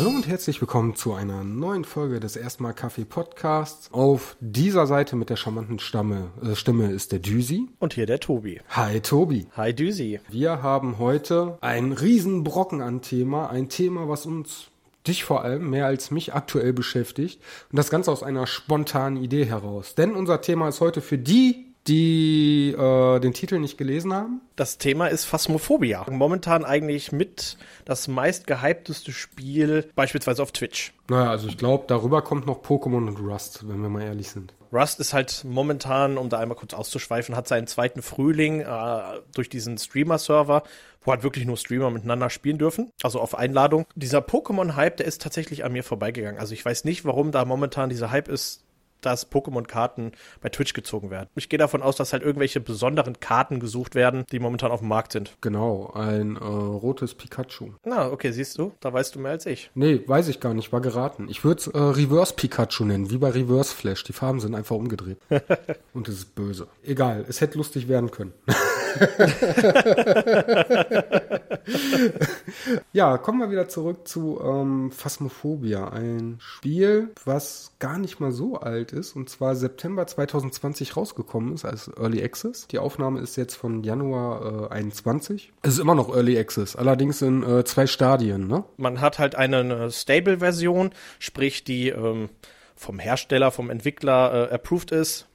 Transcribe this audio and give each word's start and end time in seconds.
Hallo 0.00 0.08
und 0.08 0.26
herzlich 0.26 0.62
willkommen 0.62 0.94
zu 0.94 1.12
einer 1.12 1.44
neuen 1.44 1.84
Folge 1.84 2.20
des 2.20 2.34
Erstmal 2.34 2.72
Kaffee 2.72 3.04
Podcasts. 3.04 3.92
Auf 3.92 4.34
dieser 4.40 4.86
Seite 4.86 5.14
mit 5.14 5.28
der 5.28 5.36
charmanten 5.36 5.78
Stamme, 5.78 6.30
äh, 6.42 6.54
Stimme 6.54 6.90
ist 6.90 7.12
der 7.12 7.18
Düsi. 7.18 7.68
Und 7.80 7.92
hier 7.92 8.06
der 8.06 8.18
Tobi. 8.18 8.62
Hi 8.70 9.02
Tobi. 9.02 9.46
Hi 9.58 9.74
Düsi. 9.74 10.18
Wir 10.30 10.62
haben 10.62 10.96
heute 10.96 11.58
einen 11.60 11.92
riesen 11.92 12.44
Brocken 12.44 12.80
an 12.80 13.02
Thema, 13.02 13.50
ein 13.50 13.68
Thema, 13.68 14.08
was 14.08 14.24
uns 14.24 14.68
dich 15.06 15.22
vor 15.22 15.44
allem 15.44 15.68
mehr 15.68 15.84
als 15.84 16.10
mich 16.10 16.32
aktuell 16.32 16.72
beschäftigt 16.72 17.42
und 17.70 17.76
das 17.76 17.90
Ganze 17.90 18.10
aus 18.10 18.22
einer 18.22 18.46
spontanen 18.46 19.22
Idee 19.22 19.44
heraus. 19.44 19.96
Denn 19.96 20.14
unser 20.14 20.40
Thema 20.40 20.70
ist 20.70 20.80
heute 20.80 21.02
für 21.02 21.18
die, 21.18 21.69
die 21.86 22.74
äh, 22.76 23.20
den 23.20 23.32
Titel 23.32 23.58
nicht 23.58 23.78
gelesen 23.78 24.12
haben. 24.12 24.40
Das 24.56 24.78
Thema 24.78 25.06
ist 25.06 25.24
Phasmophobia. 25.24 26.06
Momentan 26.10 26.64
eigentlich 26.64 27.12
mit 27.12 27.56
das 27.84 28.08
meist 28.08 28.46
gehypteste 28.46 29.12
Spiel, 29.12 29.90
beispielsweise 29.94 30.42
auf 30.42 30.52
Twitch. 30.52 30.92
Naja, 31.08 31.30
also 31.30 31.48
ich 31.48 31.56
glaube, 31.56 31.84
darüber 31.86 32.22
kommt 32.22 32.46
noch 32.46 32.62
Pokémon 32.62 33.08
und 33.08 33.18
Rust, 33.18 33.68
wenn 33.68 33.80
wir 33.82 33.88
mal 33.88 34.02
ehrlich 34.02 34.28
sind. 34.28 34.54
Rust 34.72 35.00
ist 35.00 35.12
halt 35.12 35.44
momentan, 35.44 36.16
um 36.16 36.28
da 36.28 36.38
einmal 36.38 36.56
kurz 36.56 36.74
auszuschweifen, 36.74 37.34
hat 37.34 37.48
seinen 37.48 37.66
zweiten 37.66 38.02
Frühling 38.02 38.60
äh, 38.60 39.00
durch 39.34 39.48
diesen 39.48 39.78
Streamer-Server, 39.78 40.62
wo 41.02 41.10
halt 41.10 41.24
wirklich 41.24 41.44
nur 41.44 41.56
Streamer 41.56 41.90
miteinander 41.90 42.30
spielen 42.30 42.58
dürfen, 42.58 42.92
also 43.02 43.20
auf 43.20 43.36
Einladung. 43.36 43.86
Dieser 43.96 44.20
Pokémon-Hype, 44.20 44.98
der 44.98 45.06
ist 45.06 45.22
tatsächlich 45.22 45.64
an 45.64 45.72
mir 45.72 45.82
vorbeigegangen. 45.82 46.38
Also 46.38 46.54
ich 46.54 46.64
weiß 46.64 46.84
nicht, 46.84 47.04
warum 47.04 47.32
da 47.32 47.44
momentan 47.44 47.88
dieser 47.88 48.12
Hype 48.12 48.28
ist, 48.28 48.62
dass 49.00 49.30
Pokémon-Karten 49.30 50.12
bei 50.40 50.48
Twitch 50.48 50.72
gezogen 50.72 51.10
werden. 51.10 51.28
Ich 51.34 51.48
gehe 51.48 51.58
davon 51.58 51.82
aus, 51.82 51.96
dass 51.96 52.12
halt 52.12 52.22
irgendwelche 52.22 52.60
besonderen 52.60 53.20
Karten 53.20 53.60
gesucht 53.60 53.94
werden, 53.94 54.24
die 54.32 54.38
momentan 54.38 54.70
auf 54.70 54.80
dem 54.80 54.88
Markt 54.88 55.12
sind. 55.12 55.36
Genau, 55.40 55.92
ein 55.94 56.36
äh, 56.36 56.38
rotes 56.40 57.14
Pikachu. 57.14 57.72
Na, 57.84 58.10
okay, 58.10 58.32
siehst 58.32 58.58
du, 58.58 58.72
da 58.80 58.92
weißt 58.92 59.14
du 59.14 59.20
mehr 59.20 59.32
als 59.32 59.46
ich. 59.46 59.70
Nee, 59.74 60.02
weiß 60.06 60.28
ich 60.28 60.40
gar 60.40 60.54
nicht, 60.54 60.72
war 60.72 60.80
geraten. 60.80 61.28
Ich 61.28 61.44
würde 61.44 61.60
es 61.60 61.66
äh, 61.66 61.78
Reverse 61.78 62.34
Pikachu 62.34 62.84
nennen, 62.84 63.10
wie 63.10 63.18
bei 63.18 63.30
Reverse 63.30 63.74
Flash. 63.74 64.04
Die 64.04 64.12
Farben 64.12 64.40
sind 64.40 64.54
einfach 64.54 64.76
umgedreht. 64.76 65.18
Und 65.94 66.08
es 66.08 66.16
ist 66.16 66.34
böse. 66.34 66.68
Egal, 66.82 67.24
es 67.28 67.40
hätte 67.40 67.58
lustig 67.58 67.88
werden 67.88 68.10
können. 68.10 68.32
ja, 72.92 73.18
kommen 73.18 73.40
wir 73.40 73.50
wieder 73.50 73.68
zurück 73.68 74.08
zu 74.08 74.40
ähm, 74.42 74.90
Phasmophobia, 74.92 75.88
ein 75.88 76.38
Spiel, 76.40 77.10
was 77.24 77.72
gar 77.78 77.98
nicht 77.98 78.20
mal 78.20 78.32
so 78.32 78.58
alt 78.58 78.92
ist 78.92 79.16
und 79.16 79.28
zwar 79.28 79.56
September 79.56 80.06
2020 80.06 80.96
rausgekommen 80.96 81.54
ist 81.54 81.64
als 81.64 81.90
Early 81.96 82.22
Access. 82.22 82.66
Die 82.68 82.78
Aufnahme 82.78 83.20
ist 83.20 83.36
jetzt 83.36 83.54
von 83.54 83.82
Januar 83.82 84.70
äh, 84.70 84.74
21. 84.74 85.52
Es 85.62 85.74
ist 85.74 85.78
immer 85.78 85.94
noch 85.94 86.14
Early 86.14 86.38
Access, 86.38 86.76
allerdings 86.76 87.22
in 87.22 87.42
äh, 87.42 87.64
zwei 87.64 87.86
Stadien. 87.86 88.46
Ne? 88.46 88.64
Man 88.76 89.00
hat 89.00 89.18
halt 89.18 89.34
eine, 89.34 89.90
Stable-Version, 89.90 90.90
sprich 91.18 91.64
die 91.64 91.88
ähm, 91.88 92.28
vom 92.74 92.98
Hersteller, 92.98 93.50
vom 93.50 93.70
Entwickler 93.70 94.50
äh, 94.50 94.54
approved 94.54 94.92
ist 94.92 95.29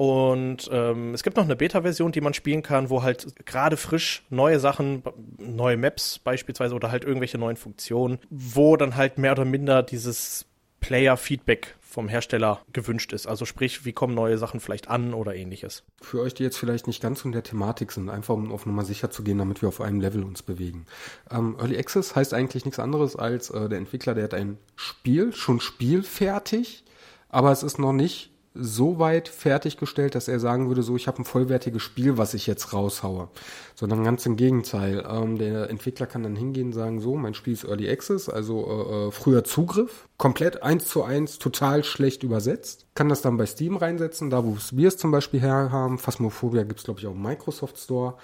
und 0.00 0.66
ähm, 0.72 1.12
es 1.12 1.22
gibt 1.22 1.36
noch 1.36 1.44
eine 1.44 1.56
Beta-Version, 1.56 2.10
die 2.10 2.22
man 2.22 2.32
spielen 2.32 2.62
kann, 2.62 2.88
wo 2.88 3.02
halt 3.02 3.36
gerade 3.44 3.76
frisch 3.76 4.22
neue 4.30 4.58
Sachen, 4.58 5.02
neue 5.36 5.76
Maps 5.76 6.18
beispielsweise 6.18 6.74
oder 6.74 6.90
halt 6.90 7.04
irgendwelche 7.04 7.36
neuen 7.36 7.58
Funktionen, 7.58 8.18
wo 8.30 8.78
dann 8.78 8.96
halt 8.96 9.18
mehr 9.18 9.32
oder 9.32 9.44
minder 9.44 9.82
dieses 9.82 10.46
Player-Feedback 10.80 11.76
vom 11.82 12.08
Hersteller 12.08 12.62
gewünscht 12.72 13.12
ist. 13.12 13.26
Also 13.26 13.44
sprich, 13.44 13.84
wie 13.84 13.92
kommen 13.92 14.14
neue 14.14 14.38
Sachen 14.38 14.60
vielleicht 14.60 14.88
an 14.88 15.12
oder 15.12 15.34
ähnliches. 15.34 15.82
Für 16.00 16.22
euch, 16.22 16.32
die 16.32 16.44
jetzt 16.44 16.56
vielleicht 16.56 16.86
nicht 16.86 17.02
ganz 17.02 17.22
in 17.26 17.32
der 17.32 17.42
Thematik 17.42 17.92
sind, 17.92 18.08
einfach 18.08 18.32
um 18.32 18.50
auf 18.52 18.64
Nummer 18.64 18.86
sicher 18.86 19.10
zu 19.10 19.22
gehen, 19.22 19.36
damit 19.36 19.60
wir 19.60 19.68
auf 19.68 19.82
einem 19.82 20.00
Level 20.00 20.24
uns 20.24 20.40
bewegen. 20.40 20.86
Ähm, 21.30 21.56
Early 21.58 21.76
Access 21.76 22.16
heißt 22.16 22.32
eigentlich 22.32 22.64
nichts 22.64 22.80
anderes 22.80 23.16
als 23.16 23.50
äh, 23.50 23.68
der 23.68 23.76
Entwickler, 23.76 24.14
der 24.14 24.24
hat 24.24 24.32
ein 24.32 24.56
Spiel, 24.76 25.34
schon 25.34 25.60
spielfertig, 25.60 26.84
aber 27.28 27.52
es 27.52 27.62
ist 27.62 27.78
noch 27.78 27.92
nicht 27.92 28.29
so 28.52 28.98
weit 28.98 29.28
fertiggestellt, 29.28 30.14
dass 30.14 30.26
er 30.26 30.40
sagen 30.40 30.68
würde, 30.68 30.82
so 30.82 30.96
ich 30.96 31.06
habe 31.06 31.18
ein 31.18 31.24
vollwertiges 31.24 31.82
Spiel, 31.82 32.18
was 32.18 32.34
ich 32.34 32.46
jetzt 32.46 32.72
raushaue. 32.72 33.28
Sondern 33.76 34.02
ganz 34.02 34.26
im 34.26 34.36
Gegenteil. 34.36 35.06
Ähm, 35.08 35.38
der 35.38 35.70
Entwickler 35.70 36.06
kann 36.06 36.24
dann 36.24 36.34
hingehen 36.34 36.68
und 36.68 36.72
sagen, 36.72 37.00
so, 37.00 37.16
mein 37.16 37.34
Spiel 37.34 37.52
ist 37.52 37.64
Early 37.64 37.88
Access, 37.88 38.28
also 38.28 38.66
äh, 38.66 39.08
äh 39.08 39.10
früher 39.12 39.44
Zugriff, 39.44 40.08
komplett 40.16 40.62
eins 40.62 40.86
zu 40.86 41.04
eins, 41.04 41.38
total 41.38 41.84
schlecht 41.84 42.24
übersetzt. 42.24 42.86
Kann 42.94 43.08
das 43.08 43.22
dann 43.22 43.36
bei 43.36 43.46
Steam 43.46 43.76
reinsetzen, 43.76 44.30
da 44.30 44.44
wo 44.44 44.56
wir 44.72 44.88
es 44.88 44.96
zum 44.96 45.12
Beispiel 45.12 45.40
her 45.40 45.70
haben. 45.70 45.98
Phasmophobia 45.98 46.64
gibt's 46.64 46.84
glaube 46.84 46.98
ich, 46.98 47.06
auch 47.06 47.14
im 47.14 47.22
Microsoft 47.22 47.78
Store. 47.78 48.14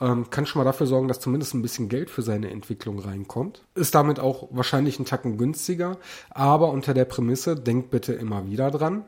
Ähm, 0.00 0.28
kann 0.30 0.44
schon 0.46 0.60
mal 0.60 0.64
dafür 0.64 0.86
sorgen, 0.86 1.08
dass 1.08 1.20
zumindest 1.20 1.54
ein 1.54 1.62
bisschen 1.62 1.88
Geld 1.88 2.10
für 2.10 2.22
seine 2.22 2.50
Entwicklung 2.50 2.98
reinkommt. 2.98 3.62
Ist 3.74 3.94
damit 3.94 4.20
auch 4.20 4.48
wahrscheinlich 4.50 4.98
einen 4.98 5.06
Tacken 5.06 5.38
günstiger, 5.38 5.98
aber 6.30 6.70
unter 6.70 6.92
der 6.92 7.06
Prämisse, 7.06 7.56
denkt 7.56 7.90
bitte 7.90 8.12
immer 8.12 8.46
wieder 8.46 8.70
dran, 8.70 9.04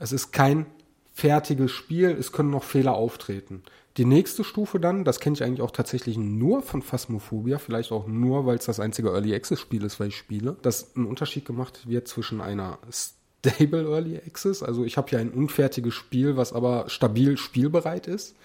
es 0.00 0.10
ist 0.10 0.32
kein 0.32 0.66
fertiges 1.12 1.70
Spiel, 1.70 2.10
es 2.10 2.32
können 2.32 2.50
noch 2.50 2.64
Fehler 2.64 2.94
auftreten. 2.94 3.62
Die 3.96 4.04
nächste 4.04 4.44
Stufe 4.44 4.80
dann, 4.80 5.04
das 5.04 5.20
kenne 5.20 5.34
ich 5.34 5.42
eigentlich 5.42 5.62
auch 5.62 5.72
tatsächlich 5.72 6.16
nur 6.16 6.62
von 6.62 6.80
Phasmophobia, 6.80 7.58
vielleicht 7.58 7.92
auch 7.92 8.06
nur, 8.06 8.46
weil 8.46 8.56
es 8.56 8.64
das 8.64 8.80
einzige 8.80 9.10
Early 9.10 9.34
Access 9.34 9.60
Spiel 9.60 9.84
ist, 9.84 10.00
weil 10.00 10.08
ich 10.08 10.16
spiele, 10.16 10.56
dass 10.62 10.96
ein 10.96 11.04
Unterschied 11.04 11.44
gemacht 11.44 11.86
wird 11.86 12.08
zwischen 12.08 12.40
einer 12.40 12.78
Stable 12.90 13.90
Early 13.90 14.16
Access, 14.16 14.62
also 14.62 14.84
ich 14.84 14.96
habe 14.96 15.10
hier 15.10 15.18
ein 15.18 15.30
unfertiges 15.30 15.94
Spiel, 15.94 16.36
was 16.36 16.52
aber 16.52 16.88
stabil 16.88 17.36
spielbereit 17.36 18.06
ist, 18.06 18.36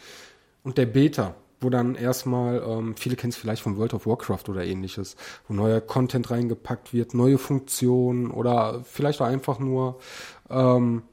und 0.63 0.77
der 0.77 0.87
Beta, 0.87 1.35
wo 1.61 1.69
dann 1.69 1.95
erstmal, 1.95 2.61
ähm, 2.67 2.95
viele 2.97 3.15
kennen 3.15 3.31
es 3.31 3.37
vielleicht 3.37 3.61
von 3.61 3.77
World 3.77 3.93
of 3.93 4.05
Warcraft 4.05 4.49
oder 4.49 4.65
ähnliches, 4.65 5.15
wo 5.47 5.53
neuer 5.53 5.79
Content 5.79 6.31
reingepackt 6.31 6.93
wird, 6.93 7.13
neue 7.13 7.37
Funktionen 7.37 8.31
oder 8.31 8.83
vielleicht 8.83 9.21
auch 9.21 9.25
einfach 9.25 9.59
nur 9.59 9.99
ähm, 10.49 11.03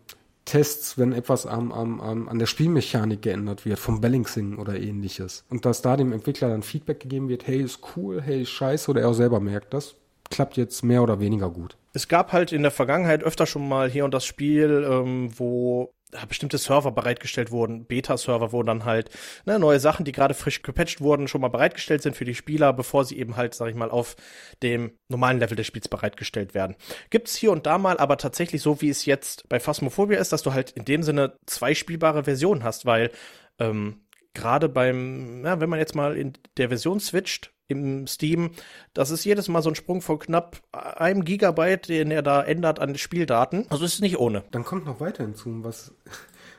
Tests, 0.44 0.98
wenn 0.98 1.12
etwas 1.12 1.46
am, 1.46 1.72
am, 1.72 2.00
am, 2.00 2.28
an 2.28 2.38
der 2.38 2.46
Spielmechanik 2.46 3.22
geändert 3.22 3.64
wird, 3.64 3.78
vom 3.78 4.00
Balancing 4.00 4.58
oder 4.58 4.78
ähnliches. 4.78 5.44
Und 5.48 5.64
dass 5.64 5.82
da 5.82 5.96
dem 5.96 6.12
Entwickler 6.12 6.48
dann 6.48 6.62
Feedback 6.62 7.00
gegeben 7.00 7.28
wird, 7.28 7.46
hey, 7.46 7.60
ist 7.60 7.80
cool, 7.96 8.20
hey, 8.20 8.42
ist 8.42 8.50
scheiße, 8.50 8.90
oder 8.90 9.02
er 9.02 9.08
auch 9.08 9.14
selber 9.14 9.40
merkt, 9.40 9.72
das 9.72 9.94
klappt 10.30 10.56
jetzt 10.56 10.82
mehr 10.82 11.02
oder 11.02 11.20
weniger 11.20 11.50
gut. 11.50 11.76
Es 11.92 12.08
gab 12.08 12.32
halt 12.32 12.52
in 12.52 12.62
der 12.62 12.70
Vergangenheit 12.70 13.22
öfter 13.22 13.46
schon 13.46 13.68
mal 13.68 13.90
hier 13.90 14.04
und 14.04 14.14
das 14.14 14.24
Spiel, 14.24 14.86
ähm, 14.90 15.30
wo 15.36 15.92
bestimmte 16.28 16.58
Server 16.58 16.92
bereitgestellt 16.92 17.50
wurden, 17.50 17.86
Beta-Server, 17.86 18.52
wo 18.52 18.62
dann 18.62 18.84
halt 18.84 19.10
ne, 19.46 19.58
neue 19.58 19.80
Sachen, 19.80 20.04
die 20.04 20.12
gerade 20.12 20.34
frisch 20.34 20.62
gepatcht 20.62 21.00
wurden, 21.00 21.28
schon 21.28 21.40
mal 21.40 21.48
bereitgestellt 21.48 22.02
sind 22.02 22.16
für 22.16 22.24
die 22.24 22.34
Spieler, 22.34 22.72
bevor 22.72 23.04
sie 23.04 23.18
eben 23.18 23.36
halt, 23.36 23.54
sag 23.54 23.68
ich 23.68 23.74
mal, 23.74 23.90
auf 23.90 24.16
dem 24.62 24.92
normalen 25.08 25.38
Level 25.38 25.56
des 25.56 25.66
Spiels 25.66 25.88
bereitgestellt 25.88 26.54
werden. 26.54 26.76
Gibt's 27.10 27.36
hier 27.36 27.52
und 27.52 27.66
da 27.66 27.78
mal, 27.78 27.98
aber 27.98 28.18
tatsächlich 28.18 28.62
so, 28.62 28.80
wie 28.80 28.90
es 28.90 29.06
jetzt 29.06 29.48
bei 29.48 29.58
Phasmophobia 29.58 30.18
ist, 30.18 30.32
dass 30.32 30.42
du 30.42 30.52
halt 30.52 30.70
in 30.72 30.84
dem 30.84 31.02
Sinne 31.02 31.38
zwei 31.46 31.74
spielbare 31.74 32.24
Versionen 32.24 32.62
hast, 32.62 32.86
weil 32.86 33.10
ähm, 33.58 34.02
gerade 34.34 34.68
beim, 34.68 35.44
ja, 35.44 35.60
wenn 35.60 35.70
man 35.70 35.78
jetzt 35.78 35.94
mal 35.94 36.16
in 36.16 36.34
der 36.56 36.68
Version 36.68 37.00
switcht, 37.00 37.52
im 37.72 38.06
Steam, 38.06 38.50
das 38.94 39.10
ist 39.10 39.24
jedes 39.24 39.48
Mal 39.48 39.62
so 39.62 39.70
ein 39.70 39.74
Sprung 39.74 40.00
von 40.00 40.18
knapp 40.18 40.60
einem 40.72 41.24
Gigabyte, 41.24 41.88
den 41.88 42.10
er 42.10 42.22
da 42.22 42.42
ändert 42.42 42.78
an 42.78 42.96
Spieldaten. 42.96 43.66
Also 43.70 43.84
ist 43.84 43.94
es 43.94 44.00
nicht 44.00 44.18
ohne. 44.18 44.44
Dann 44.50 44.64
kommt 44.64 44.86
noch 44.86 45.00
weiter 45.00 45.24
hinzu, 45.24 45.64
was, 45.64 45.92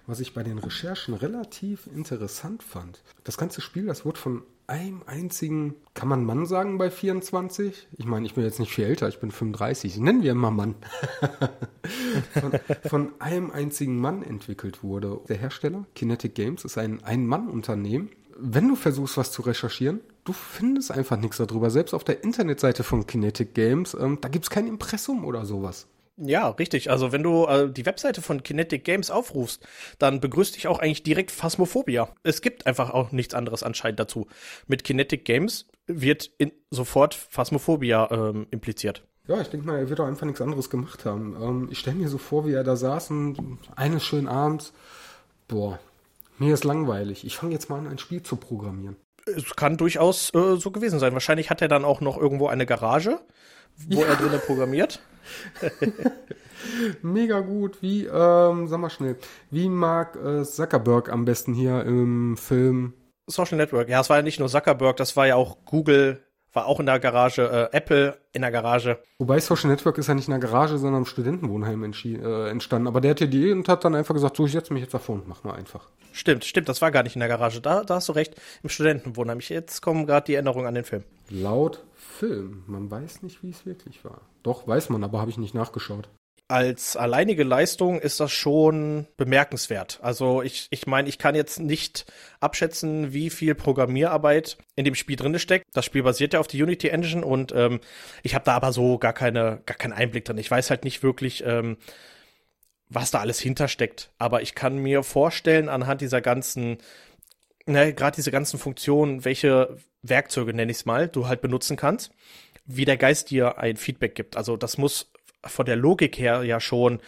was 0.06 0.19
ich 0.19 0.34
bei 0.34 0.44
den 0.44 0.57
Recherchen 0.57 1.13
relativ 1.13 1.88
interessant 1.88 2.63
fand. 2.63 3.01
Das 3.24 3.38
ganze 3.38 3.62
Spiel, 3.62 3.85
das 3.85 4.06
wurde 4.06 4.19
von 4.19 4.44
einem 4.68 5.01
einzigen, 5.06 5.75
kann 5.94 6.07
man 6.07 6.24
Mann 6.24 6.46
sagen 6.46 6.78
bei 6.78 6.90
24? 6.90 7.88
Ich 7.97 8.06
meine, 8.06 8.25
ich 8.25 8.34
bin 8.34 8.44
jetzt 8.44 8.59
nicht 8.59 8.74
viel 8.74 8.85
älter, 8.85 9.07
ich 9.09 9.19
bin 9.19 9.31
35. 9.31 9.97
Nennen 9.97 10.24
wir 10.24 10.31
immer 10.31 10.51
Mann. 10.51 10.75
von, 12.34 12.51
von, 12.90 13.12
einem 13.19 13.51
einzigen 13.51 14.00
Mann 14.00 14.24
entwickelt 14.24 14.84
wurde. 14.84 15.19
Der 15.28 15.38
Hersteller, 15.38 15.86
Kinetic 15.95 16.36
Games, 16.36 16.63
ist 16.63 16.77
ein 16.77 17.04
Ein-Mann-Unternehmen. 17.04 18.10
Wenn 18.38 18.68
du 18.68 18.75
versuchst, 18.75 19.18
was 19.18 19.31
zu 19.31 19.41
recherchieren, 19.41 20.01
du 20.24 20.33
findest 20.33 20.91
einfach 20.91 21.18
nichts 21.18 21.38
darüber. 21.38 21.69
Selbst 21.69 21.94
auf 21.94 22.03
der 22.03 22.24
Internetseite 22.24 22.83
von 22.83 23.06
Kinetic 23.06 23.53
Games, 23.53 23.95
ähm, 24.00 24.18
da 24.21 24.30
gibt 24.30 24.45
es 24.45 24.50
kein 24.50 24.68
Impressum 24.68 25.25
oder 25.25 25.45
sowas. 25.45 25.88
Ja, 26.18 26.50
richtig. 26.50 26.91
Also 26.91 27.12
wenn 27.12 27.24
du 27.24 27.45
äh, 27.45 27.71
die 27.71 27.85
Webseite 27.85 28.21
von 28.21 28.44
Kinetic 28.44 28.83
Games 28.83 29.09
aufrufst, 29.09 29.65
dann 29.97 30.19
begrüßt 30.19 30.56
dich 30.56 30.68
auch 30.68 30.80
eigentlich 30.80 31.03
direkt 31.03 31.31
Phasmophobia. 31.31 32.09
Es 32.21 32.41
gibt 32.41 32.68
einfach 32.68 32.91
auch 32.91 33.12
nichts 33.12 33.33
anderes 33.33 33.63
anscheinend 33.63 34.00
dazu. 34.00 34.27
Mit 34.68 34.83
Kinetic 34.83 35.25
Games 35.25 35.68
wird 35.88 36.31
sofort 36.69 37.15
Phasmophobia 37.15 38.09
ähm, 38.12 38.47
impliziert. 38.51 39.03
Ja, 39.27 39.41
ich 39.41 39.47
denke 39.47 39.65
mal, 39.65 39.79
er 39.79 39.89
wird 39.89 40.01
auch 40.01 40.06
einfach 40.06 40.25
nichts 40.25 40.41
anderes 40.41 40.69
gemacht 40.69 41.06
haben. 41.06 41.36
Ähm, 41.41 41.68
ich 41.71 41.79
stelle 41.79 41.95
mir 41.95 42.09
so 42.09 42.18
vor, 42.18 42.45
wie 42.45 42.53
er 42.53 42.63
da 42.63 42.75
saß 42.75 43.09
und 43.09 43.57
eines 43.75 44.03
schönen 44.03 44.27
Abends, 44.27 44.74
boah, 45.47 45.79
mir 46.44 46.54
ist 46.54 46.63
langweilig. 46.63 47.25
Ich 47.25 47.38
fange 47.38 47.54
jetzt 47.54 47.69
mal 47.69 47.80
an, 47.80 47.88
ein 47.88 47.98
Spiel 47.98 48.22
zu 48.22 48.36
programmieren. 48.36 48.98
Es 49.25 49.56
kann 49.56 49.78
durchaus 49.78 50.34
äh, 50.34 50.57
so 50.57 50.72
gewesen 50.72 51.00
sein. 51.00 51.13
Wahrscheinlich 51.13 51.50
hat 51.50 51.62
er 51.62 51.68
dann 51.68 51.86
auch 51.86 52.01
noch 52.01 52.18
irgendwo 52.18 52.48
eine 52.48 52.66
Garage, 52.66 53.19
wo 53.88 54.01
ja. 54.01 54.07
er 54.07 54.16
drinnen 54.16 54.42
programmiert. 54.45 55.01
Mega 57.01 57.40
gut. 57.40 57.81
Wie, 57.81 58.06
ähm, 58.06 58.68
sag 58.68 58.80
mal 58.80 58.90
schnell, 58.90 59.18
wie 59.50 59.69
mag 59.69 60.16
äh, 60.18 60.44
Zuckerberg 60.44 61.10
am 61.10 61.25
besten 61.25 61.54
hier 61.54 61.84
im 61.84 62.36
Film? 62.38 62.94
Social 63.28 63.57
Network. 63.57 63.88
Ja, 63.88 64.01
es 64.01 64.10
war 64.10 64.18
ja 64.18 64.24
nicht 64.24 64.39
nur 64.39 64.50
Zuckerberg, 64.50 64.98
das 64.98 65.16
war 65.16 65.28
ja 65.28 65.36
auch 65.36 65.63
Google 65.66 66.22
war 66.53 66.67
auch 66.67 66.79
in 66.79 66.85
der 66.85 67.00
Garage, 67.00 67.69
äh, 67.73 67.75
Apple 67.75 68.17
in 68.31 68.41
der 68.41 68.51
Garage. 68.51 69.00
Wobei 69.17 69.39
Social 69.39 69.69
Network 69.69 69.97
ist 69.97 70.07
ja 70.07 70.13
nicht 70.13 70.27
in 70.27 70.31
der 70.31 70.39
Garage, 70.39 70.77
sondern 70.77 71.01
im 71.01 71.05
Studentenwohnheim 71.05 71.83
äh, 71.83 72.50
entstanden. 72.50 72.88
Aber 72.88 73.01
der 73.01 73.11
hat 73.11 73.19
die 73.19 73.25
Idee 73.25 73.51
und 73.51 73.67
hat 73.67 73.83
dann 73.83 73.95
einfach 73.95 74.13
gesagt, 74.13 74.38
so, 74.38 74.45
ich 74.45 74.51
setze 74.51 74.73
mich 74.73 74.83
jetzt 74.83 74.94
davor 74.94 75.15
und 75.15 75.27
mach 75.27 75.44
mal 75.44 75.55
einfach. 75.55 75.89
Stimmt, 76.11 76.45
stimmt, 76.45 76.69
das 76.69 76.81
war 76.81 76.91
gar 76.91 77.03
nicht 77.03 77.15
in 77.15 77.19
der 77.19 77.29
Garage. 77.29 77.59
Da, 77.59 77.83
da 77.83 77.95
hast 77.95 78.09
du 78.09 78.13
recht, 78.13 78.35
im 78.61 78.69
Studentenwohnheim. 78.69 79.39
Jetzt 79.39 79.81
kommen 79.81 80.05
gerade 80.05 80.25
die 80.27 80.35
Erinnerungen 80.35 80.67
an 80.67 80.75
den 80.75 80.83
Film. 80.83 81.03
Laut 81.29 81.83
Film. 81.95 82.63
Man 82.67 82.89
weiß 82.89 83.23
nicht, 83.23 83.44
wie 83.44 83.50
es 83.50 83.65
wirklich 83.65 84.05
war. 84.05 84.21
Doch, 84.44 84.67
weiß 84.67 84.89
man, 84.89 85.03
aber 85.03 85.19
habe 85.19 85.31
ich 85.31 85.38
nicht 85.38 85.55
nachgeschaut 85.55 86.09
als 86.53 86.95
alleinige 86.95 87.44
Leistung 87.44 88.00
ist 88.00 88.19
das 88.19 88.31
schon 88.31 89.07
bemerkenswert. 89.17 89.97
Also 90.03 90.44
ich, 90.44 90.67
ich 90.69 90.85
meine, 90.85 91.09
ich 91.09 91.17
kann 91.17 91.33
jetzt 91.33 91.59
nicht 91.59 92.05
abschätzen, 92.39 93.11
wie 93.11 93.31
viel 93.31 93.55
Programmierarbeit 93.55 94.59
in 94.75 94.85
dem 94.85 94.94
Spiel 94.94 95.15
drin 95.15 95.39
steckt. 95.39 95.65
Das 95.73 95.83
Spiel 95.83 96.03
basiert 96.03 96.33
ja 96.33 96.39
auf 96.39 96.45
die 96.45 96.61
Unity 96.61 96.89
Engine 96.89 97.25
und 97.25 97.53
ähm, 97.55 97.79
ich 98.21 98.35
habe 98.35 98.45
da 98.45 98.53
aber 98.53 98.71
so 98.71 99.00
gar 99.00 99.13
keine, 99.13 99.63
gar 99.65 99.75
keinen 99.75 99.94
Einblick 99.94 100.25
drin. 100.25 100.38
Ich 100.38 100.51
weiß 100.51 100.69
halt 100.69 100.83
nicht 100.83 101.01
wirklich, 101.01 101.44
ähm, 101.44 101.77
was 102.88 103.09
da 103.09 103.19
alles 103.21 103.39
hintersteckt. 103.39 104.11
Aber 104.19 104.44
ich 104.44 104.53
kann 104.53 104.77
mir 104.77 105.01
vorstellen, 105.01 105.69
anhand 105.69 106.01
dieser 106.01 106.21
ganzen, 106.21 106.77
ne, 107.65 107.95
gerade 107.95 108.15
diese 108.15 108.29
ganzen 108.29 108.59
Funktionen, 108.59 109.25
welche 109.25 109.75
Werkzeuge, 110.03 110.53
nenne 110.53 110.71
ich 110.71 110.77
es 110.77 110.85
mal, 110.85 111.07
du 111.07 111.27
halt 111.27 111.41
benutzen 111.41 111.77
kannst, 111.77 112.11
wie 112.65 112.85
der 112.85 112.97
Geist 112.97 113.31
dir 113.31 113.57
ein 113.57 113.75
Feedback 113.75 114.13
gibt. 114.13 114.38
Also 114.38 114.55
das 114.55 114.77
muss 114.77 115.12
von 115.45 115.66
der 115.66 115.75
Logik 115.75 116.18
her 116.18 116.44
ja 116.44 116.60
schon 116.60 117.00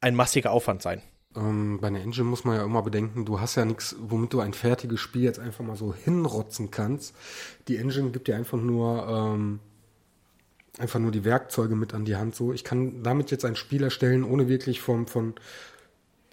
ein 0.00 0.14
massiger 0.14 0.52
Aufwand 0.52 0.82
sein. 0.82 1.02
Ähm, 1.36 1.78
bei 1.80 1.88
einer 1.88 2.00
Engine 2.00 2.24
muss 2.24 2.44
man 2.44 2.56
ja 2.56 2.64
immer 2.64 2.82
bedenken, 2.82 3.24
du 3.24 3.40
hast 3.40 3.56
ja 3.56 3.64
nichts, 3.64 3.96
womit 4.00 4.32
du 4.32 4.40
ein 4.40 4.54
fertiges 4.54 5.00
Spiel 5.00 5.22
jetzt 5.22 5.38
einfach 5.38 5.64
mal 5.64 5.76
so 5.76 5.94
hinrotzen 5.94 6.70
kannst. 6.70 7.14
Die 7.68 7.76
Engine 7.76 8.10
gibt 8.10 8.28
dir 8.28 8.36
einfach 8.36 8.58
nur 8.58 9.06
ähm, 9.08 9.60
einfach 10.78 11.00
nur 11.00 11.10
die 11.10 11.24
Werkzeuge 11.24 11.76
mit 11.76 11.94
an 11.94 12.04
die 12.04 12.16
Hand. 12.16 12.34
So, 12.34 12.52
ich 12.52 12.64
kann 12.64 13.02
damit 13.02 13.30
jetzt 13.30 13.44
ein 13.44 13.56
Spiel 13.56 13.82
erstellen, 13.82 14.24
ohne 14.24 14.48
wirklich 14.48 14.80
vom, 14.80 15.06
von 15.06 15.34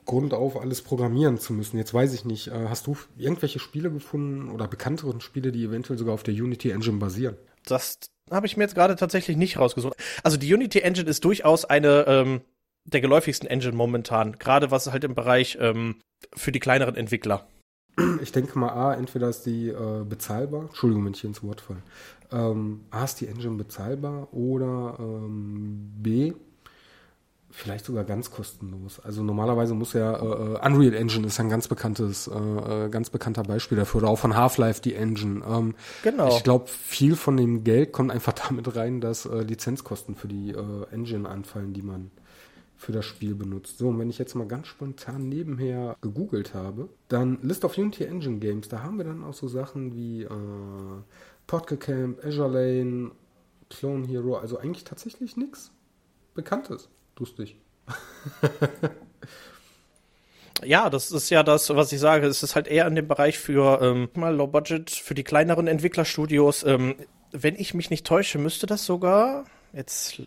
Grund 0.05 0.33
auf 0.33 0.59
alles 0.59 0.81
programmieren 0.81 1.37
zu 1.39 1.53
müssen. 1.53 1.77
Jetzt 1.77 1.93
weiß 1.93 2.13
ich 2.13 2.25
nicht, 2.25 2.47
äh, 2.47 2.67
hast 2.69 2.87
du 2.87 2.95
irgendwelche 3.17 3.59
Spiele 3.59 3.91
gefunden 3.91 4.49
oder 4.49 4.67
bekannteren 4.67 5.19
Spiele, 5.19 5.51
die 5.51 5.65
eventuell 5.65 5.97
sogar 5.97 6.13
auf 6.13 6.23
der 6.23 6.33
Unity 6.33 6.69
Engine 6.69 6.97
basieren? 6.97 7.37
Das 7.65 7.99
habe 8.31 8.47
ich 8.47 8.57
mir 8.57 8.63
jetzt 8.63 8.75
gerade 8.75 8.95
tatsächlich 8.95 9.37
nicht 9.37 9.57
rausgesucht. 9.57 9.95
Also 10.23 10.37
die 10.37 10.53
Unity 10.53 10.79
Engine 10.79 11.09
ist 11.09 11.23
durchaus 11.23 11.65
eine 11.65 12.05
ähm, 12.07 12.41
der 12.85 13.01
geläufigsten 13.01 13.49
Engine 13.49 13.75
momentan, 13.75 14.37
gerade 14.37 14.71
was 14.71 14.91
halt 14.91 15.03
im 15.03 15.15
Bereich 15.15 15.57
ähm, 15.59 16.01
für 16.33 16.51
die 16.51 16.59
kleineren 16.59 16.95
Entwickler. 16.95 17.47
Ich 18.21 18.31
denke 18.31 18.59
mal, 18.59 18.69
A, 18.69 18.93
entweder 18.93 19.29
ist 19.29 19.45
die 19.45 19.69
äh, 19.69 20.03
bezahlbar, 20.03 20.63
Entschuldigung, 20.63 21.05
wenn 21.05 21.13
ich 21.13 21.21
hier 21.21 21.29
ins 21.29 21.43
Wort 21.43 21.61
falle. 21.61 21.81
Ähm, 22.31 22.81
A, 22.91 23.05
ist 23.05 23.21
die 23.21 23.27
Engine 23.27 23.55
bezahlbar 23.55 24.33
oder 24.33 24.97
ähm, 24.99 25.93
B, 25.97 26.33
Vielleicht 27.57 27.85
sogar 27.85 28.03
ganz 28.03 28.31
kostenlos. 28.31 28.99
Also 28.99 29.23
normalerweise 29.23 29.75
muss 29.75 29.93
ja 29.93 30.13
äh, 30.13 30.55
äh, 30.55 30.67
Unreal 30.67 30.93
Engine 30.93 31.25
ist 31.25 31.39
ein 31.39 31.47
ganz 31.47 31.69
bekanntes, 31.69 32.27
äh, 32.27 32.33
äh, 32.33 32.89
ganz 32.89 33.09
bekannter 33.09 33.43
Beispiel 33.43 33.77
dafür. 33.77 34.01
Oder 34.01 34.09
auch 34.09 34.19
von 34.19 34.35
Half-Life 34.35 34.81
die 34.81 34.93
Engine. 34.93 35.41
Ähm, 35.47 35.73
genau. 36.03 36.35
Ich 36.35 36.43
glaube, 36.43 36.67
viel 36.67 37.15
von 37.15 37.37
dem 37.37 37.63
Geld 37.63 37.93
kommt 37.93 38.11
einfach 38.11 38.33
damit 38.49 38.75
rein, 38.75 38.99
dass 38.99 39.25
äh, 39.25 39.41
Lizenzkosten 39.41 40.15
für 40.15 40.27
die 40.27 40.51
äh, 40.51 40.85
Engine 40.91 41.29
anfallen, 41.29 41.71
die 41.71 41.81
man 41.81 42.11
für 42.75 42.91
das 42.91 43.05
Spiel 43.05 43.35
benutzt. 43.35 43.77
So, 43.77 43.87
und 43.87 43.99
wenn 43.99 44.09
ich 44.09 44.17
jetzt 44.17 44.35
mal 44.35 44.47
ganz 44.47 44.67
spontan 44.67 45.29
nebenher 45.29 45.95
gegoogelt 46.01 46.53
habe, 46.53 46.89
dann 47.07 47.39
List 47.41 47.63
of 47.63 47.77
Unity 47.77 48.03
Engine 48.03 48.39
Games, 48.39 48.67
da 48.67 48.83
haben 48.83 48.97
wir 48.97 49.05
dann 49.05 49.23
auch 49.23 49.33
so 49.33 49.47
Sachen 49.47 49.95
wie 49.95 50.23
äh, 50.23 50.29
Podca 51.47 51.77
Camp, 51.77 52.19
Azure 52.21 52.49
Lane, 52.49 53.11
Clone 53.69 54.05
Hero, 54.05 54.35
also 54.35 54.57
eigentlich 54.57 54.83
tatsächlich 54.83 55.37
nichts 55.37 55.71
Bekanntes 56.33 56.89
lustig. 57.17 57.57
ja, 60.63 60.89
das 60.89 61.11
ist 61.11 61.29
ja 61.29 61.43
das, 61.43 61.69
was 61.75 61.91
ich 61.91 61.99
sage. 61.99 62.25
Es 62.27 62.43
ist 62.43 62.55
halt 62.55 62.67
eher 62.67 62.87
in 62.87 62.95
dem 62.95 63.07
Bereich 63.07 63.37
für 63.37 63.81
ähm, 63.81 64.09
mal 64.13 64.35
Low 64.35 64.47
Budget, 64.47 64.89
für 64.89 65.15
die 65.15 65.23
kleineren 65.23 65.67
Entwicklerstudios. 65.67 66.63
Ähm, 66.63 66.95
wenn 67.31 67.55
ich 67.55 67.73
mich 67.73 67.89
nicht 67.89 68.05
täusche, 68.05 68.37
müsste 68.37 68.65
das 68.65 68.85
sogar. 68.85 69.45
Jetzt 69.73 70.21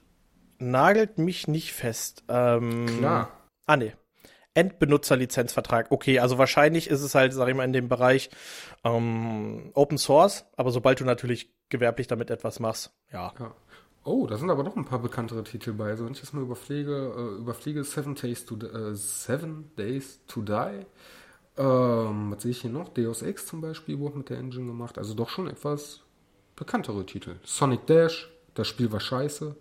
nagelt 0.58 1.18
mich 1.18 1.48
nicht 1.48 1.72
fest. 1.72 2.24
Ähm, 2.28 2.86
Klar. 2.98 3.32
Ah, 3.66 3.76
nee. 3.76 3.94
Endbenutzerlizenzvertrag. 4.54 5.90
Okay, 5.90 6.18
also 6.18 6.38
wahrscheinlich 6.38 6.90
ist 6.90 7.02
es 7.02 7.14
halt, 7.14 7.32
sag 7.32 7.48
ich 7.48 7.54
mal, 7.54 7.64
in 7.64 7.72
dem 7.72 7.88
Bereich 7.88 8.30
ähm, 8.82 9.70
Open 9.74 9.98
Source, 9.98 10.46
aber 10.56 10.72
sobald 10.72 11.00
du 11.00 11.04
natürlich 11.04 11.52
gewerblich 11.68 12.06
damit 12.08 12.30
etwas 12.30 12.60
machst, 12.60 12.92
ja. 13.12 13.32
ja. 13.38 13.54
Oh, 14.08 14.26
da 14.26 14.38
sind 14.38 14.48
aber 14.48 14.62
noch 14.62 14.74
ein 14.74 14.86
paar 14.86 15.00
bekanntere 15.00 15.44
Titel 15.44 15.74
bei. 15.74 15.90
Also 15.90 16.06
wenn 16.06 16.12
ich 16.12 16.18
jetzt 16.18 16.32
mal 16.32 16.40
überfliege, 16.40 17.12
äh, 17.14 17.40
überfliege 17.40 17.84
Seven 17.84 18.14
Days 18.14 18.46
to, 18.46 18.56
äh, 18.56 18.94
Seven 18.94 19.70
Days 19.76 20.20
to 20.26 20.40
Die. 20.40 20.86
Ähm, 21.58 22.32
was 22.32 22.42
sehe 22.42 22.52
ich 22.52 22.62
hier 22.62 22.70
noch? 22.70 22.88
Deus 22.88 23.20
Ex 23.20 23.44
zum 23.44 23.60
Beispiel 23.60 23.98
wurde 23.98 24.16
mit 24.16 24.30
der 24.30 24.38
Engine 24.38 24.64
gemacht. 24.64 24.96
Also 24.96 25.12
doch 25.12 25.28
schon 25.28 25.46
etwas 25.46 26.00
bekanntere 26.56 27.04
Titel. 27.04 27.36
Sonic 27.44 27.86
Dash, 27.86 28.30
das 28.54 28.66
Spiel 28.66 28.90
war 28.90 29.00
scheiße. 29.00 29.56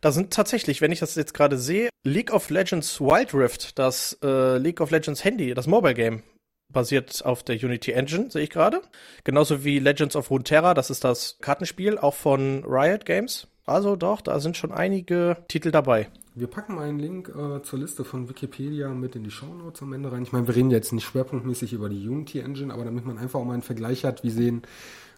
Da 0.00 0.10
sind 0.10 0.32
tatsächlich, 0.32 0.80
wenn 0.80 0.90
ich 0.90 0.98
das 0.98 1.14
jetzt 1.14 1.32
gerade 1.32 1.56
sehe, 1.56 1.88
League 2.02 2.32
of 2.32 2.50
Legends 2.50 3.00
Wild 3.00 3.32
Rift, 3.32 3.78
das 3.78 4.18
äh, 4.20 4.58
League 4.58 4.80
of 4.80 4.90
Legends 4.90 5.22
Handy, 5.22 5.54
das 5.54 5.68
Mobile 5.68 5.94
Game, 5.94 6.24
basiert 6.72 7.24
auf 7.24 7.44
der 7.44 7.54
Unity 7.54 7.92
Engine, 7.92 8.32
sehe 8.32 8.42
ich 8.42 8.50
gerade. 8.50 8.82
Genauso 9.22 9.62
wie 9.62 9.78
Legends 9.78 10.16
of 10.16 10.28
Runeterra, 10.28 10.74
das 10.74 10.90
ist 10.90 11.04
das 11.04 11.38
Kartenspiel, 11.40 11.98
auch 11.98 12.14
von 12.14 12.64
Riot 12.64 13.04
Games. 13.04 13.46
Also 13.64 13.96
doch, 13.96 14.20
da 14.20 14.40
sind 14.40 14.56
schon 14.56 14.72
einige 14.72 15.36
Titel 15.48 15.70
dabei. 15.70 16.08
Wir 16.34 16.46
packen 16.46 16.74
mal 16.74 16.88
einen 16.88 16.98
Link 16.98 17.28
äh, 17.28 17.62
zur 17.62 17.78
Liste 17.78 18.04
von 18.04 18.28
Wikipedia 18.28 18.88
mit 18.88 19.14
in 19.14 19.22
die 19.22 19.30
Shownotes 19.30 19.82
am 19.82 19.92
Ende 19.92 20.10
rein. 20.10 20.22
Ich 20.22 20.32
meine, 20.32 20.46
wir 20.46 20.56
reden 20.56 20.70
jetzt 20.70 20.92
nicht 20.92 21.04
schwerpunktmäßig 21.04 21.72
über 21.74 21.88
die 21.88 22.08
Unity 22.08 22.40
Engine, 22.40 22.72
aber 22.72 22.84
damit 22.84 23.04
man 23.04 23.18
einfach 23.18 23.38
auch 23.38 23.44
mal 23.44 23.52
einen 23.52 23.62
Vergleich 23.62 24.04
hat, 24.04 24.24
wie 24.24 24.30
sehen 24.30 24.62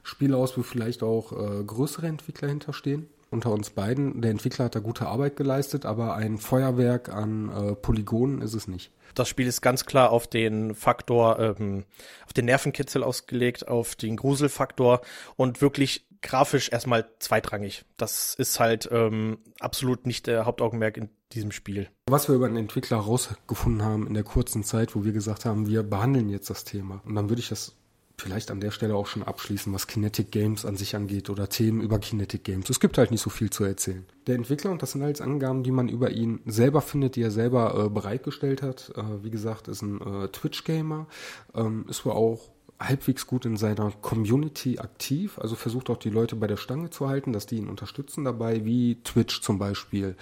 Spiele 0.02 0.36
aus, 0.36 0.58
wo 0.58 0.62
vielleicht 0.62 1.02
auch 1.02 1.32
äh, 1.32 1.64
größere 1.64 2.06
Entwickler 2.06 2.48
hinterstehen. 2.48 3.08
Unter 3.30 3.52
uns 3.52 3.70
beiden, 3.70 4.20
der 4.20 4.30
Entwickler 4.30 4.66
hat 4.66 4.74
da 4.74 4.80
gute 4.80 5.06
Arbeit 5.06 5.36
geleistet, 5.36 5.86
aber 5.86 6.14
ein 6.14 6.38
Feuerwerk 6.38 7.08
an 7.08 7.48
äh, 7.48 7.74
Polygonen 7.74 8.42
ist 8.42 8.54
es 8.54 8.68
nicht. 8.68 8.92
Das 9.14 9.28
Spiel 9.28 9.46
ist 9.46 9.60
ganz 9.60 9.86
klar 9.86 10.10
auf 10.10 10.26
den 10.26 10.74
Faktor, 10.74 11.38
ähm, 11.38 11.84
auf 12.26 12.32
den 12.32 12.44
Nervenkitzel 12.44 13.02
ausgelegt, 13.02 13.66
auf 13.66 13.94
den 13.94 14.16
Gruselfaktor 14.16 15.00
und 15.36 15.62
wirklich 15.62 16.06
grafisch 16.24 16.70
erstmal 16.72 17.06
zweitrangig. 17.20 17.84
Das 17.96 18.34
ist 18.34 18.58
halt 18.58 18.88
ähm, 18.90 19.38
absolut 19.60 20.06
nicht 20.06 20.26
der 20.26 20.46
Hauptaugenmerk 20.46 20.96
in 20.96 21.10
diesem 21.32 21.52
Spiel. 21.52 21.88
Was 22.08 22.28
wir 22.28 22.34
über 22.34 22.46
einen 22.46 22.56
Entwickler 22.56 22.96
herausgefunden 22.96 23.82
haben 23.84 24.06
in 24.06 24.14
der 24.14 24.24
kurzen 24.24 24.64
Zeit, 24.64 24.96
wo 24.96 25.04
wir 25.04 25.12
gesagt 25.12 25.44
haben, 25.44 25.68
wir 25.68 25.82
behandeln 25.82 26.30
jetzt 26.30 26.50
das 26.50 26.64
Thema. 26.64 27.02
Und 27.04 27.14
dann 27.14 27.28
würde 27.28 27.40
ich 27.40 27.48
das 27.48 27.76
vielleicht 28.16 28.50
an 28.50 28.60
der 28.60 28.70
Stelle 28.70 28.94
auch 28.94 29.06
schon 29.06 29.22
abschließen, 29.22 29.72
was 29.72 29.86
Kinetic 29.86 30.30
Games 30.30 30.64
an 30.64 30.76
sich 30.76 30.96
angeht 30.96 31.30
oder 31.30 31.48
Themen 31.48 31.82
über 31.82 31.98
Kinetic 31.98 32.44
Games. 32.44 32.70
Es 32.70 32.80
gibt 32.80 32.96
halt 32.96 33.10
nicht 33.10 33.20
so 33.20 33.28
viel 33.28 33.50
zu 33.50 33.64
erzählen. 33.64 34.06
Der 34.26 34.36
Entwickler, 34.36 34.70
und 34.70 34.82
das 34.82 34.92
sind 34.92 35.02
alles 35.02 35.20
Angaben, 35.20 35.62
die 35.62 35.72
man 35.72 35.88
über 35.88 36.10
ihn 36.10 36.40
selber 36.46 36.80
findet, 36.80 37.16
die 37.16 37.22
er 37.22 37.30
selber 37.30 37.84
äh, 37.84 37.90
bereitgestellt 37.90 38.62
hat. 38.62 38.92
Äh, 38.96 39.24
wie 39.24 39.30
gesagt, 39.30 39.68
ist 39.68 39.82
ein 39.82 40.00
äh, 40.00 40.28
Twitch-Gamer, 40.28 41.06
ähm, 41.54 41.86
ist 41.88 42.06
wohl 42.06 42.12
auch 42.12 42.53
halbwegs 42.88 43.26
gut 43.26 43.46
in 43.46 43.56
seiner 43.56 43.90
Community 44.02 44.78
aktiv, 44.78 45.38
also 45.38 45.56
versucht 45.56 45.90
auch 45.90 45.96
die 45.96 46.10
Leute 46.10 46.36
bei 46.36 46.46
der 46.46 46.56
Stange 46.56 46.90
zu 46.90 47.08
halten, 47.08 47.32
dass 47.32 47.46
die 47.46 47.56
ihn 47.56 47.68
unterstützen 47.68 48.24
dabei, 48.24 48.64
wie 48.64 49.02
Twitch 49.02 49.40
zum 49.40 49.58
Beispiel. 49.58 50.16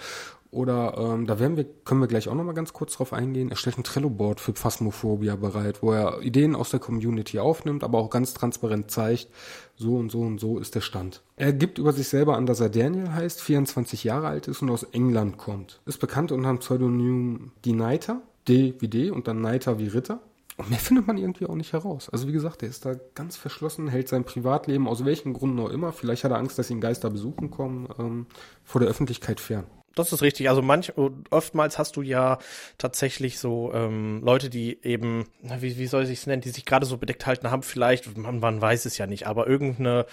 Oder 0.53 0.95
ähm, 0.99 1.25
da 1.25 1.39
werden 1.39 1.57
wir, 1.57 1.65
können 1.83 1.99
wir 1.99 2.07
gleich 2.07 2.29
auch 2.29 2.35
nochmal 2.35 2.53
ganz 2.53 2.73
kurz 2.73 2.95
drauf 2.95 3.11
eingehen. 3.11 3.49
Er 3.49 3.55
stellt 3.55 3.79
ein 3.79 3.83
Trello-Board 3.83 4.39
für 4.39 4.53
Phasmophobia 4.53 5.35
bereit, 5.35 5.81
wo 5.81 5.91
er 5.91 6.21
Ideen 6.21 6.55
aus 6.55 6.69
der 6.69 6.79
Community 6.79 7.39
aufnimmt, 7.39 7.83
aber 7.83 7.97
auch 7.97 8.11
ganz 8.11 8.35
transparent 8.35 8.91
zeigt, 8.91 9.29
so 9.75 9.95
und 9.95 10.11
so 10.11 10.21
und 10.21 10.39
so 10.39 10.59
ist 10.59 10.75
der 10.75 10.81
Stand. 10.81 11.23
Er 11.37 11.53
gibt 11.53 11.79
über 11.79 11.91
sich 11.91 12.07
selber 12.07 12.37
an, 12.37 12.45
dass 12.45 12.59
er 12.59 12.69
Daniel 12.69 13.11
heißt, 13.11 13.41
24 13.41 14.03
Jahre 14.03 14.27
alt 14.27 14.47
ist 14.47 14.61
und 14.61 14.69
aus 14.69 14.83
England 14.83 15.39
kommt. 15.39 15.81
Ist 15.87 15.99
bekannt 15.99 16.31
unter 16.31 16.49
dem 16.49 16.59
Pseudonym 16.59 17.51
Die 17.65 17.73
Niter, 17.73 18.21
D 18.47 18.75
wie 18.77 18.87
D 18.87 19.09
und 19.09 19.27
dann 19.27 19.41
Niter 19.41 19.79
wie 19.79 19.87
Ritter. 19.87 20.19
Und 20.57 20.69
mehr 20.69 20.79
findet 20.79 21.07
man 21.07 21.17
irgendwie 21.17 21.45
auch 21.45 21.55
nicht 21.55 21.73
heraus. 21.73 22.09
Also 22.09 22.27
wie 22.27 22.31
gesagt, 22.31 22.61
der 22.61 22.69
ist 22.69 22.85
da 22.85 22.95
ganz 23.15 23.37
verschlossen, 23.37 23.87
hält 23.87 24.07
sein 24.07 24.23
Privatleben 24.23 24.87
aus 24.87 25.03
welchen 25.03 25.33
Gründen 25.33 25.59
auch 25.59 25.69
immer, 25.69 25.91
vielleicht 25.91 26.23
hat 26.23 26.31
er 26.31 26.37
Angst, 26.37 26.59
dass 26.59 26.69
ihn 26.69 26.81
Geister 26.81 27.09
besuchen 27.09 27.49
kommen, 27.49 27.89
ähm, 27.97 28.27
vor 28.63 28.79
der 28.79 28.89
Öffentlichkeit 28.89 29.39
fern. 29.39 29.65
Das 29.95 30.11
ist 30.11 30.21
richtig. 30.23 30.49
Also 30.49 30.61
manch, 30.61 30.93
oftmals 31.29 31.77
hast 31.77 31.95
du 31.97 32.01
ja 32.01 32.39
tatsächlich 32.77 33.37
so 33.37 33.71
ähm, 33.73 34.21
Leute, 34.23 34.49
die 34.49 34.79
eben, 34.83 35.25
wie, 35.41 35.77
wie 35.77 35.87
soll 35.87 36.03
ich 36.03 36.11
es 36.11 36.27
nennen, 36.27 36.41
die 36.41 36.49
sich 36.49 36.65
gerade 36.65 36.85
so 36.85 36.97
bedeckt 36.97 37.27
halten 37.27 37.51
haben, 37.51 37.61
vielleicht, 37.61 38.17
man, 38.17 38.39
man 38.39 38.59
weiß 38.59 38.85
es 38.85 38.97
ja 38.97 39.05
nicht, 39.05 39.27
aber 39.27 39.47
irgendeine 39.47 40.07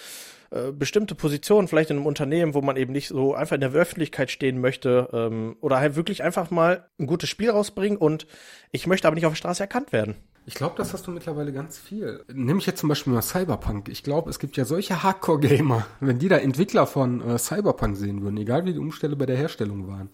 äh, 0.51 0.73
bestimmte 0.73 1.15
Position, 1.15 1.69
vielleicht 1.69 1.91
in 1.91 1.97
einem 1.97 2.07
Unternehmen, 2.07 2.55
wo 2.55 2.61
man 2.61 2.77
eben 2.77 2.93
nicht 2.93 3.09
so 3.09 3.35
einfach 3.35 3.55
in 3.55 3.61
der 3.61 3.73
Öffentlichkeit 3.73 4.31
stehen 4.31 4.61
möchte 4.61 5.09
ähm, 5.13 5.57
oder 5.61 5.79
halt 5.79 5.97
wirklich 5.97 6.23
einfach 6.23 6.51
mal 6.51 6.89
ein 6.99 7.07
gutes 7.07 7.31
Spiel 7.31 7.51
rausbringen 7.51 7.97
und 7.97 8.27
ich 8.73 8.87
möchte 8.87 9.07
aber 9.07 9.15
nicht 9.15 9.27
auf 9.27 9.33
der 9.33 9.39
Straße 9.39 9.63
erkannt 9.63 9.93
werden. 9.93 10.17
Ich 10.47 10.55
glaube, 10.55 10.75
das 10.77 10.93
hast 10.93 11.07
du 11.07 11.11
mittlerweile 11.11 11.53
ganz 11.53 11.79
viel. 11.79 12.25
Nimm 12.33 12.59
ich 12.59 12.67
jetzt 12.67 12.81
zum 12.81 12.89
Beispiel 12.89 13.13
mal 13.13 13.23
Cyberpunk. 13.23 13.89
Ich 13.89 14.03
glaube, 14.03 14.31
es 14.31 14.39
gibt 14.39 14.57
ja 14.57 14.65
solche 14.65 15.03
Hardcore-Gamer, 15.03 15.87
wenn 16.01 16.19
die 16.19 16.29
da 16.29 16.39
Entwickler 16.39 16.87
von 16.87 17.21
äh, 17.21 17.39
Cyberpunk 17.39 17.97
sehen 17.97 18.23
würden, 18.23 18.37
egal 18.39 18.65
wie 18.65 18.73
die 18.73 18.79
Umstände 18.79 19.17
bei 19.17 19.27
der 19.27 19.37
Herstellung 19.37 19.87
waren, 19.87 20.09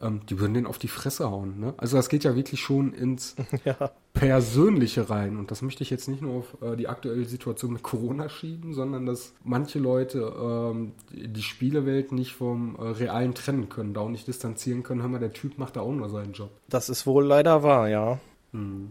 ähm, 0.00 0.20
die 0.28 0.38
würden 0.38 0.54
den 0.54 0.66
auf 0.66 0.78
die 0.78 0.88
Fresse 0.88 1.30
hauen. 1.30 1.58
Ne? 1.58 1.74
Also 1.78 1.96
das 1.96 2.08
geht 2.08 2.24
ja 2.24 2.36
wirklich 2.36 2.60
schon 2.60 2.92
ins 2.92 3.34
ja. 3.64 3.92
Persönliche 4.12 5.08
rein. 5.08 5.38
Und 5.38 5.50
das 5.50 5.62
möchte 5.62 5.82
ich 5.82 5.90
jetzt 5.90 6.08
nicht 6.08 6.22
nur 6.22 6.34
auf 6.34 6.58
äh, 6.62 6.76
die 6.76 6.88
aktuelle 6.88 7.24
Situation 7.24 7.72
mit 7.72 7.82
Corona 7.82 8.28
schieben, 8.28 8.74
sondern 8.74 9.06
dass 9.06 9.32
manche 9.42 9.78
Leute 9.78 10.32
ähm, 10.38 10.92
die 11.12 11.42
Spielewelt 11.42 12.12
nicht 12.12 12.34
vom 12.34 12.76
äh, 12.76 12.82
Realen 12.82 13.34
trennen 13.34 13.68
können, 13.68 13.94
da 13.94 14.02
auch 14.02 14.10
nicht 14.10 14.28
distanzieren 14.28 14.82
können. 14.82 15.00
Hör 15.00 15.08
mal, 15.08 15.18
der 15.18 15.32
Typ 15.32 15.56
macht 15.58 15.76
da 15.76 15.80
auch 15.80 15.92
nur 15.92 16.10
seinen 16.10 16.34
Job. 16.34 16.50
Das 16.68 16.88
ist 16.88 17.06
wohl 17.06 17.24
leider 17.24 17.62
wahr, 17.62 17.88
ja. 17.88 18.20
Hm. 18.52 18.90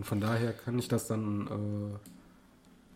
Und 0.00 0.04
von 0.06 0.18
daher 0.18 0.54
kann 0.54 0.78
ich 0.78 0.88
das 0.88 1.08
dann 1.08 1.46
äh, 1.46 1.98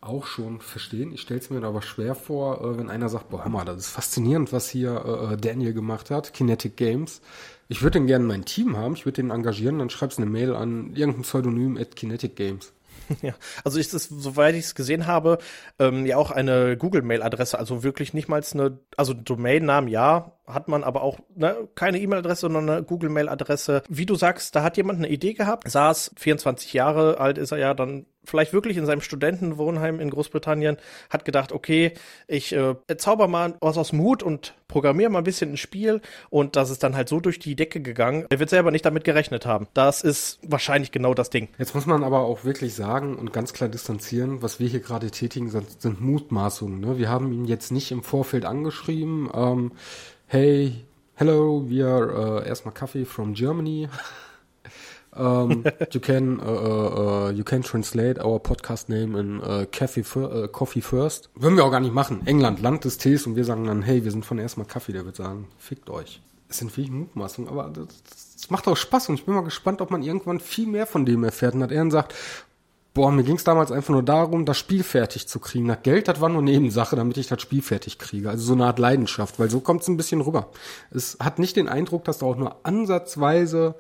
auch 0.01 0.25
schon 0.25 0.61
verstehen. 0.61 1.13
Ich 1.13 1.21
stelle 1.21 1.39
es 1.39 1.51
mir 1.51 1.63
aber 1.63 1.83
schwer 1.83 2.15
vor, 2.15 2.63
äh, 2.63 2.79
wenn 2.79 2.89
einer 2.89 3.11
sagt, 3.11 3.29
boah, 3.29 3.45
hör 3.45 3.51
mal, 3.51 3.67
das 3.67 3.77
ist 3.77 3.89
faszinierend, 3.89 4.55
was 4.55 4.71
hier 4.71 5.33
äh, 5.33 5.37
Daniel 5.37 5.75
gemacht 5.75 6.11
hat, 6.11 6.33
Kinetic 6.33 6.79
Games. 6.79 7.21
Ich 7.69 7.83
würde 7.83 7.99
den 7.99 8.07
gerne 8.07 8.25
mein 8.25 8.47
Team 8.47 8.79
haben, 8.79 8.95
ich 8.95 9.05
würde 9.05 9.17
den 9.17 9.29
engagieren, 9.29 9.81
dann 9.81 9.91
schreibst 9.91 10.19
eine 10.19 10.25
Mail 10.25 10.55
an 10.55 10.95
irgendein 10.95 11.25
Pseudonym 11.25 11.77
at 11.77 11.95
Kinetic 11.95 12.37
Games. 12.37 12.73
Ja, 13.23 13.35
also 13.65 13.79
ist 13.79 13.95
es, 13.95 14.05
soweit 14.09 14.55
ich 14.55 14.65
es 14.65 14.75
gesehen 14.75 15.07
habe, 15.07 15.39
ähm, 15.79 16.07
ja 16.07 16.17
auch 16.17 16.31
eine 16.31 16.77
Google-Mail-Adresse, 16.77 17.59
also 17.59 17.83
wirklich 17.83 18.13
nicht 18.15 18.29
mal 18.29 18.43
eine, 18.53 18.79
also 18.97 19.15
Domain-Namen 19.15 19.89
ja, 19.89 20.33
hat 20.47 20.69
man 20.69 20.85
aber 20.85 21.03
auch 21.03 21.19
ne, 21.35 21.69
keine 21.75 21.99
E-Mail-Adresse, 22.01 22.43
sondern 22.43 22.69
eine 22.69 22.83
Google-Mail-Adresse. 22.83 23.83
Wie 23.89 24.07
du 24.07 24.15
sagst, 24.15 24.55
da 24.55 24.63
hat 24.63 24.77
jemand 24.77 24.99
eine 24.99 25.09
Idee 25.09 25.35
gehabt, 25.35 25.71
saß 25.71 26.13
24 26.17 26.73
Jahre 26.73 27.19
alt 27.19 27.39
ist 27.39 27.53
er 27.53 27.59
ja 27.59 27.75
dann 27.75 28.07
vielleicht 28.25 28.53
wirklich 28.53 28.77
in 28.77 28.87
seinem 28.87 29.01
Studentenwohnheim 29.01 30.01
in 30.01 30.11
Großbritannien, 30.11 30.77
hat 31.11 31.25
gedacht, 31.25 31.53
okay, 31.53 31.93
ich 32.27 32.53
äh, 32.53 32.75
zauber 32.97 33.29
mal 33.29 33.55
was 33.61 33.79
aus 33.79 33.93
Mut 33.93 34.23
und 34.23 34.55
programmiere 34.69 35.11
mal 35.11 35.19
ein 35.19 35.25
bisschen 35.25 35.53
ein 35.53 35.57
Spiel 35.57 36.01
und 36.31 36.57
das 36.57 36.71
ist 36.71 36.83
dann 36.83 36.97
halt 36.97 37.09
so 37.09 37.21
durch 37.21 37.39
die 37.39 37.55
Decke 37.55 37.81
gegangen. 37.81 38.27
Er 38.31 38.41
wird 38.41 38.51
selber 38.51 38.71
nicht 38.71 38.85
damit 38.85 39.05
gerechnet 39.05 39.47
haben. 39.47 39.69
Das 39.75 40.03
ist 40.03 40.39
wahrscheinlich 40.43 40.91
genau 40.91 41.15
das 41.15 41.31
Ding. 41.31 41.49
Jetzt 41.59 41.75
muss 41.75 41.87
man 41.87 42.03
aber 42.03 42.21
auch 42.21 42.45
wirklich 42.45 42.75
sagen 42.75 43.17
und 43.17 43.33
ganz 43.33 43.53
klar 43.53 43.69
distanzieren, 43.69 44.43
was 44.43 44.61
wir 44.61 44.69
hier 44.69 44.81
gerade 44.81 45.11
tätigen, 45.11 45.51
sind, 45.51 45.81
sind 45.81 46.01
Mutmaßungen. 46.01 46.81
Ne? 46.81 46.99
Wir 46.99 47.09
haben 47.09 47.33
ihn 47.33 47.45
jetzt 47.45 47.71
nicht 47.71 47.93
im 47.93 48.03
Vorfeld 48.03 48.45
angeschrieben, 48.45 49.31
ähm, 49.35 49.73
hey, 50.27 50.85
hello, 51.15 51.65
are 51.83 52.41
uh, 52.41 52.47
erstmal 52.47 52.75
Kaffee 52.75 53.05
from 53.05 53.35
Germany. 53.35 53.89
Um, 55.17 55.65
you 55.93 56.01
can 56.01 56.41
uh, 56.41 56.45
uh, 56.45 57.31
you 57.31 57.45
can 57.45 57.63
translate 57.63 58.19
our 58.19 58.39
podcast 58.39 58.89
name 58.89 59.19
in 59.19 59.41
uh, 59.41 59.67
Coffee, 59.71 60.05
uh, 60.17 60.49
Coffee 60.49 60.81
First. 60.81 61.31
Würden 61.35 61.57
wir 61.57 61.65
auch 61.65 61.71
gar 61.71 61.81
nicht 61.81 61.95
machen. 61.95 62.27
England, 62.27 62.61
Land 62.61 62.85
des 62.85 62.99
Tees 62.99 63.27
und 63.27 63.37
wir 63.37 63.45
sagen 63.45 63.65
dann, 63.65 63.83
hey, 63.83 64.05
wir 64.05 64.11
sind 64.11 64.25
von 64.25 64.39
erstmal 64.39 64.67
Kaffee. 64.67 64.93
Der 64.93 65.05
wird 65.05 65.17
sagen, 65.17 65.49
fickt 65.59 65.91
euch. 65.91 66.21
Es 66.49 66.59
sind 66.59 66.77
wirklich 66.77 66.91
Mutmaßungen, 66.91 67.51
aber 67.51 67.71
das, 67.71 67.87
das 68.35 68.51
macht 68.51 68.69
auch 68.69 68.77
Spaß 68.77 69.09
und 69.09 69.17
ich 69.17 69.25
bin 69.25 69.35
mal 69.35 69.43
gespannt, 69.43 69.81
ob 69.81 69.91
man 69.91 70.03
irgendwann 70.03 70.41
viel 70.41 70.67
mehr 70.67 70.87
von 70.87 71.07
dem 71.07 71.25
erfährt 71.25 71.55
und 71.55 71.63
hat 71.63 71.71
er 71.71 71.79
dann 71.79 71.91
sagt, 71.91 72.15
boah, 72.95 73.11
mir 73.11 73.25
ging 73.25 73.37
es 73.37 73.45
damals 73.45 73.73
einfach 73.73 73.91
nur 73.91 74.05
darum, 74.05 74.47
das 74.47 74.57
Spiel 74.57 74.85
fertig 74.85 75.27
zu 75.27 75.41
kriegen. 75.41 75.67
Das 75.67 75.83
Geld, 75.83 76.07
das 76.07 76.21
war 76.21 76.29
nur 76.29 76.43
Nebensache, 76.43 76.95
damit 76.95 77.17
ich 77.17 77.27
das 77.27 77.43
Spiel 77.43 77.61
fertig 77.61 77.99
kriege. 77.99 78.31
Also 78.31 78.45
so 78.45 78.53
eine 78.55 78.67
Art 78.67 78.79
Leidenschaft, 78.79 79.39
weil 79.39 79.51
so 79.51 79.61
kommt 79.61 79.83
es 79.83 79.89
ein 79.89 79.97
bisschen 79.97 80.21
rüber. 80.21 80.51
Es 80.93 81.19
hat 81.21 81.41
nicht 81.41 81.57
den 81.57 81.69
Eindruck, 81.69 82.05
dass 82.05 82.19
da 82.19 82.27
auch 82.27 82.37
nur 82.37 82.65
ansatzweise 82.65 83.75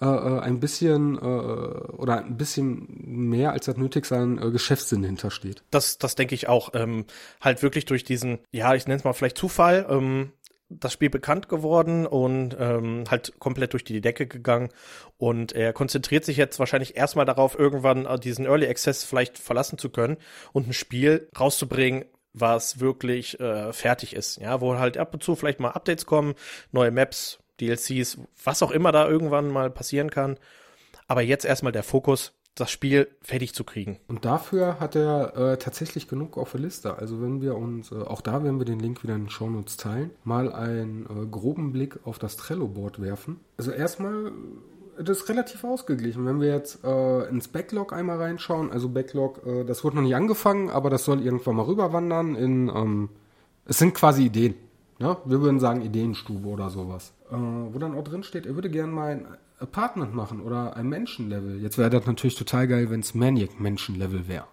äh, 0.00 0.06
äh, 0.06 0.40
ein 0.40 0.60
bisschen 0.60 1.16
äh, 1.16 1.20
oder 1.20 2.24
ein 2.24 2.36
bisschen 2.36 2.88
mehr 3.04 3.52
als 3.52 3.66
das 3.66 3.76
nötig 3.76 4.06
sein 4.06 4.38
äh, 4.42 4.50
Geschäftssinn 4.50 5.04
hintersteht. 5.04 5.62
Das, 5.70 5.98
das 5.98 6.14
denke 6.14 6.34
ich 6.34 6.48
auch. 6.48 6.70
Ähm, 6.74 7.04
halt 7.40 7.62
wirklich 7.62 7.84
durch 7.84 8.02
diesen, 8.02 8.38
ja, 8.50 8.74
ich 8.74 8.86
nenne 8.86 8.98
es 8.98 9.04
mal 9.04 9.12
vielleicht 9.12 9.38
Zufall, 9.38 9.86
ähm, 9.88 10.32
das 10.80 10.92
Spiel 10.92 11.10
bekannt 11.10 11.48
geworden 11.48 12.06
und 12.06 12.56
ähm, 12.58 13.04
halt 13.10 13.38
komplett 13.38 13.72
durch 13.72 13.84
die 13.84 14.00
Decke 14.00 14.26
gegangen. 14.26 14.70
Und 15.16 15.52
er 15.52 15.72
konzentriert 15.72 16.24
sich 16.24 16.36
jetzt 16.36 16.58
wahrscheinlich 16.58 16.96
erstmal 16.96 17.26
darauf, 17.26 17.58
irgendwann 17.58 18.06
äh, 18.06 18.18
diesen 18.18 18.46
Early 18.46 18.66
Access 18.66 19.04
vielleicht 19.04 19.38
verlassen 19.38 19.78
zu 19.78 19.90
können 19.90 20.16
und 20.52 20.68
ein 20.68 20.72
Spiel 20.72 21.28
rauszubringen, 21.38 22.04
was 22.32 22.80
wirklich 22.80 23.38
äh, 23.40 23.72
fertig 23.72 24.14
ist. 24.14 24.40
Ja, 24.40 24.60
wo 24.60 24.76
halt 24.78 24.98
ab 24.98 25.14
und 25.14 25.22
zu 25.22 25.36
vielleicht 25.36 25.60
mal 25.60 25.70
Updates 25.70 26.06
kommen, 26.06 26.34
neue 26.72 26.90
Maps, 26.90 27.38
DLCs, 27.60 28.18
was 28.42 28.62
auch 28.62 28.70
immer 28.70 28.92
da 28.92 29.08
irgendwann 29.08 29.48
mal 29.48 29.70
passieren 29.70 30.10
kann. 30.10 30.38
Aber 31.06 31.22
jetzt 31.22 31.44
erstmal 31.44 31.72
der 31.72 31.82
Fokus 31.82 32.32
das 32.54 32.70
Spiel 32.70 33.08
fertig 33.20 33.52
zu 33.54 33.64
kriegen. 33.64 33.98
Und 34.06 34.24
dafür 34.24 34.78
hat 34.78 34.94
er 34.94 35.36
äh, 35.36 35.56
tatsächlich 35.58 36.06
genug 36.06 36.38
auf 36.38 36.52
der 36.52 36.60
Liste. 36.60 36.96
Also 36.96 37.20
wenn 37.20 37.42
wir 37.42 37.56
uns, 37.56 37.90
äh, 37.90 37.96
auch 37.96 38.20
da 38.20 38.44
werden 38.44 38.58
wir 38.58 38.64
den 38.64 38.78
Link 38.78 39.02
wieder 39.02 39.14
in 39.14 39.24
den 39.24 39.30
Shownotes 39.30 39.76
teilen, 39.76 40.10
mal 40.22 40.52
einen 40.52 41.06
äh, 41.06 41.26
groben 41.26 41.72
Blick 41.72 41.98
auf 42.04 42.18
das 42.18 42.36
Trello-Board 42.36 43.00
werfen. 43.00 43.40
Also 43.56 43.72
erstmal, 43.72 44.30
das 44.98 45.18
ist 45.18 45.28
relativ 45.28 45.64
ausgeglichen. 45.64 46.24
Wenn 46.26 46.40
wir 46.40 46.48
jetzt 46.48 46.84
äh, 46.84 47.28
ins 47.28 47.48
Backlog 47.48 47.92
einmal 47.92 48.18
reinschauen, 48.18 48.70
also 48.70 48.88
Backlog, 48.88 49.44
äh, 49.44 49.64
das 49.64 49.82
wurde 49.82 49.96
noch 49.96 50.02
nicht 50.04 50.14
angefangen, 50.14 50.70
aber 50.70 50.90
das 50.90 51.04
soll 51.04 51.22
irgendwann 51.22 51.56
mal 51.56 51.66
rüberwandern 51.66 52.36
in, 52.36 52.68
ähm, 52.68 53.08
es 53.66 53.78
sind 53.78 53.94
quasi 53.94 54.26
Ideen. 54.26 54.54
Ne? 55.00 55.16
Wir 55.24 55.40
würden 55.40 55.58
sagen 55.58 55.82
Ideenstube 55.82 56.46
oder 56.46 56.70
sowas. 56.70 57.12
Äh, 57.30 57.34
wo 57.34 57.78
dann 57.80 57.96
auch 57.96 58.04
drin 58.04 58.22
steht, 58.22 58.46
er 58.46 58.54
würde 58.54 58.70
gerne 58.70 58.92
mal 58.92 59.10
ein 59.10 59.26
Apartment 59.58 60.14
machen 60.14 60.40
oder 60.40 60.76
ein 60.76 60.88
Menschenlevel. 60.88 61.60
Jetzt 61.60 61.78
wäre 61.78 61.90
das 61.90 62.06
natürlich 62.06 62.36
total 62.36 62.66
geil, 62.66 62.90
wenn 62.90 63.00
es 63.00 63.14
Maniac 63.14 63.60
Menschenlevel 63.60 64.28
wäre. 64.28 64.46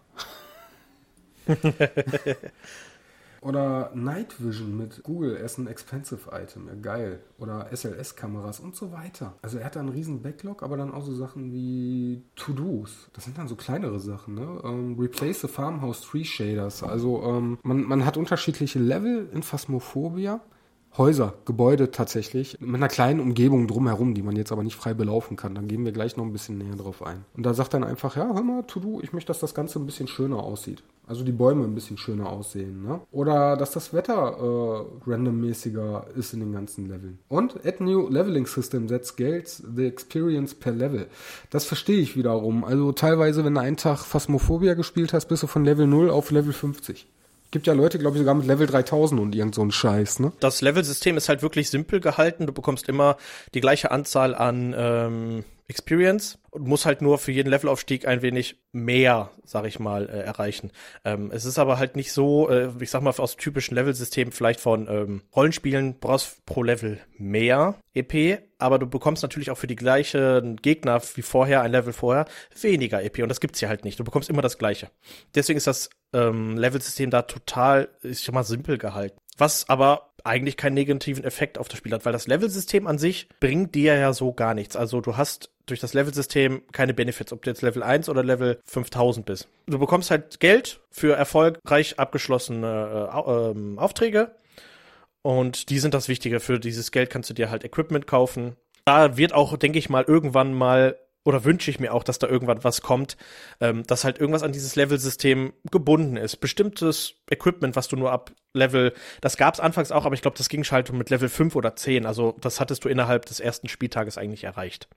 oder 3.42 3.92
Night 3.96 4.36
Vision 4.40 4.78
mit 4.78 5.02
Google 5.04 5.36
er 5.36 5.46
ist 5.46 5.58
ein 5.58 5.66
Expensive 5.66 6.30
Item, 6.32 6.68
ja 6.68 6.76
geil. 6.76 7.20
Oder 7.40 7.70
SLS-Kameras 7.72 8.60
und 8.60 8.76
so 8.76 8.92
weiter. 8.92 9.34
Also 9.42 9.58
er 9.58 9.66
hat 9.66 9.76
da 9.76 9.80
einen 9.80 9.90
riesen 9.90 10.22
Backlog, 10.22 10.62
aber 10.62 10.78
dann 10.78 10.94
auch 10.94 11.04
so 11.04 11.16
Sachen 11.16 11.52
wie 11.52 12.24
To-Dos. 12.36 13.10
Das 13.14 13.24
sind 13.24 13.38
dann 13.38 13.48
so 13.48 13.56
kleinere 13.56 14.00
Sachen, 14.00 14.36
ne? 14.36 14.62
Ähm, 14.64 14.98
replace 15.00 15.42
the 15.42 15.48
Farmhouse 15.48 16.02
Tree 16.02 16.24
Shaders. 16.24 16.84
Also 16.84 17.24
ähm, 17.24 17.58
man, 17.64 17.84
man 17.84 18.06
hat 18.06 18.18
unterschiedliche 18.18 18.80
Level 18.80 19.30
in 19.34 19.42
Phasmophobia. 19.42 20.42
Häuser, 20.98 21.36
Gebäude 21.46 21.92
tatsächlich, 21.92 22.60
mit 22.60 22.76
einer 22.76 22.90
kleinen 22.90 23.22
Umgebung 23.22 23.68
drumherum, 23.68 24.14
die 24.14 24.22
man 24.22 24.36
jetzt 24.36 24.52
aber 24.52 24.64
nicht 24.64 24.76
frei 24.76 24.94
belaufen 24.94 25.38
kann. 25.38 25.56
Dann 25.56 25.70
gehen 25.70 25.86
wir 25.86 25.94
gleich 25.94 26.18
noch 26.18 26.26
ein 26.26 26.34
bisschen 26.34 26.58
näher 26.58 26.76
drauf 26.76 27.02
ein. 27.02 27.24
Und 27.36 27.46
da 27.46 27.54
sagt 27.54 27.74
dann 27.74 27.86
einfach, 27.86 28.18
ja, 28.18 28.34
hör 28.34 28.44
mal, 28.44 28.64
to 28.64 29.00
ich 29.02 29.14
möchte, 29.14 29.28
dass 29.28 29.40
das 29.40 29.54
Ganze 29.54 29.80
ein 29.80 29.86
bisschen 29.86 30.10
schöner 30.10 30.44
aussieht. 30.44 30.84
Also 31.08 31.24
die 31.24 31.32
Bäume 31.32 31.64
ein 31.64 31.76
bisschen 31.76 31.98
schöner 31.98 32.30
aussehen, 32.30 32.84
ne? 32.84 33.02
Oder 33.12 33.58
dass 33.58 33.72
das 33.72 33.94
Wetter 33.94 34.38
äh, 34.38 35.10
randommäßiger 35.10 36.08
ist 36.16 36.34
in 36.34 36.42
den 36.42 36.52
ganzen 36.52 36.88
Leveln. 36.88 37.20
Und 37.28 37.66
add 37.66 37.84
new 37.84 38.08
leveling 38.10 38.46
system 38.46 38.88
that 38.88 39.06
scales 39.06 39.64
the 39.76 39.86
experience 39.86 40.54
per 40.54 40.74
level. 40.74 41.08
Das 41.50 41.66
verstehe 41.66 42.00
ich 42.00 42.16
wiederum. 42.18 42.64
Also 42.64 42.92
teilweise, 42.92 43.44
wenn 43.44 43.56
du 43.56 43.62
einen 43.62 43.78
Tag 43.78 44.00
Phasmophobia 44.00 44.74
gespielt 44.74 45.14
hast, 45.14 45.28
bist 45.28 45.44
du 45.44 45.48
von 45.48 45.66
Level 45.66 45.88
0 45.88 46.10
auf 46.10 46.32
Level 46.32 46.54
50. 46.54 47.08
Gibt 47.52 47.68
ja 47.68 47.74
Leute, 47.74 48.00
glaube 48.00 48.16
ich, 48.16 48.20
sogar 48.20 48.34
mit 48.34 48.48
Level 48.48 48.66
3000 48.66 49.20
und 49.20 49.36
irgend 49.36 49.56
so 49.56 49.62
ein 49.62 49.72
Scheiß, 49.72 50.20
ne? 50.20 50.32
Das 50.40 50.62
Level-System 50.62 51.18
ist 51.18 51.28
halt 51.28 51.42
wirklich 51.42 51.70
simpel 51.70 52.00
gehalten. 52.00 52.48
Du 52.48 52.54
bekommst 52.54 52.88
immer 52.88 53.18
die 53.54 53.60
gleiche 53.60 53.92
Anzahl 53.92 54.34
an 54.34 54.74
ähm, 54.78 55.44
Experience 55.72 56.38
und 56.50 56.68
musst 56.68 56.86
halt 56.86 57.02
nur 57.02 57.18
für 57.18 57.32
jeden 57.32 57.50
Levelaufstieg 57.50 58.08
ein 58.08 58.22
wenig 58.22 58.58
mehr, 58.72 59.32
sag 59.44 59.66
ich 59.66 59.80
mal, 59.80 60.10
äh, 60.10 60.20
erreichen. 60.20 60.72
Ähm, 61.06 61.32
es 61.34 61.46
ist 61.46 61.60
aber 61.60 61.78
halt 61.78 61.96
nicht 61.96 62.12
so, 62.12 62.50
äh, 62.50 62.70
ich 62.80 62.90
sag 62.90 63.02
mal, 63.02 63.14
aus 63.18 63.38
typischen 63.38 63.76
Levelsystemen 63.76 64.32
vielleicht 64.32 64.60
von 64.60 64.88
ähm, 64.90 65.22
Rollenspielen 65.36 66.00
brauchst 66.00 66.46
pro 66.46 66.64
Level 66.64 67.00
mehr 67.18 67.76
EP, 67.94 68.42
aber 68.60 68.80
du 68.80 68.86
bekommst 68.86 69.24
natürlich 69.24 69.50
auch 69.50 69.58
für 69.58 69.68
die 69.68 69.76
gleichen 69.76 70.58
Gegner 70.58 71.02
wie 71.16 71.22
vorher, 71.22 71.62
ein 71.62 71.72
Level 71.72 71.94
vorher, 71.94 72.26
weniger 72.60 73.02
EP 73.02 73.20
und 73.20 73.30
das 73.30 73.40
gibt's 73.40 73.60
hier 73.60 73.70
halt 73.70 73.86
nicht. 73.86 74.00
Du 74.00 74.04
bekommst 74.04 74.30
immer 74.30 74.42
das 74.42 74.58
gleiche. 74.58 74.90
Deswegen 75.36 75.58
ist 75.58 75.68
das 75.68 75.90
ähm, 76.14 76.58
Level-System 76.58 77.10
da 77.10 77.24
total, 77.24 77.90
ich 78.04 78.24
sag 78.24 78.34
mal, 78.34 78.44
simpel 78.44 78.78
gehalten. 78.78 79.18
Was 79.38 79.70
aber 79.70 80.12
eigentlich 80.24 80.58
keinen 80.58 80.76
negativen 80.76 81.24
Effekt 81.24 81.58
auf 81.58 81.68
das 81.68 81.78
Spiel 81.80 81.94
hat, 81.94 82.06
weil 82.06 82.14
das 82.14 82.28
Level-System 82.28 82.88
an 82.88 82.98
sich 82.98 83.28
bringt 83.40 83.74
dir 83.76 83.96
ja 83.96 84.14
so 84.14 84.34
gar 84.34 84.54
nichts. 84.54 84.76
Also 84.76 85.02
du 85.02 85.18
hast 85.18 85.50
durch 85.66 85.80
das 85.80 85.94
Level-System 85.94 86.64
keine 86.72 86.94
Benefits, 86.94 87.32
ob 87.34 87.42
du 87.42 87.50
jetzt 87.50 87.62
Level 87.62 87.84
1 87.84 88.10
oder 88.10 88.24
Level 88.24 88.60
5000 88.66 89.26
bist. 89.26 89.48
Du 89.68 89.80
bekommst 89.80 90.12
halt 90.12 90.40
Geld 90.40 90.82
für 90.92 91.16
erfolgreich 91.16 91.98
abgeschlossene 91.98 93.10
äh, 93.12 93.18
äh, 93.18 93.78
Aufträge 93.78 94.36
und 95.22 95.70
die 95.70 95.80
sind 95.80 95.94
das 95.94 96.08
Wichtige. 96.08 96.40
Für 96.40 96.60
dieses 96.60 96.92
Geld 96.92 97.10
kannst 97.10 97.30
du 97.30 97.34
dir 97.34 97.50
halt 97.50 97.64
Equipment 97.64 98.08
kaufen. 98.08 98.56
Da 98.86 99.18
wird 99.18 99.34
auch, 99.34 99.56
denke 99.58 99.80
ich 99.80 99.90
mal, 99.90 100.04
irgendwann 100.04 100.54
mal 100.54 100.98
oder 101.24 101.44
wünsche 101.44 101.70
ich 101.70 101.80
mir 101.80 101.94
auch, 101.94 102.04
dass 102.04 102.20
da 102.20 102.28
irgendwann 102.28 102.64
was 102.64 102.82
kommt, 102.82 103.18
ähm, 103.60 103.84
dass 103.84 104.04
halt 104.04 104.20
irgendwas 104.20 104.44
an 104.44 104.52
dieses 104.52 104.76
Level-System 104.76 105.54
gebunden 105.70 106.18
ist. 106.18 106.38
Bestimmtes 106.38 107.16
Equipment, 107.30 107.76
was 107.76 107.88
du 107.88 107.96
nur 107.96 108.12
ab 108.12 108.32
Level, 108.54 108.94
das 109.22 109.38
gab 109.38 109.54
es 109.54 109.60
anfangs 109.60 109.92
auch, 109.92 110.06
aber 110.06 110.16
ich 110.16 110.22
glaube, 110.22 110.38
das 110.38 110.50
ging 110.50 110.64
halt 110.64 110.92
mit 110.92 111.10
Level 111.10 111.30
5 111.30 111.56
oder 111.56 111.76
10. 111.76 112.06
Also 112.06 112.36
das 112.42 112.60
hattest 112.60 112.84
du 112.86 112.90
innerhalb 112.90 113.26
des 113.26 113.40
ersten 113.40 113.68
Spieltages 113.68 114.18
eigentlich 114.18 114.44
erreicht. 114.44 114.88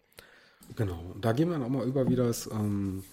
Genau, 0.77 1.15
da 1.21 1.33
gehen 1.33 1.49
wir 1.49 1.59
dann 1.59 1.65
auch 1.65 1.69
mal 1.69 1.87
über, 1.87 2.09
wie 2.09 2.17
das 2.17 2.47
ähm, 2.47 3.05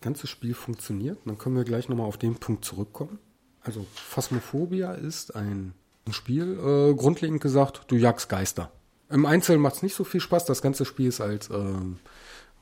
ganze 0.00 0.26
Spiel 0.26 0.54
funktioniert. 0.54 1.18
Dann 1.24 1.38
können 1.38 1.56
wir 1.56 1.64
gleich 1.64 1.88
nochmal 1.88 2.06
auf 2.06 2.18
den 2.18 2.36
Punkt 2.36 2.64
zurückkommen. 2.64 3.18
Also 3.62 3.86
Phasmophobia 3.94 4.92
ist 4.92 5.34
ein 5.34 5.74
Spiel, 6.10 6.58
äh, 6.58 6.94
grundlegend 6.94 7.40
gesagt, 7.40 7.82
du 7.88 7.96
jagst 7.96 8.28
Geister. 8.28 8.70
Im 9.10 9.26
Einzelnen 9.26 9.60
macht 9.60 9.76
es 9.76 9.82
nicht 9.82 9.94
so 9.94 10.04
viel 10.04 10.20
Spaß. 10.20 10.44
Das 10.44 10.62
ganze 10.62 10.84
Spiel 10.84 11.08
ist 11.08 11.20
als 11.20 11.48
ähm, 11.50 11.98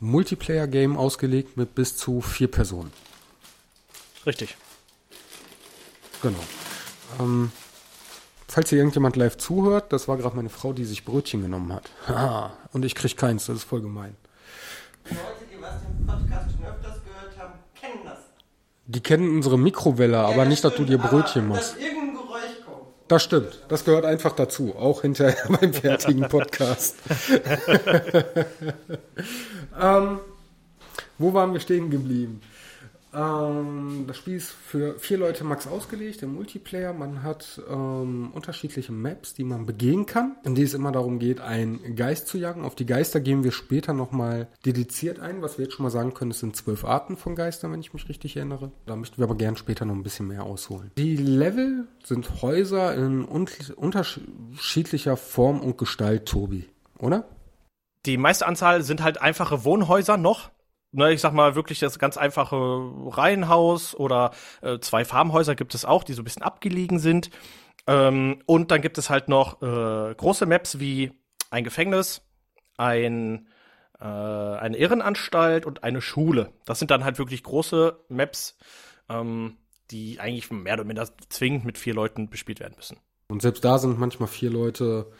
Multiplayer-Game 0.00 0.96
ausgelegt 0.96 1.56
mit 1.56 1.74
bis 1.74 1.96
zu 1.96 2.20
vier 2.20 2.50
Personen. 2.50 2.92
Richtig. 4.26 4.56
Genau. 6.22 6.38
Ähm, 7.20 7.52
falls 8.48 8.70
hier 8.70 8.78
irgendjemand 8.78 9.16
live 9.16 9.36
zuhört, 9.36 9.92
das 9.92 10.08
war 10.08 10.16
gerade 10.16 10.36
meine 10.36 10.48
Frau, 10.48 10.72
die 10.72 10.84
sich 10.84 11.04
Brötchen 11.04 11.42
genommen 11.42 11.72
hat. 11.72 11.90
Ha, 12.08 12.56
und 12.72 12.84
ich 12.84 12.94
krieg 12.94 13.16
keins, 13.16 13.46
das 13.46 13.56
ist 13.58 13.64
voll 13.64 13.80
gemein. 13.80 14.16
Leute, 15.08 15.20
die 15.50 15.60
was 15.62 15.74
den 15.82 16.06
Podcast 16.06 16.50
schon 16.52 16.66
öfters 16.66 17.00
gehört 17.04 17.38
haben, 17.38 17.54
kennen 17.80 18.00
das. 18.04 18.18
Die 18.86 19.00
kennen 19.00 19.36
unsere 19.36 19.58
Mikrowelle, 19.58 20.18
aber 20.18 20.42
Ja, 20.42 20.44
nicht, 20.44 20.64
dass 20.64 20.74
du 20.74 20.84
dir 20.84 20.98
Brötchen 20.98 21.44
aber 21.46 21.54
machst. 21.56 21.76
Dass. 21.76 21.82
Das 23.08 23.22
stimmt. 23.22 23.62
Das 23.68 23.84
gehört 23.84 24.04
einfach 24.04 24.32
dazu. 24.32 24.74
Auch 24.76 25.02
hinterher 25.02 25.36
beim 25.60 25.72
fertigen 25.72 26.28
Podcast. 26.28 26.96
ähm, 29.80 30.18
wo 31.18 31.32
waren 31.32 31.52
wir 31.52 31.60
stehen 31.60 31.90
geblieben? 31.90 32.40
Ähm, 33.16 34.04
das 34.06 34.18
Spiel 34.18 34.36
ist 34.36 34.50
für 34.50 34.98
vier 34.98 35.16
Leute 35.16 35.42
max 35.44 35.66
ausgelegt 35.66 36.22
im 36.22 36.34
Multiplayer. 36.34 36.92
Man 36.92 37.22
hat 37.22 37.60
ähm, 37.68 38.30
unterschiedliche 38.34 38.92
Maps, 38.92 39.32
die 39.32 39.44
man 39.44 39.64
begehen 39.64 40.04
kann, 40.04 40.36
in 40.44 40.54
die 40.54 40.62
es 40.62 40.74
immer 40.74 40.92
darum 40.92 41.18
geht, 41.18 41.40
einen 41.40 41.96
Geist 41.96 42.28
zu 42.28 42.36
jagen. 42.36 42.64
Auf 42.64 42.74
die 42.74 42.84
Geister 42.84 43.20
gehen 43.20 43.42
wir 43.42 43.52
später 43.52 43.94
nochmal 43.94 44.48
dediziert 44.66 45.18
ein. 45.18 45.40
Was 45.40 45.56
wir 45.56 45.64
jetzt 45.64 45.74
schon 45.74 45.84
mal 45.84 45.90
sagen 45.90 46.12
können, 46.12 46.32
es 46.32 46.40
sind 46.40 46.56
zwölf 46.56 46.84
Arten 46.84 47.16
von 47.16 47.34
Geistern, 47.34 47.72
wenn 47.72 47.80
ich 47.80 47.94
mich 47.94 48.08
richtig 48.08 48.36
erinnere. 48.36 48.70
Da 48.84 48.96
möchten 48.96 49.16
wir 49.16 49.24
aber 49.24 49.36
gern 49.36 49.56
später 49.56 49.86
noch 49.86 49.94
ein 49.94 50.02
bisschen 50.02 50.26
mehr 50.26 50.44
ausholen. 50.44 50.90
Die 50.98 51.16
Level 51.16 51.88
sind 52.04 52.42
Häuser 52.42 52.94
in 52.94 53.24
un 53.24 53.46
unterschiedlicher 53.76 55.16
Form 55.16 55.60
und 55.60 55.78
Gestalt, 55.78 56.26
Tobi, 56.26 56.68
oder? 56.98 57.24
Die 58.04 58.18
meiste 58.18 58.46
Anzahl 58.46 58.82
sind 58.82 59.02
halt 59.02 59.20
einfache 59.20 59.64
Wohnhäuser 59.64 60.16
noch. 60.16 60.50
Ne, 60.92 61.12
ich 61.12 61.20
sag 61.20 61.32
mal 61.32 61.54
wirklich 61.54 61.78
das 61.80 61.98
ganz 61.98 62.16
einfache 62.16 62.56
Reihenhaus 62.56 63.94
oder 63.94 64.30
äh, 64.62 64.78
zwei 64.78 65.04
Farmhäuser 65.04 65.54
gibt 65.54 65.74
es 65.74 65.84
auch, 65.84 66.04
die 66.04 66.14
so 66.14 66.22
ein 66.22 66.24
bisschen 66.24 66.42
abgelegen 66.42 66.98
sind. 66.98 67.30
Ähm, 67.86 68.42
und 68.46 68.70
dann 68.70 68.80
gibt 68.80 68.96
es 68.98 69.10
halt 69.10 69.28
noch 69.28 69.60
äh, 69.62 70.14
große 70.14 70.46
Maps 70.46 70.78
wie 70.78 71.12
ein 71.50 71.64
Gefängnis, 71.64 72.22
ein 72.76 73.48
äh, 74.00 74.04
eine 74.04 74.76
Irrenanstalt 74.76 75.66
und 75.66 75.84
eine 75.84 76.00
Schule. 76.00 76.52
Das 76.64 76.78
sind 76.78 76.90
dann 76.90 77.04
halt 77.04 77.18
wirklich 77.18 77.42
große 77.42 77.98
Maps, 78.08 78.56
ähm, 79.08 79.56
die 79.90 80.20
eigentlich 80.20 80.50
mehr 80.50 80.74
oder 80.74 80.84
minder 80.84 81.08
zwingend 81.28 81.64
mit 81.64 81.78
vier 81.78 81.94
Leuten 81.94 82.28
bespielt 82.28 82.60
werden 82.60 82.74
müssen. 82.76 82.98
Und 83.28 83.42
selbst 83.42 83.64
da 83.64 83.78
sind 83.78 83.98
manchmal 83.98 84.28
vier 84.28 84.50
Leute 84.50 85.10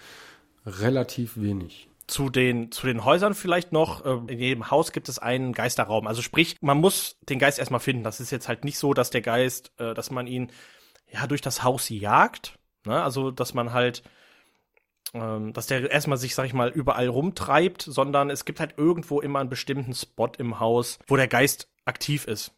relativ 0.65 1.41
wenig. 1.41 1.89
Zu 2.07 2.31
den, 2.31 2.71
zu 2.71 2.87
den 2.87 3.05
Häusern 3.05 3.35
vielleicht 3.35 3.73
noch. 3.73 4.05
äh, 4.05 4.33
In 4.33 4.39
jedem 4.39 4.71
Haus 4.71 4.93
gibt 4.93 5.09
es 5.09 5.19
einen 5.19 5.53
Geisterraum. 5.53 6.07
Also 6.07 6.23
sprich, 6.23 6.57
man 6.61 6.79
muss 6.79 7.17
den 7.29 7.39
Geist 7.39 7.59
erstmal 7.59 7.81
finden. 7.81 8.05
Das 8.05 8.21
ist 8.21 8.31
jetzt 8.31 8.49
halt 8.49 8.65
nicht 8.65 8.79
so, 8.79 8.95
dass 8.95 9.11
der 9.11 9.23
Geist, 9.23 9.73
äh, 9.79 9.95
dass 9.95 10.11
man 10.11 10.27
ihn 10.27 10.51
ja 11.11 11.27
durch 11.27 11.41
das 11.41 11.63
Haus 11.63 11.89
jagt. 11.89 12.59
Ne? 12.85 13.03
Also, 13.03 13.31
dass 13.31 13.55
man 13.55 13.73
halt, 13.73 14.03
ähm, 15.15 15.53
dass 15.53 15.67
der 15.67 15.91
erstmal 15.91 16.19
sich, 16.19 16.35
sag 16.35 16.47
ich 16.47 16.55
mal, 16.55 16.69
überall 16.71 17.09
rumtreibt, 17.09 17.83
sondern 17.83 18.31
es 18.31 18.45
gibt 18.45 18.61
halt 18.61 18.75
irgendwo 18.77 19.21
immer 19.21 19.41
einen 19.41 19.51
bestimmten 19.51 19.95
Spot 19.95 20.31
im 20.39 20.61
Haus, 20.61 20.99
wo 21.07 21.17
der 21.17 21.29
Geist 21.29 21.69
aktiv 21.85 22.27
ist. 22.27 22.53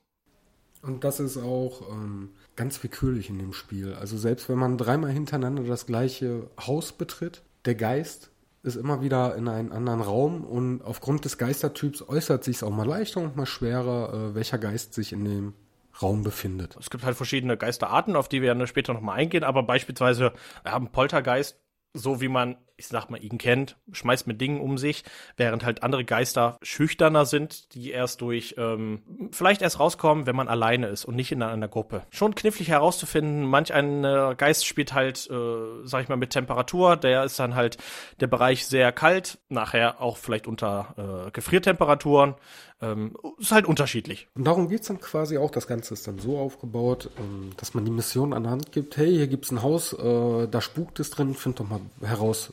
Und 0.82 1.04
das 1.04 1.20
ist 1.20 1.38
auch 1.38 1.90
ähm, 1.90 2.30
ganz 2.54 2.82
willkürlich 2.82 3.30
in 3.30 3.38
dem 3.38 3.52
Spiel. 3.52 3.94
Also 3.94 4.16
selbst 4.16 4.48
wenn 4.48 4.58
man 4.58 4.78
dreimal 4.78 5.10
hintereinander 5.10 5.64
das 5.64 5.86
gleiche 5.86 6.50
Haus 6.60 6.92
betritt, 6.92 7.42
der 7.64 7.74
Geist 7.74 8.30
ist 8.62 8.76
immer 8.76 9.02
wieder 9.02 9.36
in 9.36 9.48
einen 9.48 9.72
anderen 9.72 10.00
Raum 10.00 10.44
und 10.44 10.82
aufgrund 10.82 11.24
des 11.24 11.38
Geistertyps 11.38 12.02
äußert 12.02 12.44
sich 12.44 12.56
es 12.56 12.62
auch 12.62 12.70
mal 12.70 12.86
leichter 12.86 13.20
und 13.20 13.36
mal 13.36 13.46
schwerer, 13.46 14.12
äh, 14.12 14.34
welcher 14.34 14.58
Geist 14.58 14.94
sich 14.94 15.12
in 15.12 15.24
dem 15.24 15.54
Raum 16.00 16.22
befindet. 16.22 16.76
Es 16.78 16.90
gibt 16.90 17.04
halt 17.04 17.16
verschiedene 17.16 17.56
Geisterarten, 17.56 18.16
auf 18.16 18.28
die 18.28 18.42
wir 18.42 18.54
dann 18.54 18.66
später 18.66 18.92
nochmal 18.92 19.18
eingehen, 19.18 19.44
aber 19.44 19.62
beispielsweise 19.62 20.32
haben 20.64 20.90
Poltergeist, 20.90 21.60
so 21.94 22.20
wie 22.20 22.28
man, 22.28 22.56
ich 22.78 22.86
sag 22.86 23.10
mal, 23.10 23.22
ihn 23.22 23.38
kennt, 23.38 23.76
schmeißt 23.92 24.26
mit 24.26 24.40
Dingen 24.40 24.60
um 24.60 24.78
sich, 24.78 25.04
während 25.36 25.64
halt 25.64 25.82
andere 25.82 26.04
Geister 26.04 26.58
schüchterner 26.62 27.26
sind, 27.26 27.74
die 27.74 27.90
erst 27.90 28.20
durch, 28.20 28.54
ähm, 28.56 29.02
vielleicht 29.32 29.62
erst 29.62 29.80
rauskommen, 29.80 30.26
wenn 30.26 30.36
man 30.36 30.48
alleine 30.48 30.86
ist 30.86 31.04
und 31.04 31.16
nicht 31.16 31.32
in 31.32 31.42
einer 31.42 31.68
Gruppe. 31.68 32.02
Schon 32.10 32.36
knifflig 32.36 32.68
herauszufinden, 32.68 33.44
manch 33.44 33.74
ein 33.74 34.04
äh, 34.04 34.34
Geist 34.38 34.64
spielt 34.64 34.94
halt, 34.94 35.28
äh, 35.28 35.84
sag 35.84 36.02
ich 36.02 36.08
mal, 36.08 36.16
mit 36.16 36.30
Temperatur, 36.30 36.96
der 36.96 37.24
ist 37.24 37.38
dann 37.38 37.56
halt 37.56 37.78
der 38.20 38.28
Bereich 38.28 38.66
sehr 38.66 38.92
kalt, 38.92 39.38
nachher 39.48 40.00
auch 40.00 40.16
vielleicht 40.16 40.46
unter 40.46 41.26
äh, 41.26 41.30
Gefriertemperaturen, 41.32 42.36
ähm, 42.80 43.16
ist 43.38 43.52
halt 43.52 43.66
unterschiedlich. 43.66 44.28
Und 44.34 44.44
darum 44.44 44.68
geht's 44.68 44.86
dann 44.86 45.00
quasi 45.00 45.36
auch. 45.38 45.50
Das 45.50 45.66
Ganze 45.66 45.94
ist 45.94 46.06
dann 46.06 46.18
so 46.18 46.38
aufgebaut, 46.38 47.10
ähm, 47.18 47.50
dass 47.56 47.74
man 47.74 47.84
die 47.84 47.90
Mission 47.90 48.32
an 48.32 48.44
der 48.44 48.52
Hand 48.52 48.72
gibt. 48.72 48.96
Hey, 48.96 49.10
hier 49.10 49.26
gibt's 49.26 49.50
ein 49.50 49.62
Haus, 49.62 49.92
äh, 49.92 50.46
da 50.48 50.60
spukt 50.60 51.00
es 51.00 51.10
drin. 51.10 51.34
Find 51.34 51.58
doch 51.58 51.68
mal 51.68 51.80
heraus, 52.00 52.52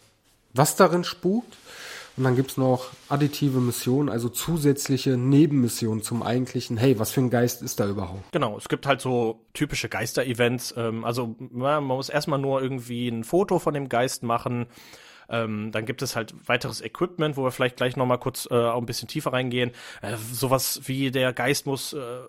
was 0.55 0.75
darin 0.75 1.03
spukt. 1.03 1.57
Und 2.17 2.23
dann 2.23 2.37
gibt's 2.37 2.55
noch 2.55 2.91
additive 3.09 3.59
Missionen, 3.59 4.07
also 4.07 4.29
zusätzliche 4.29 5.17
Nebenmissionen 5.17 6.01
zum 6.01 6.23
eigentlichen, 6.23 6.77
hey, 6.77 6.97
was 6.97 7.11
für 7.11 7.19
ein 7.19 7.29
Geist 7.29 7.61
ist 7.61 7.81
da 7.81 7.89
überhaupt? 7.89 8.31
Genau, 8.31 8.57
es 8.57 8.69
gibt 8.69 8.85
halt 8.85 9.01
so 9.01 9.45
typische 9.53 9.89
Geister-Events. 9.89 10.75
Ähm, 10.77 11.03
also 11.03 11.35
man 11.39 11.83
muss 11.83 12.07
erstmal 12.07 12.39
nur 12.39 12.61
irgendwie 12.61 13.09
ein 13.09 13.25
Foto 13.25 13.59
von 13.59 13.73
dem 13.73 13.89
Geist 13.89 14.23
machen. 14.23 14.67
Ähm, 15.27 15.71
dann 15.73 15.85
gibt 15.85 16.01
es 16.01 16.15
halt 16.15 16.33
weiteres 16.47 16.81
Equipment, 16.81 17.35
wo 17.35 17.43
wir 17.43 17.51
vielleicht 17.51 17.75
gleich 17.75 17.97
noch 17.97 18.05
mal 18.05 18.17
kurz 18.17 18.47
äh, 18.49 18.53
auch 18.53 18.77
ein 18.79 18.85
bisschen 18.85 19.09
tiefer 19.09 19.33
reingehen. 19.33 19.71
Äh, 20.01 20.15
sowas 20.31 20.81
wie 20.85 21.11
der 21.11 21.33
Geist 21.33 21.65
muss 21.65 21.91
äh, 21.91 22.19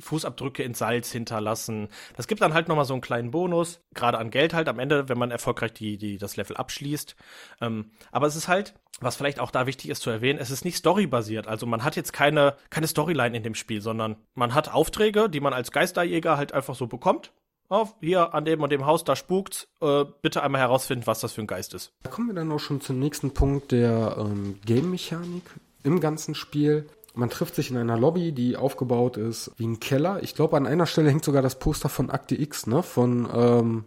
Fußabdrücke 0.00 0.62
in 0.62 0.74
Salz 0.74 1.10
hinterlassen. 1.10 1.88
Das 2.16 2.26
gibt 2.26 2.40
dann 2.40 2.54
halt 2.54 2.68
noch 2.68 2.76
mal 2.76 2.84
so 2.84 2.94
einen 2.94 3.00
kleinen 3.00 3.30
Bonus, 3.30 3.80
gerade 3.94 4.18
an 4.18 4.30
Geld 4.30 4.54
halt 4.54 4.68
am 4.68 4.78
Ende, 4.78 5.08
wenn 5.08 5.18
man 5.18 5.30
erfolgreich 5.30 5.72
die, 5.72 5.96
die 5.96 6.18
das 6.18 6.36
Level 6.36 6.56
abschließt. 6.56 7.16
Ähm, 7.60 7.90
aber 8.12 8.26
es 8.26 8.36
ist 8.36 8.48
halt, 8.48 8.74
was 9.00 9.16
vielleicht 9.16 9.40
auch 9.40 9.50
da 9.50 9.66
wichtig 9.66 9.90
ist 9.90 10.02
zu 10.02 10.10
erwähnen, 10.10 10.38
es 10.38 10.50
ist 10.50 10.64
nicht 10.64 10.76
storybasiert. 10.76 11.46
Also 11.46 11.66
man 11.66 11.84
hat 11.84 11.96
jetzt 11.96 12.12
keine 12.12 12.56
keine 12.70 12.86
Storyline 12.86 13.36
in 13.36 13.42
dem 13.42 13.54
Spiel, 13.54 13.80
sondern 13.80 14.16
man 14.34 14.54
hat 14.54 14.72
Aufträge, 14.72 15.28
die 15.28 15.40
man 15.40 15.52
als 15.52 15.72
Geisterjäger 15.72 16.36
halt 16.36 16.52
einfach 16.52 16.74
so 16.74 16.86
bekommt. 16.86 17.32
Auf, 17.68 17.96
hier 18.00 18.32
an 18.32 18.44
dem 18.44 18.62
und 18.62 18.70
dem 18.70 18.86
Haus, 18.86 19.02
da 19.02 19.16
spukt's. 19.16 19.66
Äh, 19.80 20.04
bitte 20.22 20.42
einmal 20.42 20.60
herausfinden, 20.60 21.06
was 21.06 21.20
das 21.20 21.32
für 21.32 21.40
ein 21.40 21.48
Geist 21.48 21.74
ist. 21.74 21.92
Da 22.04 22.10
kommen 22.10 22.28
wir 22.28 22.34
dann 22.34 22.52
auch 22.52 22.60
schon 22.60 22.80
zum 22.80 23.00
nächsten 23.00 23.34
Punkt 23.34 23.72
der 23.72 24.16
ähm, 24.20 24.60
Game-Mechanik 24.64 25.42
im 25.82 26.00
ganzen 26.00 26.36
Spiel. 26.36 26.86
Man 27.16 27.30
trifft 27.30 27.54
sich 27.54 27.70
in 27.70 27.76
einer 27.78 27.96
Lobby, 27.98 28.32
die 28.32 28.56
aufgebaut 28.56 29.16
ist 29.16 29.50
wie 29.56 29.66
ein 29.66 29.80
Keller. 29.80 30.22
Ich 30.22 30.34
glaube, 30.34 30.56
an 30.56 30.66
einer 30.66 30.86
Stelle 30.86 31.08
hängt 31.10 31.24
sogar 31.24 31.42
das 31.42 31.58
Poster 31.58 31.88
von 31.88 32.10
Akte 32.10 32.40
X, 32.40 32.66
ne? 32.66 32.82
Von 32.82 33.26
ähm, 33.34 33.84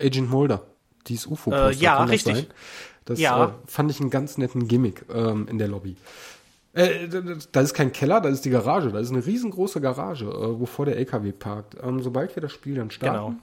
Agent 0.00 0.28
Mulder. 0.30 0.62
Dieses 1.06 1.26
UFO-Poster. 1.26 1.70
Äh, 1.70 1.74
ja, 1.74 1.96
kann 1.96 2.06
das 2.08 2.12
richtig. 2.14 2.34
sein? 2.36 2.46
Das 3.04 3.18
Ja. 3.20 3.44
äh, 3.46 3.48
fand 3.66 3.90
ich 3.90 4.00
einen 4.00 4.10
ganz 4.10 4.36
netten 4.36 4.68
Gimmick 4.68 5.04
ähm, 5.14 5.46
in 5.48 5.58
der 5.58 5.68
Lobby. 5.68 5.96
Äh, 6.74 7.08
das 7.52 7.64
ist 7.64 7.74
kein 7.74 7.92
Keller, 7.92 8.20
das 8.20 8.32
ist 8.34 8.44
die 8.44 8.50
Garage. 8.50 8.90
Das 8.92 9.02
ist 9.02 9.12
eine 9.12 9.24
riesengroße 9.24 9.80
Garage, 9.80 10.24
äh, 10.24 10.60
wovor 10.60 10.86
der 10.86 10.96
LKW 10.96 11.32
parkt. 11.32 11.76
Ähm, 11.82 12.00
sobald 12.02 12.34
wir 12.34 12.40
das 12.40 12.52
Spiel 12.52 12.74
dann 12.76 12.90
starten, 12.90 13.14
Genau. 13.16 13.34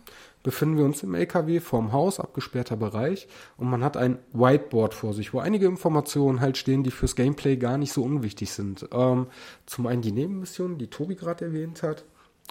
Befinden 0.43 0.77
wir 0.77 0.85
uns 0.85 1.03
im 1.03 1.13
LKW 1.13 1.59
vorm 1.59 1.91
Haus, 1.91 2.19
abgesperrter 2.19 2.77
Bereich, 2.77 3.27
und 3.57 3.69
man 3.69 3.83
hat 3.83 3.97
ein 3.97 4.19
Whiteboard 4.33 4.93
vor 4.93 5.13
sich, 5.13 5.33
wo 5.33 5.39
einige 5.39 5.65
Informationen 5.65 6.39
halt 6.39 6.57
stehen, 6.57 6.83
die 6.83 6.91
fürs 6.91 7.15
Gameplay 7.15 7.57
gar 7.57 7.77
nicht 7.77 7.93
so 7.93 8.03
unwichtig 8.03 8.51
sind. 8.51 8.87
Ähm, 8.91 9.27
zum 9.65 9.87
einen 9.87 10.01
die 10.01 10.11
Nebenmission, 10.11 10.77
die 10.77 10.87
Tobi 10.87 11.15
gerade 11.15 11.45
erwähnt 11.45 11.83
hat. 11.83 12.05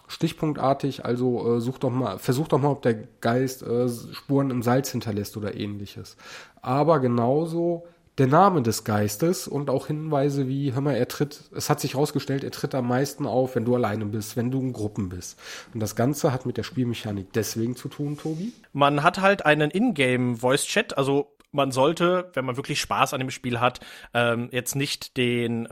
Stichpunktartig, 0.07 1.05
also 1.05 1.57
äh, 1.57 1.61
such 1.61 1.79
doch 1.79 1.91
mal, 1.91 2.19
versuch 2.19 2.49
doch 2.49 2.59
mal, 2.59 2.71
ob 2.71 2.83
der 2.83 2.95
Geist 3.21 3.63
äh, 3.63 3.89
Spuren 3.89 4.51
im 4.51 4.63
Salz 4.63 4.91
hinterlässt 4.91 5.37
oder 5.37 5.55
ähnliches. 5.55 6.17
Aber 6.63 7.01
genauso 7.01 7.87
der 8.19 8.27
Name 8.27 8.63
des 8.63 8.85
Geistes 8.85 9.47
und 9.47 9.71
auch 9.71 9.87
Hinweise 9.87 10.49
wie, 10.49 10.75
hör 10.75 10.81
mal, 10.81 10.95
er 10.95 11.07
tritt, 11.09 11.51
es 11.55 11.71
hat 11.71 11.81
sich 11.81 11.95
herausgestellt, 11.95 12.43
er 12.43 12.51
tritt 12.51 12.75
am 12.75 12.89
meisten 12.89 13.27
auf, 13.27 13.55
wenn 13.55 13.65
du 13.65 13.77
alleine 13.77 14.07
bist, 14.07 14.37
wenn 14.37 14.51
du 14.51 14.61
in 14.61 14.73
Gruppen 14.73 15.09
bist. 15.09 15.39
Und 15.73 15.81
das 15.81 15.95
Ganze 15.95 16.33
hat 16.33 16.45
mit 16.45 16.57
der 16.57 16.65
Spielmechanik 16.65 17.33
deswegen 17.33 17.77
zu 17.77 17.89
tun, 17.89 18.19
Tobi. 18.19 18.53
Man 18.73 19.03
hat 19.03 19.21
halt 19.21 19.47
einen 19.47 19.71
Ingame-Voice-Chat, 19.71 20.99
also 20.99 21.37
man 21.53 21.71
sollte, 21.71 22.31
wenn 22.35 22.45
man 22.45 22.57
wirklich 22.57 22.81
Spaß 22.81 23.15
an 23.15 23.21
dem 23.21 23.31
Spiel 23.31 23.61
hat, 23.61 23.81
ähm, 24.13 24.49
jetzt 24.53 24.75
nicht 24.75 25.17
den, 25.17 25.67
äh, 25.67 25.71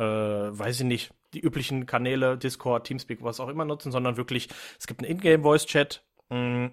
weiß 0.59 0.81
ich 0.81 0.87
nicht, 0.87 1.13
die 1.35 1.41
üblichen 1.41 1.85
Kanäle, 1.87 2.39
Discord, 2.39 2.87
Teamspeak, 2.87 3.23
was 3.23 3.41
auch 3.41 3.49
immer 3.49 3.65
nutzen, 3.65 3.93
sondern 3.93 4.17
wirklich, 4.17 4.49
es 4.79 4.87
gibt 4.87 5.03
einen 5.03 5.11
Ingame-Voice-Chat, 5.11 6.05
mh, 6.31 6.71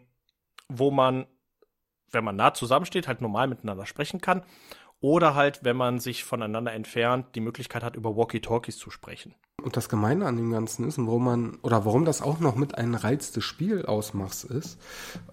wo 0.70 0.92
man, 0.92 1.26
wenn 2.12 2.24
man 2.24 2.36
nah 2.36 2.54
zusammensteht, 2.54 3.08
halt 3.08 3.22
normal 3.22 3.48
miteinander 3.48 3.86
sprechen 3.86 4.22
kann. 4.22 4.44
Oder 5.04 5.36
halt, 5.36 5.66
wenn 5.66 5.76
man 5.76 6.00
sich 6.00 6.24
voneinander 6.24 6.72
entfernt, 6.72 7.26
die 7.36 7.42
Möglichkeit 7.42 7.84
hat, 7.84 7.98
über 7.98 8.16
Walkie-Talkies 8.16 8.78
zu 8.78 8.89
sprechen. 8.89 9.36
Und 9.62 9.76
das 9.76 9.89
Gemeine 9.89 10.26
an 10.26 10.38
dem 10.38 10.50
Ganzen 10.50 10.88
ist, 10.88 10.98
warum 10.98 11.26
man, 11.26 11.58
oder 11.62 11.84
warum 11.84 12.06
das 12.06 12.22
auch 12.22 12.39
noch 12.39 12.56
mit 12.56 12.78
einem 12.78 12.96
Reiz 12.96 13.34
des 13.34 13.44
Spiels 13.44 13.84
ausmacht, 13.84 14.46
ist, 14.46 14.80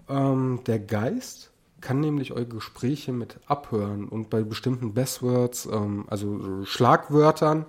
ähm, 0.09 0.59
der 0.67 0.79
Geist 0.79 1.53
kann 1.79 2.01
nämlich 2.01 2.33
eure 2.33 2.47
Gespräche 2.47 3.13
mit 3.13 3.39
abhören 3.45 4.09
und 4.09 4.29
bei 4.29 4.43
bestimmten 4.43 4.93
Bestwords, 4.93 5.67
ähm, 5.67 6.03
also 6.09 6.65
Schlagwörtern, 6.65 7.65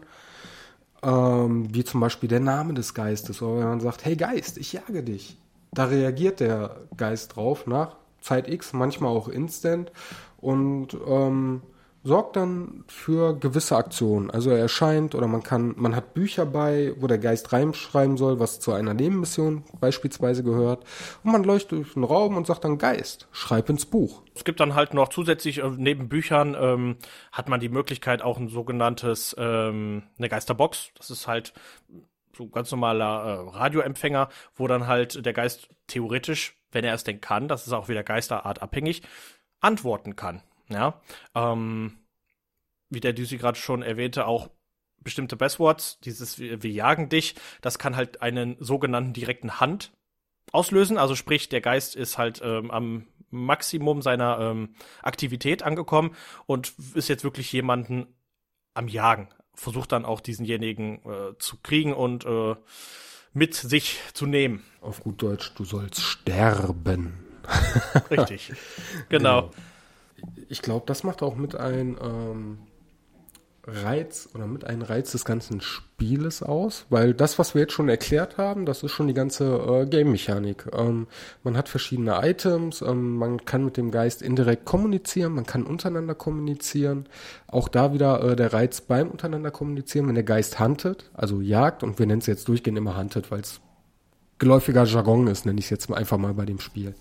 ähm, 1.05 1.73
wie 1.73 1.85
zum 1.85 2.01
Beispiel 2.01 2.29
der 2.29 2.41
Name 2.41 2.75
des 2.75 2.95
Geistes, 2.95 3.41
oder 3.41 3.61
wenn 3.61 3.69
man 3.69 3.81
sagt, 3.81 4.05
hey 4.05 4.17
Geist, 4.17 4.59
ich 4.59 4.73
jage 4.73 5.05
dich. 5.05 5.39
Da 5.71 5.85
reagiert 5.85 6.41
der 6.41 6.81
Geist 6.97 7.37
drauf 7.37 7.69
nach 7.69 7.95
Zeit 8.21 8.49
X, 8.49 8.73
manchmal 8.73 9.11
auch 9.11 9.29
instant 9.29 9.93
und 10.39 10.97
ähm, 11.07 11.63
sorgt 12.05 12.37
dann 12.37 12.85
für 12.89 13.39
gewisse 13.39 13.77
Aktionen. 13.77 14.31
Also 14.31 14.51
er 14.51 14.59
erscheint 14.59 15.15
oder 15.15 15.27
man 15.27 15.43
kann, 15.43 15.75
man 15.77 15.95
hat 15.95 16.15
Bücher 16.15 16.47
bei, 16.47 16.95
wo 16.99 17.07
der 17.07 17.19
Geist 17.19 17.53
reinschreiben 17.53 18.17
soll, 18.17 18.41
was 18.41 18.61
zu 18.61 18.73
einer 18.73 18.95
Nebenmission 18.95 19.65
beispielsweise 19.81 20.43
gehört. 20.43 20.85
Und 21.23 21.33
man 21.33 21.45
leuchtet 21.45 21.73
durch 21.73 21.95
den 21.95 22.05
Raum 22.05 22.37
und 22.37 22.47
sagt 22.47 22.65
dann 22.65 22.79
Geist, 22.79 23.29
schreib 23.31 23.69
ins 23.69 23.87
Buch. 23.87 24.23
Es 24.35 24.45
gibt 24.45 24.61
dann 24.61 24.75
halt 24.75 24.95
noch 24.95 25.09
zusätzlich 25.11 25.59
äh, 25.59 25.71
neben 25.77 26.09
Büchern 26.09 26.57
ähm, 26.59 26.97
hat 27.31 27.49
man 27.49 27.61
die 27.61 27.69
Möglichkeit 27.69 28.23
auch 28.23 28.39
ein 28.39 28.49
sogenanntes 28.49 29.37
ähm, 29.39 30.03
eine 30.19 30.29
Geisterbox. 30.29 30.91
Das 30.97 31.11
ist 31.11 31.29
halt 31.29 31.53
so 32.37 32.49
ganz 32.49 32.71
normaler 32.71 33.25
äh, 33.25 33.57
Radioempfänger, 33.57 34.29
wo 34.57 34.67
dann 34.67 34.87
halt 34.87 35.25
der 35.25 35.33
Geist 35.33 35.69
theoretisch, 35.87 36.57
wenn 36.73 36.85
er 36.85 36.95
es 36.95 37.05
denn 37.05 37.21
kann, 37.21 37.49
das 37.49 37.67
ist 37.67 37.73
auch 37.73 37.89
wieder 37.89 38.03
Geisterart 38.03 38.63
abhängig, 38.63 39.03
antworten 39.61 40.17
kann. 40.17 40.43
Ja, 40.73 41.01
ähm, 41.35 41.99
wie 42.91 43.01
der 43.01 43.13
Düsi 43.13 43.39
gerade 43.39 43.59
schon 43.59 43.83
erwähnte, 43.83 44.27
auch 44.27 44.49
bestimmte 45.03 45.37
Bestwords, 45.37 45.99
dieses 46.01 46.39
wir, 46.39 46.63
wir 46.63 46.71
jagen 46.71 47.09
dich, 47.09 47.35
das 47.61 47.79
kann 47.79 47.97
halt 47.97 48.23
einen 48.23 48.57
sogenannten 48.61 49.13
direkten 49.13 49.61
Hand 49.61 49.93
auslösen. 50.53 50.99
Also 50.99 51.15
sprich, 51.15 51.49
der 51.49 51.61
Geist 51.61 51.97
ist 51.97 52.19
halt 52.19 52.41
ähm, 52.45 52.71
am 52.71 53.07
Maximum 53.31 54.03
seiner 54.03 54.39
ähm, 54.41 54.75
Aktivität 55.03 55.63
angekommen 55.63 56.15
und 56.47 56.75
ist 56.95 57.09
jetzt 57.09 57.25
wirklich 57.25 57.53
jemanden 57.53 58.07
am 58.75 58.89
Jagen. 58.89 59.29
Versucht 59.55 59.93
dann 59.93 60.05
auch 60.05 60.21
diesenjenigen 60.21 61.03
äh, 61.05 61.39
zu 61.39 61.57
kriegen 61.63 61.93
und 61.93 62.25
äh, 62.25 62.55
mit 63.33 63.55
sich 63.55 63.99
zu 64.13 64.27
nehmen. 64.27 64.63
Auf 64.81 65.01
gut 65.01 65.23
Deutsch, 65.23 65.53
du 65.55 65.65
sollst 65.65 66.03
sterben. 66.03 67.15
Richtig. 68.11 68.53
genau. 69.09 69.43
genau 69.49 69.51
ich 70.49 70.63
glaube, 70.63 70.85
das 70.87 71.05
macht 71.05 71.23
auch 71.23 71.37
mit 71.37 71.55
ein 71.55 71.97
ähm, 72.03 72.59
Reiz 73.65 74.29
oder 74.35 74.47
mit 74.49 74.65
einem 74.65 74.83
Reiz 74.83 75.13
des 75.13 75.25
ganzen 75.25 75.61
Spieles 75.61 76.43
aus, 76.43 76.87
weil 76.91 77.15
das, 77.15 77.39
was 77.39 77.55
wir 77.55 77.63
jetzt 77.63 77.73
schon 77.73 77.89
erklärt 77.89 78.37
haben, 78.37 78.67
das 78.67 78.83
ist 78.83 78.91
schon 78.91 79.07
die 79.07 79.15
ganze 79.15 79.45
äh, 79.45 79.87
Game-Mechanik. 79.87 80.67
Ähm, 80.73 81.07
man 81.45 81.57
hat 81.57 81.69
verschiedene 81.69 82.21
Items, 82.29 82.83
ähm, 82.83 83.17
man 83.19 83.45
kann 83.45 83.65
mit 83.65 83.77
dem 83.77 83.93
Geist 83.93 84.21
indirekt 84.21 84.65
kommunizieren, 84.65 85.35
man 85.35 85.47
kann 85.47 85.63
untereinander 85.63 86.17
kommunizieren. 86.17 87.07
Auch 87.47 87.69
da 87.69 87.95
wieder 87.95 88.33
äh, 88.33 88.37
der 88.37 88.53
Reiz 88.53 88.81
beim 88.81 89.09
untereinander 89.09 89.53
kommunizieren, 89.53 90.09
wenn 90.09 90.17
der 90.17 90.25
Geist 90.25 90.59
huntet, 90.59 91.11
also 91.15 91.41
jagt, 91.41 91.85
und 91.85 92.01
wir 92.01 92.07
nennen 92.07 92.21
es 92.21 92.27
jetzt 92.27 92.49
durchgehend 92.49 92.79
immer 92.79 92.97
huntet, 92.97 93.31
weil 93.31 93.41
es 93.41 93.61
geläufiger 94.41 94.85
Jargon 94.85 95.29
ist, 95.29 95.47
nenne 95.47 95.61
ich 95.61 95.67
es 95.67 95.71
jetzt 95.71 95.89
einfach 95.93 96.19
mal 96.19 96.35
bei 96.35 96.47
dem 96.47 96.59
Spiel 96.59 96.95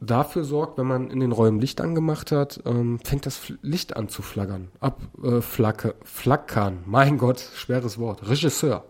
dafür 0.00 0.44
sorgt, 0.44 0.78
wenn 0.78 0.86
man 0.86 1.10
in 1.10 1.20
den 1.20 1.32
Räumen 1.32 1.60
Licht 1.60 1.80
angemacht 1.80 2.32
hat, 2.32 2.60
ähm, 2.66 2.98
fängt 3.04 3.26
das 3.26 3.40
Licht 3.62 3.96
an 3.96 4.08
zu 4.08 4.22
flackern. 4.22 4.68
Ab, 4.80 5.00
äh, 5.22 5.40
flacke, 5.40 5.94
flackern. 6.04 6.78
Mein 6.86 7.18
Gott, 7.18 7.40
schweres 7.54 7.98
Wort. 7.98 8.28
Regisseur. 8.28 8.84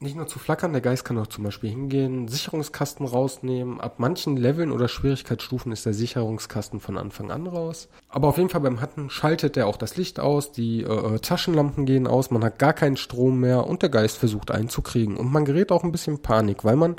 Nicht 0.00 0.14
nur 0.14 0.28
zu 0.28 0.38
flackern, 0.38 0.72
der 0.72 0.80
Geist 0.80 1.04
kann 1.04 1.18
auch 1.18 1.26
zum 1.26 1.42
Beispiel 1.42 1.70
hingehen, 1.70 2.28
Sicherungskasten 2.28 3.04
rausnehmen. 3.04 3.80
Ab 3.80 3.94
manchen 3.98 4.36
Leveln 4.36 4.70
oder 4.70 4.86
Schwierigkeitsstufen 4.86 5.72
ist 5.72 5.86
der 5.86 5.94
Sicherungskasten 5.94 6.78
von 6.78 6.96
Anfang 6.96 7.32
an 7.32 7.48
raus. 7.48 7.88
Aber 8.08 8.28
auf 8.28 8.36
jeden 8.36 8.48
Fall 8.48 8.60
beim 8.60 8.80
Hatten 8.80 9.10
schaltet 9.10 9.56
er 9.56 9.66
auch 9.66 9.76
das 9.76 9.96
Licht 9.96 10.20
aus, 10.20 10.52
die 10.52 10.82
äh, 10.82 10.86
äh, 11.14 11.18
Taschenlampen 11.18 11.84
gehen 11.84 12.06
aus, 12.06 12.30
man 12.30 12.44
hat 12.44 12.60
gar 12.60 12.74
keinen 12.74 12.96
Strom 12.96 13.40
mehr 13.40 13.66
und 13.66 13.82
der 13.82 13.88
Geist 13.88 14.18
versucht 14.18 14.52
einzukriegen. 14.52 15.16
Und 15.16 15.32
man 15.32 15.44
gerät 15.44 15.72
auch 15.72 15.82
ein 15.82 15.90
bisschen 15.90 16.22
Panik, 16.22 16.64
weil 16.64 16.76
man, 16.76 16.96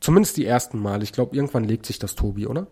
zumindest 0.00 0.36
die 0.36 0.44
ersten 0.44 0.78
Mal, 0.78 1.02
ich 1.02 1.12
glaube, 1.12 1.34
irgendwann 1.34 1.64
legt 1.64 1.86
sich 1.86 1.98
das 1.98 2.16
Tobi, 2.16 2.46
oder? 2.46 2.66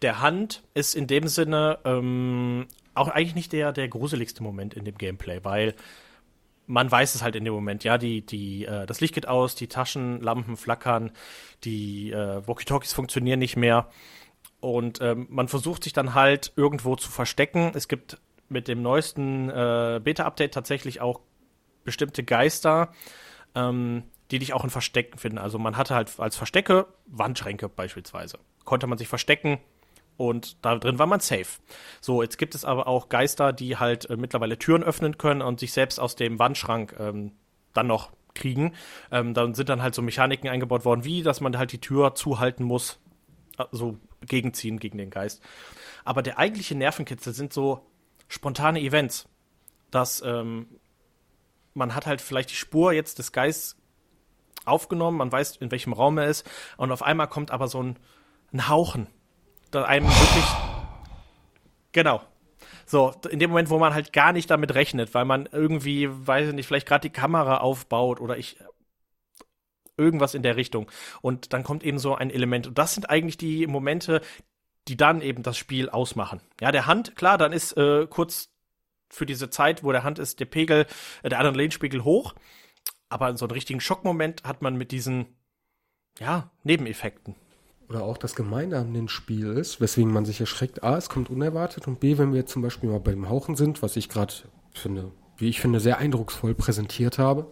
Der 0.00 0.22
Hand 0.22 0.62
ist 0.72 0.94
in 0.94 1.06
dem 1.06 1.28
Sinne 1.28 1.78
ähm, 1.84 2.66
auch 2.94 3.08
eigentlich 3.08 3.34
nicht 3.34 3.52
der, 3.52 3.72
der 3.72 3.88
gruseligste 3.88 4.42
Moment 4.42 4.72
in 4.72 4.86
dem 4.86 4.96
Gameplay, 4.96 5.40
weil 5.42 5.74
man 6.68 6.90
weiß 6.90 7.14
es 7.14 7.22
halt 7.22 7.34
in 7.34 7.44
dem 7.44 7.54
Moment, 7.54 7.82
ja, 7.82 7.98
die, 7.98 8.24
die, 8.24 8.66
äh, 8.66 8.86
das 8.86 9.00
Licht 9.00 9.14
geht 9.14 9.26
aus, 9.26 9.54
die 9.54 9.68
Taschenlampen 9.68 10.56
flackern, 10.56 11.10
die 11.64 12.12
äh, 12.12 12.46
Walkie-Talkies 12.46 12.92
funktionieren 12.92 13.38
nicht 13.38 13.56
mehr. 13.56 13.88
Und 14.60 15.00
ähm, 15.00 15.26
man 15.30 15.48
versucht 15.48 15.84
sich 15.84 15.94
dann 15.94 16.14
halt 16.14 16.52
irgendwo 16.56 16.94
zu 16.94 17.10
verstecken. 17.10 17.72
Es 17.74 17.88
gibt 17.88 18.18
mit 18.48 18.68
dem 18.68 18.82
neuesten 18.82 19.48
äh, 19.48 20.00
Beta-Update 20.02 20.52
tatsächlich 20.52 21.00
auch 21.00 21.20
bestimmte 21.84 22.22
Geister, 22.22 22.92
ähm, 23.54 24.04
die 24.30 24.38
dich 24.38 24.52
auch 24.52 24.64
in 24.64 24.70
Verstecken 24.70 25.18
finden. 25.18 25.38
Also 25.38 25.58
man 25.58 25.78
hatte 25.78 25.94
halt 25.94 26.20
als 26.20 26.36
Verstecke 26.36 26.86
Wandschränke 27.06 27.68
beispielsweise. 27.68 28.38
Konnte 28.64 28.86
man 28.86 28.98
sich 28.98 29.08
verstecken, 29.08 29.58
und 30.18 30.64
da 30.64 30.76
drin 30.76 30.98
war 30.98 31.06
man 31.06 31.20
safe. 31.20 31.60
So, 32.00 32.22
jetzt 32.22 32.38
gibt 32.38 32.56
es 32.56 32.64
aber 32.64 32.88
auch 32.88 33.08
Geister, 33.08 33.52
die 33.52 33.76
halt 33.76 34.10
äh, 34.10 34.16
mittlerweile 34.16 34.58
Türen 34.58 34.82
öffnen 34.82 35.16
können 35.16 35.40
und 35.40 35.60
sich 35.60 35.72
selbst 35.72 36.00
aus 36.00 36.16
dem 36.16 36.40
Wandschrank 36.40 36.96
ähm, 36.98 37.32
dann 37.72 37.86
noch 37.86 38.10
kriegen. 38.34 38.74
Ähm, 39.12 39.32
dann 39.32 39.54
sind 39.54 39.68
dann 39.68 39.80
halt 39.80 39.94
so 39.94 40.02
Mechaniken 40.02 40.50
eingebaut 40.50 40.84
worden, 40.84 41.04
wie 41.04 41.22
dass 41.22 41.40
man 41.40 41.56
halt 41.56 41.70
die 41.70 41.80
Tür 41.80 42.16
zuhalten 42.16 42.64
muss, 42.64 42.98
äh, 43.58 43.64
so 43.70 43.96
gegenziehen 44.22 44.80
gegen 44.80 44.98
den 44.98 45.10
Geist. 45.10 45.40
Aber 46.04 46.22
der 46.22 46.36
eigentliche 46.36 46.74
Nervenkitzel 46.74 47.32
sind 47.32 47.52
so 47.52 47.86
spontane 48.26 48.80
Events, 48.80 49.28
dass 49.92 50.20
ähm, 50.26 50.66
man 51.74 51.94
hat 51.94 52.06
halt 52.06 52.20
vielleicht 52.20 52.50
die 52.50 52.56
Spur 52.56 52.92
jetzt 52.92 53.20
des 53.20 53.30
Geistes 53.30 53.76
aufgenommen, 54.64 55.18
man 55.18 55.30
weiß, 55.30 55.58
in 55.58 55.70
welchem 55.70 55.92
Raum 55.92 56.18
er 56.18 56.26
ist, 56.26 56.44
und 56.76 56.90
auf 56.90 57.04
einmal 57.04 57.28
kommt 57.28 57.52
aber 57.52 57.68
so 57.68 57.80
ein, 57.80 58.00
ein 58.52 58.68
Hauchen 58.68 59.06
da 59.70 59.84
einem 59.84 60.06
wirklich. 60.06 60.44
Genau. 61.92 62.22
So, 62.86 63.14
in 63.28 63.38
dem 63.38 63.50
Moment, 63.50 63.70
wo 63.70 63.78
man 63.78 63.92
halt 63.92 64.12
gar 64.12 64.32
nicht 64.32 64.50
damit 64.50 64.74
rechnet, 64.74 65.12
weil 65.14 65.24
man 65.24 65.46
irgendwie, 65.52 66.08
weiß 66.10 66.48
ich 66.48 66.54
nicht, 66.54 66.66
vielleicht 66.66 66.86
gerade 66.86 67.08
die 67.08 67.12
Kamera 67.12 67.58
aufbaut 67.58 68.20
oder 68.20 68.38
ich 68.38 68.56
irgendwas 69.96 70.34
in 70.34 70.42
der 70.42 70.56
Richtung. 70.56 70.90
Und 71.20 71.52
dann 71.52 71.64
kommt 71.64 71.84
eben 71.84 71.98
so 71.98 72.14
ein 72.14 72.30
Element. 72.30 72.66
Und 72.66 72.78
das 72.78 72.94
sind 72.94 73.10
eigentlich 73.10 73.36
die 73.36 73.66
Momente, 73.66 74.22
die 74.86 74.96
dann 74.96 75.20
eben 75.20 75.42
das 75.42 75.58
Spiel 75.58 75.90
ausmachen. 75.90 76.40
Ja, 76.60 76.72
der 76.72 76.86
Hand, 76.86 77.16
klar, 77.16 77.36
dann 77.36 77.52
ist 77.52 77.76
äh, 77.76 78.06
kurz 78.08 78.50
für 79.10 79.26
diese 79.26 79.50
Zeit, 79.50 79.84
wo 79.84 79.92
der 79.92 80.04
Hand 80.04 80.18
ist, 80.18 80.40
der 80.40 80.46
Pegel, 80.46 80.86
äh, 81.22 81.28
der 81.28 81.40
Adrenalinspiegel 81.40 82.04
hoch. 82.04 82.34
Aber 83.10 83.36
so 83.36 83.44
einen 83.44 83.52
richtigen 83.52 83.80
Schockmoment 83.80 84.44
hat 84.44 84.62
man 84.62 84.76
mit 84.76 84.92
diesen, 84.92 85.36
ja, 86.18 86.50
Nebeneffekten 86.62 87.34
oder 87.88 88.02
auch 88.02 88.18
das 88.18 88.34
Gemeine 88.34 88.78
an 88.78 88.92
dem 88.92 89.08
Spiel 89.08 89.52
ist, 89.52 89.80
weswegen 89.80 90.12
man 90.12 90.24
sich 90.24 90.40
erschreckt, 90.40 90.82
A, 90.82 90.96
es 90.96 91.08
kommt 91.08 91.30
unerwartet 91.30 91.88
und 91.88 92.00
B, 92.00 92.18
wenn 92.18 92.32
wir 92.32 92.46
zum 92.46 92.62
Beispiel 92.62 92.90
mal 92.90 93.00
beim 93.00 93.28
Hauchen 93.28 93.56
sind, 93.56 93.82
was 93.82 93.96
ich 93.96 94.08
gerade 94.08 94.34
finde, 94.74 95.10
wie 95.36 95.48
ich 95.48 95.60
finde, 95.60 95.80
sehr 95.80 95.98
eindrucksvoll 95.98 96.54
präsentiert 96.54 97.18
habe, 97.18 97.46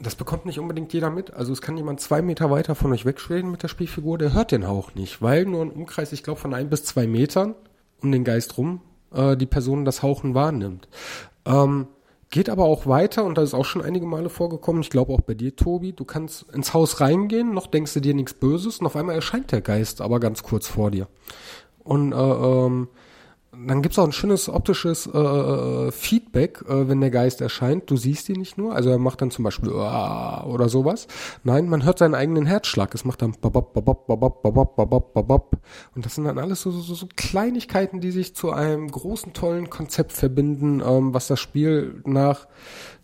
das 0.00 0.16
bekommt 0.16 0.46
nicht 0.46 0.58
unbedingt 0.58 0.92
jeder 0.92 1.10
mit. 1.10 1.32
Also 1.32 1.52
es 1.52 1.62
kann 1.62 1.76
jemand 1.76 2.00
zwei 2.00 2.20
Meter 2.22 2.50
weiter 2.50 2.74
von 2.74 2.92
euch 2.92 3.04
wegschweben 3.04 3.50
mit 3.50 3.62
der 3.62 3.68
Spielfigur, 3.68 4.18
der 4.18 4.32
hört 4.32 4.52
den 4.52 4.66
Hauch 4.66 4.94
nicht, 4.94 5.22
weil 5.22 5.44
nur 5.44 5.62
ein 5.62 5.70
Umkreis, 5.70 6.12
ich 6.12 6.22
glaube, 6.22 6.40
von 6.40 6.54
ein 6.54 6.70
bis 6.70 6.84
zwei 6.84 7.06
Metern 7.06 7.54
um 8.00 8.10
den 8.10 8.24
Geist 8.24 8.58
rum 8.58 8.80
äh, 9.14 9.36
die 9.36 9.46
Person 9.46 9.84
das 9.84 10.02
Hauchen 10.02 10.34
wahrnimmt. 10.34 10.88
Ähm, 11.46 11.86
Geht 12.34 12.50
aber 12.50 12.64
auch 12.64 12.88
weiter 12.88 13.22
und 13.22 13.38
das 13.38 13.50
ist 13.50 13.54
auch 13.54 13.64
schon 13.64 13.80
einige 13.80 14.06
Male 14.06 14.28
vorgekommen. 14.28 14.82
Ich 14.82 14.90
glaube 14.90 15.12
auch 15.12 15.20
bei 15.20 15.34
dir, 15.34 15.54
Tobi. 15.54 15.92
Du 15.92 16.04
kannst 16.04 16.52
ins 16.52 16.74
Haus 16.74 17.00
reingehen, 17.00 17.54
noch 17.54 17.68
denkst 17.68 17.94
du 17.94 18.00
dir 18.00 18.12
nichts 18.12 18.34
Böses 18.34 18.80
und 18.80 18.86
auf 18.86 18.96
einmal 18.96 19.14
erscheint 19.14 19.52
der 19.52 19.60
Geist 19.60 20.00
aber 20.00 20.18
ganz 20.18 20.42
kurz 20.42 20.66
vor 20.66 20.90
dir. 20.90 21.06
Und 21.84 22.12
äh, 22.12 22.16
ähm, 22.16 22.88
dann 23.66 23.82
gibt's 23.82 23.98
auch 23.98 24.04
ein 24.04 24.12
schönes 24.12 24.48
optisches 24.48 25.06
äh, 25.06 25.18
äh, 25.18 25.92
Feedback, 25.92 26.62
äh, 26.68 26.88
wenn 26.88 27.00
der 27.00 27.10
Geist 27.10 27.40
erscheint. 27.40 27.90
Du 27.90 27.96
siehst 27.96 28.28
ihn 28.28 28.38
nicht 28.38 28.58
nur, 28.58 28.74
also 28.74 28.90
er 28.90 28.98
macht 28.98 29.20
dann 29.20 29.30
zum 29.30 29.44
Beispiel 29.44 29.70
uh, 29.70 30.44
oder 30.46 30.68
sowas. 30.68 31.06
Nein, 31.42 31.68
man 31.68 31.84
hört 31.84 31.98
seinen 31.98 32.14
eigenen 32.14 32.46
Herzschlag. 32.46 32.94
Es 32.94 33.04
macht 33.04 33.22
dann 33.22 33.32
babab, 33.40 33.72
babab, 33.72 34.06
babab, 34.06 34.42
babab, 34.42 34.76
babab, 34.76 35.14
babab. 35.14 35.56
Und 35.94 36.04
das 36.04 36.14
sind 36.14 36.24
dann 36.24 36.38
alles 36.38 36.62
so, 36.62 36.70
so, 36.70 36.94
so 36.94 37.08
Kleinigkeiten, 37.16 38.00
die 38.00 38.10
sich 38.10 38.34
zu 38.34 38.50
einem 38.50 38.90
großen, 38.90 39.32
tollen 39.32 39.70
Konzept 39.70 40.12
verbinden, 40.12 40.80
ähm, 40.80 41.14
was 41.14 41.26
das 41.26 41.40
Spiel 41.40 42.02
nach 42.04 42.46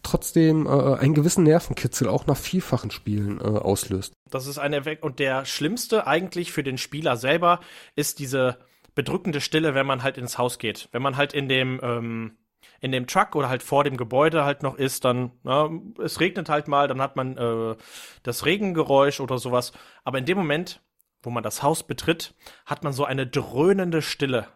trotzdem 0.03 0.67
äh, 0.67 0.71
einen 0.71 1.15
gewissen 1.15 1.45
Nervenkitzel 1.45 2.09
auch 2.09 2.27
nach 2.27 2.37
vielfachen 2.37 2.91
Spielen 2.91 3.39
äh, 3.41 3.45
auslöst. 3.45 4.13
Das 4.31 4.47
ist 4.47 4.59
ein 4.59 4.73
Effekt. 4.73 5.03
Und 5.03 5.19
der 5.19 5.45
schlimmste 5.45 6.07
eigentlich 6.07 6.53
für 6.53 6.63
den 6.63 6.79
Spieler 6.79 7.17
selber 7.17 7.61
ist 7.97 8.19
diese 8.19 8.59
bedrückende 8.95 9.41
Stille, 9.41 9.75
wenn 9.75 9.87
man 9.87 10.03
halt 10.03 10.19
ins 10.19 10.39
Haus 10.39 10.59
geht. 10.59 10.89
Wenn 10.93 11.03
man 11.03 11.17
halt 11.17 11.33
in 11.33 11.49
dem, 11.49 11.81
ähm, 11.83 12.39
in 12.81 12.93
dem 12.93 13.07
Truck 13.07 13.35
oder 13.37 13.49
halt 13.49 13.63
vor 13.63 13.85
dem 13.85 13.97
Gebäude 13.97 14.45
halt 14.45 14.63
noch 14.63 14.77
ist, 14.77 15.05
dann, 15.05 15.33
na, 15.43 15.71
es 16.03 16.21
regnet 16.21 16.49
halt 16.49 16.69
mal, 16.69 16.89
dann 16.89 17.01
hat 17.01 17.17
man 17.17 17.37
äh, 17.37 17.77
das 18.23 18.45
Regengeräusch 18.45 19.21
oder 19.21 19.39
sowas. 19.39 19.73
Aber 20.05 20.19
in 20.19 20.25
dem 20.25 20.39
Moment, 20.39 20.81
wo 21.23 21.31
man 21.31 21.43
das 21.43 21.63
Haus 21.63 21.83
betritt, 21.83 22.35
hat 22.67 22.85
man 22.85 22.93
so 22.93 23.05
eine 23.05 23.27
dröhnende 23.27 24.03
Stille 24.03 24.47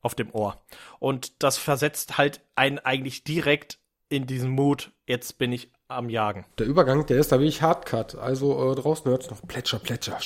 auf 0.00 0.14
dem 0.14 0.34
Ohr. 0.34 0.62
Und 0.98 1.42
das 1.42 1.58
versetzt 1.58 2.18
halt 2.18 2.40
einen 2.54 2.78
eigentlich 2.78 3.24
direkt 3.24 3.78
in 4.08 4.26
diesen 4.26 4.50
Mut, 4.50 4.92
jetzt 5.06 5.38
bin 5.38 5.52
ich 5.52 5.72
am 5.88 6.08
Jagen. 6.08 6.44
Der 6.58 6.66
Übergang, 6.66 7.06
der 7.06 7.18
ist 7.18 7.32
da 7.32 7.40
wie 7.40 7.46
ich 7.46 7.62
Hardcut. 7.62 8.16
Also 8.16 8.72
äh, 8.72 8.74
draußen 8.74 9.10
hört 9.10 9.24
es 9.24 9.30
noch 9.30 9.46
Plätscher, 9.46 9.78
Plätscher. 9.78 10.18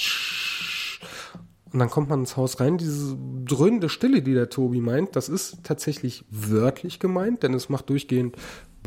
Und 1.77 1.81
dann 1.81 1.91
kommt 1.91 2.09
man 2.09 2.21
ins 2.21 2.39
Haus 2.39 2.59
rein. 2.59 2.79
Diese 2.79 3.19
dröhnende 3.45 3.91
Stille, 3.91 4.23
die 4.23 4.33
der 4.33 4.49
Tobi 4.49 4.81
meint, 4.81 5.15
das 5.15 5.29
ist 5.29 5.59
tatsächlich 5.63 6.25
wörtlich 6.31 7.01
gemeint, 7.01 7.43
denn 7.43 7.53
es 7.53 7.69
macht 7.69 7.91
durchgehend 7.91 8.35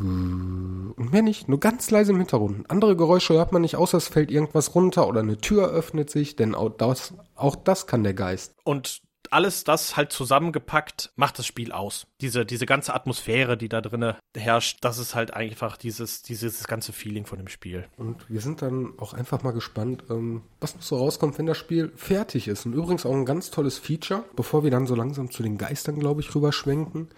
und 0.00 1.12
mehr 1.12 1.22
nicht, 1.22 1.48
nur 1.48 1.60
ganz 1.60 1.88
leise 1.92 2.10
im 2.10 2.18
Hintergrund. 2.18 2.68
Andere 2.68 2.96
Geräusche 2.96 3.34
hört 3.34 3.52
man 3.52 3.62
nicht, 3.62 3.76
außer 3.76 3.96
es 3.96 4.08
fällt 4.08 4.32
irgendwas 4.32 4.74
runter 4.74 5.06
oder 5.06 5.20
eine 5.20 5.38
Tür 5.38 5.70
öffnet 5.70 6.10
sich, 6.10 6.34
denn 6.34 6.56
auch 6.56 6.70
das, 6.70 7.14
auch 7.36 7.54
das 7.54 7.86
kann 7.86 8.02
der 8.02 8.14
Geist. 8.14 8.56
Und 8.64 9.02
alles 9.30 9.64
das 9.64 9.96
halt 9.96 10.12
zusammengepackt 10.12 11.12
macht 11.16 11.38
das 11.38 11.46
Spiel 11.46 11.72
aus. 11.72 12.06
Diese, 12.20 12.44
diese 12.44 12.66
ganze 12.66 12.94
Atmosphäre, 12.94 13.56
die 13.56 13.68
da 13.68 13.80
drinne 13.80 14.16
herrscht, 14.36 14.78
das 14.82 14.98
ist 14.98 15.14
halt 15.14 15.34
einfach 15.34 15.76
dieses, 15.76 16.22
dieses 16.22 16.66
ganze 16.66 16.92
Feeling 16.92 17.26
von 17.26 17.38
dem 17.38 17.48
Spiel. 17.48 17.86
Und 17.96 18.28
wir 18.28 18.40
sind 18.40 18.62
dann 18.62 18.94
auch 18.98 19.14
einfach 19.14 19.42
mal 19.42 19.52
gespannt, 19.52 20.04
ähm, 20.10 20.42
was 20.60 20.74
noch 20.74 20.82
so 20.82 20.96
rauskommt, 20.96 21.38
wenn 21.38 21.46
das 21.46 21.58
Spiel 21.58 21.92
fertig 21.96 22.48
ist. 22.48 22.66
Und 22.66 22.74
übrigens 22.74 23.06
auch 23.06 23.14
ein 23.14 23.24
ganz 23.24 23.50
tolles 23.50 23.78
Feature, 23.78 24.24
bevor 24.36 24.64
wir 24.64 24.70
dann 24.70 24.86
so 24.86 24.94
langsam 24.94 25.30
zu 25.30 25.42
den 25.42 25.58
Geistern, 25.58 25.98
glaube 25.98 26.20
ich, 26.20 26.34
rüberschwenken. 26.34 27.08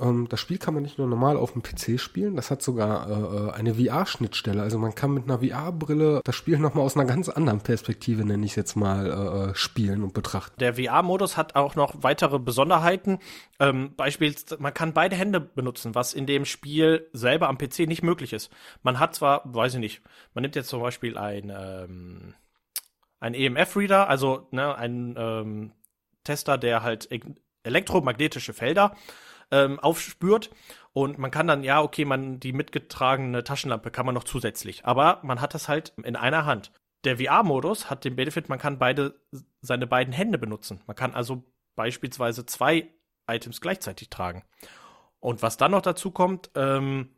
Ähm, 0.00 0.28
das 0.28 0.40
Spiel 0.40 0.58
kann 0.58 0.74
man 0.74 0.82
nicht 0.82 0.98
nur 0.98 1.06
normal 1.06 1.36
auf 1.36 1.52
dem 1.52 1.62
PC 1.62 2.00
spielen, 2.00 2.36
das 2.36 2.50
hat 2.50 2.62
sogar 2.62 3.08
äh, 3.08 3.12
äh 3.12 3.50
eine 3.52 3.74
VR-Schnittstelle. 3.74 4.62
Also 4.62 4.78
man 4.78 4.94
kann 4.94 5.12
mit 5.12 5.24
einer 5.24 5.38
VR-Brille 5.38 6.20
das 6.24 6.34
Spiel 6.34 6.58
nochmal 6.60 6.84
aus 6.84 6.96
einer 6.96 7.06
ganz 7.06 7.28
anderen 7.28 7.60
Perspektive, 7.60 8.24
nenne 8.24 8.44
ich 8.44 8.52
es 8.52 8.56
jetzt 8.56 8.76
mal, 8.76 9.06
äh, 9.06 9.50
äh 9.50 9.54
spielen 9.54 10.02
und 10.02 10.14
betrachten. 10.14 10.58
Der 10.58 10.74
VR-Modus 10.74 11.36
hat 11.36 11.54
auch 11.54 11.74
noch 11.74 11.94
weitere 12.02 12.38
Besonderheiten. 12.38 13.18
Ähm, 13.60 13.94
beispielsweise, 13.96 14.60
man 14.60 14.74
kann 14.74 14.92
beide 14.92 15.16
Hände 15.16 15.40
benutzen, 15.40 15.94
was 15.94 16.14
in 16.14 16.26
dem 16.26 16.44
Spiel 16.44 17.08
selber 17.12 17.48
am 17.48 17.58
PC 17.58 17.80
nicht 17.80 18.02
möglich 18.02 18.32
ist. 18.32 18.50
Man 18.82 18.98
hat 18.98 19.14
zwar, 19.14 19.42
weiß 19.44 19.74
ich 19.74 19.80
nicht, 19.80 20.02
man 20.34 20.42
nimmt 20.42 20.56
jetzt 20.56 20.68
zum 20.68 20.80
Beispiel 20.80 21.16
ein, 21.16 21.52
ähm, 21.56 22.34
ein 23.20 23.34
EMF-Reader, 23.34 24.08
also 24.08 24.48
ne, 24.50 24.74
ein 24.76 25.14
ähm, 25.16 25.72
Tester, 26.24 26.58
der 26.58 26.82
halt 26.82 27.08
elektromagnetische 27.62 28.52
Felder 28.52 28.96
ähm, 29.50 29.78
aufspürt. 29.80 30.50
Und 30.92 31.18
man 31.18 31.30
kann 31.30 31.46
dann, 31.46 31.64
ja, 31.64 31.82
okay, 31.82 32.04
man 32.04 32.40
die 32.40 32.52
mitgetragene 32.52 33.42
Taschenlampe 33.44 33.90
kann 33.90 34.06
man 34.06 34.14
noch 34.14 34.24
zusätzlich. 34.24 34.84
Aber 34.84 35.20
man 35.22 35.40
hat 35.40 35.54
das 35.54 35.68
halt 35.68 35.92
in 36.02 36.16
einer 36.16 36.46
Hand. 36.46 36.72
Der 37.04 37.18
VR-Modus 37.18 37.90
hat 37.90 38.04
den 38.04 38.16
Benefit, 38.16 38.48
man 38.48 38.58
kann 38.58 38.78
beide, 38.78 39.20
seine 39.60 39.86
beiden 39.86 40.14
Hände 40.14 40.38
benutzen. 40.38 40.80
Man 40.86 40.96
kann 40.96 41.14
also 41.14 41.44
beispielsweise 41.74 42.46
zwei 42.46 42.88
Items 43.26 43.60
gleichzeitig 43.60 44.10
tragen. 44.10 44.44
Und 45.20 45.42
was 45.42 45.56
dann 45.56 45.72
noch 45.72 45.82
dazu 45.82 46.10
kommt, 46.10 46.50
ähm, 46.54 47.10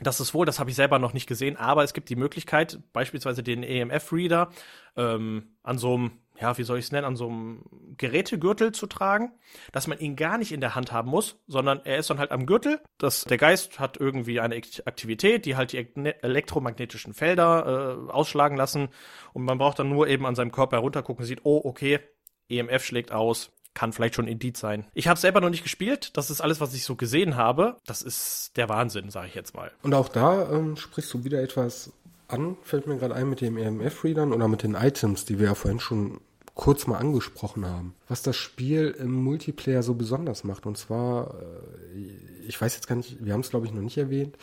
das 0.00 0.20
ist 0.20 0.34
wohl, 0.34 0.44
das 0.44 0.58
habe 0.58 0.70
ich 0.70 0.76
selber 0.76 0.98
noch 0.98 1.14
nicht 1.14 1.26
gesehen, 1.26 1.56
aber 1.56 1.82
es 1.82 1.94
gibt 1.94 2.10
die 2.10 2.16
Möglichkeit, 2.16 2.80
beispielsweise 2.92 3.42
den 3.42 3.62
EMF-Reader 3.62 4.50
ähm, 4.96 5.56
an 5.62 5.78
so 5.78 5.94
einem 5.94 6.10
ja, 6.40 6.56
wie 6.58 6.62
soll 6.62 6.78
ich 6.78 6.86
es 6.86 6.92
nennen, 6.92 7.06
an 7.06 7.16
so 7.16 7.28
einem 7.28 7.62
Gerätegürtel 7.96 8.72
zu 8.72 8.86
tragen, 8.86 9.32
dass 9.72 9.86
man 9.86 9.98
ihn 9.98 10.16
gar 10.16 10.38
nicht 10.38 10.52
in 10.52 10.60
der 10.60 10.74
Hand 10.74 10.92
haben 10.92 11.10
muss, 11.10 11.36
sondern 11.46 11.80
er 11.84 11.98
ist 11.98 12.10
dann 12.10 12.18
halt 12.18 12.30
am 12.30 12.46
Gürtel. 12.46 12.80
Das, 12.98 13.24
der 13.24 13.38
Geist 13.38 13.78
hat 13.78 13.96
irgendwie 13.96 14.40
eine 14.40 14.56
Aktivität, 14.56 15.46
die 15.46 15.56
halt 15.56 15.72
die 15.72 15.78
elektromagnetischen 15.78 17.14
Felder 17.14 18.06
äh, 18.08 18.12
ausschlagen 18.12 18.56
lassen 18.56 18.88
und 19.32 19.44
man 19.44 19.58
braucht 19.58 19.78
dann 19.78 19.88
nur 19.88 20.08
eben 20.08 20.26
an 20.26 20.34
seinem 20.34 20.52
Körper 20.52 20.76
heruntergucken, 20.76 21.24
sieht, 21.24 21.40
oh, 21.44 21.60
okay, 21.64 22.00
EMF 22.48 22.84
schlägt 22.84 23.12
aus, 23.12 23.50
kann 23.74 23.92
vielleicht 23.92 24.14
schon 24.14 24.26
Indiz 24.26 24.58
sein. 24.58 24.86
Ich 24.94 25.06
habe 25.06 25.20
selber 25.20 25.40
noch 25.40 25.50
nicht 25.50 25.62
gespielt. 25.62 26.16
Das 26.16 26.30
ist 26.30 26.40
alles, 26.40 26.60
was 26.60 26.74
ich 26.74 26.84
so 26.84 26.96
gesehen 26.96 27.36
habe. 27.36 27.76
Das 27.86 28.02
ist 28.02 28.52
der 28.56 28.68
Wahnsinn, 28.68 29.10
sage 29.10 29.28
ich 29.28 29.34
jetzt 29.34 29.54
mal. 29.54 29.70
Und 29.82 29.94
auch 29.94 30.08
da 30.08 30.50
ähm, 30.50 30.76
sprichst 30.76 31.12
du 31.12 31.24
wieder 31.24 31.42
etwas 31.42 31.92
an, 32.28 32.56
fällt 32.62 32.86
mir 32.86 32.96
gerade 32.96 33.14
ein 33.14 33.28
mit 33.28 33.40
den 33.40 33.56
EMF-Readern 33.56 34.32
oder 34.32 34.48
mit 34.48 34.62
den 34.62 34.74
Items, 34.74 35.24
die 35.24 35.38
wir 35.38 35.48
ja 35.48 35.54
vorhin 35.54 35.78
schon 35.78 36.20
kurz 36.56 36.86
mal 36.86 36.96
angesprochen 36.96 37.66
haben, 37.66 37.94
was 38.08 38.22
das 38.22 38.34
Spiel 38.34 38.96
im 38.98 39.12
Multiplayer 39.12 39.82
so 39.82 39.94
besonders 39.94 40.42
macht. 40.42 40.66
Und 40.66 40.76
zwar, 40.76 41.34
äh, 41.34 42.46
ich 42.48 42.60
weiß 42.60 42.74
jetzt 42.74 42.88
gar 42.88 42.96
nicht, 42.96 43.24
wir 43.24 43.34
haben 43.34 43.42
es 43.42 43.50
glaube 43.50 43.66
ich 43.66 43.72
noch 43.72 43.82
nicht 43.82 43.98
erwähnt, 43.98 44.36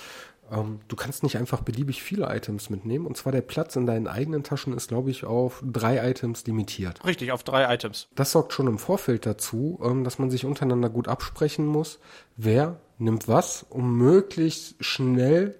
ähm, 0.52 0.80
du 0.88 0.96
kannst 0.96 1.24
nicht 1.24 1.38
einfach 1.38 1.62
beliebig 1.62 2.04
viele 2.04 2.34
Items 2.34 2.70
mitnehmen. 2.70 3.08
Und 3.08 3.18
zwar 3.18 3.32
der 3.32 3.42
Platz 3.42 3.76
in 3.76 3.88
deinen 3.88 4.08
eigenen 4.08 4.44
Taschen 4.44 4.74
ist, 4.74 4.90
glaube 4.90 5.10
ich, 5.10 5.26
auf 5.26 5.64
drei 5.66 6.08
Items 6.10 6.46
limitiert. 6.46 7.04
Richtig, 7.04 7.32
auf 7.32 7.44
drei 7.44 7.74
Items. 7.74 8.08
Das 8.16 8.32
sorgt 8.32 8.54
schon 8.54 8.68
im 8.68 8.78
Vorfeld 8.78 9.26
dazu, 9.26 9.80
ähm, 9.84 10.04
dass 10.04 10.20
man 10.20 10.30
sich 10.30 10.46
untereinander 10.46 10.90
gut 10.90 11.08
absprechen 11.08 11.66
muss, 11.66 12.00
wer 12.38 12.80
nimmt 13.00 13.28
was, 13.28 13.66
um 13.70 13.98
möglichst 13.98 14.76
schnell 14.84 15.56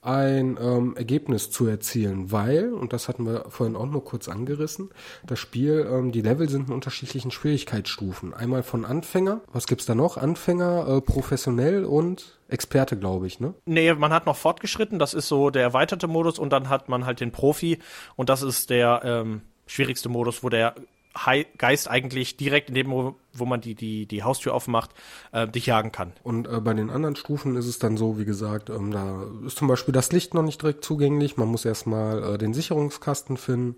ein 0.00 0.56
ähm, 0.60 0.94
Ergebnis 0.96 1.50
zu 1.50 1.66
erzielen, 1.66 2.30
weil, 2.30 2.72
und 2.72 2.92
das 2.92 3.08
hatten 3.08 3.26
wir 3.26 3.46
vorhin 3.48 3.76
auch 3.76 3.86
nur 3.86 4.04
kurz 4.04 4.28
angerissen, 4.28 4.90
das 5.26 5.38
Spiel, 5.38 5.88
ähm, 5.90 6.12
die 6.12 6.20
Level 6.20 6.48
sind 6.48 6.68
in 6.68 6.74
unterschiedlichen 6.74 7.30
Schwierigkeitsstufen. 7.30 8.32
Einmal 8.32 8.62
von 8.62 8.84
Anfänger, 8.84 9.40
was 9.52 9.66
gibt's 9.66 9.86
da 9.86 9.94
noch? 9.94 10.16
Anfänger, 10.16 10.86
äh, 10.88 11.00
professionell 11.00 11.84
und 11.84 12.38
Experte, 12.48 12.96
glaube 12.96 13.26
ich, 13.26 13.40
ne? 13.40 13.54
Nee, 13.66 13.92
man 13.94 14.12
hat 14.12 14.26
noch 14.26 14.36
fortgeschritten, 14.36 14.98
das 14.98 15.14
ist 15.14 15.28
so 15.28 15.50
der 15.50 15.62
erweiterte 15.62 16.06
Modus 16.06 16.38
und 16.38 16.50
dann 16.50 16.68
hat 16.68 16.88
man 16.88 17.04
halt 17.04 17.20
den 17.20 17.32
Profi 17.32 17.78
und 18.14 18.28
das 18.28 18.42
ist 18.42 18.70
der 18.70 19.02
ähm, 19.04 19.42
schwierigste 19.66 20.08
Modus, 20.08 20.42
wo 20.42 20.48
der 20.48 20.74
Geist 21.58 21.88
eigentlich 21.88 22.36
direkt 22.36 22.68
in 22.68 22.74
dem, 22.74 22.90
wo, 22.90 23.16
wo 23.32 23.44
man 23.44 23.60
die, 23.60 23.74
die, 23.74 24.06
die 24.06 24.22
Haustür 24.22 24.54
aufmacht, 24.54 24.90
äh, 25.32 25.46
dich 25.48 25.66
jagen 25.66 25.92
kann. 25.92 26.12
Und 26.22 26.46
äh, 26.48 26.60
bei 26.60 26.74
den 26.74 26.90
anderen 26.90 27.16
Stufen 27.16 27.56
ist 27.56 27.66
es 27.66 27.78
dann 27.78 27.96
so, 27.96 28.18
wie 28.18 28.24
gesagt, 28.24 28.70
ähm, 28.70 28.90
da 28.90 29.24
ist 29.46 29.58
zum 29.58 29.68
Beispiel 29.68 29.92
das 29.92 30.12
Licht 30.12 30.34
noch 30.34 30.42
nicht 30.42 30.62
direkt 30.62 30.84
zugänglich. 30.84 31.36
Man 31.36 31.48
muss 31.48 31.64
erstmal 31.64 32.34
äh, 32.34 32.38
den 32.38 32.54
Sicherungskasten 32.54 33.36
finden. 33.36 33.76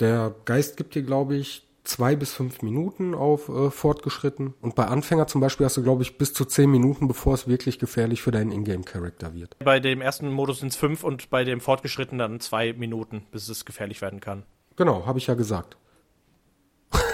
Der 0.00 0.34
Geist 0.44 0.76
gibt 0.76 0.94
dir, 0.94 1.02
glaube 1.02 1.36
ich, 1.36 1.66
zwei 1.84 2.16
bis 2.16 2.32
fünf 2.32 2.62
Minuten 2.62 3.14
auf 3.14 3.48
äh, 3.48 3.70
fortgeschritten. 3.70 4.54
Und 4.60 4.74
bei 4.74 4.86
Anfänger 4.86 5.26
zum 5.26 5.40
Beispiel 5.40 5.66
hast 5.66 5.76
du, 5.76 5.82
glaube 5.82 6.02
ich, 6.02 6.18
bis 6.18 6.32
zu 6.32 6.44
zehn 6.44 6.70
Minuten, 6.70 7.08
bevor 7.08 7.34
es 7.34 7.48
wirklich 7.48 7.78
gefährlich 7.78 8.22
für 8.22 8.30
deinen 8.30 8.52
Ingame-Charakter 8.52 9.34
wird. 9.34 9.56
Bei 9.58 9.80
dem 9.80 10.00
ersten 10.00 10.30
Modus 10.30 10.60
sind 10.60 10.68
es 10.68 10.76
fünf 10.76 11.04
und 11.04 11.30
bei 11.30 11.44
dem 11.44 11.60
fortgeschrittenen 11.60 12.18
dann 12.18 12.40
zwei 12.40 12.72
Minuten, 12.72 13.26
bis 13.30 13.48
es 13.48 13.64
gefährlich 13.64 14.00
werden 14.00 14.20
kann. 14.20 14.44
Genau, 14.76 15.06
habe 15.06 15.18
ich 15.18 15.26
ja 15.26 15.34
gesagt. 15.34 15.76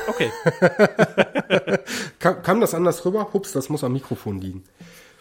Okay. 0.09 0.31
kam, 2.19 2.43
kam 2.43 2.61
das 2.61 2.75
anders 2.75 3.05
rüber? 3.05 3.33
Hups, 3.33 3.53
das 3.53 3.69
muss 3.69 3.85
am 3.85 3.93
Mikrofon 3.93 4.41
liegen. 4.41 4.65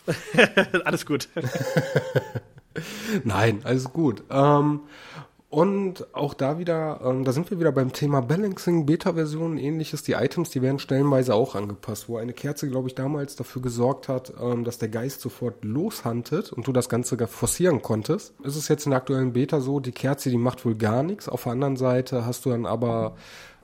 alles 0.85 1.05
gut. 1.05 1.27
Nein, 3.23 3.61
alles 3.63 3.91
gut. 3.91 4.23
Ähm, 4.29 4.81
und 5.49 6.13
auch 6.13 6.33
da 6.33 6.59
wieder, 6.59 6.99
ähm, 7.03 7.23
da 7.23 7.31
sind 7.31 7.49
wir 7.49 7.59
wieder 7.59 7.71
beim 7.71 7.93
Thema 7.93 8.21
Balancing, 8.21 8.85
Beta-Versionen, 8.85 9.57
ähnliches. 9.57 10.03
Die 10.03 10.11
Items, 10.11 10.49
die 10.49 10.61
werden 10.61 10.77
stellenweise 10.77 11.33
auch 11.33 11.55
angepasst, 11.55 12.09
wo 12.09 12.17
eine 12.17 12.33
Kerze, 12.33 12.69
glaube 12.69 12.89
ich, 12.89 12.95
damals 12.95 13.37
dafür 13.37 13.61
gesorgt 13.61 14.09
hat, 14.09 14.33
ähm, 14.41 14.65
dass 14.65 14.77
der 14.77 14.89
Geist 14.89 15.21
sofort 15.21 15.63
loshantet 15.63 16.51
und 16.51 16.67
du 16.67 16.73
das 16.73 16.89
Ganze 16.89 17.17
forcieren 17.27 17.81
konntest. 17.81 18.33
Ist 18.43 18.57
es 18.57 18.67
jetzt 18.67 18.85
in 18.85 18.91
der 18.91 18.99
aktuellen 18.99 19.33
Beta 19.33 19.61
so, 19.61 19.79
die 19.79 19.93
Kerze, 19.93 20.29
die 20.29 20.37
macht 20.37 20.65
wohl 20.65 20.75
gar 20.75 21.01
nichts. 21.03 21.29
Auf 21.29 21.43
der 21.43 21.53
anderen 21.53 21.77
Seite 21.77 22.25
hast 22.25 22.45
du 22.45 22.49
dann 22.49 22.65
aber 22.65 23.15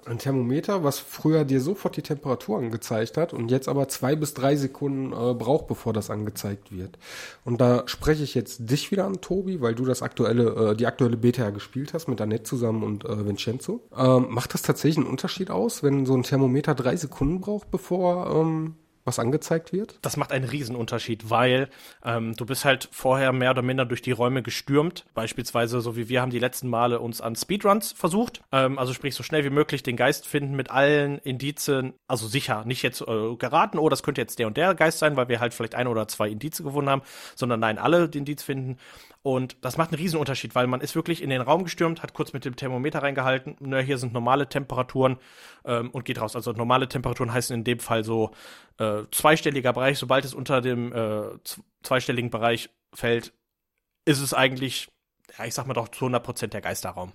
ein 0.05 0.17
Thermometer, 0.17 0.83
was 0.83 0.99
früher 0.99 1.45
dir 1.45 1.61
sofort 1.61 1.97
die 1.97 2.01
Temperatur 2.01 2.57
angezeigt 2.57 3.17
hat 3.17 3.33
und 3.33 3.49
jetzt 3.49 3.67
aber 3.67 3.87
zwei 3.87 4.15
bis 4.15 4.33
drei 4.33 4.55
Sekunden 4.55 5.11
äh, 5.11 5.33
braucht, 5.33 5.67
bevor 5.67 5.93
das 5.93 6.09
angezeigt 6.09 6.71
wird. 6.71 6.97
Und 7.43 7.61
da 7.61 7.83
spreche 7.87 8.23
ich 8.23 8.35
jetzt 8.35 8.69
dich 8.69 8.91
wieder 8.91 9.05
an, 9.05 9.21
Tobi, 9.21 9.61
weil 9.61 9.75
du 9.75 9.85
das 9.85 10.01
aktuelle, 10.01 10.71
äh, 10.71 10.75
die 10.75 10.87
aktuelle 10.87 11.17
Beta 11.17 11.43
ja 11.43 11.49
gespielt 11.49 11.93
hast 11.93 12.07
mit 12.07 12.21
Annette 12.21 12.43
zusammen 12.43 12.83
und 12.83 13.05
äh, 13.05 13.25
Vincenzo. 13.25 13.81
Ähm, 13.97 14.27
macht 14.29 14.53
das 14.53 14.61
tatsächlich 14.61 14.97
einen 14.97 15.07
Unterschied 15.07 15.49
aus, 15.49 15.83
wenn 15.83 16.05
so 16.05 16.13
ein 16.15 16.23
Thermometer 16.23 16.75
drei 16.75 16.95
Sekunden 16.95 17.41
braucht, 17.41 17.71
bevor 17.71 18.35
ähm, 18.35 18.75
was 19.05 19.19
angezeigt 19.19 19.73
wird? 19.73 19.99
Das 20.01 20.17
macht 20.17 20.31
einen 20.31 20.45
Riesenunterschied, 20.45 21.29
weil 21.29 21.69
ähm, 22.03 22.35
du 22.35 22.45
bist 22.45 22.65
halt 22.65 22.87
vorher 22.91 23.31
mehr 23.33 23.51
oder 23.51 23.61
minder 23.61 23.85
durch 23.85 24.01
die 24.01 24.11
Räume 24.11 24.41
gestürmt. 24.43 25.05
Beispielsweise, 25.13 25.81
so 25.81 25.95
wie 25.95 26.09
wir 26.09 26.21
haben 26.21 26.31
die 26.31 26.39
letzten 26.39 26.69
Male 26.69 26.99
uns 26.99 27.21
an 27.21 27.35
Speedruns 27.35 27.91
versucht. 27.91 28.41
Ähm, 28.51 28.79
also 28.79 28.93
sprich, 28.93 29.15
so 29.15 29.23
schnell 29.23 29.43
wie 29.43 29.49
möglich 29.49 29.83
den 29.83 29.97
Geist 29.97 30.27
finden 30.27 30.55
mit 30.55 30.71
allen 30.71 31.19
Indizien. 31.19 31.93
Also 32.07 32.27
sicher, 32.27 32.63
nicht 32.65 32.81
jetzt 32.81 33.01
äh, 33.01 33.35
geraten, 33.35 33.77
oh, 33.77 33.89
das 33.89 34.03
könnte 34.03 34.21
jetzt 34.21 34.39
der 34.39 34.47
und 34.47 34.57
der 34.57 34.75
Geist 34.75 34.99
sein, 34.99 35.15
weil 35.15 35.27
wir 35.27 35.39
halt 35.39 35.53
vielleicht 35.53 35.75
ein 35.75 35.87
oder 35.87 36.07
zwei 36.07 36.29
Indizien 36.29 36.65
gefunden 36.65 36.89
haben, 36.89 37.01
sondern 37.35 37.59
nein, 37.59 37.77
alle 37.77 38.09
den 38.09 38.19
Indiz 38.19 38.43
finden. 38.43 38.77
Und 39.23 39.55
das 39.61 39.77
macht 39.77 39.91
einen 39.91 40.01
Riesenunterschied, 40.01 40.53
weil 40.53 40.67
man 40.67 40.81
ist 40.81 40.95
wirklich 40.95 41.23
in 41.23 41.29
den 41.29 41.41
Raum 41.41 41.63
gestürmt, 41.63 42.03
hat 42.03 42.13
kurz 42.13 42.33
mit 42.33 42.43
dem 42.43 42.57
Thermometer 42.57 43.01
reingehalten, 43.01 43.55
ne, 43.61 43.81
hier 43.81 43.97
sind 43.97 44.11
normale 44.11 44.49
Temperaturen 44.49 45.17
ähm, 45.63 45.91
und 45.91 46.03
geht 46.03 46.19
raus. 46.19 46.35
Also 46.35 46.51
normale 46.51 46.89
Temperaturen 46.89 47.31
heißen 47.31 47.55
in 47.55 47.63
dem 47.63 47.79
Fall 47.79 48.03
so 48.03 48.31
äh, 48.79 49.03
zweistelliger 49.11 49.71
Bereich. 49.71 49.97
Sobald 49.97 50.25
es 50.25 50.33
unter 50.33 50.59
dem 50.59 50.91
äh, 50.91 51.39
zweistelligen 51.83 52.31
Bereich 52.31 52.69
fällt, 52.93 53.33
ist 54.03 54.19
es 54.19 54.33
eigentlich, 54.33 54.91
ja, 55.37 55.45
ich 55.45 55.53
sag 55.53 55.67
mal 55.67 55.73
doch 55.73 55.87
zu 55.87 56.05
100% 56.05 56.47
der 56.47 56.61
Geisterraum. 56.61 57.13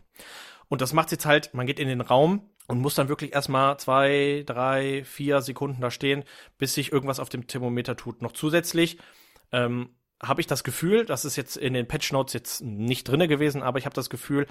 Und 0.68 0.81
das 0.81 0.94
macht 0.94 1.12
jetzt 1.12 1.27
halt, 1.27 1.53
man 1.53 1.66
geht 1.66 1.79
in 1.79 1.88
den 1.88 2.01
Raum 2.01 2.49
und 2.68 2.81
muss 2.81 2.94
dann 2.94 3.11
wirklich 3.11 3.35
erstmal 3.35 3.79
zwei, 3.79 4.44
drei, 4.47 5.05
vier 5.05 5.42
Sekunden 5.42 5.83
da 5.83 5.90
stehen, 5.90 6.25
bis 6.57 6.73
sich 6.73 6.90
irgendwas 6.90 7.21
auf 7.21 7.29
dem 7.29 7.47
Thermometer 7.47 7.97
tut. 7.97 8.23
Noch 8.23 8.33
zusätzlich 8.33 8.99
ähm, 9.53 9.90
habe 10.22 10.40
ich 10.40 10.46
das 10.46 10.64
Gefühl, 10.64 11.04
das 11.04 11.24
ist 11.24 11.37
jetzt 11.37 11.57
in 11.57 11.74
den 11.74 11.87
Patch 11.87 12.12
Notes 12.12 12.35
jetzt 12.35 12.61
nicht 12.62 13.09
drinne 13.09 13.28
gewesen, 13.28 13.62
aber 13.62 13.78
ich 13.78 13.85
habe 13.85 13.94
das 13.94 14.11
Gefühl, 14.11 14.46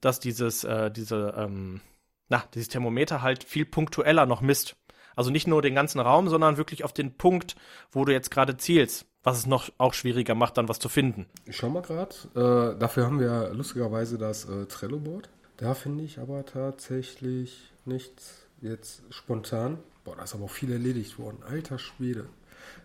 dass 0.00 0.20
dieses, 0.20 0.64
äh, 0.64 0.90
diese, 0.90 1.34
ähm, 1.36 1.80
na, 2.28 2.44
dieses 2.54 2.68
Thermometer 2.68 3.22
halt 3.22 3.44
viel 3.44 3.64
punktueller 3.64 4.26
noch 4.26 4.40
misst. 4.40 4.76
Also 5.14 5.30
nicht 5.30 5.46
nur 5.46 5.62
den 5.62 5.74
ganzen 5.74 6.00
Raum, 6.00 6.28
sondern 6.28 6.58
wirklich 6.58 6.84
auf 6.84 6.92
den 6.92 7.16
Punkt, 7.16 7.56
wo 7.90 8.04
du 8.04 8.12
jetzt 8.12 8.30
gerade 8.30 8.56
zielst, 8.56 9.06
was 9.22 9.38
es 9.38 9.46
noch 9.46 9.70
auch 9.78 9.94
schwieriger 9.94 10.34
macht, 10.34 10.58
dann 10.58 10.68
was 10.68 10.78
zu 10.78 10.88
finden. 10.88 11.26
Ich 11.46 11.56
schau 11.56 11.70
mal 11.70 11.82
gerade. 11.82 12.14
Äh, 12.34 12.78
dafür 12.78 13.06
haben 13.06 13.18
wir 13.18 13.50
lustigerweise 13.54 14.18
das 14.18 14.44
äh, 14.44 14.66
Trello-Board. 14.66 15.30
Da 15.56 15.72
finde 15.72 16.04
ich 16.04 16.18
aber 16.18 16.44
tatsächlich 16.44 17.72
nichts 17.86 18.46
jetzt 18.60 19.02
spontan. 19.10 19.78
Boah, 20.04 20.16
da 20.16 20.24
ist 20.24 20.34
aber 20.34 20.44
auch 20.44 20.50
viel 20.50 20.70
erledigt 20.70 21.18
worden. 21.18 21.38
Alter 21.48 21.78
Schwede. 21.78 22.26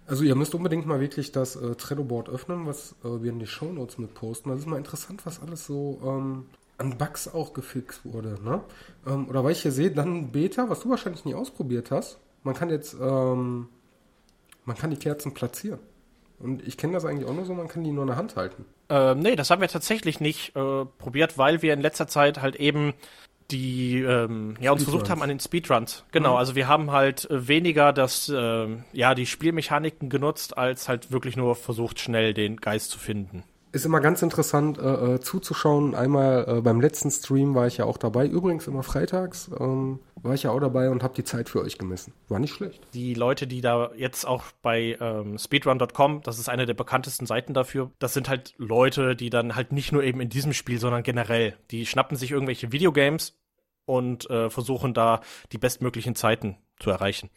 Also 0.07 0.23
ihr 0.23 0.35
müsst 0.35 0.55
unbedingt 0.55 0.85
mal 0.85 0.99
wirklich 0.99 1.31
das 1.31 1.55
äh, 1.55 1.75
Trello-Board 1.75 2.29
öffnen, 2.29 2.65
was 2.65 2.95
äh, 3.03 3.21
wir 3.21 3.31
in 3.31 3.39
die 3.39 3.47
Shownotes 3.47 3.97
mit 3.97 4.13
posten. 4.13 4.49
Das 4.49 4.59
ist 4.59 4.67
mal 4.67 4.77
interessant, 4.77 5.25
was 5.25 5.41
alles 5.41 5.65
so 5.65 5.99
ähm, 6.03 6.45
an 6.77 6.97
Bugs 6.97 7.27
auch 7.27 7.53
gefixt 7.53 8.03
wurde. 8.03 8.37
Ne? 8.43 8.61
Ähm, 9.07 9.29
oder 9.29 9.43
weil 9.43 9.51
ich 9.51 9.61
hier 9.61 9.71
sehe, 9.71 9.91
dann 9.91 10.31
Beta, 10.31 10.69
was 10.69 10.81
du 10.81 10.89
wahrscheinlich 10.89 11.23
nie 11.25 11.35
ausprobiert 11.35 11.91
hast. 11.91 12.19
Man 12.43 12.55
kann 12.55 12.69
jetzt, 12.69 12.95
ähm, 12.99 13.69
man 14.65 14.75
kann 14.75 14.89
die 14.89 14.97
Kerzen 14.97 15.33
platzieren. 15.33 15.79
Und 16.39 16.67
ich 16.67 16.75
kenne 16.75 16.93
das 16.93 17.05
eigentlich 17.05 17.29
auch 17.29 17.35
nur 17.35 17.45
so, 17.45 17.53
man 17.53 17.67
kann 17.67 17.83
die 17.83 17.91
nur 17.91 18.03
in 18.03 18.07
der 18.07 18.17
Hand 18.17 18.35
halten. 18.35 18.65
Ähm, 18.89 19.19
nee, 19.19 19.35
das 19.35 19.51
haben 19.51 19.61
wir 19.61 19.67
tatsächlich 19.67 20.19
nicht 20.19 20.55
äh, 20.55 20.85
probiert, 20.85 21.37
weil 21.37 21.61
wir 21.61 21.73
in 21.73 21.81
letzter 21.81 22.07
Zeit 22.07 22.41
halt 22.41 22.55
eben 22.55 22.93
die 23.51 24.01
ähm, 24.01 24.55
ja, 24.59 24.71
uns 24.71 24.83
versucht 24.83 25.09
haben 25.09 25.21
an 25.21 25.29
den 25.29 25.39
Speedruns. 25.39 26.03
Genau, 26.11 26.31
mhm. 26.31 26.37
also 26.37 26.55
wir 26.55 26.67
haben 26.67 26.91
halt 26.91 27.29
äh, 27.29 27.47
weniger 27.47 27.93
das, 27.93 28.29
äh, 28.29 28.67
ja, 28.93 29.15
die 29.15 29.25
Spielmechaniken 29.25 30.09
genutzt, 30.09 30.57
als 30.57 30.87
halt 30.87 31.11
wirklich 31.11 31.37
nur 31.37 31.55
versucht, 31.55 31.99
schnell 31.99 32.33
den 32.33 32.57
Geist 32.57 32.91
zu 32.91 32.99
finden. 32.99 33.43
Ist 33.73 33.85
immer 33.85 34.01
ganz 34.01 34.21
interessant 34.21 34.77
äh, 34.79 35.15
äh, 35.15 35.19
zuzuschauen. 35.21 35.95
Einmal 35.95 36.45
äh, 36.45 36.61
beim 36.61 36.81
letzten 36.81 37.09
Stream 37.09 37.55
war 37.55 37.67
ich 37.67 37.77
ja 37.77 37.85
auch 37.85 37.97
dabei. 37.97 38.27
Übrigens 38.27 38.67
immer 38.67 38.83
freitags 38.83 39.49
ähm, 39.57 39.99
war 40.15 40.33
ich 40.33 40.43
ja 40.43 40.51
auch 40.51 40.59
dabei 40.59 40.89
und 40.89 41.03
habe 41.03 41.13
die 41.13 41.23
Zeit 41.23 41.47
für 41.47 41.61
euch 41.61 41.77
gemessen. 41.77 42.11
War 42.27 42.39
nicht 42.39 42.53
schlecht. 42.53 42.81
Die 42.93 43.13
Leute, 43.13 43.47
die 43.47 43.61
da 43.61 43.91
jetzt 43.95 44.25
auch 44.25 44.43
bei 44.61 44.97
ähm, 44.99 45.37
speedrun.com, 45.37 46.21
das 46.21 46.37
ist 46.37 46.49
eine 46.49 46.65
der 46.65 46.73
bekanntesten 46.73 47.25
Seiten 47.25 47.53
dafür, 47.53 47.91
das 47.99 48.13
sind 48.13 48.27
halt 48.27 48.53
Leute, 48.57 49.15
die 49.15 49.29
dann 49.29 49.55
halt 49.55 49.71
nicht 49.71 49.93
nur 49.93 50.03
eben 50.03 50.19
in 50.19 50.27
diesem 50.27 50.51
Spiel, 50.51 50.77
sondern 50.77 51.03
generell, 51.03 51.55
die 51.71 51.85
schnappen 51.85 52.17
sich 52.17 52.31
irgendwelche 52.31 52.73
Videogames 52.73 53.37
und 53.85 54.29
äh, 54.29 54.49
versuchen 54.49 54.93
da 54.93 55.21
die 55.51 55.57
bestmöglichen 55.57 56.15
Zeiten 56.15 56.57
zu 56.79 56.89
erreichen. 56.89 57.29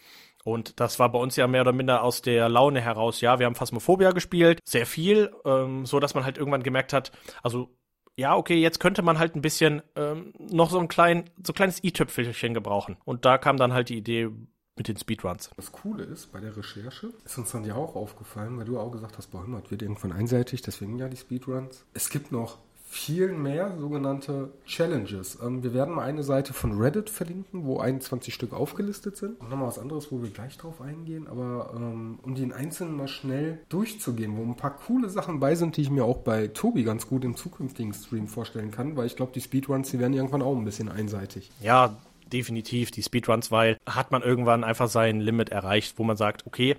Und 0.45 0.79
das 0.79 0.99
war 0.99 1.11
bei 1.11 1.19
uns 1.19 1.37
ja 1.37 1.47
mehr 1.47 1.63
oder 1.63 1.73
minder 1.73 2.03
aus 2.03 2.21
der 2.21 2.49
Laune 2.49 2.81
heraus. 2.81 3.23
Ja, 3.23 3.39
wir 3.39 3.47
haben 3.47 3.55
Phasmophobia 3.55 4.13
gespielt, 4.13 4.61
sehr 4.65 4.87
viel, 4.87 5.33
ähm, 5.45 5.87
so 5.87 6.01
dass 6.01 6.15
man 6.15 6.25
halt 6.25 6.37
irgendwann 6.37 6.63
gemerkt 6.63 6.93
hat, 6.93 7.13
also 7.43 7.71
ja, 8.17 8.37
okay, 8.37 8.61
jetzt 8.61 8.79
könnte 8.79 9.03
man 9.03 9.19
halt 9.19 9.35
ein 9.35 9.43
bisschen 9.43 9.83
ähm, 9.97 10.33
noch 10.39 10.71
so 10.71 10.79
ein 10.79 10.89
klein, 10.89 11.31
so 11.43 11.53
ein 11.53 11.57
kleines 11.57 11.83
i-Tüpfelchen 11.83 12.55
gebrauchen. 12.55 12.97
Und 13.05 13.25
da 13.25 13.39
kam 13.39 13.57
dann 13.57 13.73
halt 13.73 13.89
die 13.89 13.97
Idee 13.97 14.31
mit 14.77 14.89
den 14.89 14.97
Speedruns. 14.97 15.51
Das 15.57 15.73
Coole 15.73 16.05
ist, 16.05 16.33
bei 16.33 16.41
der 16.41 16.57
Recherche 16.57 17.13
ist 17.25 17.39
uns 17.39 17.53
dann 17.53 17.65
ja 17.65 17.75
auch 17.75 17.97
aufgefallen, 17.97 18.57
weil 18.59 18.65
du 18.65 18.79
auch 18.79 18.91
gesagt 18.91 19.19
hast, 19.19 19.29
boah, 19.29 19.47
wird 19.69 19.83
irgendwann 19.83 20.13
einseitig, 20.13 20.63
deswegen 20.63 20.99
ja 20.99 21.09
die 21.09 21.17
Speedruns. 21.17 21.87
Es 21.95 22.11
gibt 22.11 22.33
noch 22.33 22.59
viel 22.95 23.33
mehr 23.33 23.77
sogenannte 23.77 24.51
Challenges. 24.67 25.39
Ähm, 25.43 25.65
wir 25.65 25.75
werden 25.75 25.97
mal 25.97 26.05
eine 26.05 26.23
Seite 26.23 26.53
von 26.53 26.81
Reddit 26.81 27.11
verlinken, 27.11 27.67
wo 27.67 27.81
21 27.81 28.33
Stück 28.33 28.53
aufgelistet 28.53 29.17
sind. 29.17 29.41
Und 29.41 29.51
nochmal 29.51 29.67
was 29.67 29.81
anderes, 29.81 30.13
wo 30.13 30.23
wir 30.23 30.31
gleich 30.31 30.57
drauf 30.57 30.81
eingehen. 30.81 31.27
Aber 31.27 31.75
ähm, 31.75 32.21
um 32.23 32.37
die 32.37 32.45
in 32.45 32.53
einzelnen 32.53 32.97
mal 32.97 33.09
schnell 33.09 33.59
durchzugehen, 33.69 34.37
wo 34.37 34.43
ein 34.43 34.57
paar 34.57 34.77
coole 34.77 35.11
Sachen 35.11 35.41
bei 35.41 35.57
sind, 35.57 35.77
die 35.77 35.83
ich 35.83 35.91
mir 35.91 36.05
auch 36.05 36.19
bei 36.19 36.47
Tobi 36.47 36.85
ganz 36.85 37.09
gut 37.09 37.25
im 37.25 37.37
zukünftigen 37.37 37.93
Stream 37.93 38.29
vorstellen 38.29 38.71
kann, 38.71 38.97
weil 38.97 39.07
ich 39.07 39.17
glaube, 39.17 39.33
die 39.35 39.41
Speedruns, 39.41 39.91
die 39.91 39.99
werden 39.99 40.15
irgendwann 40.15 40.43
auch 40.43 40.57
ein 40.57 40.65
bisschen 40.65 40.89
einseitig. 40.89 41.51
Ja, 41.61 41.97
definitiv 42.33 42.93
die 42.93 43.03
Speedruns, 43.03 43.51
weil 43.51 43.77
hat 43.87 44.13
man 44.13 44.23
irgendwann 44.23 44.63
einfach 44.63 44.89
sein 44.89 45.21
Limit 45.21 45.49
erreicht, 45.49 45.99
wo 45.99 46.05
man 46.05 46.17
sagt, 46.17 46.47
okay, 46.47 46.77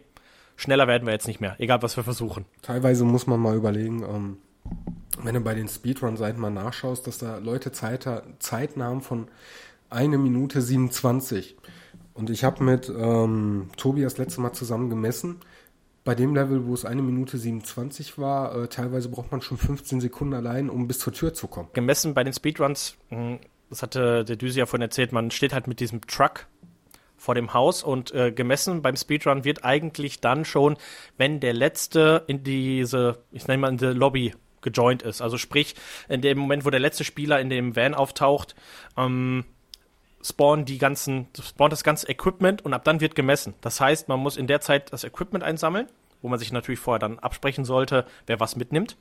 schneller 0.55 0.87
werden 0.87 1.05
wir 1.05 1.13
jetzt 1.13 1.27
nicht 1.27 1.41
mehr, 1.41 1.55
egal 1.59 1.81
was 1.81 1.97
wir 1.97 2.05
versuchen. 2.05 2.45
Teilweise 2.61 3.03
muss 3.03 3.27
man 3.27 3.41
mal 3.41 3.55
überlegen, 3.57 4.01
ähm, 4.03 4.37
wenn 5.23 5.35
du 5.35 5.41
bei 5.41 5.55
den 5.55 5.67
Speedrun-Seiten 5.67 6.39
mal 6.39 6.51
nachschaust, 6.51 7.07
dass 7.07 7.17
da 7.17 7.37
Leute 7.37 7.71
Zeit, 7.71 8.07
Zeiten 8.39 8.83
haben 8.83 9.01
von 9.01 9.27
eine 9.89 10.17
Minute 10.17 10.61
27. 10.61 11.55
Und 12.13 12.29
ich 12.29 12.43
habe 12.43 12.63
mit 12.63 12.89
ähm, 12.89 13.69
Tobi 13.77 14.01
letzte 14.01 14.41
Mal 14.41 14.53
zusammen 14.53 14.89
gemessen. 14.89 15.37
Bei 16.03 16.15
dem 16.15 16.35
Level, 16.35 16.65
wo 16.65 16.73
es 16.73 16.85
eine 16.85 17.01
Minute 17.01 17.37
27 17.37 18.17
war, 18.17 18.55
äh, 18.55 18.67
teilweise 18.67 19.09
braucht 19.09 19.31
man 19.31 19.41
schon 19.41 19.57
15 19.57 20.01
Sekunden 20.01 20.33
allein, 20.33 20.69
um 20.69 20.87
bis 20.87 20.99
zur 20.99 21.13
Tür 21.13 21.33
zu 21.33 21.47
kommen. 21.47 21.69
Gemessen 21.73 22.13
bei 22.13 22.23
den 22.23 22.31
Speedruns, 22.31 22.95
hm, 23.09 23.39
das 23.69 23.81
hatte 23.81 24.23
der 24.23 24.35
Düse 24.35 24.59
ja 24.59 24.65
vorhin 24.65 24.83
erzählt, 24.83 25.11
man 25.11 25.31
steht 25.31 25.53
halt 25.53 25.67
mit 25.67 25.79
diesem 25.79 26.01
Truck 26.01 26.47
vor 27.17 27.33
dem 27.33 27.53
Haus 27.53 27.81
und 27.81 28.13
äh, 28.13 28.31
gemessen 28.31 28.81
beim 28.81 28.95
Speedrun 28.95 29.45
wird 29.45 29.63
eigentlich 29.63 30.19
dann 30.21 30.45
schon, 30.45 30.77
wenn 31.17 31.39
der 31.39 31.53
letzte 31.53 32.23
in 32.27 32.43
diese, 32.43 33.23
ich 33.31 33.47
nenne 33.47 33.61
mal 33.61 33.71
in 33.71 33.77
die 33.77 33.85
Lobby 33.85 34.33
gejoint 34.65 35.01
ist. 35.01 35.21
Also 35.21 35.37
sprich, 35.37 35.75
in 36.09 36.19
dem 36.19 36.37
Moment, 36.37 36.65
wo 36.65 36.69
der 36.69 36.81
letzte 36.81 37.05
Spieler 37.05 37.39
in 37.39 37.49
dem 37.49 37.77
Van 37.77 37.93
auftaucht, 37.93 38.55
ähm, 38.97 39.45
spawnen 40.21 40.65
die 40.65 40.77
ganzen, 40.77 41.27
spawnt 41.41 41.71
das 41.71 41.83
ganze 41.83 42.09
Equipment 42.09 42.65
und 42.65 42.73
ab 42.73 42.83
dann 42.83 42.99
wird 42.99 43.15
gemessen. 43.15 43.53
Das 43.61 43.79
heißt, 43.79 44.09
man 44.09 44.19
muss 44.19 44.35
in 44.35 44.47
der 44.47 44.59
Zeit 44.59 44.91
das 44.91 45.03
Equipment 45.03 45.43
einsammeln, 45.43 45.87
wo 46.21 46.27
man 46.27 46.39
sich 46.39 46.51
natürlich 46.51 46.79
vorher 46.79 46.99
dann 46.99 47.19
absprechen 47.19 47.63
sollte, 47.63 48.05
wer 48.25 48.39
was 48.41 48.55
mitnimmt. 48.55 48.97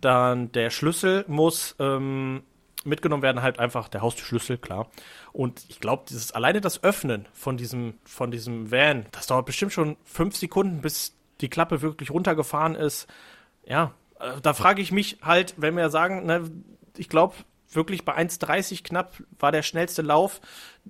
Dann 0.00 0.52
der 0.52 0.70
Schlüssel 0.70 1.24
muss 1.26 1.74
ähm, 1.78 2.42
mitgenommen 2.84 3.22
werden, 3.22 3.42
halt 3.42 3.58
einfach 3.58 3.88
der 3.88 4.02
Haustürschlüssel, 4.02 4.58
klar. 4.58 4.88
Und 5.32 5.64
ich 5.68 5.80
glaube, 5.80 6.04
dieses 6.08 6.32
alleine 6.32 6.60
das 6.60 6.82
Öffnen 6.84 7.26
von 7.32 7.56
diesem, 7.56 7.94
von 8.04 8.30
diesem 8.30 8.70
Van, 8.70 9.06
das 9.12 9.26
dauert 9.26 9.46
bestimmt 9.46 9.72
schon 9.72 9.96
fünf 10.04 10.36
Sekunden, 10.36 10.82
bis 10.82 11.16
die 11.40 11.48
Klappe 11.48 11.82
wirklich 11.82 12.10
runtergefahren 12.10 12.74
ist. 12.74 13.06
Ja, 13.64 13.92
da 14.42 14.54
frage 14.54 14.82
ich 14.82 14.92
mich 14.92 15.18
halt, 15.22 15.54
wenn 15.56 15.76
wir 15.76 15.90
sagen, 15.90 16.26
ne, 16.26 16.50
ich 16.96 17.08
glaube, 17.08 17.34
wirklich 17.70 18.04
bei 18.04 18.16
1,30 18.16 18.82
knapp 18.82 19.22
war 19.38 19.52
der 19.52 19.62
schnellste 19.62 20.02
Lauf. 20.02 20.40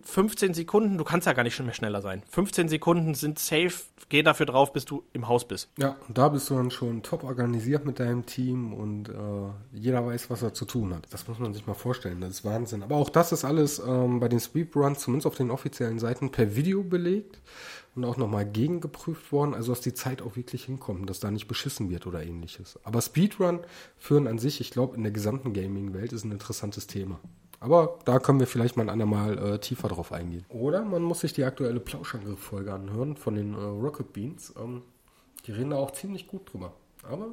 15 0.03 0.55
Sekunden, 0.55 0.99
du 0.99 1.05
kannst 1.05 1.27
ja 1.27 1.33
gar 1.33 1.43
nicht 1.43 1.59
mehr 1.59 1.75
schneller 1.75 2.03
sein. 2.03 2.23
15 2.31 2.69
Sekunden 2.69 3.15
sind 3.15 3.39
safe, 3.39 3.73
geh 4.09 4.23
dafür 4.23 4.47
drauf, 4.47 4.73
bis 4.73 4.85
du 4.85 5.05
im 5.13 5.29
Haus 5.29 5.47
bist. 5.47 5.71
Ja, 5.79 5.97
und 6.07 6.17
da 6.19 6.29
bist 6.29 6.51
du 6.51 6.55
dann 6.55 6.71
schon 6.71 7.03
top 7.03 7.25
organisiert 7.25 7.85
mit 7.85 7.99
deinem 7.99 8.27
Team 8.27 8.73
und 8.73 9.09
äh, 9.09 9.13
jeder 9.73 10.07
weiß, 10.07 10.31
was 10.31 10.43
er 10.43 10.55
zu 10.55 10.65
tun 10.65 10.95
hat. 10.95 11.07
Das 11.11 11.29
muss 11.29 11.39
man 11.39 11.55
sich 11.55 11.67
mal 11.67 11.75
vorstellen, 11.75 12.21
das 12.21 12.31
ist 12.31 12.45
Wahnsinn. 12.45 12.83
Aber 12.83 12.97
auch 12.97 13.11
das 13.11 13.33
ist 13.33 13.45
alles 13.45 13.79
ähm, 13.79 14.21
bei 14.21 14.29
den 14.29 14.41
Speedruns, 14.41 15.01
zumindest 15.01 15.27
auf 15.27 15.37
den 15.37 15.51
offiziellen 15.51 15.99
Seiten, 15.99 16.31
per 16.31 16.57
Video 16.57 16.83
belegt 16.83 17.41
und 17.97 18.05
auch 18.05 18.19
nochmal 18.19 18.45
gegengeprüft 18.45 19.33
worden, 19.33 19.55
also 19.55 19.73
dass 19.73 19.81
die 19.81 19.95
Zeit 19.95 20.21
auch 20.21 20.37
wirklich 20.37 20.65
hinkommt, 20.65 21.09
dass 21.09 21.19
da 21.19 21.31
nicht 21.31 21.49
beschissen 21.49 21.89
wird 21.91 22.07
oder 22.07 22.23
ähnliches. 22.23 22.79
Aber 22.85 23.01
Speedrun 23.01 23.61
führen 23.97 24.27
an 24.27 24.39
sich, 24.39 24.61
ich 24.61 24.71
glaube, 24.71 24.97
in 24.97 25.03
der 25.03 25.13
gesamten 25.13 25.55
Gaming-Welt 25.55 26.13
ist 26.13 26.25
ein 26.25 26.33
interessantes 26.33 26.87
Thema. 26.87 27.19
Aber 27.61 27.99
da 28.05 28.19
können 28.19 28.41
wir 28.41 28.47
vielleicht 28.47 28.77
mal 28.77 28.85
ein 28.85 28.91
andermal 28.91 29.39
äh, 29.39 29.59
tiefer 29.59 29.89
drauf 29.89 30.13
eingehen. 30.13 30.45
Oder 30.49 30.85
man 30.85 31.03
muss 31.03 31.21
sich 31.21 31.33
die 31.33 31.45
aktuelle 31.45 31.81
Plauschangriff-Folge 31.81 32.73
anhören 32.73 33.17
von 33.17 33.35
den 33.35 33.55
äh, 33.55 33.57
Rocket 33.57 34.13
Beans. 34.13 34.55
Ähm, 34.61 34.83
die 35.47 35.53
reden 35.53 35.71
da 35.71 35.77
auch 35.77 35.93
ziemlich 35.93 36.27
gut 36.27 36.53
drüber. 36.53 36.73
Aber 37.03 37.29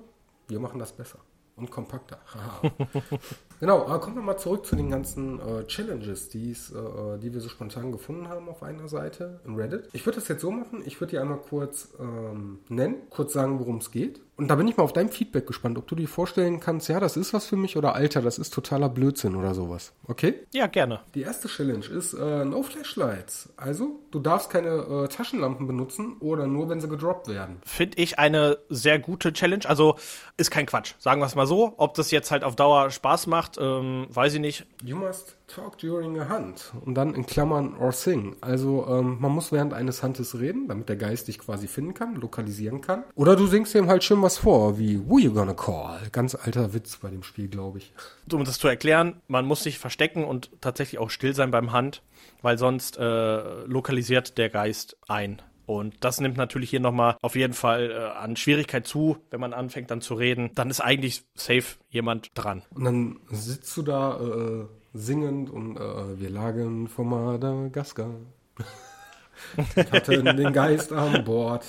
wir 0.47 0.59
machen 0.59 0.79
das 0.79 0.93
besser 0.93 1.19
und 1.55 1.69
kompakter. 1.69 2.19
genau, 3.59 3.83
aber 3.83 3.99
kommen 3.99 4.15
wir 4.15 4.23
mal 4.23 4.37
zurück 4.37 4.65
zu 4.65 4.75
den 4.75 4.89
ganzen 4.89 5.39
äh, 5.39 5.65
Challenges, 5.67 6.29
die's, 6.29 6.71
äh, 6.71 7.19
die 7.19 7.33
wir 7.33 7.41
so 7.41 7.49
spontan 7.49 7.91
gefunden 7.91 8.27
haben 8.27 8.49
auf 8.49 8.63
einer 8.63 8.87
Seite 8.87 9.39
im 9.45 9.55
Reddit. 9.55 9.89
Ich 9.93 10.05
würde 10.05 10.19
das 10.19 10.27
jetzt 10.27 10.41
so 10.41 10.51
machen, 10.51 10.81
ich 10.85 10.99
würde 10.99 11.11
die 11.11 11.19
einmal 11.19 11.37
kurz 11.37 11.89
ähm, 11.99 12.59
nennen, 12.69 12.95
kurz 13.09 13.33
sagen, 13.33 13.59
worum 13.59 13.77
es 13.77 13.91
geht 13.91 14.21
Und 14.35 14.47
da 14.47 14.55
bin 14.55 14.67
ich 14.67 14.77
mal 14.77 14.83
auf 14.83 14.93
dein 14.93 15.09
Feedback 15.09 15.45
gespannt, 15.45 15.77
ob 15.77 15.87
du 15.87 15.95
dir 15.95 16.07
vorstellen 16.07 16.59
kannst, 16.59 16.89
ja, 16.89 16.99
das 16.99 17.17
ist 17.17 17.33
was 17.33 17.45
für 17.45 17.55
mich 17.55 17.77
oder 17.77 17.93
Alter, 17.93 18.21
das 18.21 18.39
ist 18.39 18.53
totaler 18.53 18.89
Blödsinn 18.89 19.35
oder 19.35 19.53
sowas. 19.53 19.93
Okay? 20.07 20.45
Ja, 20.53 20.65
gerne. 20.67 21.01
Die 21.13 21.21
erste 21.21 21.47
Challenge 21.47 21.85
ist 21.85 22.13
äh, 22.13 22.43
No 22.43 22.63
Flashlights. 22.63 23.49
Also, 23.57 23.99
du 24.09 24.19
darfst 24.19 24.49
keine 24.49 24.69
äh, 24.69 25.07
Taschenlampen 25.07 25.67
benutzen 25.67 26.17
oder 26.19 26.47
nur, 26.47 26.67
wenn 26.69 26.81
sie 26.81 26.89
gedroppt 26.89 27.27
werden. 27.27 27.57
Finde 27.63 27.99
ich 28.01 28.17
eine 28.17 28.57
sehr 28.69 28.97
gute 28.97 29.33
Challenge. 29.33 29.67
Also 29.67 29.97
ist 30.37 30.49
kein 30.49 30.65
Quatsch. 30.65 30.95
Sagen 30.97 31.21
wir 31.21 31.27
es 31.27 31.35
mal 31.35 31.45
so. 31.45 31.73
Ob 31.77 31.93
das 31.93 32.09
jetzt 32.09 32.31
halt 32.31 32.43
auf 32.43 32.55
Dauer 32.55 32.89
Spaß 32.89 33.27
macht, 33.27 33.57
ähm, 33.59 34.07
weiß 34.09 34.33
ich 34.33 34.39
nicht. 34.39 34.65
You 34.83 34.97
must 34.97 35.37
talk 35.53 35.77
during 35.77 36.19
a 36.19 36.29
hunt. 36.29 36.73
Und 36.85 36.95
dann 36.95 37.13
in 37.13 37.25
Klammern 37.25 37.75
or 37.77 37.91
sing. 37.91 38.35
Also, 38.41 38.85
ähm, 38.87 39.17
man 39.19 39.31
muss 39.31 39.51
während 39.51 39.73
eines 39.73 40.03
Huntes 40.03 40.39
reden, 40.39 40.67
damit 40.67 40.89
der 40.89 40.95
Geist 40.95 41.27
dich 41.27 41.39
quasi 41.39 41.67
finden 41.67 41.93
kann, 41.93 42.15
lokalisieren 42.15 42.81
kann. 42.81 43.03
Oder 43.15 43.35
du 43.35 43.47
singst 43.47 43.75
ihm 43.75 43.87
halt 43.87 44.03
schön 44.03 44.21
was 44.21 44.37
vor, 44.37 44.77
wie 44.77 44.99
Who 45.07 45.19
you 45.19 45.33
gonna 45.33 45.53
call? 45.53 45.99
Ganz 46.11 46.35
alter 46.35 46.73
Witz 46.73 46.97
bei 46.97 47.09
dem 47.09 47.23
Spiel, 47.23 47.47
glaube 47.47 47.79
ich. 47.79 47.93
Um 48.31 48.43
das 48.43 48.59
zu 48.59 48.67
erklären, 48.67 49.21
man 49.27 49.45
muss 49.45 49.63
sich 49.63 49.79
verstecken 49.79 50.23
und 50.23 50.49
tatsächlich 50.61 50.99
auch 50.99 51.09
still 51.09 51.35
sein 51.35 51.51
beim 51.51 51.73
Hunt, 51.73 52.01
weil 52.41 52.57
sonst 52.57 52.97
äh, 52.97 53.65
lokalisiert 53.65 54.37
der 54.37 54.49
Geist 54.49 54.97
ein. 55.07 55.41
Und 55.65 55.95
das 56.01 56.19
nimmt 56.19 56.37
natürlich 56.37 56.69
hier 56.69 56.79
nochmal 56.79 57.15
auf 57.21 57.35
jeden 57.35 57.53
Fall 57.53 57.91
äh, 57.91 58.17
an 58.17 58.35
Schwierigkeit 58.35 58.85
zu, 58.85 59.17
wenn 59.29 59.39
man 59.39 59.53
anfängt 59.53 59.91
dann 59.91 60.01
zu 60.01 60.13
reden. 60.13 60.51
Dann 60.55 60.69
ist 60.69 60.81
eigentlich 60.81 61.23
safe 61.35 61.77
jemand 61.89 62.31
dran. 62.33 62.63
Und 62.71 62.83
dann 62.83 63.19
sitzt 63.29 63.75
du 63.77 63.81
da 63.81 64.19
äh, 64.19 64.65
singend 64.93 65.49
und 65.49 65.77
äh, 65.77 66.19
wir 66.19 66.29
lagen 66.29 66.87
vor 66.87 67.05
Madagaskar. 67.05 68.11
ich 69.75 69.91
hatte 69.91 70.23
den 70.23 70.53
Geist 70.53 70.93
an 70.93 71.23
Bord. 71.23 71.65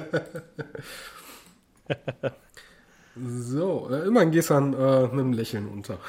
so, 3.16 3.89
äh, 3.89 4.07
immerhin 4.07 4.32
gehst 4.32 4.49
du 4.49 4.53
dann 4.53 4.74
äh, 4.74 5.03
mit 5.03 5.12
einem 5.14 5.34
Lächeln 5.34 5.68
unter. 5.68 5.99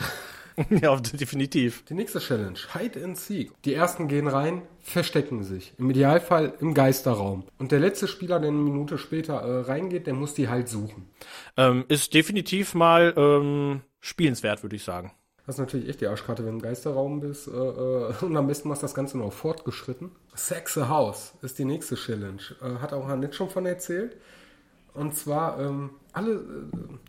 ja, 0.70 0.94
definitiv. 0.96 1.84
Die 1.86 1.94
nächste 1.94 2.18
Challenge, 2.18 2.58
Hide 2.74 3.04
and 3.04 3.16
Seek. 3.18 3.52
Die 3.62 3.74
ersten 3.74 4.08
gehen 4.08 4.26
rein, 4.26 4.62
verstecken 4.80 5.44
sich. 5.44 5.72
Im 5.78 5.90
Idealfall 5.90 6.54
im 6.60 6.74
Geisterraum. 6.74 7.44
Und 7.58 7.72
der 7.72 7.80
letzte 7.80 8.08
Spieler, 8.08 8.40
der 8.40 8.50
eine 8.50 8.58
Minute 8.58 8.98
später 8.98 9.34
äh, 9.34 9.60
reingeht, 9.62 10.06
der 10.06 10.14
muss 10.14 10.34
die 10.34 10.48
halt 10.48 10.68
suchen. 10.68 11.08
Ähm, 11.56 11.84
ist 11.88 12.12
definitiv 12.14 12.74
mal 12.74 13.14
ähm, 13.16 13.82
spielenswert, 14.00 14.62
würde 14.62 14.76
ich 14.76 14.84
sagen. 14.84 15.12
Das 15.46 15.56
ist 15.56 15.58
natürlich 15.58 15.88
echt 15.88 16.00
die 16.00 16.06
Arschkarte, 16.06 16.44
wenn 16.44 16.52
du 16.52 16.56
im 16.58 16.62
Geisterraum 16.62 17.20
bist. 17.20 17.48
Äh, 17.48 17.50
äh, 17.50 18.12
und 18.22 18.36
am 18.36 18.46
besten 18.46 18.68
machst 18.68 18.82
du 18.82 18.84
das 18.84 18.94
Ganze 18.94 19.18
noch 19.18 19.32
fortgeschritten. 19.32 20.10
Sex 20.34 20.78
a 20.78 20.88
House 20.88 21.34
ist 21.42 21.58
die 21.58 21.64
nächste 21.64 21.96
Challenge. 21.96 22.42
Äh, 22.60 22.80
hat 22.80 22.92
auch 22.92 23.08
Hanit 23.08 23.34
schon 23.34 23.50
von 23.50 23.66
erzählt. 23.66 24.16
Und 24.94 25.16
zwar, 25.16 25.58
ähm, 25.58 25.90
alle 26.12 26.42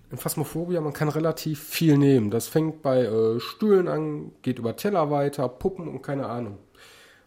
in 0.10 0.18
Phasmophobia, 0.18 0.80
man 0.82 0.94
kann 0.94 1.10
relativ 1.10 1.62
viel 1.62 1.98
nehmen. 1.98 2.32
Das 2.32 2.48
fängt 2.48 2.82
bei 2.82 3.10
Stühlen 3.40 3.90
an, 3.90 4.32
geht 4.42 4.60
über 4.60 4.78
Teller 4.78 5.12
weiter, 5.12 5.50
Puppen 5.50 5.90
und 5.90 6.02
keine 6.02 6.28
Ahnung. 6.28 6.60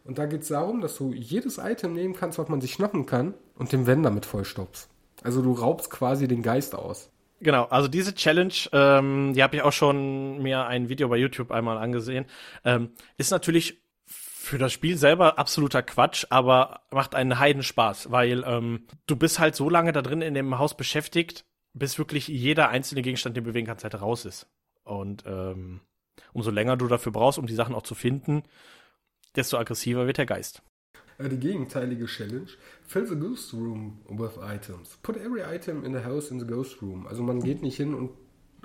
Und 0.04 0.16
da 0.16 0.24
geht 0.24 0.42
es 0.42 0.48
darum, 0.48 0.80
dass 0.80 0.96
du 0.96 1.12
jedes 1.12 1.58
Item 1.58 1.92
nehmen 1.92 2.14
kannst, 2.14 2.38
was 2.38 2.48
man 2.48 2.62
sich 2.62 2.72
schnappen 2.72 3.04
kann 3.04 3.34
und 3.58 3.72
den 3.72 3.86
Wenn 3.86 4.02
damit 4.02 4.24
vollstopfst. 4.24 4.88
Also 5.22 5.42
du 5.42 5.52
raubst 5.52 5.90
quasi 5.90 6.26
den 6.26 6.42
Geist 6.42 6.74
aus. 6.74 7.10
Genau, 7.40 7.64
also 7.64 7.88
diese 7.88 8.14
Challenge, 8.14 8.54
ähm, 8.72 9.34
die 9.34 9.42
habe 9.42 9.56
ich 9.56 9.62
auch 9.62 9.72
schon 9.72 10.42
mir 10.42 10.66
ein 10.66 10.88
Video 10.88 11.08
bei 11.08 11.16
YouTube 11.18 11.50
einmal 11.50 11.76
angesehen, 11.76 12.24
ähm, 12.64 12.92
ist 13.18 13.30
natürlich 13.30 13.82
für 14.06 14.58
das 14.58 14.72
Spiel 14.72 14.96
selber 14.96 15.38
absoluter 15.38 15.82
Quatsch, 15.82 16.24
aber 16.30 16.82
macht 16.90 17.14
einen 17.14 17.38
Heidenspaß, 17.38 18.10
weil 18.10 18.44
ähm, 18.46 18.86
du 19.06 19.16
bist 19.16 19.38
halt 19.38 19.56
so 19.56 19.68
lange 19.68 19.92
da 19.92 20.02
drin 20.02 20.22
in 20.22 20.34
dem 20.34 20.58
Haus 20.58 20.76
beschäftigt, 20.76 21.44
bis 21.74 21.98
wirklich 21.98 22.28
jeder 22.28 22.68
einzelne 22.70 23.02
Gegenstand, 23.02 23.36
den 23.36 23.44
du 23.44 23.50
bewegen 23.50 23.66
kannst, 23.66 23.84
halt 23.84 24.00
raus 24.00 24.24
ist. 24.24 24.46
Und 24.84 25.24
ähm, 25.26 25.80
umso 26.32 26.50
länger 26.50 26.76
du 26.76 26.86
dafür 26.86 27.12
brauchst, 27.12 27.38
um 27.38 27.46
die 27.46 27.54
Sachen 27.54 27.74
auch 27.74 27.82
zu 27.82 27.94
finden, 27.94 28.44
desto 29.34 29.58
aggressiver 29.58 30.06
wird 30.06 30.18
der 30.18 30.26
Geist. 30.26 30.62
Äh, 31.18 31.28
Die 31.28 31.38
gegenteilige 31.38 32.06
Challenge. 32.06 32.48
Fill 32.86 33.06
the 33.06 33.16
ghost 33.16 33.52
room 33.52 33.98
with 34.08 34.38
items. 34.42 34.98
Put 35.02 35.16
every 35.16 35.42
item 35.42 35.84
in 35.84 35.92
the 35.92 36.04
house 36.04 36.30
in 36.30 36.40
the 36.40 36.46
ghost 36.46 36.80
room. 36.82 37.06
Also 37.06 37.22
man 37.22 37.40
geht 37.40 37.62
nicht 37.62 37.76
hin 37.76 37.94
und 37.94 38.10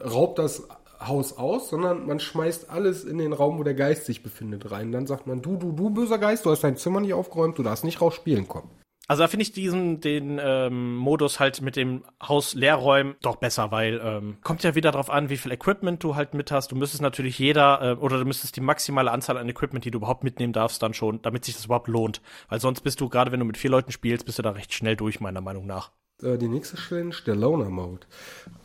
raubt 0.04 0.40
das 0.40 0.68
Haus 1.00 1.38
aus, 1.38 1.70
sondern 1.70 2.06
man 2.06 2.20
schmeißt 2.20 2.70
alles 2.70 3.04
in 3.06 3.18
den 3.18 3.34
Raum, 3.34 3.58
wo 3.58 3.64
der 3.64 3.74
Geist 3.74 4.06
sich 4.06 4.22
befindet, 4.22 4.72
rein. 4.72 4.92
Dann 4.92 5.08
sagt 5.08 5.26
man, 5.26 5.42
du, 5.42 5.58
du, 5.58 5.72
du, 5.72 5.90
böser 5.90 6.20
Geist, 6.20 6.46
du 6.46 6.52
hast 6.52 6.64
dein 6.64 6.78
Zimmer 6.78 7.00
nicht 7.00 7.14
aufgeräumt, 7.14 7.58
du 7.58 7.64
darfst 7.64 7.84
nicht 7.84 8.02
raus 8.02 8.14
spielen 8.14 8.48
kommen. 8.48 8.70
Also 9.12 9.24
da 9.24 9.28
finde 9.28 9.44
ich 9.44 9.52
diesen, 9.52 10.00
den 10.00 10.40
ähm, 10.42 10.96
Modus 10.96 11.42
halt 11.42 11.62
mit 11.62 11.76
dem 11.76 12.06
Haus 12.26 12.54
leerräumen 12.54 13.16
doch 13.22 13.36
besser, 13.36 13.70
weil 13.70 14.00
ähm, 14.02 14.38
kommt 14.42 14.64
ja 14.64 14.74
wieder 14.74 14.94
drauf 14.94 15.10
an, 15.10 15.30
wie 15.30 15.36
viel 15.36 15.52
Equipment 15.52 16.02
du 16.02 16.16
halt 16.16 16.34
mit 16.34 16.50
hast. 16.50 16.72
Du 16.72 16.78
müsstest 16.78 17.02
natürlich 17.02 17.38
jeder, 17.38 17.82
äh, 17.82 17.96
oder 17.96 18.20
du 18.20 18.24
müsstest 18.24 18.56
die 18.56 18.62
maximale 18.62 19.12
Anzahl 19.12 19.36
an 19.36 19.50
Equipment, 19.50 19.84
die 19.84 19.92
du 19.92 19.98
überhaupt 19.98 20.24
mitnehmen 20.24 20.54
darfst, 20.54 20.82
dann 20.82 20.94
schon, 20.94 21.22
damit 21.24 21.44
sich 21.44 21.56
das 21.56 21.66
überhaupt 21.66 21.90
lohnt. 21.90 22.22
Weil 22.48 22.62
sonst 22.62 22.80
bist 22.86 23.02
du, 23.02 23.10
gerade 23.10 23.34
wenn 23.34 23.42
du 23.42 23.46
mit 23.46 23.58
vier 23.58 23.70
Leuten 23.70 23.92
spielst, 23.92 24.26
bist 24.26 24.40
du 24.40 24.44
da 24.44 24.52
recht 24.52 24.74
schnell 24.74 24.96
durch, 24.96 25.20
meiner 25.20 25.42
Meinung 25.42 25.66
nach. 25.66 25.92
Äh, 26.24 26.38
Die 26.38 26.48
nächste 26.48 26.78
Challenge, 26.78 27.16
der 27.26 27.36
Loner 27.36 27.70
Mode. 27.70 28.08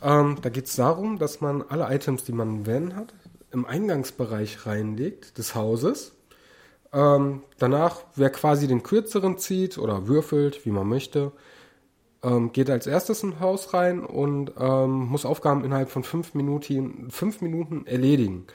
Ähm, 0.01 0.37
da 0.41 0.47
geht 0.47 0.67
es 0.67 0.77
darum, 0.77 1.19
dass 1.19 1.41
man 1.41 1.61
alle 1.61 1.93
Items, 1.93 2.23
die 2.23 2.31
man 2.31 2.59
im 2.59 2.65
Van 2.65 2.95
hat, 2.95 3.13
im 3.51 3.65
Eingangsbereich 3.65 4.65
reinlegt 4.65 5.37
des 5.37 5.55
Hauses. 5.55 6.16
Ähm, 6.97 7.43
danach, 7.59 7.97
wer 8.15 8.31
quasi 8.31 8.67
den 8.67 8.81
kürzeren 8.81 9.37
zieht 9.37 9.77
oder 9.77 10.07
würfelt, 10.07 10.65
wie 10.65 10.71
man 10.71 10.87
möchte, 10.87 11.31
ähm, 12.23 12.51
geht 12.51 12.71
als 12.71 12.87
erstes 12.87 13.21
ins 13.21 13.39
Haus 13.39 13.75
rein 13.75 13.99
und 13.99 14.53
ähm, 14.59 15.07
muss 15.07 15.23
Aufgaben 15.23 15.63
innerhalb 15.63 15.91
von 15.91 16.03
fünf 16.03 16.33
Minuten, 16.33 17.11
fünf 17.11 17.41
Minuten 17.41 17.85
erledigen. 17.85 18.47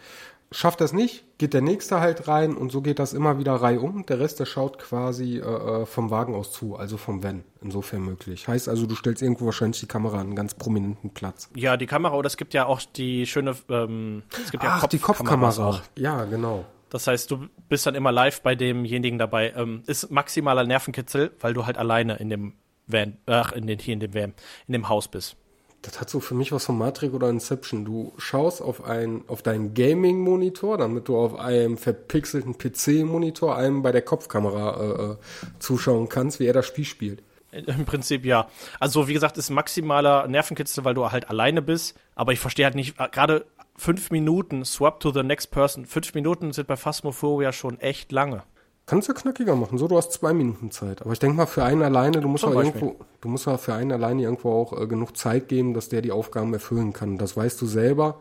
Schafft 0.51 0.81
das 0.81 0.93
nicht, 0.93 1.25
geht 1.39 1.55
der 1.55 1.63
nächste 1.63 2.01
halt 2.01 2.27
rein 2.27 2.57
und 2.57 2.73
so 2.73 2.83
geht 2.83 2.99
das 2.99 3.15
immer 3.15 3.39
wieder 3.39 3.55
reihum. 3.55 4.05
Der 4.07 4.19
Rest, 4.19 4.41
der 4.41 4.45
schaut 4.45 4.79
quasi 4.79 5.39
äh, 5.39 5.41
äh, 5.41 5.87
vom 5.87 6.11
Wagen 6.11 6.35
aus 6.35 6.53
zu, 6.53 6.75
also 6.77 6.97
vom 6.97 7.23
Van, 7.23 7.45
insofern 7.63 8.03
möglich. 8.03 8.49
Heißt 8.49 8.69
also, 8.69 8.87
du 8.87 8.97
stellst 8.97 9.23
irgendwo 9.23 9.47
wahrscheinlich 9.47 9.81
die 9.81 9.87
Kamera 9.87 10.17
an 10.17 10.27
einen 10.27 10.37
ganz 10.37 10.55
prominenten 10.55 11.11
Platz. 11.11 11.49
Ja, 11.55 11.77
die 11.77 11.87
Kamera, 11.87 12.15
oder 12.17 12.27
es 12.27 12.37
gibt 12.37 12.55
ja 12.55 12.67
auch 12.67 12.83
die 12.97 13.25
schöne, 13.25 13.55
ähm, 13.71 14.25
es 14.45 14.51
gibt 14.51 14.65
ja 14.65 14.81
Ach, 14.83 14.87
die 14.89 14.99
Kopfkameras 14.99 15.57
Kopfkamera. 15.57 15.79
auch. 15.79 15.99
Ja, 15.99 16.25
genau. 16.25 16.65
Das 16.93 17.07
heißt, 17.07 17.31
du 17.31 17.49
bist 17.71 17.87
dann 17.87 17.95
immer 17.95 18.13
live 18.13 18.43
bei 18.43 18.55
demjenigen 18.55 19.19
dabei. 19.19 19.55
Ähm, 19.57 19.83
ist 19.87 20.11
maximaler 20.11 20.65
Nervenkitzel, 20.65 21.31
weil 21.41 21.55
du 21.55 21.65
halt 21.65 21.79
alleine 21.79 22.17
in 22.17 22.29
dem 22.29 22.53
Van, 22.87 23.17
ach, 23.25 23.53
in 23.53 23.67
den, 23.67 23.79
hier 23.79 23.95
in 23.95 24.01
dem 24.01 24.13
Van, 24.13 24.35
in 24.67 24.75
dem 24.75 24.91
Haus 24.91 25.09
bist. 25.09 25.37
Das 25.81 26.03
hat 26.03 26.11
so 26.11 26.21
für 26.21 26.35
mich 26.35 26.53
was 26.53 26.67
von 26.67 26.77
Matrix 26.77 27.15
oder 27.15 27.31
Inception. 27.31 27.87
Du 27.87 28.13
schaust 28.19 28.61
auf, 28.61 28.85
ein, 28.85 29.25
auf 29.27 29.41
deinen 29.41 29.73
Gaming-Monitor, 29.73 30.77
damit 30.77 31.09
du 31.09 31.17
auf 31.17 31.35
einem 31.39 31.79
verpixelten 31.79 32.59
PC-Monitor 32.59 33.57
einem 33.57 33.83
bei 33.83 33.91
der 33.91 34.03
Kopfkamera 34.03 34.77
äh, 34.77 35.13
äh, 35.13 35.17
zuschauen 35.61 36.11
kannst, 36.11 36.41
wie 36.41 36.47
er 36.47 36.53
das 36.53 36.67
Spiel 36.67 36.85
spielt. 36.85 37.23
Im 37.53 37.87
Prinzip 37.87 38.27
ja. 38.27 38.49
Also 38.81 39.09
wie 39.09 39.15
gesagt, 39.15 39.39
ist 39.39 39.49
maximaler 39.49 40.29
Nervenkitzel, 40.29 40.85
weil 40.85 40.95
du 40.95 41.11
halt 41.11 41.31
alleine 41.31 41.63
bist. 41.63 41.99
Aber 42.15 42.33
ich 42.33 42.39
verstehe 42.39 42.67
halt 42.67 42.75
nicht, 42.75 43.01
äh, 43.01 43.09
gerade 43.11 43.47
fünf 43.77 44.11
Minuten, 44.11 44.65
swap 44.65 45.01
to 45.01 45.13
the 45.13 45.23
next 45.23 45.51
person. 45.51 45.87
Fünf 45.87 46.15
Minuten 46.15 46.53
sind 46.53 46.69
bei 46.69 46.77
Phasmophobia 46.77 47.53
schon 47.53 47.79
echt 47.81 48.13
lange. 48.13 48.43
Kannst 48.87 49.09
du 49.09 49.15
knackiger 49.15 49.55
machen. 49.55 49.79
So, 49.79 49.87
du 49.87 49.97
hast 49.97 50.13
zwei 50.13 50.33
Minuten 50.33 50.71
Zeit. 50.71 51.03
Aber 51.03 51.13
ich 51.13 51.19
denke 51.19 51.37
mal, 51.37 51.47
für 51.47 51.65
einen 51.65 51.83
alleine, 51.83 52.21
du 52.21 52.29
musst 52.29 52.45
ja 52.45 52.51
irgendwo, 52.51 52.97
du 53.21 53.29
musst 53.29 53.47
ja 53.47 53.57
für 53.57 53.75
einen 53.75 53.93
alleine 53.93 54.23
irgendwo 54.23 54.53
auch 54.53 54.79
äh, 54.79 54.87
genug 54.87 55.17
Zeit 55.17 55.49
geben, 55.49 55.73
dass 55.73 55.89
der 55.89 56.03
die 56.03 56.11
Aufgaben 56.11 56.53
erfüllen 56.53 56.93
kann. 56.93 57.17
Das 57.17 57.37
weißt 57.37 57.61
du 57.63 57.67
selber. 57.67 58.21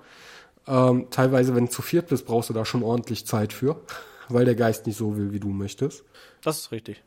Ähm, 0.67 1.07
teilweise, 1.09 1.55
wenn 1.55 1.65
du 1.65 1.71
zu 1.71 1.81
viert 1.81 2.07
bist, 2.07 2.27
brauchst 2.27 2.49
du 2.49 2.53
da 2.53 2.63
schon 2.63 2.83
ordentlich 2.83 3.25
Zeit 3.25 3.53
für, 3.53 3.81
weil 4.29 4.45
der 4.45 4.55
Geist 4.55 4.85
nicht 4.85 4.97
so 4.97 5.17
will, 5.17 5.31
wie 5.31 5.39
du 5.39 5.49
möchtest. 5.49 6.03
Das 6.43 6.59
ist 6.59 6.71
richtig. 6.71 7.03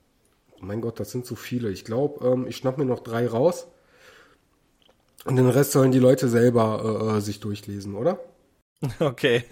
Mein 0.61 0.81
Gott, 0.81 0.99
das 0.99 1.11
sind 1.13 1.25
zu 1.25 1.37
viele. 1.37 1.71
Ich 1.71 1.85
glaube, 1.85 2.27
ähm, 2.27 2.47
ich 2.49 2.57
schnapp 2.57 2.77
mir 2.77 2.85
noch 2.85 3.01
drei 3.01 3.29
raus. 3.29 3.69
Und 5.25 5.37
den 5.37 5.49
Rest 5.49 5.73
sollen 5.73 5.93
die 5.93 5.99
Leute 5.99 6.29
selber 6.29 7.13
äh, 7.13 7.17
äh, 7.17 7.21
sich 7.21 7.41
durchlesen, 7.41 7.95
oder? 7.95 8.19
Okay. 9.01 9.45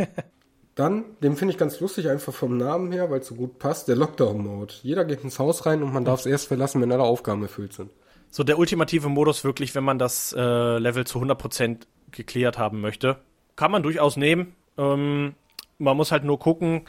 Dann, 0.75 1.05
den 1.23 1.37
finde 1.37 1.53
ich 1.53 1.59
ganz 1.59 1.81
lustig, 1.81 2.09
einfach 2.09 2.33
vom 2.33 2.57
Namen 2.57 2.93
her, 2.93 3.11
weil 3.11 3.21
es 3.21 3.27
so 3.27 3.35
gut 3.35 3.59
passt, 3.59 3.89
der 3.89 3.97
Lockdown-Mode. 3.97 4.75
Jeder 4.83 5.05
geht 5.05 5.23
ins 5.23 5.39
Haus 5.39 5.67
rein 5.67 5.83
und 5.83 5.93
man 5.93 6.07
darf 6.07 6.21
es 6.21 6.27
erst 6.27 6.49
verlassen, 6.49 6.81
wenn 6.81 6.91
alle 6.91 7.03
Aufgaben 7.03 7.43
erfüllt 7.43 7.75
sind. 7.75 7.91
So 8.31 8.43
der 8.43 8.59
ultimative 8.59 9.11
Modus 9.11 9.45
wirklich, 9.45 9.75
wenn 9.75 9.85
man 9.85 9.99
das 9.99 10.33
äh, 10.33 10.79
Level 10.79 11.07
zu 11.07 11.19
100% 11.19 11.81
geklärt 12.11 12.57
haben 12.57 12.81
möchte. 12.81 13.19
Kann 13.55 13.71
man 13.71 13.83
durchaus 13.83 14.17
nehmen. 14.17 14.55
Ähm, 14.79 15.35
man 15.79 15.97
muss 15.97 16.11
halt 16.11 16.25
nur 16.25 16.39
gucken, 16.39 16.87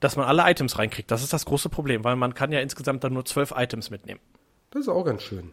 dass 0.00 0.16
man 0.16 0.26
alle 0.26 0.50
Items 0.50 0.78
reinkriegt. 0.78 1.10
Das 1.10 1.22
ist 1.22 1.34
das 1.34 1.44
große 1.44 1.68
Problem, 1.68 2.04
weil 2.04 2.16
man 2.16 2.32
kann 2.32 2.52
ja 2.52 2.60
insgesamt 2.60 3.04
dann 3.04 3.12
nur 3.12 3.26
zwölf 3.26 3.52
Items 3.54 3.90
mitnehmen. 3.90 4.20
Das 4.70 4.82
ist 4.82 4.88
auch 4.88 5.04
ganz 5.04 5.22
schön. 5.22 5.52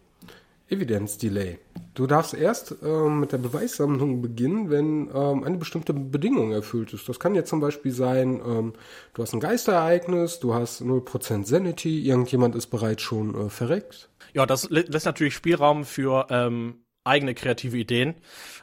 Evidence 0.71 1.17
Delay. 1.17 1.59
Du 1.93 2.07
darfst 2.07 2.33
erst 2.33 2.75
ähm, 2.81 3.19
mit 3.19 3.33
der 3.33 3.37
Beweissammlung 3.37 4.21
beginnen, 4.21 4.69
wenn 4.69 5.09
ähm, 5.13 5.43
eine 5.43 5.57
bestimmte 5.57 5.93
Bedingung 5.93 6.51
erfüllt 6.53 6.93
ist. 6.93 7.09
Das 7.09 7.19
kann 7.19 7.35
jetzt 7.35 7.49
zum 7.49 7.59
Beispiel 7.59 7.91
sein, 7.91 8.41
ähm, 8.45 8.73
du 9.13 9.21
hast 9.21 9.33
ein 9.33 9.41
Geisterereignis, 9.41 10.39
du 10.39 10.53
hast 10.53 10.81
0% 10.81 11.45
Sanity, 11.45 12.05
irgendjemand 12.07 12.55
ist 12.55 12.67
bereits 12.67 13.01
schon 13.01 13.35
äh, 13.35 13.49
verreckt. 13.49 14.09
Ja, 14.33 14.45
das 14.45 14.69
lä- 14.71 14.89
lässt 14.89 15.05
natürlich 15.05 15.35
Spielraum 15.35 15.83
für 15.83 16.27
ähm, 16.29 16.85
eigene 17.03 17.33
kreative 17.35 17.77
Ideen, 17.77 18.15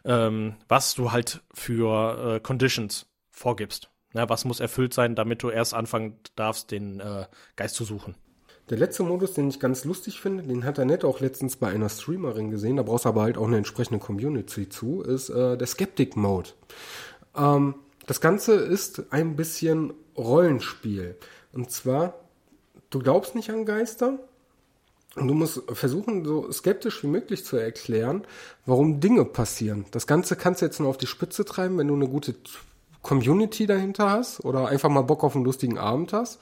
ähm, 0.04 0.54
was 0.68 0.94
du 0.94 1.12
halt 1.12 1.42
für 1.52 2.36
äh, 2.36 2.40
Conditions 2.40 3.06
vorgibst. 3.30 3.90
Ja, 4.14 4.28
was 4.30 4.46
muss 4.46 4.60
erfüllt 4.60 4.94
sein, 4.94 5.14
damit 5.14 5.42
du 5.42 5.50
erst 5.50 5.74
anfangen 5.74 6.18
darfst, 6.34 6.70
den 6.70 7.00
äh, 7.00 7.26
Geist 7.56 7.74
zu 7.74 7.84
suchen. 7.84 8.14
Der 8.70 8.78
letzte 8.78 9.02
Modus, 9.02 9.32
den 9.32 9.48
ich 9.48 9.60
ganz 9.60 9.84
lustig 9.84 10.20
finde, 10.20 10.42
den 10.42 10.64
hat 10.64 10.78
er 10.78 10.84
nett 10.84 11.04
auch 11.04 11.20
letztens 11.20 11.56
bei 11.56 11.68
einer 11.68 11.88
Streamerin 11.88 12.50
gesehen, 12.50 12.76
da 12.76 12.82
brauchst 12.82 13.06
du 13.06 13.10
aber 13.10 13.22
halt 13.22 13.38
auch 13.38 13.46
eine 13.46 13.56
entsprechende 13.56 13.98
Community 13.98 14.68
zu, 14.68 15.02
ist 15.02 15.30
äh, 15.30 15.56
der 15.56 15.66
Skeptic 15.66 16.16
Mode. 16.16 16.50
Ähm, 17.36 17.74
das 18.06 18.20
Ganze 18.20 18.54
ist 18.54 19.12
ein 19.12 19.36
bisschen 19.36 19.94
Rollenspiel. 20.16 21.16
Und 21.52 21.70
zwar, 21.70 22.14
du 22.90 22.98
glaubst 22.98 23.34
nicht 23.34 23.50
an 23.50 23.64
Geister, 23.64 24.18
und 25.16 25.26
du 25.26 25.34
musst 25.34 25.62
versuchen, 25.72 26.24
so 26.24 26.50
skeptisch 26.52 27.02
wie 27.02 27.08
möglich 27.08 27.44
zu 27.44 27.56
erklären, 27.56 28.24
warum 28.66 29.00
Dinge 29.00 29.24
passieren. 29.24 29.86
Das 29.90 30.06
Ganze 30.06 30.36
kannst 30.36 30.60
du 30.60 30.66
jetzt 30.66 30.78
nur 30.80 30.88
auf 30.88 30.98
die 30.98 31.06
Spitze 31.06 31.44
treiben, 31.44 31.78
wenn 31.78 31.88
du 31.88 31.94
eine 31.94 32.08
gute 32.08 32.34
Community 33.02 33.66
dahinter 33.66 34.10
hast 34.10 34.44
oder 34.44 34.68
einfach 34.68 34.90
mal 34.90 35.02
Bock 35.02 35.24
auf 35.24 35.34
einen 35.34 35.44
lustigen 35.44 35.78
Abend 35.78 36.12
hast. 36.12 36.40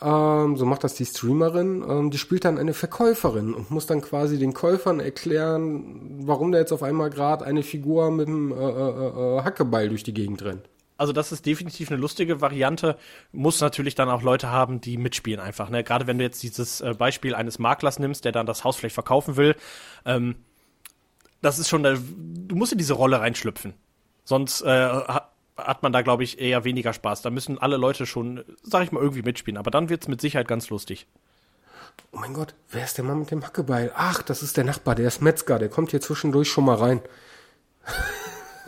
Ähm, 0.00 0.56
so 0.56 0.64
macht 0.64 0.84
das 0.84 0.94
die 0.94 1.04
Streamerin. 1.04 1.84
Ähm, 1.88 2.10
die 2.10 2.18
spielt 2.18 2.44
dann 2.44 2.58
eine 2.58 2.74
Verkäuferin 2.74 3.52
und 3.52 3.70
muss 3.70 3.86
dann 3.86 4.00
quasi 4.00 4.38
den 4.38 4.54
Käufern 4.54 5.00
erklären, 5.00 6.20
warum 6.26 6.52
da 6.52 6.58
jetzt 6.58 6.72
auf 6.72 6.82
einmal 6.82 7.10
gerade 7.10 7.44
eine 7.44 7.62
Figur 7.62 8.10
mit 8.10 8.28
einem 8.28 8.52
äh, 8.52 8.54
äh, 8.54 9.38
äh, 9.38 9.42
Hackebeil 9.42 9.88
durch 9.88 10.04
die 10.04 10.14
Gegend 10.14 10.44
rennt. 10.44 10.68
Also 10.96 11.12
das 11.12 11.30
ist 11.30 11.46
definitiv 11.46 11.90
eine 11.90 12.00
lustige 12.00 12.40
Variante. 12.40 12.96
Muss 13.32 13.60
natürlich 13.60 13.94
dann 13.94 14.08
auch 14.08 14.22
Leute 14.22 14.50
haben, 14.50 14.80
die 14.80 14.96
mitspielen 14.98 15.40
einfach. 15.40 15.70
Ne? 15.70 15.84
Gerade 15.84 16.06
wenn 16.06 16.18
du 16.18 16.24
jetzt 16.24 16.42
dieses 16.42 16.80
äh, 16.80 16.94
Beispiel 16.96 17.34
eines 17.34 17.58
Maklers 17.58 17.98
nimmst, 17.98 18.24
der 18.24 18.32
dann 18.32 18.46
das 18.46 18.64
Haus 18.64 18.76
vielleicht 18.76 18.94
verkaufen 18.94 19.36
will. 19.36 19.56
Ähm, 20.04 20.36
das 21.40 21.58
ist 21.60 21.68
schon, 21.68 21.84
du 21.84 22.56
musst 22.56 22.72
in 22.72 22.78
diese 22.78 22.94
Rolle 22.94 23.20
reinschlüpfen. 23.20 23.74
Sonst 24.24 24.62
äh, 24.62 24.88
hat 25.58 25.82
man 25.82 25.92
da, 25.92 26.02
glaube 26.02 26.24
ich, 26.24 26.40
eher 26.40 26.64
weniger 26.64 26.92
Spaß. 26.92 27.22
Da 27.22 27.30
müssen 27.30 27.58
alle 27.58 27.76
Leute 27.76 28.06
schon, 28.06 28.44
sag 28.62 28.84
ich 28.84 28.92
mal, 28.92 29.00
irgendwie 29.02 29.22
mitspielen. 29.22 29.58
Aber 29.58 29.70
dann 29.70 29.88
wird's 29.88 30.08
mit 30.08 30.20
Sicherheit 30.20 30.48
ganz 30.48 30.70
lustig. 30.70 31.06
Oh 32.12 32.18
mein 32.18 32.32
Gott, 32.32 32.54
wer 32.70 32.84
ist 32.84 32.96
der 32.96 33.04
Mann 33.04 33.18
mit 33.18 33.30
dem 33.30 33.44
Hackebeil? 33.44 33.92
Ach, 33.94 34.22
das 34.22 34.42
ist 34.42 34.56
der 34.56 34.64
Nachbar, 34.64 34.94
der 34.94 35.08
ist 35.08 35.20
Metzger, 35.20 35.58
der 35.58 35.68
kommt 35.68 35.90
hier 35.90 36.00
zwischendurch 36.00 36.48
schon 36.48 36.64
mal 36.64 36.76
rein. 36.76 37.02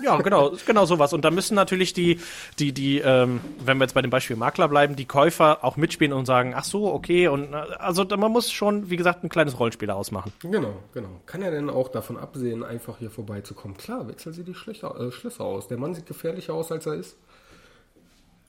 Ja, 0.03 0.16
genau, 0.20 0.53
genau 0.66 0.84
sowas. 0.84 1.12
Und 1.12 1.24
da 1.24 1.30
müssen 1.30 1.55
natürlich 1.55 1.92
die, 1.92 2.20
die, 2.59 2.72
die, 2.72 2.98
ähm, 2.98 3.40
wenn 3.64 3.78
wir 3.78 3.84
jetzt 3.84 3.94
bei 3.94 4.03
dem 4.03 4.11
Beispiel 4.11 4.36
Makler 4.36 4.68
bleiben, 4.68 4.96
die 4.96 5.07
Käufer 5.07 5.64
auch 5.64 5.76
mitspielen 5.76 6.12
und 6.12 6.26
sagen, 6.26 6.55
ach 6.57 6.64
so, 6.64 6.92
okay. 6.92 7.28
Und 7.28 7.55
also 7.55 8.05
man 8.05 8.32
muss 8.32 8.51
schon, 8.51 8.90
wie 8.90 8.96
gesagt, 8.96 9.24
ein 9.24 9.28
kleines 9.28 9.59
Rollenspiel 9.59 9.90
ausmachen. 9.90 10.32
Genau, 10.42 10.74
genau. 10.92 11.20
Kann 11.26 11.42
er 11.42 11.51
denn 11.51 11.70
auch 11.70 11.88
davon 11.88 12.16
absehen, 12.16 12.64
einfach 12.64 12.98
hier 12.98 13.11
vorbeizukommen? 13.11 13.76
Klar, 13.76 14.09
wechseln 14.09 14.32
Sie 14.32 14.44
die 14.44 14.55
Schlösser, 14.55 14.98
äh, 15.01 15.12
Schlösser 15.12 15.44
aus. 15.44 15.68
Der 15.68 15.78
Mann 15.78 15.94
sieht 15.94 16.07
gefährlicher 16.07 16.55
aus, 16.55 16.72
als 16.72 16.86
er 16.86 16.94
ist. 16.94 17.16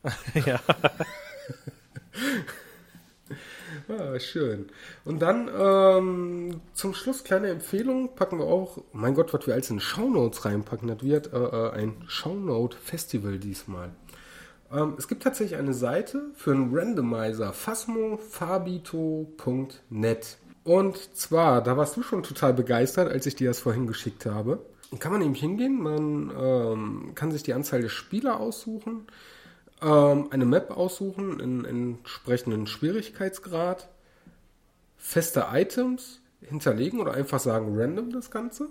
ja. 0.45 0.59
Ah, 3.87 4.19
schön. 4.19 4.67
Und 5.05 5.21
dann 5.21 5.49
ähm, 5.57 6.59
zum 6.73 6.93
Schluss 6.93 7.23
kleine 7.23 7.47
Empfehlung 7.49 8.15
packen 8.15 8.39
wir 8.39 8.45
auch, 8.45 8.79
mein 8.93 9.13
Gott, 9.13 9.33
was 9.33 9.47
wir 9.47 9.53
als 9.53 9.69
in 9.69 9.79
Shownotes 9.79 10.43
reinpacken, 10.45 10.87
das 10.87 11.03
wird 11.03 11.31
äh, 11.33 11.37
äh 11.37 11.71
ein 11.71 12.03
Shownote-Festival 12.07 13.39
diesmal. 13.39 13.91
Ähm, 14.71 14.95
es 14.97 15.07
gibt 15.07 15.23
tatsächlich 15.23 15.59
eine 15.59 15.73
Seite 15.73 16.31
für 16.35 16.51
einen 16.51 16.75
Randomizer, 16.75 17.53
phasmofabito.net. 17.53 20.37
Und 20.63 21.15
zwar, 21.15 21.63
da 21.63 21.77
warst 21.77 21.97
du 21.97 22.03
schon 22.03 22.21
total 22.23 22.53
begeistert, 22.53 23.11
als 23.11 23.25
ich 23.25 23.35
dir 23.35 23.49
das 23.49 23.59
vorhin 23.59 23.87
geschickt 23.87 24.25
habe. 24.25 24.59
Kann 24.99 25.13
man 25.13 25.21
nämlich 25.21 25.41
hingehen, 25.41 25.81
man 25.81 26.31
ähm, 26.37 27.11
kann 27.15 27.31
sich 27.31 27.43
die 27.43 27.53
Anzahl 27.53 27.81
der 27.81 27.89
Spieler 27.89 28.39
aussuchen 28.39 29.07
ähm, 29.81 30.27
eine 30.31 30.45
Map 30.45 30.71
aussuchen 30.71 31.39
in, 31.39 31.65
in 31.65 31.95
entsprechenden 31.95 32.67
Schwierigkeitsgrad, 32.67 33.89
feste 34.97 35.47
Items 35.51 36.21
hinterlegen 36.41 36.99
oder 36.99 37.13
einfach 37.13 37.39
sagen 37.39 37.77
random 37.77 38.11
das 38.11 38.31
Ganze 38.31 38.69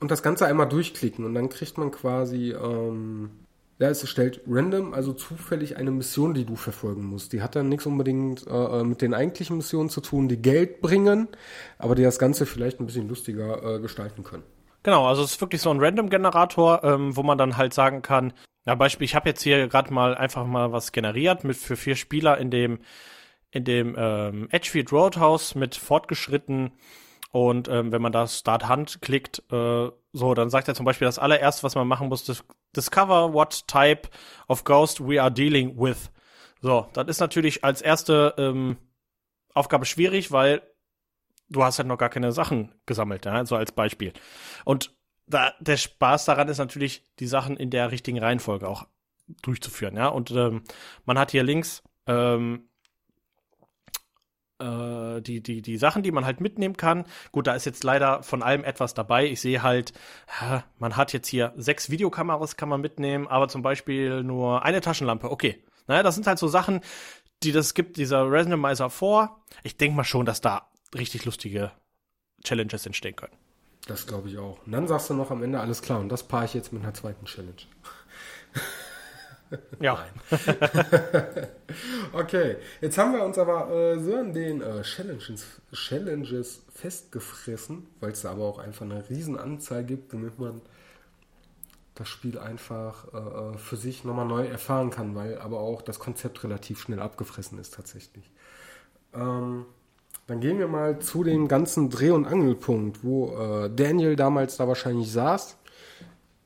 und 0.00 0.10
das 0.10 0.22
Ganze 0.22 0.46
einmal 0.46 0.68
durchklicken 0.68 1.24
und 1.24 1.34
dann 1.34 1.48
kriegt 1.48 1.78
man 1.78 1.90
quasi, 1.90 2.52
ähm, 2.52 3.30
ja, 3.78 3.88
es 3.88 4.08
stellt 4.08 4.40
random, 4.48 4.92
also 4.92 5.12
zufällig 5.12 5.76
eine 5.76 5.90
Mission, 5.90 6.34
die 6.34 6.44
du 6.44 6.56
verfolgen 6.56 7.04
musst. 7.04 7.32
Die 7.32 7.42
hat 7.42 7.54
dann 7.54 7.68
nichts 7.68 7.86
unbedingt 7.86 8.46
äh, 8.46 8.80
äh, 8.80 8.84
mit 8.84 9.02
den 9.02 9.14
eigentlichen 9.14 9.56
Missionen 9.56 9.88
zu 9.88 10.00
tun, 10.00 10.28
die 10.28 10.40
Geld 10.42 10.80
bringen, 10.80 11.28
aber 11.78 11.94
die 11.94 12.02
das 12.02 12.18
Ganze 12.18 12.46
vielleicht 12.46 12.80
ein 12.80 12.86
bisschen 12.86 13.08
lustiger 13.08 13.76
äh, 13.76 13.80
gestalten 13.80 14.24
können. 14.24 14.42
Genau, 14.82 15.06
also 15.06 15.22
es 15.22 15.32
ist 15.32 15.40
wirklich 15.40 15.60
so 15.60 15.70
ein 15.70 15.80
Random-Generator, 15.80 16.82
ähm, 16.84 17.16
wo 17.16 17.22
man 17.22 17.38
dann 17.38 17.56
halt 17.56 17.74
sagen 17.74 18.02
kann, 18.02 18.32
ja, 18.68 18.74
Beispiel, 18.74 19.06
ich 19.06 19.14
habe 19.14 19.30
jetzt 19.30 19.42
hier 19.42 19.66
gerade 19.66 19.94
mal 19.94 20.14
einfach 20.14 20.44
mal 20.44 20.72
was 20.72 20.92
generiert 20.92 21.42
mit 21.42 21.56
für 21.56 21.74
vier 21.74 21.96
Spieler 21.96 22.36
in 22.36 22.50
dem 22.50 22.80
in 23.50 23.64
dem 23.64 23.96
ähm, 23.98 24.46
Edgefield 24.50 24.92
Roadhouse 24.92 25.54
mit 25.54 25.74
fortgeschritten 25.74 26.72
und 27.30 27.68
ähm, 27.68 27.92
wenn 27.92 28.02
man 28.02 28.12
da 28.12 28.26
Start 28.26 28.68
Hand 28.68 29.00
klickt, 29.00 29.42
äh, 29.50 29.88
so, 30.12 30.34
dann 30.34 30.50
sagt 30.50 30.68
er 30.68 30.74
zum 30.74 30.84
Beispiel 30.84 31.06
das 31.06 31.18
allererste, 31.18 31.62
was 31.62 31.76
man 31.76 31.88
machen 31.88 32.10
muss, 32.10 32.24
dis 32.24 32.44
discover 32.76 33.32
what 33.32 33.66
type 33.68 34.10
of 34.48 34.64
ghost 34.64 35.00
we 35.00 35.18
are 35.18 35.32
dealing 35.32 35.80
with. 35.80 36.10
So, 36.60 36.88
das 36.92 37.08
ist 37.08 37.20
natürlich 37.20 37.64
als 37.64 37.80
erste 37.80 38.34
ähm, 38.36 38.76
Aufgabe 39.54 39.86
schwierig, 39.86 40.30
weil 40.30 40.60
du 41.48 41.64
hast 41.64 41.78
halt 41.78 41.88
noch 41.88 41.96
gar 41.96 42.10
keine 42.10 42.32
Sachen 42.32 42.74
gesammelt, 42.84 43.24
ja, 43.24 43.46
so 43.46 43.56
als 43.56 43.72
Beispiel. 43.72 44.12
Und 44.66 44.97
da, 45.28 45.52
der 45.60 45.76
Spaß 45.76 46.24
daran 46.24 46.48
ist 46.48 46.58
natürlich, 46.58 47.04
die 47.18 47.26
Sachen 47.26 47.56
in 47.56 47.70
der 47.70 47.90
richtigen 47.90 48.18
Reihenfolge 48.18 48.68
auch 48.68 48.86
durchzuführen, 49.42 49.96
ja. 49.96 50.08
Und 50.08 50.30
ähm, 50.30 50.62
man 51.04 51.18
hat 51.18 51.30
hier 51.30 51.42
links 51.42 51.82
ähm, 52.06 52.68
äh, 54.58 55.20
die, 55.20 55.42
die, 55.42 55.62
die 55.62 55.76
Sachen, 55.76 56.02
die 56.02 56.10
man 56.10 56.24
halt 56.24 56.40
mitnehmen 56.40 56.76
kann. 56.76 57.04
Gut, 57.32 57.46
da 57.46 57.54
ist 57.54 57.64
jetzt 57.64 57.84
leider 57.84 58.22
von 58.22 58.42
allem 58.42 58.64
etwas 58.64 58.94
dabei. 58.94 59.26
Ich 59.26 59.40
sehe 59.40 59.62
halt, 59.62 59.92
man 60.78 60.96
hat 60.96 61.12
jetzt 61.12 61.28
hier 61.28 61.52
sechs 61.56 61.90
Videokameras 61.90 62.56
kann 62.56 62.68
man 62.68 62.80
mitnehmen, 62.80 63.26
aber 63.26 63.48
zum 63.48 63.62
Beispiel 63.62 64.22
nur 64.22 64.64
eine 64.64 64.80
Taschenlampe. 64.80 65.30
Okay. 65.30 65.62
Naja, 65.86 66.02
das 66.02 66.16
sind 66.16 66.26
halt 66.26 66.38
so 66.38 66.48
Sachen, 66.48 66.80
die 67.42 67.52
das 67.52 67.72
gibt 67.72 67.96
dieser 67.96 68.30
Randomizer 68.30 68.90
vor. 68.90 69.42
Ich 69.62 69.76
denke 69.76 69.96
mal 69.96 70.04
schon, 70.04 70.26
dass 70.26 70.40
da 70.40 70.68
richtig 70.94 71.24
lustige 71.24 71.72
Challenges 72.44 72.84
entstehen 72.84 73.16
können. 73.16 73.32
Das 73.86 74.06
glaube 74.06 74.28
ich 74.28 74.38
auch. 74.38 74.64
Und 74.66 74.72
dann 74.72 74.86
sagst 74.86 75.08
du 75.10 75.14
noch 75.14 75.30
am 75.30 75.42
Ende 75.42 75.60
alles 75.60 75.82
klar 75.82 76.00
und 76.00 76.08
das 76.10 76.22
paare 76.22 76.44
ich 76.44 76.54
jetzt 76.54 76.72
mit 76.72 76.82
einer 76.82 76.94
zweiten 76.94 77.24
Challenge. 77.24 77.54
Ja. 79.80 80.06
okay, 82.12 82.56
jetzt 82.80 82.98
haben 82.98 83.14
wir 83.14 83.24
uns 83.24 83.38
aber 83.38 83.70
äh, 83.70 83.98
so 83.98 84.16
an 84.16 84.32
den 84.32 84.60
äh, 84.60 84.82
Challenges, 84.82 85.46
Challenges 85.72 86.62
festgefressen, 86.74 87.86
weil 88.00 88.12
es 88.12 88.22
da 88.22 88.32
aber 88.32 88.44
auch 88.44 88.58
einfach 88.58 88.84
eine 88.84 89.08
Riesenanzahl 89.08 89.84
gibt, 89.84 90.12
damit 90.12 90.38
man 90.38 90.60
das 91.94 92.08
Spiel 92.08 92.38
einfach 92.38 93.12
äh, 93.12 93.16
äh, 93.54 93.58
für 93.58 93.76
sich 93.76 94.04
nochmal 94.04 94.26
neu 94.26 94.46
erfahren 94.46 94.90
kann, 94.90 95.14
weil 95.14 95.38
aber 95.38 95.60
auch 95.60 95.82
das 95.82 95.98
Konzept 95.98 96.44
relativ 96.44 96.80
schnell 96.80 97.00
abgefressen 97.00 97.58
ist 97.58 97.74
tatsächlich. 97.74 98.30
Ähm, 99.14 99.66
dann 100.28 100.40
gehen 100.40 100.58
wir 100.58 100.68
mal 100.68 101.00
zu 101.00 101.24
dem 101.24 101.48
ganzen 101.48 101.88
Dreh- 101.88 102.10
und 102.10 102.26
Angelpunkt, 102.26 103.02
wo 103.02 103.34
äh, 103.34 103.70
Daniel 103.74 104.14
damals 104.14 104.58
da 104.58 104.68
wahrscheinlich 104.68 105.10
saß, 105.10 105.56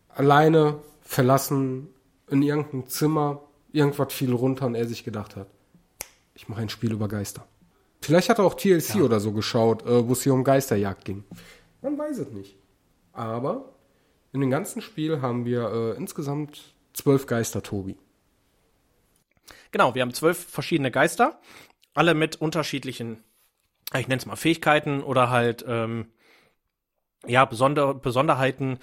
alleine, 0.08 0.78
verlassen, 1.02 1.88
in 2.30 2.42
irgendeinem 2.42 2.86
Zimmer, 2.86 3.42
irgendwas 3.72 4.12
fiel 4.12 4.32
runter 4.32 4.66
und 4.66 4.76
er 4.76 4.86
sich 4.86 5.02
gedacht 5.02 5.34
hat, 5.34 5.48
ich 6.34 6.48
mache 6.48 6.60
ein 6.62 6.68
Spiel 6.68 6.92
über 6.92 7.08
Geister. 7.08 7.44
Vielleicht 8.00 8.28
hat 8.28 8.38
er 8.38 8.44
auch 8.44 8.54
TLC 8.54 8.94
ja. 8.94 9.02
oder 9.02 9.18
so 9.18 9.32
geschaut, 9.32 9.84
äh, 9.84 10.08
wo 10.08 10.12
es 10.12 10.22
hier 10.22 10.32
um 10.32 10.44
Geisterjagd 10.44 11.04
ging. 11.04 11.24
Man 11.82 11.98
weiß 11.98 12.18
es 12.18 12.30
nicht. 12.30 12.56
Aber 13.12 13.72
in 14.32 14.40
dem 14.40 14.50
ganzen 14.50 14.80
Spiel 14.80 15.20
haben 15.20 15.44
wir 15.44 15.72
äh, 15.72 15.96
insgesamt 15.96 16.72
zwölf 16.94 17.26
Geister, 17.26 17.64
Tobi. 17.64 17.98
Genau, 19.72 19.96
wir 19.96 20.02
haben 20.02 20.14
zwölf 20.14 20.38
verschiedene 20.38 20.92
Geister, 20.92 21.40
alle 21.94 22.14
mit 22.14 22.36
unterschiedlichen 22.36 23.24
ich 24.00 24.08
nenne 24.08 24.18
es 24.18 24.26
mal 24.26 24.36
Fähigkeiten 24.36 25.02
oder 25.02 25.30
halt 25.30 25.64
ähm, 25.66 26.06
ja 27.26 27.44
Besonder 27.44 27.94
Besonderheiten, 27.94 28.78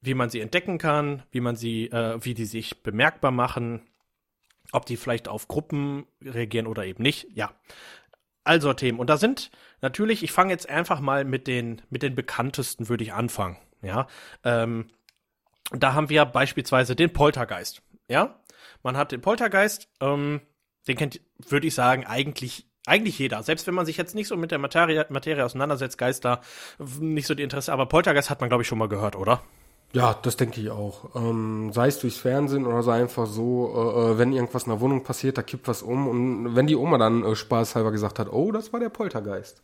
wie 0.00 0.14
man 0.14 0.30
sie 0.30 0.40
entdecken 0.40 0.78
kann, 0.78 1.22
wie 1.30 1.40
man 1.40 1.56
sie, 1.56 1.86
äh, 1.86 2.18
wie 2.24 2.34
die 2.34 2.44
sich 2.44 2.82
bemerkbar 2.82 3.30
machen, 3.30 3.82
ob 4.72 4.86
die 4.86 4.96
vielleicht 4.96 5.28
auf 5.28 5.48
Gruppen 5.48 6.06
reagieren 6.20 6.66
oder 6.66 6.84
eben 6.84 7.02
nicht. 7.02 7.28
Ja, 7.34 7.52
also 8.44 8.72
Themen. 8.72 8.98
Und 8.98 9.08
da 9.10 9.16
sind 9.16 9.50
natürlich, 9.80 10.22
ich 10.22 10.32
fange 10.32 10.52
jetzt 10.52 10.68
einfach 10.68 11.00
mal 11.00 11.24
mit 11.24 11.46
den 11.46 11.82
mit 11.90 12.02
den 12.02 12.14
bekanntesten, 12.14 12.88
würde 12.88 13.04
ich 13.04 13.12
anfangen. 13.12 13.58
Ja, 13.82 14.06
ähm, 14.44 14.88
da 15.72 15.94
haben 15.94 16.08
wir 16.08 16.24
beispielsweise 16.24 16.96
den 16.96 17.12
Poltergeist. 17.12 17.82
Ja, 18.08 18.40
man 18.82 18.96
hat 18.96 19.12
den 19.12 19.20
Poltergeist. 19.20 19.88
Ähm, 20.00 20.40
den 20.88 20.96
kennt, 20.96 21.20
würde 21.38 21.68
ich 21.68 21.74
sagen, 21.74 22.04
eigentlich 22.06 22.66
Eigentlich 22.86 23.18
jeder. 23.18 23.42
Selbst 23.42 23.66
wenn 23.66 23.74
man 23.74 23.86
sich 23.86 23.96
jetzt 23.96 24.14
nicht 24.14 24.28
so 24.28 24.36
mit 24.36 24.50
der 24.50 24.58
Materie, 24.58 25.06
Materie 25.08 25.44
auseinandersetzt, 25.44 25.98
Geister, 25.98 26.40
nicht 27.00 27.26
so 27.26 27.34
die 27.34 27.44
Interesse, 27.44 27.72
aber 27.72 27.86
Poltergeist 27.86 28.28
hat 28.28 28.40
man, 28.40 28.48
glaube 28.48 28.62
ich, 28.62 28.68
schon 28.68 28.78
mal 28.78 28.88
gehört, 28.88 29.14
oder? 29.14 29.42
Ja, 29.92 30.18
das 30.22 30.36
denke 30.36 30.60
ich 30.60 30.70
auch. 30.70 31.14
Ähm, 31.14 31.70
sei 31.72 31.88
es 31.88 31.98
durchs 32.00 32.16
Fernsehen 32.16 32.66
oder 32.66 32.82
sei 32.82 33.00
einfach 33.00 33.26
so, 33.26 33.72
äh, 33.74 34.12
äh, 34.12 34.18
wenn 34.18 34.32
irgendwas 34.32 34.64
in 34.64 34.70
der 34.70 34.80
Wohnung 34.80 35.04
passiert, 35.04 35.36
da 35.36 35.42
kippt 35.42 35.68
was 35.68 35.82
um 35.82 36.08
und 36.08 36.56
wenn 36.56 36.66
die 36.66 36.76
Oma 36.76 36.96
dann 36.96 37.24
äh, 37.24 37.36
spaßhalber 37.36 37.92
gesagt 37.92 38.18
hat, 38.18 38.32
oh, 38.32 38.52
das 38.52 38.72
war 38.72 38.80
der 38.80 38.88
Poltergeist. 38.88 39.62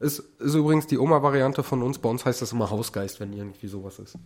Ist, 0.00 0.20
ist 0.38 0.54
übrigens 0.54 0.86
die 0.86 0.98
Oma-Variante 0.98 1.62
von 1.62 1.82
uns. 1.82 1.98
Bei 1.98 2.08
uns 2.08 2.24
heißt 2.24 2.40
das 2.42 2.52
immer 2.52 2.70
Hausgeist, 2.70 3.20
wenn 3.20 3.32
irgendwie 3.32 3.66
sowas 3.66 3.98
ist. 3.98 4.16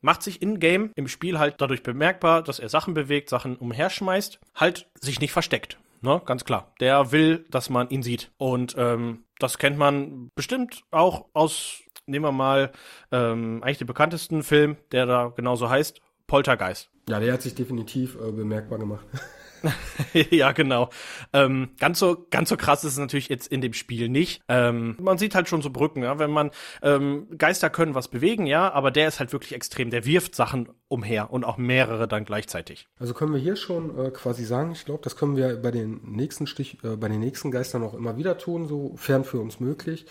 Macht 0.00 0.22
sich 0.22 0.40
in-game 0.40 0.90
im 0.94 1.06
Spiel 1.06 1.38
halt 1.38 1.56
dadurch 1.58 1.82
bemerkbar, 1.82 2.42
dass 2.42 2.58
er 2.58 2.68
Sachen 2.68 2.94
bewegt, 2.94 3.28
Sachen 3.28 3.56
umherschmeißt, 3.56 4.40
halt 4.54 4.88
sich 5.00 5.20
nicht 5.20 5.32
versteckt. 5.32 5.76
Ne, 6.02 6.20
ganz 6.24 6.44
klar. 6.44 6.74
Der 6.80 7.12
will, 7.12 7.46
dass 7.50 7.70
man 7.70 7.88
ihn 7.88 8.02
sieht. 8.02 8.32
Und 8.36 8.74
ähm, 8.76 9.24
das 9.38 9.58
kennt 9.58 9.78
man 9.78 10.30
bestimmt 10.34 10.82
auch 10.90 11.26
aus, 11.32 11.80
nehmen 12.06 12.24
wir 12.24 12.32
mal, 12.32 12.72
ähm, 13.12 13.62
eigentlich 13.62 13.78
den 13.78 13.86
bekanntesten 13.86 14.42
Film, 14.42 14.76
der 14.90 15.06
da 15.06 15.32
genauso 15.34 15.70
heißt, 15.70 16.00
Poltergeist. 16.26 16.90
Ja, 17.08 17.20
der 17.20 17.32
hat 17.32 17.42
sich 17.42 17.54
definitiv 17.54 18.16
äh, 18.16 18.32
bemerkbar 18.32 18.78
gemacht. 18.78 19.06
ja, 20.30 20.52
genau. 20.52 20.90
Ähm, 21.32 21.70
ganz 21.78 21.98
so 21.98 22.26
ganz 22.30 22.48
so 22.48 22.56
krass 22.56 22.84
ist 22.84 22.92
es 22.92 22.98
natürlich 22.98 23.28
jetzt 23.28 23.46
in 23.48 23.60
dem 23.60 23.72
Spiel 23.72 24.08
nicht. 24.08 24.42
Ähm, 24.48 24.96
man 25.00 25.18
sieht 25.18 25.34
halt 25.34 25.48
schon 25.48 25.62
so 25.62 25.70
Brücken, 25.70 26.02
ja, 26.02 26.18
wenn 26.18 26.30
man 26.30 26.50
ähm, 26.82 27.26
Geister 27.36 27.70
können 27.70 27.94
was 27.94 28.08
bewegen, 28.08 28.46
ja, 28.46 28.72
aber 28.72 28.90
der 28.90 29.08
ist 29.08 29.20
halt 29.20 29.32
wirklich 29.32 29.54
extrem. 29.54 29.90
Der 29.90 30.04
wirft 30.04 30.34
Sachen 30.34 30.68
umher 30.88 31.32
und 31.32 31.44
auch 31.44 31.56
mehrere 31.56 32.08
dann 32.08 32.24
gleichzeitig. 32.24 32.86
Also 32.98 33.14
können 33.14 33.32
wir 33.32 33.40
hier 33.40 33.56
schon 33.56 33.98
äh, 33.98 34.10
quasi 34.10 34.44
sagen, 34.44 34.72
ich 34.72 34.84
glaube, 34.84 35.02
das 35.02 35.16
können 35.16 35.36
wir 35.36 35.56
bei 35.56 35.70
den 35.70 36.00
nächsten 36.04 36.46
Stich, 36.46 36.78
äh, 36.84 36.96
bei 36.96 37.08
den 37.08 37.20
nächsten 37.20 37.50
Geistern 37.50 37.82
auch 37.82 37.94
immer 37.94 38.16
wieder 38.16 38.38
tun, 38.38 38.66
sofern 38.66 39.24
für 39.24 39.40
uns 39.40 39.60
möglich. 39.60 40.06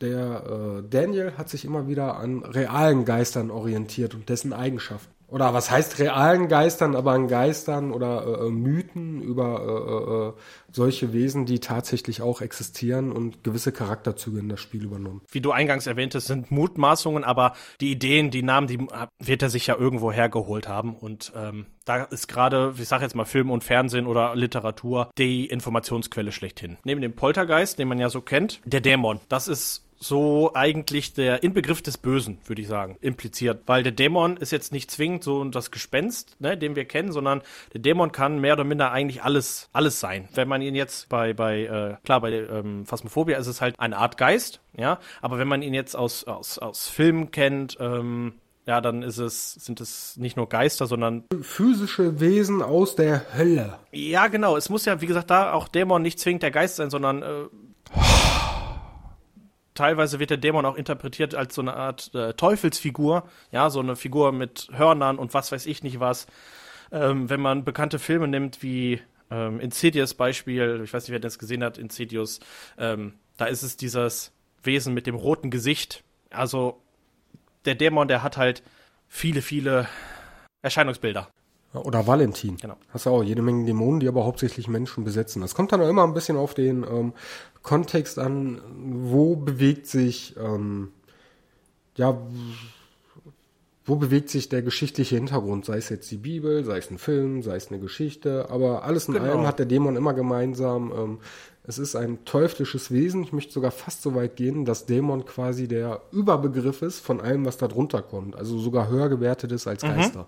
Der 0.00 0.82
äh, 0.82 0.88
Daniel 0.88 1.32
hat 1.38 1.48
sich 1.48 1.64
immer 1.64 1.88
wieder 1.88 2.18
an 2.18 2.44
realen 2.44 3.04
Geistern 3.06 3.50
orientiert 3.50 4.14
und 4.14 4.28
dessen 4.28 4.52
Eigenschaften 4.52 5.15
oder 5.28 5.54
was 5.54 5.70
heißt 5.70 5.98
realen 5.98 6.48
Geistern, 6.48 6.94
aber 6.94 7.12
an 7.12 7.28
Geistern 7.28 7.92
oder 7.92 8.26
äh, 8.26 8.46
äh, 8.46 8.50
Mythen 8.50 9.22
über 9.22 10.34
äh, 10.36 10.38
äh, 10.38 10.42
solche 10.72 11.12
Wesen, 11.12 11.46
die 11.46 11.58
tatsächlich 11.58 12.22
auch 12.22 12.40
existieren 12.40 13.10
und 13.10 13.42
gewisse 13.42 13.72
Charakterzüge 13.72 14.38
in 14.38 14.48
das 14.48 14.60
Spiel 14.60 14.84
übernommen. 14.84 15.22
Wie 15.30 15.40
du 15.40 15.50
eingangs 15.50 15.86
erwähntest, 15.86 16.28
sind 16.28 16.50
Mutmaßungen, 16.50 17.24
aber 17.24 17.54
die 17.80 17.90
Ideen, 17.90 18.30
die 18.30 18.42
Namen, 18.42 18.66
die 18.68 18.86
wird 19.18 19.42
er 19.42 19.50
sich 19.50 19.66
ja 19.66 19.76
irgendwo 19.76 20.12
hergeholt 20.12 20.68
haben. 20.68 20.94
Und 20.94 21.32
ähm, 21.34 21.66
da 21.84 22.04
ist 22.04 22.28
gerade, 22.28 22.74
ich 22.78 22.88
sage 22.88 23.02
jetzt 23.02 23.14
mal 23.14 23.24
Film 23.24 23.50
und 23.50 23.64
Fernsehen 23.64 24.06
oder 24.06 24.36
Literatur, 24.36 25.10
die 25.18 25.46
Informationsquelle 25.46 26.32
schlechthin. 26.32 26.76
Neben 26.84 27.00
dem 27.00 27.14
Poltergeist, 27.14 27.78
den 27.78 27.88
man 27.88 27.98
ja 27.98 28.10
so 28.10 28.20
kennt, 28.20 28.60
der 28.64 28.80
Dämon. 28.80 29.20
Das 29.28 29.48
ist 29.48 29.85
so 29.98 30.52
eigentlich 30.54 31.14
der 31.14 31.42
Inbegriff 31.42 31.82
des 31.82 31.98
Bösen, 31.98 32.38
würde 32.46 32.62
ich 32.62 32.68
sagen, 32.68 32.96
impliziert. 33.00 33.62
Weil 33.66 33.82
der 33.82 33.92
Dämon 33.92 34.36
ist 34.36 34.52
jetzt 34.52 34.72
nicht 34.72 34.90
zwingend 34.90 35.24
so 35.24 35.44
das 35.44 35.70
Gespenst, 35.70 36.36
ne, 36.40 36.56
den 36.56 36.76
wir 36.76 36.84
kennen, 36.84 37.12
sondern 37.12 37.42
der 37.72 37.80
Dämon 37.80 38.12
kann 38.12 38.40
mehr 38.40 38.54
oder 38.54 38.64
minder 38.64 38.92
eigentlich 38.92 39.22
alles, 39.22 39.68
alles 39.72 40.00
sein. 40.00 40.28
Wenn 40.34 40.48
man 40.48 40.62
ihn 40.62 40.74
jetzt 40.74 41.08
bei, 41.08 41.32
bei 41.32 41.64
äh, 41.64 41.96
klar, 42.04 42.20
bei 42.20 42.32
ähm, 42.32 42.86
Phasmophobia 42.86 43.38
ist 43.38 43.46
es 43.46 43.60
halt 43.60 43.78
eine 43.78 43.96
Art 43.96 44.18
Geist, 44.18 44.60
ja, 44.76 44.98
aber 45.22 45.38
wenn 45.38 45.48
man 45.48 45.62
ihn 45.62 45.74
jetzt 45.74 45.96
aus, 45.96 46.24
aus, 46.24 46.58
aus 46.58 46.88
Filmen 46.88 47.30
kennt, 47.30 47.76
ähm, 47.80 48.34
ja, 48.66 48.80
dann 48.80 49.02
ist 49.02 49.18
es, 49.18 49.54
sind 49.54 49.80
es 49.80 50.16
nicht 50.16 50.36
nur 50.36 50.48
Geister, 50.48 50.86
sondern 50.86 51.24
physische 51.40 52.18
Wesen 52.20 52.62
aus 52.62 52.96
der 52.96 53.22
Hölle. 53.36 53.78
Ja, 53.92 54.26
genau. 54.26 54.56
Es 54.56 54.68
muss 54.68 54.84
ja, 54.84 55.00
wie 55.00 55.06
gesagt, 55.06 55.30
da 55.30 55.52
auch 55.52 55.68
Dämon 55.68 56.02
nicht 56.02 56.18
zwingend 56.18 56.42
der 56.42 56.50
Geist 56.50 56.76
sein, 56.76 56.90
sondern 56.90 57.22
äh, 57.22 57.44
teilweise 59.76 60.18
wird 60.18 60.30
der 60.30 60.36
Dämon 60.38 60.66
auch 60.66 60.76
interpretiert 60.76 61.34
als 61.34 61.54
so 61.54 61.62
eine 61.62 61.74
Art 61.74 62.14
äh, 62.14 62.34
Teufelsfigur, 62.34 63.28
ja, 63.52 63.70
so 63.70 63.80
eine 63.80 63.94
Figur 63.94 64.32
mit 64.32 64.68
Hörnern 64.72 65.18
und 65.18 65.34
was 65.34 65.52
weiß 65.52 65.66
ich 65.66 65.82
nicht 65.82 66.00
was. 66.00 66.26
Ähm, 66.90 67.30
wenn 67.30 67.40
man 67.40 67.64
bekannte 67.64 67.98
Filme 67.98 68.28
nimmt 68.28 68.62
wie 68.62 69.00
ähm, 69.30 69.60
Insidious 69.60 70.14
Beispiel, 70.14 70.82
ich 70.84 70.92
weiß 70.92 71.04
nicht, 71.04 71.12
wer 71.12 71.20
das 71.20 71.38
gesehen 71.38 71.62
hat, 71.62 71.78
Insidious, 71.78 72.40
ähm, 72.78 73.14
da 73.36 73.46
ist 73.46 73.62
es 73.62 73.76
dieses 73.76 74.32
Wesen 74.62 74.94
mit 74.94 75.06
dem 75.06 75.14
roten 75.14 75.50
Gesicht. 75.50 76.02
Also 76.30 76.82
der 77.64 77.74
Dämon, 77.74 78.08
der 78.08 78.22
hat 78.22 78.36
halt 78.36 78.62
viele, 79.08 79.42
viele 79.42 79.88
Erscheinungsbilder. 80.62 81.28
Oder 81.84 82.06
Valentin. 82.06 82.56
Genau. 82.56 82.76
Hast 82.90 83.06
du 83.06 83.10
auch 83.10 83.22
jede 83.22 83.42
Menge 83.42 83.64
Dämonen, 83.64 84.00
die 84.00 84.08
aber 84.08 84.24
hauptsächlich 84.24 84.68
Menschen 84.68 85.04
besetzen. 85.04 85.42
Das 85.42 85.54
kommt 85.54 85.72
dann 85.72 85.80
immer 85.82 86.04
ein 86.04 86.14
bisschen 86.14 86.36
auf 86.36 86.54
den 86.54 86.82
ähm, 86.82 87.12
Kontext 87.62 88.18
an, 88.18 88.60
wo 88.74 89.36
bewegt 89.36 89.86
sich, 89.86 90.36
ähm, 90.38 90.92
ja, 91.96 92.18
wo 93.84 93.96
bewegt 93.96 94.30
sich 94.30 94.48
der 94.48 94.62
geschichtliche 94.62 95.14
Hintergrund, 95.14 95.64
sei 95.64 95.76
es 95.76 95.88
jetzt 95.88 96.10
die 96.10 96.16
Bibel, 96.16 96.64
sei 96.64 96.78
es 96.78 96.90
ein 96.90 96.98
Film, 96.98 97.42
sei 97.42 97.56
es 97.56 97.70
eine 97.70 97.80
Geschichte, 97.80 98.50
aber 98.50 98.82
alles 98.82 99.06
in 99.06 99.14
genau. 99.14 99.26
allem 99.26 99.46
hat 99.46 99.60
der 99.60 99.66
Dämon 99.66 99.96
immer 99.96 100.12
gemeinsam, 100.12 100.92
ähm, 100.96 101.18
es 101.68 101.78
ist 101.78 101.96
ein 101.96 102.24
teuflisches 102.24 102.90
Wesen, 102.90 103.22
ich 103.22 103.32
möchte 103.32 103.52
sogar 103.52 103.70
fast 103.70 104.02
so 104.02 104.14
weit 104.14 104.36
gehen, 104.36 104.64
dass 104.64 104.86
Dämon 104.86 105.24
quasi 105.24 105.68
der 105.68 106.00
Überbegriff 106.12 106.82
ist 106.82 107.00
von 107.00 107.20
allem, 107.20 107.44
was 107.44 107.58
da 107.58 107.68
drunter 107.68 108.02
kommt, 108.02 108.36
also 108.36 108.58
sogar 108.58 108.88
höher 108.88 109.08
gewertet 109.08 109.52
ist 109.52 109.68
als 109.68 109.84
mhm. 109.84 110.24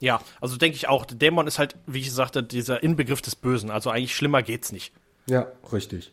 Ja, 0.00 0.20
also 0.40 0.56
denke 0.56 0.76
ich 0.76 0.88
auch, 0.88 1.04
der 1.04 1.18
Dämon 1.18 1.46
ist 1.46 1.58
halt, 1.58 1.76
wie 1.86 2.00
ich 2.00 2.12
sagte, 2.12 2.42
dieser 2.42 2.82
Inbegriff 2.82 3.20
des 3.20 3.36
Bösen, 3.36 3.70
also 3.70 3.90
eigentlich 3.90 4.16
schlimmer 4.16 4.42
geht's 4.42 4.72
nicht. 4.72 4.92
Ja, 5.26 5.46
richtig. 5.72 6.12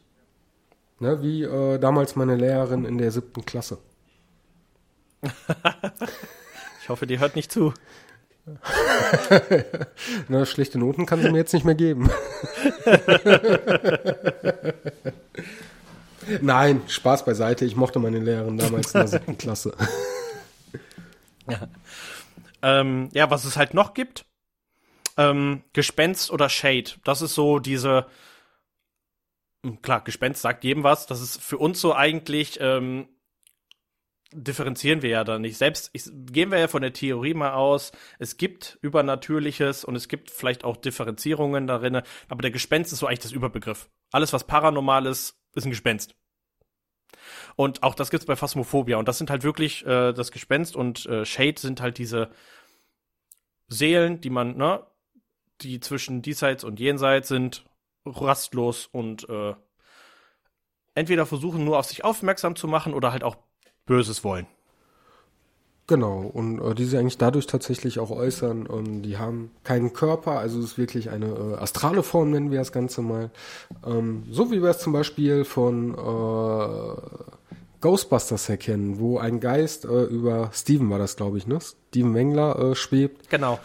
Ne, 1.00 1.22
wie 1.22 1.44
äh, 1.44 1.80
damals 1.80 2.16
meine 2.16 2.36
Lehrerin 2.36 2.86
in 2.86 2.98
der 2.98 3.12
siebten 3.12 3.46
Klasse. 3.46 3.78
ich 6.82 6.90
hoffe, 6.90 7.08
die 7.08 7.20
hört 7.20 7.36
nicht 7.36 7.52
zu. 7.52 7.74
Na, 10.28 10.46
schlechte 10.46 10.80
Noten 10.80 11.06
kann 11.06 11.22
sie 11.22 11.30
mir 11.30 11.38
jetzt 11.38 11.54
nicht 11.54 11.66
mehr 11.66 11.76
geben. 11.76 12.10
Nein, 16.42 16.82
Spaß 16.88 17.26
beiseite. 17.26 17.66
Ich 17.66 17.76
mochte 17.76 18.00
meine 18.00 18.20
Lehrerin 18.20 18.58
damals 18.58 18.94
in 18.94 19.02
der 19.02 19.08
siebten 19.08 19.38
Klasse. 19.38 19.74
ja. 21.50 21.68
Ähm, 22.68 23.08
ja, 23.14 23.30
was 23.30 23.46
es 23.46 23.56
halt 23.56 23.74
noch 23.74 23.94
gibt, 23.94 24.26
ähm, 25.16 25.64
Gespenst 25.72 26.30
oder 26.32 26.50
Shade. 26.50 26.92
Das 27.06 27.22
ist 27.22 27.34
so 27.34 27.60
diese, 27.60 28.08
hm, 29.64 29.82
klar, 29.82 30.04
Gespenst 30.04 30.42
sagt 30.42 30.66
jedem 30.66 30.84
was. 30.84 31.06
Das 31.06 31.22
ist 31.22 31.42
für 31.42 31.58
uns 31.58 31.80
so 31.80 31.96
eigentlich, 31.96 32.60
ähm, 32.60 33.08
differenzieren 34.34 35.02
wir 35.02 35.10
ja 35.12 35.24
da 35.24 35.40
nicht. 35.40 35.58
Selbst 35.58 35.92
ich, 35.94 36.10
gehen 36.14 36.52
wir 36.52 36.60
ja 36.60 36.68
von 36.68 36.82
der 36.82 36.92
Theorie 36.92 37.34
mal 37.34 37.54
aus, 37.54 37.94
es 38.20 38.36
gibt 38.36 38.78
Übernatürliches 38.82 39.86
und 39.86 39.96
es 39.96 40.10
gibt 40.10 40.30
vielleicht 40.30 40.66
auch 40.66 40.76
Differenzierungen 40.76 41.68
darin, 41.68 42.02
aber 42.28 42.42
der 42.42 42.52
Gespenst 42.52 42.92
ist 42.92 43.00
so 43.00 43.08
eigentlich 43.08 43.20
das 43.20 43.32
Überbegriff. 43.32 43.90
Alles, 44.12 44.34
was 44.34 44.44
paranormal 44.44 45.06
ist, 45.06 45.40
ist 45.56 45.64
ein 45.64 45.70
Gespenst. 45.70 46.16
Und 47.56 47.84
auch 47.84 47.96
das 47.96 48.10
gibt's 48.10 48.26
bei 48.26 48.36
Phasmophobia. 48.36 48.98
Und 48.98 49.08
das 49.08 49.18
sind 49.18 49.30
halt 49.30 49.44
wirklich 49.44 49.86
äh, 49.86 50.12
das 50.12 50.32
Gespenst 50.32 50.76
und 50.76 51.06
äh, 51.06 51.26
Shade 51.26 51.60
sind 51.60 51.82
halt 51.82 51.98
diese 51.98 52.30
Seelen, 53.68 54.22
die 54.22 54.30
man, 54.30 54.58
ne, 54.58 54.84
die 55.62 55.80
zwischen 55.80 56.22
diesseits 56.22 56.64
und 56.64 56.80
jenseits 56.80 57.28
sind, 57.28 57.66
rastlos 58.06 58.88
und 58.92 59.28
äh, 59.30 59.54
entweder 60.94 61.26
versuchen 61.26 61.66
nur 61.66 61.78
auf 61.78 61.86
sich 61.86 62.04
aufmerksam 62.04 62.56
zu 62.56 62.68
machen 62.68 62.94
oder 62.94 63.12
halt 63.12 63.24
auch 63.24 63.38
Böses 63.86 64.24
wollen. 64.24 64.48
Genau, 65.90 66.20
und 66.20 66.60
äh, 66.60 66.76
die 66.76 66.84
sich 66.84 67.00
eigentlich 67.00 67.18
dadurch 67.18 67.48
tatsächlich 67.48 68.00
auch 68.00 68.12
äußern. 68.12 68.68
Und 68.68 69.04
die 69.04 69.18
haben 69.18 69.52
keinen 69.64 69.94
Körper, 69.94 70.40
also 70.40 70.60
es 70.60 70.66
ist 70.66 70.78
wirklich 70.78 71.10
eine 71.10 71.28
äh, 71.28 71.56
astrale 71.56 72.04
Form, 72.04 72.32
nennen 72.32 72.52
wir 72.52 72.60
das 72.60 72.74
Ganze 72.74 73.02
mal. 73.02 73.32
Ähm, 73.86 74.26
so 74.30 74.52
wie 74.52 74.62
wir 74.62 74.70
es 74.70 74.80
zum 74.80 74.92
Beispiel 74.92 75.46
von 75.46 75.94
äh, 75.94 77.47
Ghostbusters 77.82 78.50
erkennen, 78.50 79.00
wo 79.00 79.18
ein 79.18 79.40
Geist 79.40 79.86
äh, 79.86 80.04
über 80.04 80.52
Steven 80.54 80.90
war 80.90 81.00
das, 81.00 81.16
glaube 81.16 81.38
ich, 81.38 81.48
ne? 81.48 81.60
Steven 81.62 82.14
Wengler 82.14 82.60
äh, 82.60 82.76
schwebt. 82.76 83.30
Genau. 83.30 83.60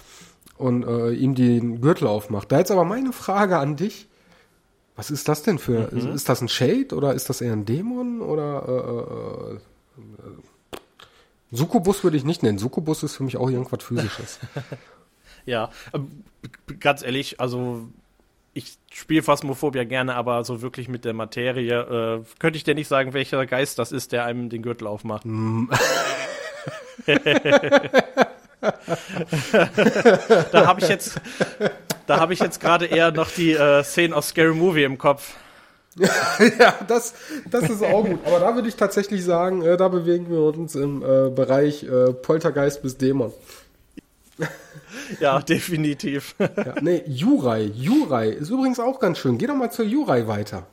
Und 0.56 0.84
äh, 0.84 1.12
ihm 1.12 1.34
den 1.34 1.80
Gürtel 1.80 2.06
aufmacht. 2.06 2.52
Da 2.52 2.58
jetzt 2.58 2.70
aber 2.70 2.84
meine 2.84 3.12
Frage 3.12 3.58
an 3.58 3.76
dich. 3.76 4.08
Was 4.94 5.10
ist 5.10 5.26
das 5.28 5.42
denn 5.42 5.58
für? 5.58 5.90
Mhm. 5.90 5.98
Ist, 5.98 6.06
ist, 6.06 6.28
das 6.28 6.42
ein 6.42 6.48
Shade 6.48 6.94
oder 6.94 7.14
ist 7.14 7.30
das 7.30 7.40
eher 7.40 7.54
ein 7.54 7.64
Dämon 7.64 8.20
oder 8.20 8.64
äh, 8.68 9.50
äh, 9.50 9.54
äh 9.54 9.58
Sukubus 11.50 12.02
würde 12.02 12.16
ich 12.16 12.24
nicht 12.24 12.42
nennen. 12.42 12.58
Sukubus 12.58 13.02
ist 13.02 13.16
für 13.16 13.24
mich 13.24 13.36
auch 13.36 13.50
irgendwas 13.50 13.82
Physisches. 13.82 14.40
ja, 15.46 15.70
ähm, 15.92 16.24
ganz 16.80 17.02
ehrlich, 17.02 17.40
also 17.40 17.88
ich 18.54 18.78
spiele 18.92 19.22
Phasmophobia 19.22 19.84
gerne, 19.84 20.14
aber 20.14 20.44
so 20.44 20.62
wirklich 20.62 20.88
mit 20.88 21.04
der 21.04 21.14
Materie 21.14 21.80
äh, 21.80 22.22
könnte 22.38 22.56
ich 22.56 22.64
dir 22.64 22.74
nicht 22.74 22.88
sagen, 22.88 23.14
welcher 23.14 23.44
Geist 23.46 23.78
das 23.78 23.92
ist, 23.92 24.12
der 24.12 24.24
einem 24.24 24.50
den 24.50 24.62
Gürtel 24.62 24.86
aufmacht. 24.86 25.24
Mm. 25.24 25.68
da 30.52 30.66
habe 30.66 30.80
ich 30.80 30.88
jetzt 30.88 31.20
Da 32.06 32.20
habe 32.20 32.32
ich 32.32 32.40
jetzt 32.40 32.60
gerade 32.60 32.86
eher 32.86 33.12
noch 33.12 33.30
die 33.30 33.52
äh, 33.52 33.82
Szenen 33.82 34.12
aus 34.12 34.28
Scary 34.28 34.54
Movie 34.54 34.84
im 34.84 34.98
Kopf. 34.98 35.34
ja, 35.96 36.74
das, 36.88 37.14
das 37.50 37.68
ist 37.68 37.82
auch 37.82 38.04
gut. 38.04 38.20
Aber 38.24 38.40
da 38.40 38.54
würde 38.54 38.68
ich 38.68 38.76
tatsächlich 38.76 39.24
sagen, 39.24 39.62
äh, 39.62 39.76
da 39.76 39.88
bewegen 39.88 40.30
wir 40.30 40.40
uns 40.40 40.74
im 40.74 41.02
äh, 41.02 41.30
Bereich 41.30 41.84
äh, 41.84 42.12
Poltergeist 42.12 42.82
bis 42.82 42.96
Dämon. 42.96 43.32
ja, 45.20 45.40
definitiv. 45.40 46.34
ja, 46.38 46.74
nee, 46.80 47.02
Jurai. 47.06 47.62
Jurai 47.62 48.28
ist 48.28 48.50
übrigens 48.50 48.80
auch 48.80 48.98
ganz 49.00 49.18
schön. 49.18 49.38
Geh 49.38 49.46
doch 49.46 49.54
mal 49.54 49.70
zur 49.70 49.84
Jurai 49.84 50.26
weiter. 50.26 50.66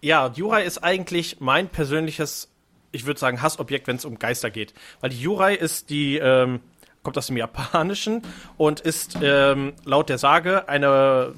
Ja, 0.00 0.30
Jurai 0.34 0.64
ist 0.64 0.78
eigentlich 0.78 1.40
mein 1.40 1.68
persönliches, 1.68 2.48
ich 2.92 3.06
würde 3.06 3.18
sagen, 3.18 3.42
Hassobjekt, 3.42 3.86
wenn 3.86 3.96
es 3.96 4.04
um 4.04 4.18
Geister 4.18 4.50
geht. 4.50 4.74
Weil 5.00 5.10
die 5.10 5.20
Jurai 5.20 5.54
ist 5.54 5.90
die, 5.90 6.18
ähm, 6.18 6.60
kommt 7.02 7.18
aus 7.18 7.26
dem 7.26 7.36
Japanischen 7.36 8.22
und 8.56 8.80
ist 8.80 9.18
ähm, 9.20 9.72
laut 9.84 10.08
der 10.08 10.18
Sage 10.18 10.68
eine 10.68 11.34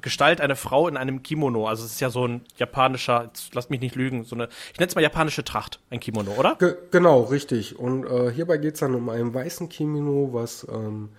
Gestalt 0.00 0.40
eine 0.40 0.56
Frau 0.56 0.88
in 0.88 0.96
einem 0.96 1.22
Kimono. 1.22 1.68
Also 1.68 1.84
es 1.84 1.92
ist 1.92 2.00
ja 2.00 2.10
so 2.10 2.26
ein 2.26 2.42
japanischer, 2.56 3.30
lasst 3.52 3.70
mich 3.70 3.80
nicht 3.80 3.94
lügen, 3.94 4.24
so 4.24 4.34
eine, 4.34 4.48
ich 4.72 4.78
nenne 4.78 4.88
es 4.88 4.94
mal 4.94 5.02
japanische 5.02 5.44
Tracht, 5.44 5.80
ein 5.90 6.00
Kimono, 6.00 6.32
oder? 6.32 6.56
Ge 6.56 6.76
genau, 6.90 7.22
richtig. 7.22 7.78
Und 7.78 8.04
äh, 8.04 8.32
hierbei 8.32 8.58
geht 8.58 8.74
es 8.74 8.80
dann 8.80 8.94
um 8.94 9.08
einen 9.08 9.32
weißen 9.32 9.68
Kimono, 9.68 10.32
was 10.32 10.66
ähm, 10.70 11.10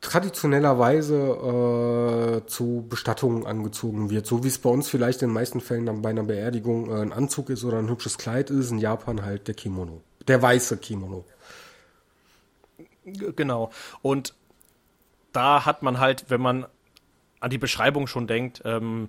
traditionellerweise 0.00 2.42
äh, 2.42 2.46
zu 2.46 2.86
Bestattungen 2.88 3.46
angezogen 3.46 4.10
wird. 4.10 4.26
So 4.26 4.44
wie 4.44 4.48
es 4.48 4.58
bei 4.58 4.70
uns 4.70 4.88
vielleicht 4.88 5.22
in 5.22 5.28
den 5.28 5.34
meisten 5.34 5.60
Fällen 5.60 5.86
dann 5.86 6.02
bei 6.02 6.10
einer 6.10 6.24
Beerdigung 6.24 6.90
äh, 6.90 7.00
ein 7.00 7.12
Anzug 7.12 7.50
ist 7.50 7.64
oder 7.64 7.78
ein 7.78 7.88
hübsches 7.88 8.18
Kleid 8.18 8.50
ist, 8.50 8.70
in 8.70 8.78
Japan 8.78 9.24
halt 9.24 9.48
der 9.48 9.54
Kimono. 9.54 10.02
Der 10.28 10.42
weiße 10.42 10.76
Kimono. 10.78 11.24
Genau. 13.04 13.70
Und 14.00 14.34
da 15.32 15.64
hat 15.64 15.82
man 15.82 15.98
halt, 15.98 16.26
wenn 16.28 16.40
man 16.40 16.66
an 17.42 17.50
die 17.50 17.58
Beschreibung 17.58 18.06
schon 18.06 18.26
denkt, 18.26 18.62
ähm, 18.64 19.08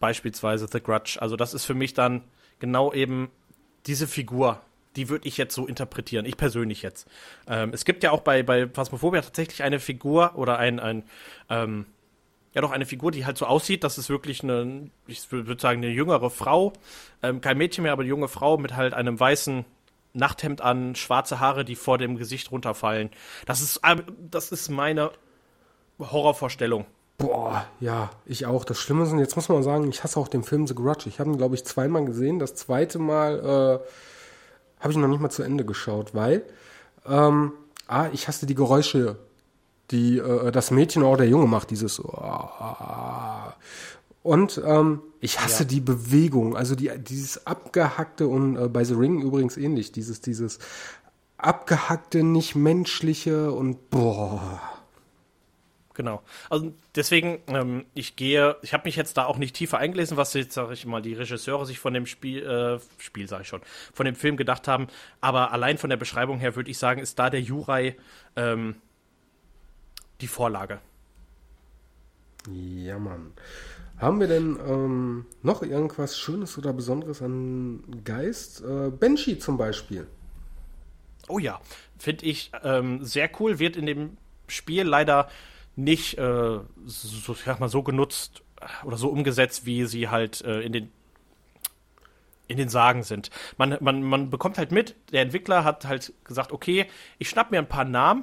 beispielsweise 0.00 0.68
The 0.70 0.80
Grudge. 0.80 1.18
Also 1.20 1.36
das 1.36 1.54
ist 1.54 1.64
für 1.64 1.74
mich 1.74 1.94
dann 1.94 2.22
genau 2.58 2.92
eben 2.92 3.30
diese 3.86 4.06
Figur, 4.06 4.60
die 4.96 5.08
würde 5.08 5.28
ich 5.28 5.36
jetzt 5.36 5.54
so 5.54 5.66
interpretieren, 5.66 6.26
ich 6.26 6.36
persönlich 6.36 6.82
jetzt. 6.82 7.08
Ähm, 7.46 7.70
es 7.72 7.84
gibt 7.84 8.02
ja 8.02 8.10
auch 8.10 8.20
bei, 8.20 8.42
bei 8.42 8.68
Phasmophobia 8.68 9.20
tatsächlich 9.20 9.62
eine 9.62 9.78
Figur 9.78 10.32
oder 10.36 10.58
ein, 10.58 10.80
ein 10.80 11.04
ähm, 11.50 11.86
ja 12.54 12.62
doch 12.62 12.70
eine 12.70 12.86
Figur, 12.86 13.10
die 13.10 13.26
halt 13.26 13.36
so 13.36 13.46
aussieht, 13.46 13.84
dass 13.84 13.98
es 13.98 14.08
wirklich 14.08 14.42
eine, 14.42 14.90
ich 15.06 15.30
würde 15.30 15.60
sagen, 15.60 15.82
eine 15.82 15.92
jüngere 15.92 16.30
Frau, 16.30 16.72
ähm, 17.22 17.42
kein 17.42 17.58
Mädchen 17.58 17.82
mehr, 17.82 17.92
aber 17.92 18.02
eine 18.02 18.08
junge 18.08 18.28
Frau 18.28 18.56
mit 18.56 18.74
halt 18.74 18.94
einem 18.94 19.20
weißen 19.20 19.66
Nachthemd 20.14 20.62
an, 20.62 20.94
schwarze 20.94 21.38
Haare, 21.38 21.66
die 21.66 21.76
vor 21.76 21.98
dem 21.98 22.16
Gesicht 22.16 22.50
runterfallen. 22.50 23.10
Das 23.44 23.60
ist, 23.60 23.80
äh, 23.82 23.96
das 24.30 24.52
ist 24.52 24.70
meine 24.70 25.10
Horrorvorstellung. 25.98 26.86
Boah, 27.18 27.66
ja, 27.80 28.10
ich 28.26 28.44
auch. 28.44 28.64
Das 28.64 28.78
Schlimme 28.78 29.04
ist, 29.04 29.12
jetzt 29.14 29.36
muss 29.36 29.48
man 29.48 29.62
sagen, 29.62 29.88
ich 29.88 30.04
hasse 30.04 30.20
auch 30.20 30.28
den 30.28 30.42
Film 30.42 30.66
The 30.66 30.74
Grudge. 30.74 31.08
Ich 31.08 31.18
habe 31.18 31.30
ihn, 31.30 31.38
glaube 31.38 31.54
ich, 31.54 31.64
zweimal 31.64 32.04
gesehen. 32.04 32.38
Das 32.38 32.54
zweite 32.54 32.98
Mal 32.98 33.38
äh, 33.38 34.80
habe 34.80 34.92
ich 34.92 34.96
noch 34.96 35.08
nicht 35.08 35.20
mal 35.20 35.30
zu 35.30 35.42
Ende 35.42 35.64
geschaut, 35.64 36.14
weil 36.14 36.42
ähm, 37.06 37.52
ah, 37.86 38.08
ich 38.12 38.28
hasse 38.28 38.46
die 38.46 38.54
Geräusche, 38.54 39.16
die 39.90 40.18
äh, 40.18 40.50
das 40.52 40.70
Mädchen 40.70 41.02
oder 41.02 41.18
der 41.18 41.28
Junge 41.28 41.46
macht, 41.46 41.70
dieses 41.70 42.04
oh, 42.04 42.48
und 44.22 44.60
ähm, 44.66 45.02
ich 45.20 45.40
hasse 45.40 45.62
ja. 45.62 45.68
die 45.68 45.80
Bewegung, 45.80 46.56
also 46.56 46.74
die, 46.74 46.90
dieses 46.98 47.46
abgehackte 47.46 48.26
und 48.26 48.56
äh, 48.56 48.68
bei 48.68 48.82
The 48.84 48.94
Ring 48.94 49.22
übrigens 49.22 49.56
ähnlich, 49.56 49.92
dieses, 49.92 50.20
dieses 50.20 50.58
abgehackte, 51.38 52.24
nicht 52.24 52.56
menschliche 52.56 53.52
und 53.52 53.88
boah. 53.88 54.60
Genau. 55.96 56.22
Also 56.50 56.74
deswegen, 56.94 57.40
ähm, 57.46 57.86
ich 57.94 58.16
gehe, 58.16 58.56
ich 58.60 58.74
habe 58.74 58.84
mich 58.84 58.96
jetzt 58.96 59.16
da 59.16 59.24
auch 59.24 59.38
nicht 59.38 59.56
tiefer 59.56 59.78
eingelesen, 59.78 60.18
was 60.18 60.34
jetzt, 60.34 60.52
sage 60.52 60.74
ich 60.74 60.84
mal, 60.84 61.00
die 61.00 61.14
Regisseure 61.14 61.64
sich 61.64 61.78
von 61.78 61.94
dem 61.94 62.04
Spiel, 62.04 62.44
äh, 62.44 62.78
Spiel 63.02 63.26
sage 63.26 63.42
ich 63.42 63.48
schon, 63.48 63.62
von 63.94 64.04
dem 64.04 64.14
Film 64.14 64.36
gedacht 64.36 64.68
haben. 64.68 64.88
Aber 65.22 65.52
allein 65.52 65.78
von 65.78 65.88
der 65.88 65.96
Beschreibung 65.96 66.38
her 66.38 66.54
würde 66.54 66.70
ich 66.70 66.76
sagen, 66.76 67.00
ist 67.00 67.18
da 67.18 67.30
der 67.30 67.40
Jurai 67.40 67.96
ähm, 68.36 68.76
die 70.20 70.26
Vorlage. 70.26 70.80
Ja, 72.52 72.98
Mann. 72.98 73.32
Haben 73.96 74.20
wir 74.20 74.28
denn 74.28 74.58
ähm, 74.68 75.24
noch 75.42 75.62
irgendwas 75.62 76.18
Schönes 76.18 76.58
oder 76.58 76.74
Besonderes 76.74 77.22
an 77.22 78.02
Geist? 78.04 78.60
Äh, 78.60 78.90
Banshee 78.90 79.38
zum 79.38 79.56
Beispiel. 79.56 80.06
Oh 81.28 81.38
ja, 81.38 81.58
finde 81.98 82.26
ich 82.26 82.50
ähm, 82.62 83.02
sehr 83.02 83.30
cool. 83.40 83.58
Wird 83.58 83.76
in 83.76 83.86
dem 83.86 84.18
Spiel 84.46 84.82
leider 84.82 85.28
nicht 85.76 86.18
äh, 86.18 86.58
so, 86.86 87.34
sag 87.34 87.60
mal, 87.60 87.68
so 87.68 87.82
genutzt 87.82 88.42
oder 88.84 88.96
so 88.96 89.08
umgesetzt, 89.08 89.66
wie 89.66 89.84
sie 89.84 90.08
halt 90.08 90.42
äh, 90.42 90.60
in 90.60 90.72
den 90.72 90.90
in 92.48 92.58
den 92.58 92.68
Sagen 92.68 93.02
sind. 93.02 93.30
Man, 93.56 93.76
man, 93.80 94.02
man 94.02 94.30
bekommt 94.30 94.56
halt 94.56 94.70
mit, 94.70 94.94
der 95.10 95.22
Entwickler 95.22 95.64
hat 95.64 95.84
halt 95.84 96.12
gesagt, 96.24 96.52
okay, 96.52 96.86
ich 97.18 97.28
schnapp 97.28 97.50
mir 97.50 97.58
ein 97.58 97.68
paar 97.68 97.84
Namen, 97.84 98.22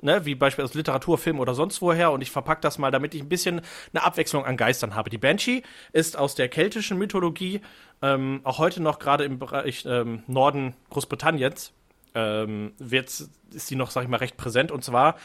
ne, 0.00 0.24
wie 0.24 0.34
beispielsweise 0.34 0.78
Literatur, 0.78 1.18
Film 1.18 1.38
oder 1.38 1.54
sonst 1.54 1.82
woher 1.82 2.12
und 2.12 2.22
ich 2.22 2.30
verpack 2.30 2.62
das 2.62 2.78
mal, 2.78 2.90
damit 2.90 3.14
ich 3.14 3.20
ein 3.20 3.28
bisschen 3.28 3.60
eine 3.92 4.04
Abwechslung 4.04 4.44
an 4.44 4.56
Geistern 4.56 4.94
habe. 4.94 5.10
Die 5.10 5.18
Banshee 5.18 5.62
ist 5.92 6.16
aus 6.16 6.34
der 6.34 6.48
keltischen 6.48 6.98
Mythologie, 6.98 7.60
ähm, 8.00 8.40
auch 8.44 8.58
heute 8.58 8.82
noch 8.82 8.98
gerade 8.98 9.24
im 9.24 9.38
Bereich 9.38 9.84
ähm, 9.86 10.22
Norden 10.26 10.74
Großbritanniens, 10.90 11.72
ähm, 12.14 12.72
wird, 12.78 13.08
ist 13.52 13.70
die 13.70 13.76
noch, 13.76 13.90
sag 13.90 14.02
ich 14.04 14.08
mal, 14.08 14.16
recht 14.16 14.36
präsent 14.36 14.72
und 14.72 14.82
zwar 14.82 15.16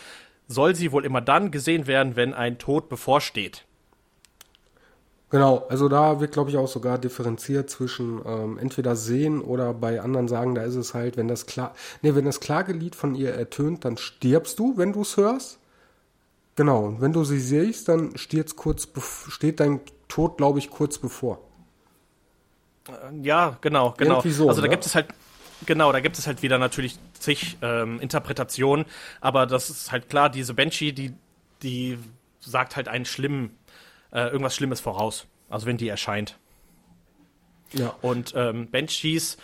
soll 0.48 0.76
sie 0.76 0.92
wohl 0.92 1.06
immer 1.06 1.22
dann 1.22 1.52
gesehen 1.52 1.88
werden, 1.88 2.16
wenn 2.16 2.34
ein 2.34 2.58
Tod 2.58 2.90
bevorsteht. 2.90 3.66
Genau, 5.34 5.66
also 5.68 5.90
da 5.90 6.20
wird, 6.20 6.32
glaube 6.32 6.52
ich, 6.52 6.58
auch 6.58 6.68
sogar 6.68 7.00
differenziert 7.00 7.68
zwischen 7.68 8.22
ähm, 8.24 8.60
entweder 8.60 8.96
sehen 8.96 9.42
oder 9.42 9.74
bei 9.74 10.00
anderen 10.00 10.28
sagen, 10.28 10.54
da 10.54 10.62
ist 10.62 10.76
es 10.76 10.94
halt, 10.94 11.18
wenn 11.18 11.28
das 11.28 11.48
klar, 11.48 11.74
nee, 12.04 12.14
wenn 12.14 12.26
das 12.26 12.40
Klagelied 12.40 12.96
von 12.96 13.16
ihr 13.16 13.34
ertönt, 13.34 13.84
dann 13.84 13.98
stirbst 13.98 14.60
du, 14.60 14.78
wenn 14.78 14.94
du 14.94 15.02
es 15.02 15.18
hörst. 15.18 15.58
Genau, 16.56 16.86
und 16.86 17.02
wenn 17.02 17.14
du 17.14 17.24
sie 17.24 17.40
siehst, 17.40 17.90
dann 17.90 18.14
kurz, 18.56 18.88
steht 19.30 19.60
dein 19.60 19.80
Tod, 20.08 20.38
glaube 20.38 20.60
ich, 20.60 20.70
kurz 20.70 21.00
bevor. 21.00 21.40
Äh, 22.88 23.24
ja, 23.24 23.58
genau, 23.62 23.96
genau. 23.98 24.22
So, 24.22 24.48
also 24.50 24.62
da 24.62 24.68
ne? 24.68 24.72
gibt 24.72 24.86
es 24.86 24.94
halt 24.94 25.08
Genau, 25.66 25.92
da 25.92 26.00
gibt 26.00 26.18
es 26.18 26.28
halt 26.28 26.42
wieder 26.42 26.58
natürlich 26.58 26.98
zig 27.14 27.58
ähm, 27.62 28.00
Interpretationen, 28.00 28.86
aber 29.22 29.46
das 29.46 29.70
ist 29.70 29.92
halt 29.92 30.10
klar, 30.10 30.30
diese 30.30 30.54
Banshee, 30.54 30.92
die, 30.92 31.14
die 31.62 31.98
sagt 32.40 32.76
halt 32.76 32.88
einen 32.88 33.06
schlimmen, 33.06 33.58
äh, 34.12 34.28
irgendwas 34.28 34.56
Schlimmes 34.56 34.80
voraus. 34.82 35.28
Also 35.50 35.66
wenn 35.66 35.78
die 35.78 35.88
erscheint. 35.88 36.38
Ja. 37.74 37.96
Und 38.02 38.34
ähm, 38.36 38.70
Banshees, 38.70 39.38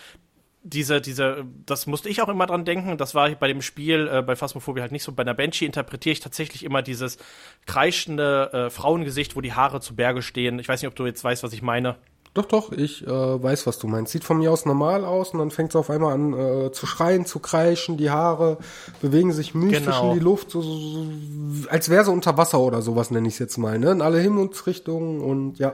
diese, 0.64 1.02
diese, 1.02 1.46
das 1.66 1.88
musste 1.88 2.10
ich 2.10 2.22
auch 2.22 2.30
immer 2.30 2.46
dran 2.46 2.66
denken. 2.66 2.98
Das 2.98 3.16
war 3.16 3.30
bei 3.32 3.48
dem 3.48 3.62
Spiel, 3.62 4.10
äh, 4.12 4.22
bei 4.22 4.36
Phasmophobia 4.36 4.82
halt 4.82 4.92
nicht 4.92 5.04
so. 5.04 5.12
Bei 5.12 5.22
einer 5.22 5.34
Banshee 5.34 5.66
interpretiere 5.66 6.14
ich 6.14 6.20
tatsächlich 6.20 6.64
immer 6.64 6.82
dieses 6.82 7.18
kreischende 7.66 8.52
äh, 8.54 8.70
Frauengesicht, 8.70 9.36
wo 9.36 9.42
die 9.42 9.54
Haare 9.54 9.82
zu 9.82 9.96
Berge 9.96 10.22
stehen. 10.22 10.60
Ich 10.60 10.68
weiß 10.68 10.82
nicht, 10.82 10.90
ob 10.90 10.96
du 10.96 11.06
jetzt 11.06 11.24
weißt, 11.24 11.44
was 11.44 11.54
ich 11.54 11.62
meine. 11.62 11.96
Doch, 12.36 12.46
doch, 12.46 12.72
ich 12.72 13.06
äh, 13.06 13.10
weiß, 13.10 13.66
was 13.66 13.80
du 13.80 13.88
meinst. 13.88 14.12
Sieht 14.12 14.24
von 14.24 14.38
mir 14.38 14.52
aus 14.52 14.66
normal 14.66 15.04
aus 15.04 15.32
und 15.32 15.40
dann 15.40 15.52
fängt 15.52 15.70
es 15.70 15.76
auf 15.76 15.90
einmal 15.90 16.14
an 16.14 16.34
äh, 16.34 16.72
zu 16.72 16.86
schreien, 16.86 17.26
zu 17.26 17.40
kreischen, 17.40 17.98
die 17.98 18.12
Haare 18.12 18.58
bewegen 19.02 19.32
sich 19.34 19.56
mystisch 19.56 19.86
genau. 19.86 20.12
in 20.12 20.20
die 20.20 20.24
Luft, 20.24 20.52
so, 20.52 20.62
so, 20.62 20.78
so 20.78 21.70
als 21.70 21.90
wäre 21.90 22.06
sie 22.06 22.12
unter 22.12 22.38
Wasser 22.38 22.60
oder 22.60 22.82
sowas, 22.82 23.10
nenne 23.10 23.28
ich 23.28 23.34
es 23.36 23.40
jetzt 23.40 23.58
mal, 23.58 23.80
ne? 23.80 23.92
In 23.92 24.02
alle 24.02 24.20
Himmelsrichtungen 24.20 25.22
und 25.22 25.58
ja. 25.58 25.74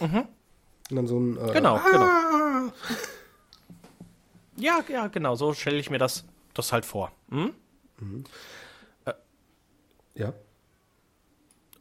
Mhm. 0.00 0.24
Und 0.90 0.96
dann 0.96 1.06
so 1.06 1.18
ein 1.18 1.36
äh, 1.36 1.52
Genau, 1.52 1.76
ah! 1.76 1.82
genau. 1.90 2.72
Ja, 4.56 4.78
ja, 4.88 5.08
genau, 5.08 5.34
so 5.34 5.52
stelle 5.54 5.78
ich 5.78 5.90
mir 5.90 5.98
das, 5.98 6.24
das 6.54 6.72
halt 6.72 6.84
vor. 6.84 7.10
Hm? 7.30 7.54
Mhm. 7.98 8.24
Äh, 9.04 9.12
ja. 10.14 10.32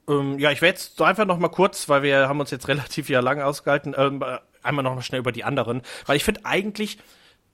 Ähm, 0.08 0.40
ja, 0.40 0.52
ich 0.52 0.62
werde 0.62 0.78
jetzt 0.78 0.98
so 0.98 1.04
einfach 1.04 1.26
noch 1.26 1.38
mal 1.38 1.50
kurz, 1.50 1.90
weil 1.90 2.04
wir 2.04 2.28
haben 2.28 2.40
uns 2.40 2.52
jetzt 2.52 2.68
relativ 2.68 3.10
ja 3.10 3.20
lang 3.20 3.42
ausgehalten, 3.42 3.96
ähm, 3.98 4.24
einmal 4.64 4.84
noch 4.84 4.96
mal 4.96 5.02
schnell 5.02 5.20
über 5.20 5.32
die 5.32 5.44
anderen, 5.44 5.82
weil 6.06 6.18
ich 6.18 6.24
finde 6.24 6.42
eigentlich 6.46 6.98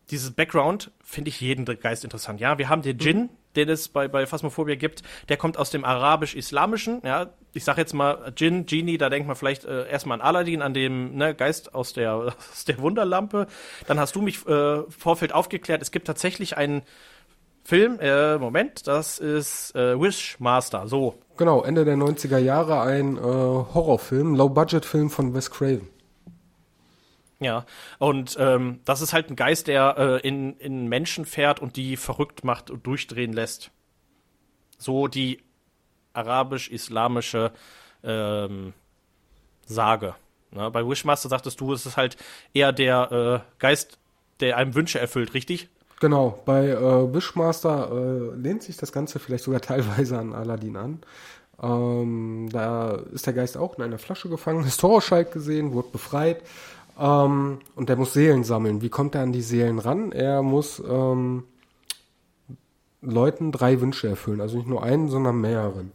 dieses 0.10 0.32
Background 0.32 0.92
finde 1.04 1.30
ich 1.30 1.42
jeden 1.42 1.66
Geist 1.66 2.04
interessant. 2.04 2.40
Ja, 2.40 2.58
wir 2.58 2.70
haben 2.70 2.82
den 2.82 2.98
Djinn, 2.98 3.20
mhm. 3.24 3.30
den 3.56 3.70
es 3.70 3.90
bei, 3.90 4.08
bei 4.08 4.26
Phasmophobia 4.26 4.76
gibt, 4.76 5.04
der 5.28 5.38
kommt 5.38 5.58
aus 5.58 5.70
dem 5.70 5.84
arabisch-islamischen. 5.84 7.02
Ja, 7.04 7.32
ich 7.54 7.64
sage 7.64 7.82
jetzt 7.82 7.94
mal 7.94 8.32
Djinn, 8.32 8.66
Genie, 8.66 8.98
da 8.98 9.10
denkt 9.10 9.28
man 9.28 9.36
vielleicht 9.36 9.66
äh, 9.66 9.88
erstmal 9.90 10.22
an 10.22 10.26
Aladdin, 10.26 10.62
an 10.62 10.74
dem 10.74 11.16
ne, 11.16 11.36
Geist 11.36 11.76
aus 11.76 11.94
der, 11.94 12.14
aus 12.52 12.66
der 12.66 12.80
Wunderlampe. 12.80 13.48
Dann 13.88 14.00
hast 14.00 14.16
du 14.16 14.22
mich 14.22 14.46
äh, 14.48 14.84
Vorfeld 14.90 15.34
aufgeklärt, 15.34 15.82
es 15.82 15.92
gibt 15.92 16.08
tatsächlich 16.08 16.56
einen 16.56 16.84
Film, 17.68 18.00
äh, 18.00 18.38
Moment, 18.38 18.88
das 18.88 19.20
ist 19.20 19.76
äh, 19.76 20.00
Wishmaster, 20.00 20.88
so. 20.88 21.16
Genau, 21.36 21.64
Ende 21.64 21.84
der 21.84 21.98
90er 21.98 22.38
Jahre 22.38 22.80
ein 22.80 23.18
äh, 23.18 23.20
Horrorfilm, 23.20 24.36
Low-Budget-Film 24.36 25.10
von 25.10 25.34
Wes 25.34 25.52
Craven. 25.52 25.90
Ja, 27.42 27.66
und 28.00 28.38
ähm, 28.40 28.80
das 28.86 29.02
ist 29.02 29.12
halt 29.12 29.30
ein 29.30 29.36
Geist, 29.36 29.68
der 29.68 29.96
äh, 29.98 30.26
in, 30.26 30.56
in 30.60 30.88
Menschen 30.88 31.26
fährt 31.26 31.62
und 31.62 31.76
die 31.76 31.98
verrückt 31.98 32.46
macht 32.46 32.72
und 32.72 32.88
durchdrehen 32.88 33.34
lässt. 33.34 33.72
So 34.78 35.10
die 35.10 35.44
arabisch-islamische 36.14 37.52
ähm, 38.02 38.76
Sage. 39.66 40.16
Ne? 40.52 40.72
Bei 40.72 40.88
Wishmaster 40.88 41.28
sagtest 41.28 41.60
du, 41.60 41.74
es 41.74 41.86
ist 41.86 41.98
halt 41.98 42.16
eher 42.54 42.72
der 42.72 43.12
äh, 43.12 43.60
Geist, 43.60 44.00
der 44.40 44.56
einem 44.56 44.74
Wünsche 44.74 45.02
erfüllt, 45.02 45.34
richtig? 45.34 45.68
Genau, 46.00 46.40
bei 46.46 46.68
äh, 46.70 47.14
Wishmaster 47.14 47.90
äh, 47.92 48.36
lehnt 48.36 48.62
sich 48.64 48.78
das 48.78 48.92
Ganze 48.92 49.20
vielleicht 49.20 49.44
sogar 49.44 49.62
teilweise 49.62 50.18
an 50.18 50.34
Aladdin 50.34 50.78
an. 50.78 51.00
Ähm, 51.62 52.50
da 52.52 52.92
ist 53.14 53.26
der 53.26 53.34
Geist 53.34 53.58
auch 53.58 53.78
in 53.78 53.84
einer 53.84 53.98
Flasche 53.98 54.30
gefangen, 54.30 54.64
Historischalt 54.64 55.32
gesehen, 55.32 55.74
wurde 55.74 55.90
befreit 55.92 56.44
ähm, 57.00 57.60
und 57.76 57.90
der 57.90 57.96
muss 57.96 58.14
Seelen 58.14 58.44
sammeln. 58.44 58.82
Wie 58.82 58.90
kommt 58.90 59.16
er 59.16 59.22
an 59.22 59.32
die 59.32 59.42
Seelen 59.42 59.80
ran? 59.80 60.12
Er 60.12 60.44
muss 60.44 60.82
ähm, 60.88 61.46
Leuten 63.02 63.52
drei 63.52 63.82
Wünsche 63.82 64.08
erfüllen, 64.08 64.42
also 64.42 64.58
nicht 64.58 64.68
nur 64.68 64.84
einen, 64.84 65.10
sondern 65.10 65.42
mehreren. 65.42 65.92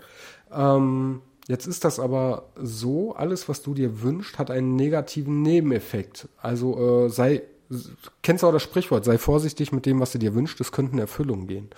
Ähm, 0.53 1.21
jetzt 1.47 1.67
ist 1.67 1.85
das 1.85 2.01
aber 2.01 2.47
so, 2.57 3.15
alles, 3.15 3.49
was 3.49 3.63
du 3.63 3.75
dir 3.75 4.03
wünschst, 4.03 4.41
hat 4.41 4.51
einen 4.51 4.75
negativen 4.75 5.43
Nebeneffekt. 5.43 6.29
Also 6.41 7.07
äh, 7.07 7.09
sei 7.09 7.43
kennst 8.23 8.43
du 8.43 8.49
auch 8.49 8.53
das 8.53 8.63
Sprichwort, 8.63 9.05
sei 9.05 9.19
vorsichtig 9.19 9.73
mit 9.73 9.87
dem, 9.87 10.01
was 10.01 10.13
du 10.13 10.19
dir 10.19 10.35
wünschst, 10.35 10.61
es 10.61 10.73
könnte 10.73 10.93
in 10.93 10.99
Erfüllung 10.99 11.47
gehen. 11.47 11.71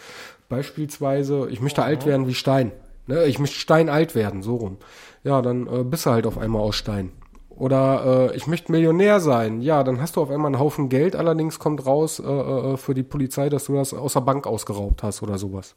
Beispielsweise, 0.49 1.49
ich 1.51 1.61
möchte 1.61 1.80
mhm. 1.80 1.86
alt 1.86 2.07
werden 2.07 2.26
wie 2.26 2.34
Stein. 2.34 2.72
Ne? 3.07 3.24
Ich 3.24 3.38
möchte 3.38 3.57
steinalt 3.57 4.14
werden, 4.14 4.42
so 4.42 4.57
rum. 4.57 4.78
Ja, 5.22 5.42
dann 5.42 5.66
äh, 5.66 5.84
bist 5.84 6.07
du 6.07 6.11
halt 6.11 6.26
auf 6.26 6.38
einmal 6.38 6.62
aus 6.62 6.76
Stein. 6.76 7.12
Oder 7.51 8.30
äh, 8.32 8.36
ich 8.36 8.47
möchte 8.47 8.72
Millionär 8.72 9.20
sein. 9.20 9.62
Ja, 9.62 9.84
dann 9.84 10.01
hast 10.01 10.16
du 10.16 10.22
auf 10.22 10.30
einmal 10.30 10.47
einen 10.47 10.59
Haufen 10.59 10.88
Geld, 10.88 11.14
allerdings 11.14 11.59
kommt 11.59 11.86
raus 11.86 12.18
äh, 12.18 12.24
äh, 12.24 12.76
für 12.76 12.95
die 12.95 13.03
Polizei, 13.03 13.49
dass 13.49 13.66
du 13.66 13.74
das 13.74 13.95
aus 13.95 14.14
der 14.14 14.20
Bank 14.20 14.47
ausgeraubt 14.47 15.03
hast 15.03 15.22
oder 15.22 15.38
sowas. 15.38 15.76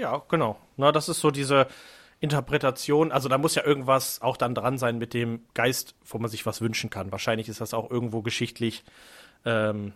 Ja, 0.00 0.22
genau. 0.28 0.56
Na, 0.76 0.92
das 0.92 1.08
ist 1.08 1.20
so 1.20 1.30
diese 1.30 1.66
Interpretation. 2.20 3.12
Also 3.12 3.28
da 3.28 3.38
muss 3.38 3.54
ja 3.54 3.64
irgendwas 3.64 4.22
auch 4.22 4.36
dann 4.36 4.54
dran 4.54 4.78
sein 4.78 4.98
mit 4.98 5.14
dem 5.14 5.40
Geist, 5.54 5.94
wo 6.04 6.18
man 6.18 6.30
sich 6.30 6.46
was 6.46 6.60
wünschen 6.60 6.90
kann. 6.90 7.12
Wahrscheinlich 7.12 7.48
ist 7.48 7.60
das 7.60 7.74
auch 7.74 7.90
irgendwo 7.90 8.22
geschichtlich, 8.22 8.84
ähm, 9.44 9.92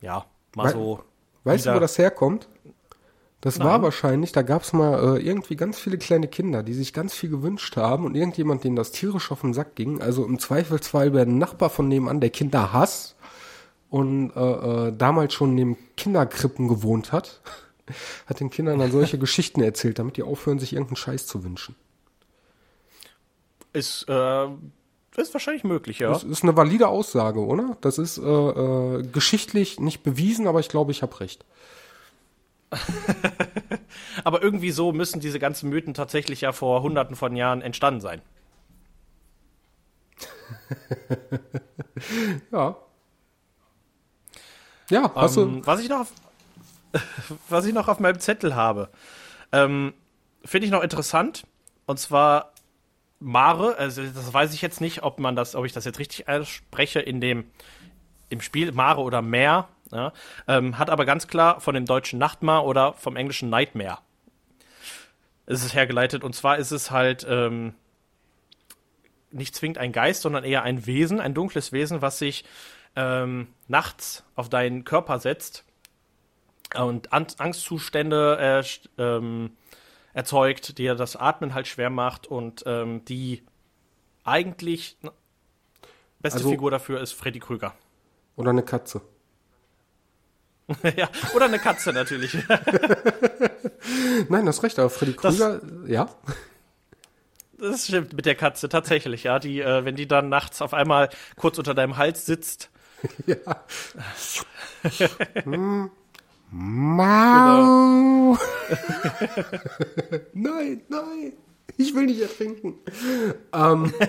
ja, 0.00 0.26
mal 0.54 0.66
We 0.66 0.72
so. 0.72 1.04
Weißt 1.44 1.66
du, 1.66 1.74
wo 1.74 1.78
das 1.78 1.98
herkommt? 1.98 2.48
Das 3.40 3.58
Nein. 3.58 3.68
war 3.68 3.82
wahrscheinlich, 3.82 4.32
da 4.32 4.42
gab 4.42 4.62
es 4.62 4.72
mal 4.72 5.18
äh, 5.18 5.22
irgendwie 5.22 5.54
ganz 5.54 5.78
viele 5.78 5.98
kleine 5.98 6.26
Kinder, 6.26 6.62
die 6.62 6.72
sich 6.72 6.92
ganz 6.92 7.14
viel 7.14 7.30
gewünscht 7.30 7.76
haben 7.76 8.04
und 8.04 8.16
irgendjemand, 8.16 8.64
denen 8.64 8.74
das 8.74 8.90
tierisch 8.90 9.30
auf 9.30 9.42
den 9.42 9.54
Sack 9.54 9.76
ging. 9.76 10.00
Also 10.00 10.24
im 10.24 10.38
Zweifelsfall 10.38 11.10
bei 11.10 11.22
einem 11.22 11.38
Nachbar 11.38 11.70
von 11.70 11.86
nebenan, 11.86 12.20
der 12.20 12.30
Kinder 12.30 12.72
Hass 12.72 13.14
und 13.90 14.32
äh, 14.34 14.40
äh, 14.88 14.92
damals 14.96 15.34
schon 15.34 15.54
neben 15.54 15.76
Kinderkrippen 15.96 16.66
gewohnt 16.66 17.12
hat, 17.12 17.40
hat 18.26 18.40
den 18.40 18.50
Kindern 18.50 18.78
dann 18.78 18.90
solche 18.90 19.18
Geschichten 19.18 19.62
erzählt, 19.62 19.98
damit 19.98 20.16
die 20.16 20.22
aufhören, 20.22 20.58
sich 20.58 20.72
irgendeinen 20.72 20.96
Scheiß 20.96 21.26
zu 21.26 21.44
wünschen. 21.44 21.74
Ist, 23.72 24.06
äh, 24.08 24.46
ist 25.16 25.34
wahrscheinlich 25.34 25.64
möglich, 25.64 25.98
ja. 25.98 26.10
Das 26.10 26.24
ist 26.24 26.42
eine 26.42 26.56
valide 26.56 26.88
Aussage, 26.88 27.40
oder? 27.40 27.76
Das 27.80 27.98
ist 27.98 28.18
äh, 28.18 28.22
äh, 28.22 29.02
geschichtlich 29.02 29.80
nicht 29.80 30.02
bewiesen, 30.02 30.46
aber 30.46 30.60
ich 30.60 30.68
glaube, 30.68 30.92
ich 30.92 31.02
habe 31.02 31.20
recht. 31.20 31.44
Aber 34.24 34.42
irgendwie 34.42 34.70
so 34.72 34.92
müssen 34.92 35.20
diese 35.20 35.38
ganzen 35.38 35.70
Mythen 35.70 35.94
tatsächlich 35.94 36.40
ja 36.40 36.52
vor 36.52 36.82
hunderten 36.82 37.16
von 37.16 37.36
Jahren 37.36 37.62
entstanden 37.62 38.00
sein. 38.00 38.22
ja. 42.52 42.76
Ja, 44.90 45.12
hast 45.14 45.36
ähm, 45.36 45.62
du. 45.62 45.66
Was 45.66 45.80
ich 45.80 45.88
noch 45.88 46.06
was 47.48 47.66
ich 47.66 47.74
noch 47.74 47.88
auf 47.88 48.00
meinem 48.00 48.20
Zettel 48.20 48.54
habe, 48.54 48.90
ähm, 49.52 49.94
finde 50.44 50.66
ich 50.66 50.72
noch 50.72 50.82
interessant. 50.82 51.46
Und 51.86 51.98
zwar 51.98 52.52
Mare, 53.18 53.76
also 53.78 54.02
das 54.02 54.32
weiß 54.32 54.54
ich 54.54 54.62
jetzt 54.62 54.80
nicht, 54.80 55.02
ob 55.02 55.18
man 55.18 55.36
das, 55.36 55.54
ob 55.54 55.64
ich 55.64 55.72
das 55.72 55.84
jetzt 55.84 55.98
richtig 55.98 56.28
ausspreche 56.28 57.00
in 57.00 57.20
dem 57.20 57.44
im 58.28 58.40
Spiel 58.40 58.72
Mare 58.72 59.02
oder 59.02 59.22
Meer, 59.22 59.68
ja, 59.92 60.12
ähm, 60.48 60.78
hat 60.78 60.90
aber 60.90 61.04
ganz 61.04 61.28
klar 61.28 61.60
von 61.60 61.74
dem 61.74 61.84
deutschen 61.84 62.18
Nachtmar 62.18 62.64
oder 62.64 62.92
vom 62.94 63.16
englischen 63.16 63.50
Nightmare 63.50 63.98
ist 65.46 65.64
es 65.64 65.74
hergeleitet. 65.74 66.24
Und 66.24 66.34
zwar 66.34 66.58
ist 66.58 66.72
es 66.72 66.90
halt 66.90 67.24
ähm, 67.28 67.74
nicht 69.30 69.54
zwingend 69.54 69.78
ein 69.78 69.92
Geist, 69.92 70.22
sondern 70.22 70.44
eher 70.44 70.64
ein 70.64 70.86
Wesen, 70.86 71.20
ein 71.20 71.34
dunkles 71.34 71.72
Wesen, 71.72 72.02
was 72.02 72.18
sich 72.18 72.44
ähm, 72.96 73.46
nachts 73.68 74.24
auf 74.34 74.48
deinen 74.48 74.84
Körper 74.84 75.20
setzt 75.20 75.65
und 76.84 77.12
An 77.12 77.26
Angstzustände 77.38 78.62
äh, 78.98 79.02
ähm, 79.02 79.56
erzeugt, 80.12 80.78
die 80.78 80.86
das 80.86 81.16
Atmen 81.16 81.54
halt 81.54 81.66
schwer 81.66 81.90
macht 81.90 82.26
und 82.26 82.64
ähm, 82.66 83.04
die 83.04 83.42
eigentlich 84.24 84.96
beste 86.20 86.38
also, 86.38 86.50
Figur 86.50 86.70
dafür 86.70 87.00
ist 87.00 87.12
Freddy 87.12 87.38
Krüger. 87.38 87.74
Oder 88.36 88.50
eine 88.50 88.62
Katze. 88.62 89.02
ja, 90.96 91.08
oder 91.34 91.44
eine 91.44 91.58
Katze 91.58 91.92
natürlich. 91.92 92.34
Nein, 94.28 94.46
das 94.46 94.62
recht, 94.62 94.78
aber 94.78 94.90
Freddy 94.90 95.12
Krüger, 95.12 95.60
das, 95.60 95.88
ja. 95.88 96.08
Das 97.58 97.86
stimmt 97.86 98.12
mit 98.12 98.26
der 98.26 98.34
Katze, 98.34 98.68
tatsächlich, 98.68 99.24
ja. 99.24 99.38
Die, 99.38 99.60
äh, 99.60 99.84
wenn 99.84 99.96
die 99.96 100.08
dann 100.08 100.28
nachts 100.28 100.60
auf 100.60 100.74
einmal 100.74 101.08
kurz 101.36 101.58
unter 101.58 101.74
deinem 101.74 101.96
Hals 101.96 102.26
sitzt. 102.26 102.70
ja. 103.26 103.36
hm. 105.44 105.90
Mau. 106.58 108.32
Genau. 108.32 108.38
nein, 110.32 110.80
nein. 110.88 111.32
Ich 111.76 111.94
will 111.94 112.06
nicht 112.06 112.20
ertrinken. 112.20 112.74
Ähm. 113.52 113.92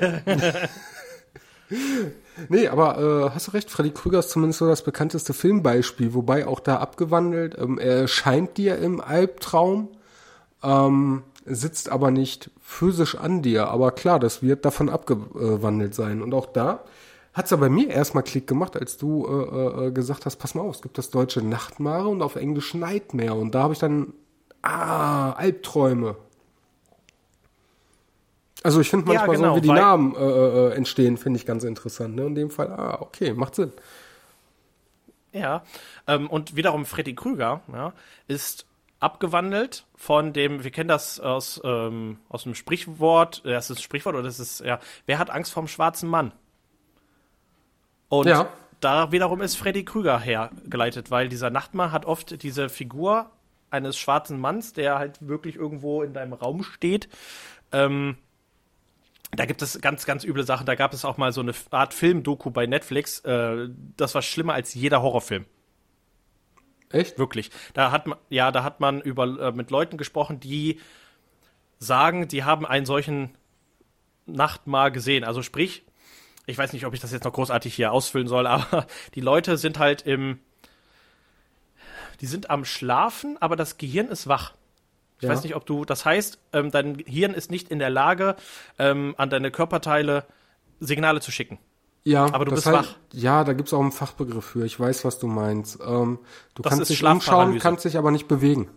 Nee, 2.47 2.69
aber 2.69 2.97
äh, 2.97 3.29
hast 3.33 3.47
du 3.47 3.51
recht, 3.51 3.69
Freddy 3.69 3.89
Krüger 3.89 4.19
ist 4.19 4.29
zumindest 4.29 4.59
so 4.59 4.67
das 4.67 4.83
bekannteste 4.83 5.33
Filmbeispiel, 5.33 6.13
wobei 6.13 6.47
auch 6.47 6.61
da 6.61 6.77
abgewandelt, 6.77 7.57
ähm, 7.57 7.77
er 7.77 8.01
erscheint 8.01 8.57
dir 8.57 8.77
im 8.77 9.01
Albtraum, 9.01 9.89
ähm, 10.63 11.23
sitzt 11.45 11.89
aber 11.89 12.09
nicht 12.09 12.51
physisch 12.61 13.15
an 13.15 13.41
dir, 13.41 13.67
aber 13.67 13.91
klar, 13.91 14.19
das 14.19 14.41
wird 14.41 14.63
davon 14.63 14.87
abgewandelt 14.87 15.93
sein. 15.93 16.21
Und 16.21 16.33
auch 16.33 16.45
da 16.45 16.85
hat's 17.37 17.51
ja 17.51 17.57
bei 17.57 17.69
mir 17.69 17.89
erstmal 17.89 18.23
Klick 18.23 18.47
gemacht, 18.47 18.75
als 18.75 18.97
du 18.97 19.25
äh, 19.27 19.87
äh, 19.87 19.91
gesagt 19.91 20.25
hast, 20.25 20.37
pass 20.37 20.55
mal 20.55 20.63
auf, 20.63 20.75
es 20.75 20.81
gibt 20.81 20.97
das 20.97 21.11
deutsche 21.11 21.41
Nachtmare 21.41 22.07
und 22.07 22.21
auf 22.21 22.35
Englisch 22.35 22.73
Nightmare. 22.73 23.35
Und 23.35 23.53
da 23.53 23.63
habe 23.63 23.73
ich 23.73 23.79
dann, 23.79 24.13
ah, 24.63 25.33
Albträume. 25.33 26.17
Also 28.63 28.81
ich 28.81 28.89
finde 28.89 29.05
manchmal 29.05 29.35
ja, 29.35 29.35
genau, 29.35 29.55
so, 29.55 29.57
wie 29.57 29.61
die 29.61 29.71
Namen 29.71 30.15
äh, 30.15 30.19
äh, 30.19 30.73
entstehen, 30.73 31.17
finde 31.17 31.37
ich 31.37 31.45
ganz 31.45 31.63
interessant. 31.63 32.15
Ne? 32.15 32.25
In 32.25 32.35
dem 32.35 32.49
Fall, 32.49 32.71
ah, 32.71 32.97
okay, 33.01 33.33
macht 33.33 33.55
Sinn. 33.55 33.71
Ja, 35.31 35.63
ähm, 36.07 36.27
und 36.29 36.55
wiederum 36.55 36.85
Freddy 36.85 37.13
Krüger 37.13 37.61
ja, 37.71 37.93
ist 38.27 38.65
abgewandelt 38.99 39.85
von 39.95 40.33
dem, 40.33 40.63
wir 40.63 40.71
kennen 40.71 40.87
das 40.87 41.19
aus, 41.19 41.61
ähm, 41.63 42.17
aus 42.29 42.43
dem 42.43 42.55
Sprichwort, 42.55 43.43
äh, 43.45 43.51
das 43.51 43.69
ist 43.69 43.77
ein 43.77 43.83
Sprichwort 43.83 44.15
oder 44.15 44.23
das 44.23 44.39
ist, 44.39 44.61
ja, 44.61 44.79
wer 45.05 45.19
hat 45.19 45.29
Angst 45.29 45.53
vorm 45.53 45.67
schwarzen 45.67 46.09
Mann? 46.09 46.31
Und 48.09 48.27
ja. 48.27 48.49
da 48.79 49.11
wiederum 49.11 49.41
ist 49.41 49.55
Freddy 49.55 49.83
Krüger 49.83 50.19
hergeleitet, 50.19 51.11
weil 51.11 51.29
dieser 51.29 51.49
Nachtmann 51.49 51.91
hat 51.91 52.05
oft 52.05 52.41
diese 52.43 52.69
Figur 52.69 53.31
eines 53.69 53.97
schwarzen 53.97 54.39
Manns, 54.39 54.73
der 54.73 54.97
halt 54.97 55.27
wirklich 55.27 55.55
irgendwo 55.55 56.01
in 56.03 56.13
deinem 56.13 56.33
Raum 56.33 56.63
steht, 56.63 57.09
ähm, 57.71 58.17
da 59.31 59.45
gibt 59.45 59.61
es 59.61 59.81
ganz, 59.81 60.05
ganz 60.05 60.23
üble 60.23 60.45
Sachen. 60.45 60.65
Da 60.65 60.75
gab 60.75 60.93
es 60.93 61.03
auch 61.03 61.17
mal 61.17 61.33
so 61.33 61.41
eine 61.41 61.51
Art 61.71 61.93
Film-Doku 61.93 62.49
bei 62.49 62.65
Netflix. 62.65 63.19
Äh, 63.21 63.69
das 63.97 64.15
war 64.15 64.21
schlimmer 64.21 64.53
als 64.53 64.73
jeder 64.73 65.01
Horrorfilm. 65.01 65.45
Echt? 66.89 67.19
Wirklich. 67.19 67.51
Da 67.73 67.91
hat 67.91 68.07
man, 68.07 68.17
ja, 68.29 68.51
da 68.51 68.63
hat 68.63 68.79
man 68.79 69.01
über, 69.01 69.25
äh, 69.39 69.51
mit 69.51 69.69
Leuten 69.69 69.97
gesprochen, 69.97 70.39
die 70.39 70.79
sagen, 71.77 72.29
die 72.29 72.45
haben 72.45 72.65
einen 72.65 72.85
solchen 72.85 73.31
Nachtmahl 74.25 74.91
gesehen. 74.91 75.25
Also 75.25 75.41
sprich, 75.41 75.83
ich 76.47 76.57
weiß 76.57 76.73
nicht, 76.73 76.85
ob 76.85 76.93
ich 76.93 76.99
das 76.99 77.11
jetzt 77.11 77.25
noch 77.25 77.33
großartig 77.33 77.75
hier 77.75 77.91
ausfüllen 77.91 78.27
soll, 78.27 78.47
aber 78.47 78.87
die 79.13 79.21
Leute 79.21 79.57
sind 79.57 79.77
halt 79.77 80.01
im, 80.01 80.39
die 82.21 82.25
sind 82.25 82.49
am 82.49 82.65
Schlafen, 82.65 83.37
aber 83.39 83.55
das 83.55 83.77
Gehirn 83.77 84.07
ist 84.07 84.27
wach. 84.27 84.53
Ich 85.19 85.23
ja. 85.23 85.29
weiß 85.29 85.43
nicht, 85.43 85.55
ob 85.55 85.65
du, 85.65 85.83
das 85.83 86.05
heißt, 86.05 86.39
ähm, 86.53 86.71
dein 86.71 86.99
Hirn 87.05 87.33
ist 87.33 87.51
nicht 87.51 87.69
in 87.69 87.79
der 87.79 87.89
Lage, 87.89 88.35
ähm, 88.77 89.15
an 89.17 89.29
deine 89.29 89.51
Körperteile 89.51 90.25
Signale 90.79 91.21
zu 91.21 91.31
schicken. 91.31 91.57
Ja, 92.03 92.31
aber 92.31 92.45
du 92.45 92.51
bist 92.51 92.67
heißt, 92.67 92.75
wach. 92.75 92.95
Ja, 93.11 93.43
da 93.43 93.53
gibt's 93.53 93.73
auch 93.73 93.81
einen 93.81 93.91
Fachbegriff 93.91 94.45
für. 94.45 94.63
Ich 94.63 94.79
weiß, 94.79 95.03
was 95.05 95.19
du 95.19 95.27
meinst. 95.27 95.79
Ähm, 95.81 96.19
du 96.53 96.61
das 96.61 96.69
kannst 96.71 96.89
dich 96.89 97.03
umschauen, 97.03 97.57
kannst 97.59 97.83
dich 97.83 97.97
aber 97.97 98.11
nicht 98.11 98.27
bewegen. 98.27 98.69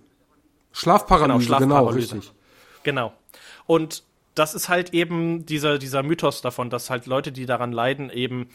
Schlafparalyse, 0.72 1.46
genau, 1.46 1.58
genau 1.58 1.86
richtig. 1.86 2.32
Genau. 2.82 3.12
Und 3.66 4.02
das 4.34 4.54
ist 4.54 4.68
halt 4.68 4.94
eben 4.94 5.46
dieser, 5.46 5.78
dieser 5.78 6.02
Mythos 6.02 6.42
davon, 6.42 6.70
dass 6.70 6.90
halt 6.90 7.06
Leute, 7.06 7.32
die 7.32 7.46
daran 7.46 7.72
leiden, 7.72 8.10
eben 8.10 8.48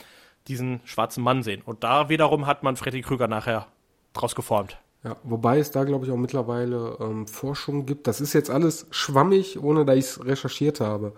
diesen 0.47 0.81
schwarzen 0.85 1.23
Mann 1.23 1.43
sehen. 1.43 1.61
Und 1.65 1.83
da 1.83 2.09
wiederum 2.09 2.45
hat 2.45 2.63
man 2.63 2.75
Freddy 2.75 3.01
Krüger 3.01 3.27
nachher 3.27 3.67
draus 4.13 4.35
geformt. 4.35 4.77
Ja, 5.03 5.17
wobei 5.23 5.59
es 5.59 5.71
da, 5.71 5.83
glaube 5.83 6.05
ich, 6.05 6.11
auch 6.11 6.17
mittlerweile 6.17 6.97
ähm, 6.99 7.27
Forschung 7.27 7.85
gibt. 7.85 8.07
Das 8.07 8.21
ist 8.21 8.33
jetzt 8.33 8.49
alles 8.49 8.87
schwammig, 8.89 9.61
ohne 9.61 9.85
dass 9.85 9.95
ich 9.95 10.05
es 10.05 10.25
recherchiert 10.25 10.79
habe. 10.79 11.13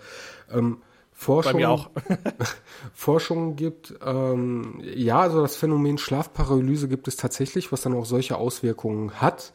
Ähm, 0.52 0.82
Forschung, 1.14 1.54
Bei 1.54 1.60
mir 1.60 1.70
auch. 1.70 1.90
Forschung 2.94 3.56
gibt, 3.56 3.94
ähm, 4.06 4.82
ja, 4.84 5.20
also 5.20 5.42
das 5.42 5.56
Phänomen 5.56 5.98
Schlafparalyse 5.98 6.88
gibt 6.90 7.08
es 7.08 7.16
tatsächlich, 7.16 7.72
was 7.72 7.82
dann 7.82 7.96
auch 7.96 8.06
solche 8.06 8.38
Auswirkungen 8.38 9.22
hat. 9.22 9.54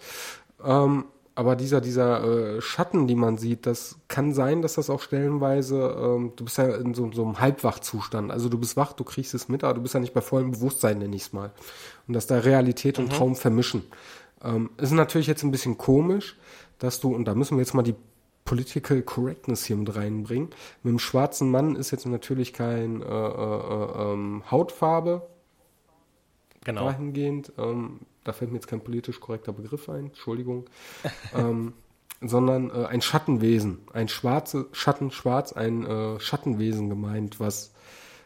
Ähm, 0.64 1.04
aber 1.34 1.56
dieser, 1.56 1.80
dieser 1.80 2.56
äh, 2.56 2.60
Schatten, 2.60 3.06
die 3.06 3.14
man 3.14 3.38
sieht, 3.38 3.66
das 3.66 3.98
kann 4.08 4.34
sein, 4.34 4.60
dass 4.60 4.74
das 4.74 4.90
auch 4.90 5.00
stellenweise, 5.00 5.96
ähm, 5.98 6.32
du 6.36 6.44
bist 6.44 6.58
ja 6.58 6.74
in 6.76 6.94
so, 6.94 7.10
so 7.12 7.24
einem 7.24 7.40
Halbwachzustand. 7.40 8.30
Also 8.30 8.48
du 8.48 8.58
bist 8.58 8.76
wach, 8.76 8.92
du 8.92 9.04
kriegst 9.04 9.32
es 9.32 9.48
mit, 9.48 9.64
aber 9.64 9.74
du 9.74 9.80
bist 9.80 9.94
ja 9.94 10.00
nicht 10.00 10.14
bei 10.14 10.20
vollem 10.20 10.50
Bewusstsein, 10.50 10.98
nenne 10.98 11.16
ich 11.16 11.32
mal. 11.32 11.52
Und 12.06 12.14
dass 12.14 12.26
da 12.26 12.38
Realität 12.38 12.98
und 12.98 13.12
Traum 13.12 13.34
vermischen. 13.36 13.84
Ähm, 14.44 14.70
ist 14.76 14.92
natürlich 14.92 15.26
jetzt 15.26 15.42
ein 15.42 15.50
bisschen 15.50 15.78
komisch, 15.78 16.36
dass 16.78 17.00
du, 17.00 17.14
und 17.14 17.24
da 17.24 17.34
müssen 17.34 17.56
wir 17.56 17.62
jetzt 17.62 17.74
mal 17.74 17.82
die 17.82 17.94
Political 18.44 19.02
Correctness 19.02 19.64
hier 19.64 19.76
mit 19.76 19.94
reinbringen. 19.94 20.50
Mit 20.82 20.90
dem 20.90 20.98
schwarzen 20.98 21.50
Mann 21.50 21.76
ist 21.76 21.92
jetzt 21.92 22.04
natürlich 22.06 22.52
kein 22.52 23.00
äh, 23.00 23.06
äh, 23.06 23.08
äh, 23.08 24.12
ähm, 24.12 24.42
Hautfarbe 24.50 25.28
Genau. 26.64 26.84
dahingehend. 26.86 27.52
Ähm, 27.58 28.00
da 28.24 28.32
fällt 28.32 28.50
mir 28.50 28.56
jetzt 28.56 28.68
kein 28.68 28.82
politisch 28.82 29.20
korrekter 29.20 29.52
Begriff 29.52 29.88
ein, 29.88 30.06
Entschuldigung. 30.06 30.66
ähm, 31.34 31.74
sondern 32.20 32.70
äh, 32.70 32.86
ein 32.86 33.02
Schattenwesen, 33.02 33.78
ein 33.92 34.08
schwarze 34.08 34.66
Schatten, 34.72 35.10
schwarz, 35.10 35.52
ein 35.52 35.84
äh, 35.84 36.20
Schattenwesen 36.20 36.88
gemeint, 36.88 37.40
was 37.40 37.72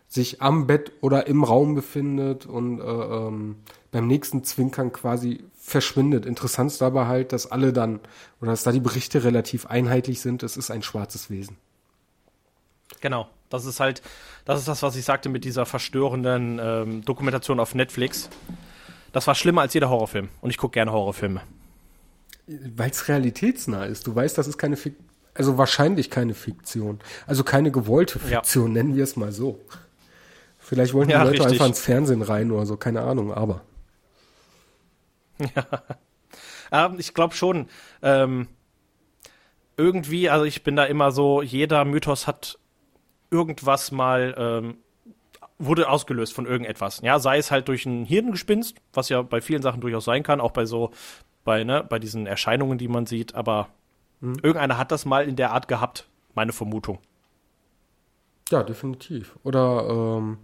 sich 0.08 0.42
am 0.42 0.66
Bett 0.66 0.92
oder 1.00 1.26
im 1.26 1.42
Raum 1.42 1.74
befindet 1.74 2.46
und 2.46 2.80
äh, 2.80 2.84
ähm, 2.84 3.56
beim 3.90 4.06
nächsten 4.06 4.44
Zwinkern 4.44 4.92
quasi 4.92 5.44
verschwindet. 5.54 6.26
Interessant 6.26 6.70
ist 6.70 6.80
dabei 6.80 7.06
halt, 7.06 7.32
dass 7.32 7.50
alle 7.50 7.72
dann, 7.72 8.00
oder 8.40 8.50
dass 8.50 8.62
da 8.62 8.72
die 8.72 8.80
Berichte 8.80 9.24
relativ 9.24 9.66
einheitlich 9.66 10.20
sind, 10.20 10.42
es 10.42 10.56
ist 10.56 10.70
ein 10.70 10.82
schwarzes 10.82 11.30
Wesen. 11.30 11.56
Genau. 13.00 13.28
Das 13.48 13.64
ist 13.64 13.78
halt, 13.78 14.02
das 14.44 14.58
ist 14.58 14.68
das, 14.68 14.82
was 14.82 14.96
ich 14.96 15.04
sagte 15.04 15.28
mit 15.28 15.44
dieser 15.44 15.66
verstörenden 15.66 16.58
ähm, 16.60 17.04
Dokumentation 17.04 17.60
auf 17.60 17.74
Netflix. 17.74 18.28
Das 19.12 19.26
war 19.26 19.34
schlimmer 19.34 19.62
als 19.62 19.74
jeder 19.74 19.88
Horrorfilm. 19.88 20.28
Und 20.40 20.50
ich 20.50 20.58
gucke 20.58 20.74
gerne 20.74 20.92
Horrorfilme. 20.92 21.40
Weil 22.46 22.90
es 22.90 23.08
realitätsnah 23.08 23.84
ist. 23.84 24.06
Du 24.06 24.14
weißt, 24.14 24.36
das 24.38 24.46
ist 24.46 24.58
keine 24.58 24.76
Fik 24.76 24.94
also 25.34 25.58
wahrscheinlich 25.58 26.08
keine 26.10 26.32
Fiktion. 26.32 26.98
Also 27.26 27.44
keine 27.44 27.70
gewollte 27.70 28.18
Ja. 28.20 28.40
Fiktion, 28.40 28.72
nennen 28.72 28.96
wir 28.96 29.04
es 29.04 29.16
mal 29.16 29.32
so. 29.32 29.60
Vielleicht 30.58 30.94
wollen 30.94 31.08
die 31.08 31.12
Ja, 31.12 31.22
Leute 31.22 31.34
richtig. 31.40 31.52
einfach 31.52 31.66
ins 31.66 31.80
Fernsehen 31.80 32.22
rein 32.22 32.50
oder 32.50 32.64
so, 32.64 32.76
keine 32.76 33.02
Ahnung, 33.02 33.32
aber. 33.32 33.62
Ähm, 36.72 36.96
ich 36.98 37.14
glaube 37.14 37.32
schon. 37.32 37.68
Ähm, 38.02 38.48
irgendwie, 39.76 40.28
also 40.30 40.44
ich 40.44 40.64
bin 40.64 40.74
da 40.74 40.84
immer 40.84 41.12
so, 41.12 41.40
jeder 41.40 41.84
Mythos 41.84 42.26
hat 42.26 42.58
irgendwas 43.30 43.92
mal, 43.92 44.34
ähm, 44.36 44.78
wurde 45.58 45.88
ausgelöst 45.88 46.32
von 46.32 46.46
irgendetwas. 46.46 47.00
Ja, 47.02 47.18
sei 47.18 47.38
es 47.38 47.50
halt 47.50 47.68
durch 47.68 47.86
ein 47.86 48.04
Hirngespinst, 48.04 48.76
was 48.92 49.08
ja 49.08 49.22
bei 49.22 49.40
vielen 49.40 49.62
Sachen 49.62 49.80
durchaus 49.80 50.04
sein 50.04 50.22
kann, 50.22 50.40
auch 50.40 50.50
bei 50.50 50.66
so, 50.66 50.90
bei, 51.44 51.64
ne, 51.64 51.84
bei 51.88 51.98
diesen 51.98 52.26
Erscheinungen, 52.26 52.78
die 52.78 52.88
man 52.88 53.06
sieht, 53.06 53.34
aber 53.34 53.68
irgendeiner 54.20 54.78
hat 54.78 54.92
das 54.92 55.04
mal 55.04 55.28
in 55.28 55.36
der 55.36 55.52
Art 55.52 55.68
gehabt, 55.68 56.08
meine 56.34 56.52
Vermutung. 56.52 56.98
Ja, 58.50 58.62
definitiv. 58.62 59.36
Oder 59.42 60.18
ähm, 60.18 60.38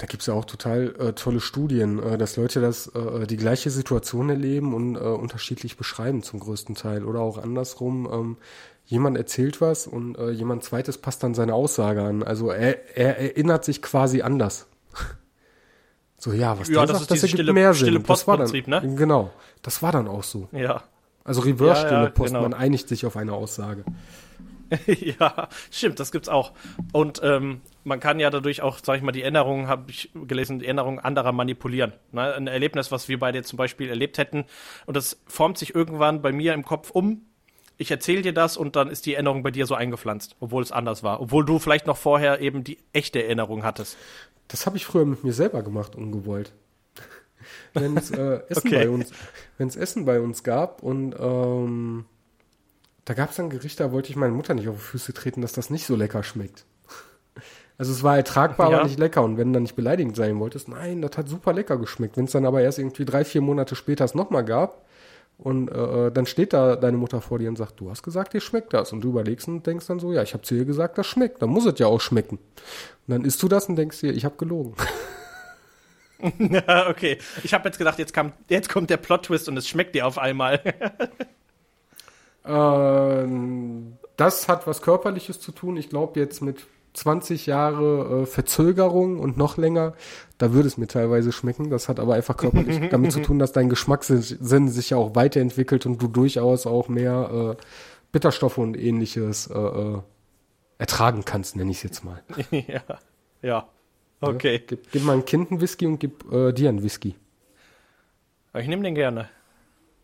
da 0.00 0.06
gibt's 0.06 0.26
ja 0.26 0.34
auch 0.34 0.44
total 0.44 0.94
äh, 0.98 1.12
tolle 1.12 1.40
Studien, 1.40 1.98
äh, 2.02 2.18
dass 2.18 2.36
Leute 2.36 2.60
das 2.60 2.88
äh, 2.88 3.26
die 3.26 3.36
gleiche 3.36 3.70
Situation 3.70 4.28
erleben 4.30 4.74
und 4.74 4.96
äh, 4.96 5.00
unterschiedlich 5.00 5.76
beschreiben 5.76 6.22
zum 6.22 6.40
größten 6.40 6.74
Teil. 6.74 7.04
Oder 7.04 7.20
auch 7.20 7.38
andersrum, 7.38 8.08
ähm, 8.10 8.36
jemand 8.86 9.16
erzählt 9.16 9.60
was 9.60 9.86
und 9.86 10.16
äh, 10.18 10.30
jemand 10.30 10.64
zweites 10.64 10.98
passt 10.98 11.22
dann 11.22 11.34
seine 11.34 11.54
Aussage 11.54 12.02
an. 12.02 12.22
Also 12.22 12.50
er, 12.50 12.96
er 12.96 13.18
erinnert 13.18 13.64
sich 13.64 13.82
quasi 13.82 14.22
anders. 14.22 14.66
So, 16.22 16.32
ja, 16.34 16.58
was 16.58 16.68
Ja, 16.68 16.82
das 16.84 16.90
sagt, 16.90 17.00
ist 17.00 17.10
das 17.12 17.22
ergibt 17.22 17.38
stille- 17.40 17.52
mehr 17.54 17.72
stille 17.72 17.92
Sinn. 17.92 18.02
Das 18.06 18.26
war 18.26 18.36
dann, 18.36 18.44
Postprinzip, 18.50 18.68
ne? 18.68 18.94
Genau, 18.94 19.30
das 19.62 19.82
war 19.82 19.90
dann 19.90 20.06
auch 20.06 20.22
so. 20.22 20.48
Ja. 20.52 20.82
Also 21.24 21.40
Reverse 21.40 21.80
Ja, 21.82 21.86
Stille 21.88 22.10
Post, 22.10 22.28
genau. 22.34 22.42
man 22.42 22.52
einigt 22.52 22.88
sich 22.88 23.06
auf 23.06 23.16
eine 23.16 23.32
Aussage. 23.32 23.84
ja, 24.86 25.48
stimmt, 25.70 25.98
das 25.98 26.12
gibt's 26.12 26.28
auch. 26.28 26.52
Und 26.92 27.20
ähm, 27.24 27.62
man 27.84 28.00
kann 28.00 28.20
ja 28.20 28.28
dadurch 28.28 28.60
auch, 28.60 28.78
sag 28.82 28.96
ich 28.98 29.02
mal, 29.02 29.12
die 29.12 29.22
Erinnerungen, 29.22 29.66
habe 29.66 29.90
ich 29.90 30.10
gelesen, 30.26 30.58
die 30.58 30.66
Erinnerungen 30.66 30.98
anderer 30.98 31.32
manipulieren. 31.32 31.94
Ne? 32.12 32.34
Ein 32.34 32.46
Erlebnis, 32.46 32.92
was 32.92 33.08
wir 33.08 33.18
beide 33.18 33.42
zum 33.42 33.56
Beispiel 33.56 33.88
erlebt 33.88 34.18
hätten. 34.18 34.44
Und 34.84 34.98
das 34.98 35.20
formt 35.26 35.56
sich 35.56 35.74
irgendwann 35.74 36.20
bei 36.20 36.32
mir 36.32 36.52
im 36.52 36.64
Kopf 36.66 36.90
um. 36.90 37.22
Ich 37.80 37.90
erzähle 37.90 38.20
dir 38.20 38.34
das 38.34 38.58
und 38.58 38.76
dann 38.76 38.88
ist 38.90 39.06
die 39.06 39.14
Erinnerung 39.14 39.42
bei 39.42 39.50
dir 39.50 39.64
so 39.64 39.74
eingepflanzt, 39.74 40.36
obwohl 40.38 40.62
es 40.62 40.70
anders 40.70 41.02
war. 41.02 41.20
Obwohl 41.22 41.46
du 41.46 41.58
vielleicht 41.58 41.86
noch 41.86 41.96
vorher 41.96 42.40
eben 42.42 42.62
die 42.62 42.76
echte 42.92 43.22
Erinnerung 43.24 43.64
hattest. 43.64 43.96
Das 44.48 44.66
habe 44.66 44.76
ich 44.76 44.84
früher 44.84 45.06
mit 45.06 45.24
mir 45.24 45.32
selber 45.32 45.62
gemacht, 45.62 45.96
ungewollt. 45.96 46.52
Wenn 47.72 47.96
es 47.96 48.10
äh, 48.10 48.40
Essen 48.50 48.68
Okay. 48.68 48.84
bei 48.84 48.90
uns, 48.90 49.76
Essen 49.76 50.04
bei 50.04 50.20
uns 50.20 50.44
gab 50.44 50.82
und 50.82 51.14
ähm, 51.18 52.04
da 53.06 53.14
gab 53.14 53.30
es 53.30 53.40
ein 53.40 53.48
Gericht, 53.48 53.80
da 53.80 53.92
wollte 53.92 54.10
ich 54.10 54.16
meine 54.16 54.34
Mutter 54.34 54.52
nicht 54.52 54.68
auf 54.68 54.74
die 54.76 54.82
Füße 54.82 55.14
treten, 55.14 55.40
dass 55.40 55.52
das 55.52 55.70
nicht 55.70 55.86
so 55.86 55.96
lecker 55.96 56.22
schmeckt. 56.22 56.66
Also 57.78 57.92
es 57.92 58.02
war 58.02 58.14
ertragbar, 58.18 58.70
Ja. 58.70 58.76
aber 58.76 58.86
nicht 58.88 58.98
lecker. 58.98 59.22
Und 59.22 59.38
wenn 59.38 59.48
du 59.48 59.54
dann 59.54 59.62
nicht 59.62 59.74
beleidigend 59.74 60.14
sein 60.14 60.38
wolltest, 60.38 60.68
nein, 60.68 61.00
das 61.00 61.16
hat 61.16 61.30
super 61.30 61.54
lecker 61.54 61.78
geschmeckt. 61.78 62.18
Wenn 62.18 62.26
es 62.26 62.32
dann 62.32 62.44
aber 62.44 62.60
erst 62.60 62.78
irgendwie 62.78 63.06
drei, 63.06 63.24
vier 63.24 63.40
Monate 63.40 63.74
später 63.74 64.04
es 64.04 64.14
nochmal 64.14 64.44
gab 64.44 64.84
und 65.42 65.68
äh, 65.68 66.12
dann 66.12 66.26
steht 66.26 66.52
da 66.52 66.76
deine 66.76 66.96
Mutter 66.96 67.20
vor 67.20 67.38
dir 67.38 67.48
und 67.48 67.56
sagt, 67.56 67.80
du 67.80 67.90
hast 67.90 68.02
gesagt, 68.02 68.34
dir 68.34 68.40
schmeckt 68.40 68.72
das. 68.74 68.92
Und 68.92 69.00
du 69.00 69.08
überlegst 69.08 69.48
und 69.48 69.66
denkst 69.66 69.86
dann 69.86 69.98
so, 69.98 70.12
ja, 70.12 70.22
ich 70.22 70.34
habe 70.34 70.42
zu 70.42 70.54
ihr 70.54 70.64
gesagt, 70.64 70.98
das 70.98 71.06
schmeckt. 71.06 71.40
Dann 71.40 71.50
muss 71.50 71.64
es 71.64 71.78
ja 71.78 71.86
auch 71.86 72.00
schmecken. 72.00 72.36
Und 72.36 73.08
dann 73.08 73.24
isst 73.24 73.42
du 73.42 73.48
das 73.48 73.66
und 73.68 73.76
denkst 73.76 74.00
dir, 74.00 74.12
ich 74.12 74.24
habe 74.24 74.36
gelogen. 74.36 74.74
Okay. 76.88 77.18
Ich 77.42 77.54
habe 77.54 77.68
jetzt 77.68 77.78
gedacht, 77.78 77.98
jetzt, 77.98 78.12
kam, 78.12 78.32
jetzt 78.48 78.68
kommt 78.68 78.90
der 78.90 78.96
Plot-Twist 78.96 79.48
und 79.48 79.56
es 79.56 79.68
schmeckt 79.68 79.94
dir 79.94 80.06
auf 80.06 80.18
einmal. 80.18 80.60
Ähm, 82.42 83.98
das 84.16 84.48
hat 84.48 84.66
was 84.66 84.80
Körperliches 84.80 85.40
zu 85.40 85.52
tun. 85.52 85.76
Ich 85.76 85.90
glaube 85.90 86.18
jetzt 86.18 86.40
mit 86.40 86.66
20 86.94 87.46
Jahre 87.46 88.22
äh, 88.22 88.26
Verzögerung 88.26 89.18
und 89.18 89.36
noch 89.36 89.56
länger, 89.56 89.94
da 90.38 90.52
würde 90.52 90.68
es 90.68 90.76
mir 90.76 90.86
teilweise 90.86 91.32
schmecken. 91.32 91.70
Das 91.70 91.88
hat 91.88 92.00
aber 92.00 92.14
einfach 92.14 92.36
körperlich 92.36 92.80
damit 92.90 93.12
zu 93.12 93.20
tun, 93.20 93.38
dass 93.38 93.52
dein 93.52 93.68
Geschmackssinn 93.68 94.68
sich 94.68 94.90
ja 94.90 94.96
auch 94.96 95.14
weiterentwickelt 95.14 95.86
und 95.86 96.00
du 96.02 96.08
durchaus 96.08 96.66
auch 96.66 96.88
mehr 96.88 97.56
äh, 97.58 97.62
Bitterstoffe 98.12 98.58
und 98.58 98.76
ähnliches 98.76 99.46
äh, 99.48 99.58
äh, 99.58 99.98
ertragen 100.78 101.24
kannst, 101.24 101.56
nenne 101.56 101.70
ich 101.70 101.78
es 101.78 101.82
jetzt 101.84 102.04
mal. 102.04 102.22
ja. 102.50 102.82
Ja. 103.42 103.68
Okay. 104.20 104.62
Gib, 104.66 104.90
gib 104.90 105.04
mal 105.04 105.14
ein 105.14 105.24
Kind 105.24 105.50
einen 105.50 105.60
Whisky 105.60 105.86
und 105.86 105.98
gib 105.98 106.30
äh, 106.32 106.52
dir 106.52 106.68
einen 106.68 106.82
Whisky. 106.82 107.16
Ich 108.54 108.66
nehme 108.66 108.82
den 108.82 108.94
gerne. 108.94 109.28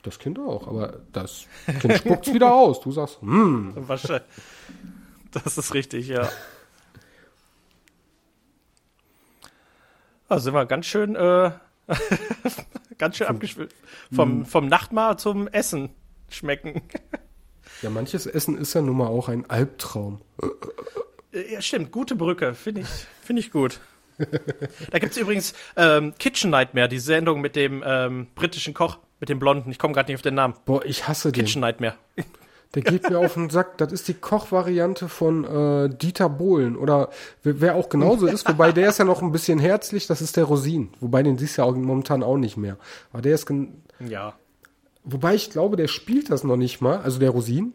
Das 0.03 0.19
Kind 0.19 0.39
auch, 0.39 0.69
aber 0.69 1.01
das 1.13 1.47
Kind 1.81 1.95
spuckt's 1.95 2.33
wieder 2.33 2.55
aus. 2.55 2.81
Du 2.81 2.93
sagst, 2.93 3.21
hm. 3.21 3.75
Das 5.33 5.59
ist 5.59 5.75
richtig, 5.75 6.09
ja. 6.09 6.29
Da 10.29 10.39
sind 10.39 10.55
wir 10.55 10.67
ganz 10.67 10.87
schön, 10.87 11.15
äh, 11.15 11.51
ganz 12.99 13.17
schön 13.17 13.27
abgeschwitzt. 13.27 13.77
Vom, 14.13 14.45
vom 14.45 14.69
Nachtmahl 14.69 15.19
zum 15.19 15.49
Essen 15.49 15.91
schmecken. 16.29 16.83
ja, 17.83 17.91
manches 17.91 18.27
Essen 18.27 18.59
ist 18.59 18.75
ja 18.75 18.83
nun 18.83 18.97
mal 18.97 19.07
auch 19.07 19.29
ein 19.29 19.49
Albtraum. 19.49 20.21
Äh, 21.33 21.53
Ja, 21.53 21.61
stimmt, 21.63 21.93
gute 21.93 22.17
Brücke, 22.17 22.55
finde 22.55 22.81
ich, 22.83 22.89
finde 23.23 23.41
ich 23.41 23.51
gut. 23.51 23.81
Da 24.91 24.99
gibt's 24.99 25.19
übrigens 25.19 25.53
ähm, 25.77 26.15
Kitchen 26.19 26.49
Nightmare, 26.49 26.89
die 26.89 26.99
Sendung 26.99 27.43
mit 27.43 27.55
dem 27.55 27.85
ähm, 27.87 28.29
britischen 28.35 28.73
Koch, 28.73 28.97
mit 29.21 29.29
dem 29.29 29.39
Blonden. 29.39 29.71
Ich 29.71 29.79
komme 29.79 29.93
gerade 29.93 30.11
nicht 30.11 30.17
auf 30.17 30.23
den 30.23 30.35
Namen. 30.35 30.55
Boah, 30.65 30.83
ich 30.87 31.07
hasse 31.07 31.33
den. 31.33 31.45
Kitchen 31.45 31.61
Nightmare. 31.61 31.97
Der 32.75 32.83
geht 32.83 33.09
mir 33.09 33.19
auf 33.19 33.35
den 33.35 33.49
Sack. 33.49 33.79
Das 33.79 33.93
ist 33.93 34.07
die 34.09 34.15
Kochvariante 34.15 35.09
von 35.09 35.45
äh, 35.45 35.89
Dieter 35.89 36.29
Bohlen. 36.29 36.77
Oder 36.77 37.09
wer 37.43 37.75
auch 37.77 37.89
genauso 37.89 38.27
ist, 38.27 38.47
wobei 38.49 38.73
der 38.73 38.89
ist 38.91 38.99
ja 38.99 39.05
noch 39.05 39.23
ein 39.23 39.33
bisschen 39.33 39.59
herzlich, 39.59 40.07
das 40.07 40.21
ist 40.21 40.37
der 40.37 40.45
Rosin. 40.45 40.91
Wobei 41.01 41.23
den 41.23 41.39
siehst 41.39 41.57
du 41.57 41.63
ja 41.63 41.69
auch 41.69 41.75
momentan 41.75 42.23
auch 42.23 42.37
nicht 42.37 42.57
mehr. 42.57 42.77
Aber 43.13 43.23
der 43.23 43.35
ist 43.35 43.49
Ja. 44.07 44.35
Wobei 45.05 45.35
ich 45.35 45.51
glaube, 45.51 45.77
der 45.77 45.89
spielt 45.89 46.31
das 46.31 46.45
noch 46.45 46.57
nicht 46.57 46.81
mal, 46.81 46.99
also 46.99 47.19
der 47.19 47.31
Rosin. 47.31 47.73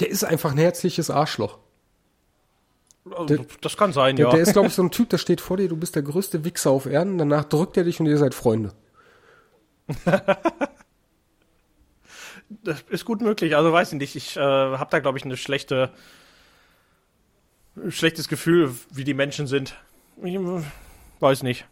Der 0.00 0.10
ist 0.10 0.24
einfach 0.24 0.50
ein 0.52 0.58
herzliches 0.58 1.08
Arschloch. 1.10 1.58
Der- 3.28 3.46
das 3.62 3.76
kann 3.76 3.92
sein, 3.92 4.16
Der, 4.16 4.26
ja. 4.26 4.30
der 4.32 4.40
ist, 4.40 4.52
glaube 4.52 4.66
ich, 4.68 4.74
so 4.74 4.82
ein 4.82 4.90
Typ, 4.90 5.08
der 5.10 5.18
steht 5.18 5.40
vor 5.40 5.56
dir, 5.56 5.68
du 5.68 5.76
bist 5.76 5.94
der 5.94 6.02
größte 6.02 6.44
Wichser 6.44 6.72
auf 6.72 6.86
Erden, 6.86 7.16
danach 7.18 7.44
drückt 7.44 7.76
er 7.76 7.84
dich 7.84 8.00
und 8.00 8.06
ihr 8.06 8.18
seid 8.18 8.34
Freunde. 8.34 8.72
Das 12.48 12.82
ist 12.88 13.04
gut 13.04 13.20
möglich. 13.20 13.56
Also 13.56 13.72
weiß 13.72 13.92
ich 13.92 13.98
nicht. 13.98 14.16
Ich 14.16 14.36
äh, 14.36 14.40
habe 14.40 14.90
da, 14.90 15.00
glaube 15.00 15.18
ich, 15.18 15.24
eine 15.24 15.36
schlechte, 15.36 15.90
ein 17.76 17.90
schlechtes 17.90 18.28
Gefühl, 18.28 18.74
wie 18.92 19.04
die 19.04 19.14
Menschen 19.14 19.46
sind. 19.46 19.76
Ich 20.22 20.34
äh, 20.34 20.62
weiß 21.20 21.42
nicht. 21.42 21.66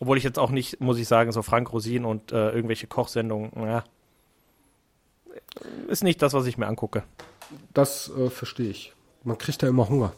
Obwohl 0.00 0.18
ich 0.18 0.24
jetzt 0.24 0.38
auch 0.38 0.50
nicht, 0.50 0.80
muss 0.80 0.98
ich 0.98 1.08
sagen, 1.08 1.32
so 1.32 1.42
Frank 1.42 1.72
Rosin 1.72 2.04
und 2.04 2.32
äh, 2.32 2.50
irgendwelche 2.50 2.86
Kochsendungen, 2.86 3.52
ja, 3.56 3.84
ist 5.88 6.04
nicht 6.04 6.20
das, 6.22 6.32
was 6.32 6.46
ich 6.46 6.58
mir 6.58 6.66
angucke. 6.66 7.04
Das 7.72 8.10
äh, 8.16 8.30
verstehe 8.30 8.70
ich. 8.70 8.92
Man 9.22 9.38
kriegt 9.38 9.62
da 9.62 9.68
immer 9.68 9.88
Hunger. 9.88 10.12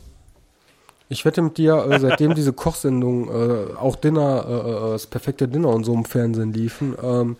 Ich 1.08 1.24
wette 1.24 1.42
mit 1.42 1.56
dir, 1.56 1.86
äh, 1.88 2.00
seitdem 2.00 2.34
diese 2.34 2.52
Kochsendungen, 2.52 3.28
äh, 3.28 3.74
auch 3.76 3.96
Dinner, 3.96 4.44
äh, 4.48 4.70
äh, 4.70 4.90
das 4.92 5.06
perfekte 5.06 5.46
Dinner 5.46 5.68
und 5.68 5.84
so 5.84 5.94
im 5.94 6.04
Fernsehen 6.04 6.52
liefen, 6.52 6.96
ähm, 7.00 7.36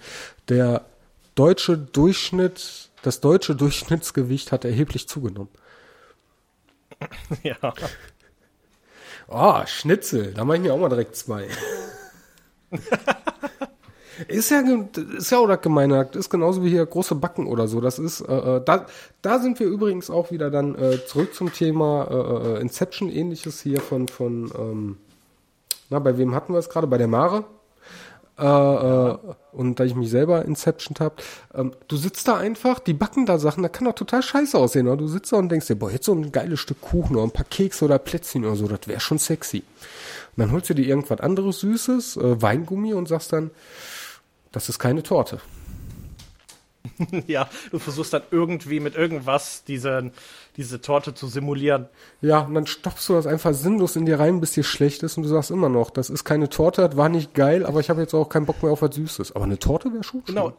der 0.48 0.84
deutsche 1.36 1.78
Durchschnitt, 1.78 2.90
das 3.02 3.20
deutsche 3.20 3.54
Durchschnittsgewicht 3.54 4.50
hat 4.50 4.64
erheblich 4.64 5.08
zugenommen. 5.08 5.50
ja. 7.44 7.56
Oh, 9.28 9.62
Schnitzel, 9.66 10.34
da 10.34 10.44
mache 10.44 10.56
ich 10.56 10.62
mir 10.64 10.74
auch 10.74 10.78
mal 10.78 10.88
direkt 10.88 11.14
zwei. 11.14 11.46
ist 14.28 14.50
ja, 14.50 14.62
ist 15.18 15.30
ja 15.30 15.38
auch 15.38 15.48
das 15.48 15.60
Gemeine, 15.60 16.08
ist 16.14 16.30
genauso 16.30 16.64
wie 16.64 16.70
hier 16.70 16.86
große 16.86 17.14
Backen 17.16 17.46
oder 17.46 17.68
so. 17.68 17.80
Das 17.80 17.98
ist, 17.98 18.20
äh, 18.20 18.56
äh, 18.56 18.62
da, 18.64 18.86
da 19.22 19.38
sind 19.38 19.60
wir 19.60 19.66
übrigens 19.66 20.10
auch 20.10 20.30
wieder 20.30 20.50
dann 20.50 20.74
äh, 20.76 21.04
zurück 21.06 21.34
zum 21.34 21.52
Thema 21.52 22.06
äh, 22.10 22.54
äh, 22.54 22.60
Inception 22.60 23.10
ähnliches 23.10 23.60
hier 23.60 23.80
von, 23.80 24.08
von 24.08 24.50
ähm, 24.56 24.96
na, 25.90 25.98
bei 25.98 26.18
wem 26.18 26.34
hatten 26.34 26.52
wir 26.52 26.58
es 26.58 26.68
gerade? 26.68 26.86
Bei 26.86 26.98
der 26.98 27.08
Mare. 27.08 27.44
Äh, 28.38 28.44
äh, 28.44 29.18
und 29.52 29.80
da 29.80 29.84
ich 29.84 29.94
mich 29.94 30.10
selber 30.10 30.44
Inception 30.44 30.94
hab, 31.00 31.22
ähm, 31.54 31.72
du 31.88 31.96
sitzt 31.96 32.28
da 32.28 32.36
einfach, 32.36 32.78
die 32.78 32.92
backen 32.92 33.24
da 33.24 33.38
Sachen, 33.38 33.62
da 33.62 33.70
kann 33.70 33.86
doch 33.86 33.94
total 33.94 34.22
scheiße 34.22 34.58
aussehen, 34.58 34.86
oder? 34.86 34.98
Du 34.98 35.08
sitzt 35.08 35.32
da 35.32 35.38
und 35.38 35.48
denkst 35.48 35.68
dir, 35.68 35.76
boah, 35.76 35.90
jetzt 35.90 36.04
so 36.04 36.12
ein 36.12 36.32
geiles 36.32 36.60
Stück 36.60 36.82
Kuchen 36.82 37.16
oder 37.16 37.24
ein 37.24 37.30
paar 37.30 37.46
Kekse 37.46 37.86
oder 37.86 37.98
Plätzchen 37.98 38.44
oder 38.44 38.56
so, 38.56 38.68
das 38.68 38.86
wäre 38.86 39.00
schon 39.00 39.18
sexy. 39.18 39.58
Und 40.36 40.42
dann 40.42 40.52
holst 40.52 40.68
du 40.68 40.74
dir 40.74 40.86
irgendwas 40.86 41.20
anderes 41.20 41.60
Süßes, 41.60 42.18
äh, 42.18 42.42
Weingummi 42.42 42.92
und 42.92 43.08
sagst 43.08 43.32
dann, 43.32 43.50
das 44.52 44.68
ist 44.68 44.78
keine 44.78 45.02
Torte. 45.02 45.40
ja, 47.26 47.48
du 47.70 47.78
versuchst 47.78 48.12
dann 48.12 48.22
irgendwie 48.30 48.80
mit 48.80 48.94
irgendwas 48.94 49.64
diese, 49.64 50.10
diese 50.56 50.80
Torte 50.80 51.14
zu 51.14 51.26
simulieren. 51.26 51.88
Ja, 52.20 52.40
und 52.40 52.54
dann 52.54 52.66
stopfst 52.66 53.08
du 53.08 53.14
das 53.14 53.26
einfach 53.26 53.54
sinnlos 53.54 53.96
in 53.96 54.06
dir 54.06 54.18
rein, 54.18 54.40
bis 54.40 54.52
dir 54.52 54.64
schlecht 54.64 55.02
ist 55.02 55.16
und 55.16 55.22
du 55.22 55.28
sagst 55.28 55.50
immer 55.50 55.68
noch, 55.68 55.90
das 55.90 56.10
ist 56.10 56.24
keine 56.24 56.48
Torte, 56.48 56.82
das 56.82 56.96
war 56.96 57.08
nicht 57.08 57.34
geil, 57.34 57.66
aber 57.66 57.80
ich 57.80 57.90
habe 57.90 58.00
jetzt 58.00 58.14
auch 58.14 58.28
keinen 58.28 58.46
Bock 58.46 58.62
mehr 58.62 58.72
auf 58.72 58.82
was 58.82 58.94
Süßes. 58.94 59.32
Aber 59.36 59.44
eine 59.44 59.58
Torte 59.58 59.92
wäre 59.92 60.04
schon 60.04 60.24
Genau. 60.24 60.54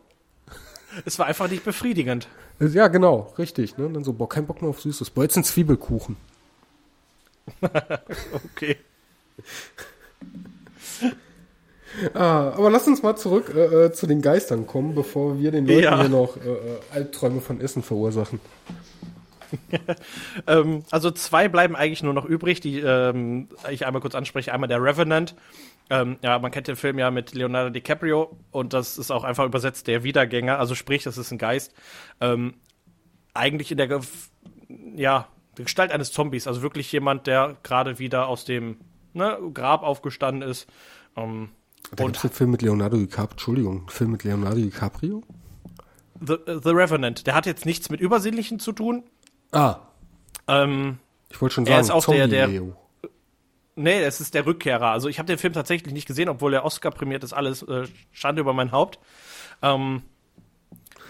Es 1.06 1.20
war 1.20 1.28
einfach 1.28 1.50
nicht 1.50 1.64
befriedigend. 1.64 2.28
Ja, 2.60 2.88
genau, 2.88 3.34
richtig. 3.38 3.78
Ne? 3.78 3.86
Und 3.86 3.94
dann 3.94 4.04
so, 4.04 4.14
boah, 4.14 4.28
kein 4.28 4.48
Bock 4.48 4.62
mehr 4.62 4.70
auf 4.70 4.82
Süßes. 4.82 5.12
Boah, 5.12 5.24
jetzt 5.24 5.38
ein 5.38 5.44
Zwiebelkuchen. 5.44 6.18
Okay. 8.54 8.78
Ah, 12.14 12.52
aber 12.52 12.70
lass 12.70 12.88
uns 12.88 13.02
mal 13.02 13.16
zurück 13.16 13.52
äh, 13.56 13.86
äh, 13.86 13.92
zu 13.92 14.08
den 14.08 14.22
Geistern 14.22 14.68
kommen, 14.68 14.94
bevor 14.96 15.40
wir 15.40 15.52
den 15.52 15.66
Leuten 15.66 15.84
Ja. 15.84 16.00
hier 16.00 16.10
noch 16.10 16.38
äh, 16.38 16.50
äh, 16.50 16.78
Albträume 16.94 17.42
von 17.42 17.62
Essen 17.62 17.84
verursachen. 17.84 18.40
Ähm, 20.46 20.84
also 20.92 21.10
zwei 21.12 21.48
bleiben 21.48 21.76
eigentlich 21.76 22.04
nur 22.04 22.14
noch 22.14 22.26
übrig, 22.26 22.60
die 22.60 22.80
ähm, 22.80 23.48
ich 23.70 23.86
einmal 23.86 24.02
kurz 24.02 24.14
anspreche. 24.14 24.54
Einmal 24.54 24.68
der 24.68 24.84
Revenant. 24.84 25.36
Ähm, 25.90 26.18
ja, 26.22 26.38
man 26.40 26.52
kennt 26.52 26.68
den 26.68 26.76
Film 26.76 27.00
ja 27.00 27.12
mit 27.12 27.34
Leonardo 27.34 27.70
DiCaprio 27.70 28.36
und 28.52 28.74
das 28.74 28.98
ist 28.98 29.10
auch 29.10 29.24
einfach 29.24 29.46
übersetzt 29.46 29.88
der 29.88 30.04
Wiedergänger. 30.04 30.60
Also 30.60 30.76
sprich, 30.76 31.04
das 31.04 31.18
ist 31.18 31.32
ein 31.32 31.38
Geist. 31.38 31.74
Ähm, 32.20 32.56
eigentlich 33.34 33.72
in 33.72 33.78
der 33.78 33.88
Ge 33.88 34.02
ja, 34.96 35.28
Gestalt 35.56 35.92
eines 35.92 36.12
Zombies. 36.12 36.46
Also 36.48 36.62
wirklich 36.62 36.92
jemand, 36.92 37.26
der 37.26 37.56
gerade 37.64 38.00
wieder 38.00 38.28
aus 38.28 38.44
dem 38.44 38.78
ne, 39.14 39.38
Grab 39.54 39.84
aufgestanden 39.84 40.48
ist. 40.48 40.68
Ähm, 41.16 41.50
Da 41.96 42.04
und 42.04 42.24
einen 42.24 42.34
Film 42.34 42.52
mit 42.52 42.62
Leonardo 42.62 42.98
DiCaprio, 42.98 43.32
Entschuldigung, 43.32 43.78
einen 43.80 43.90
Film 43.90 44.12
mit 44.12 44.24
Leonardo 44.24 44.58
DiCaprio? 44.58 45.24
The, 46.20 46.36
The 46.46 46.70
Revenant, 46.72 47.28
der 47.28 47.36
hat 47.36 47.46
jetzt 47.46 47.66
nichts 47.66 47.90
mit 47.90 48.00
Übersinnlichen 48.02 48.60
zu 48.60 48.72
tun. 48.72 49.04
Ah, 49.52 49.78
Ähm, 50.48 50.98
ich 51.30 51.42
wollte 51.42 51.56
schon 51.56 51.66
Er 51.66 51.84
sagen, 51.84 51.86
ist 51.86 51.92
auch 51.92 52.06
der- 52.14 52.28
der- 52.28 52.46
Zombie-Leo. 52.46 52.76
Nee, 53.76 54.02
es 54.02 54.20
ist 54.22 54.34
der 54.34 54.46
Rückkehrer. 54.46 54.88
Also 54.88 55.08
ich 55.08 55.20
habe 55.20 55.28
den 55.28 55.38
Film 55.38 55.54
tatsächlich 55.54 55.94
nicht 55.94 56.08
gesehen, 56.08 56.30
obwohl 56.30 56.54
er 56.54 56.66
Oscar 56.66 56.90
prämiert 56.90 57.24
ist, 57.24 57.34
alles 57.34 57.62
äh, 57.64 57.86
Schande 58.12 58.42
über 58.42 58.54
mein 58.54 58.72
Haupt. 58.72 58.98
Ähm, 59.62 60.02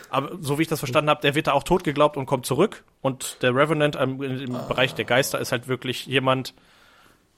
aber 0.10 0.38
so 0.42 0.58
wie 0.58 0.64
ich 0.64 0.68
das 0.68 0.80
verstanden 0.80 1.10
habe, 1.10 1.22
der 1.22 1.34
wird 1.36 1.48
da 1.48 1.54
auch 1.54 1.64
tot 1.64 1.84
geglaubt 1.86 2.18
und 2.18 2.26
kommt 2.26 2.46
zurück. 2.46 2.84
Und 3.02 3.38
der 3.42 3.56
Revenant 3.56 3.96
im, 3.96 4.22
im 4.22 4.52
Bereich 4.68 4.94
der 4.96 5.06
Geister 5.06 5.40
ist 5.40 5.52
halt 5.54 5.68
wirklich 5.70 6.06
jemand, 6.08 6.54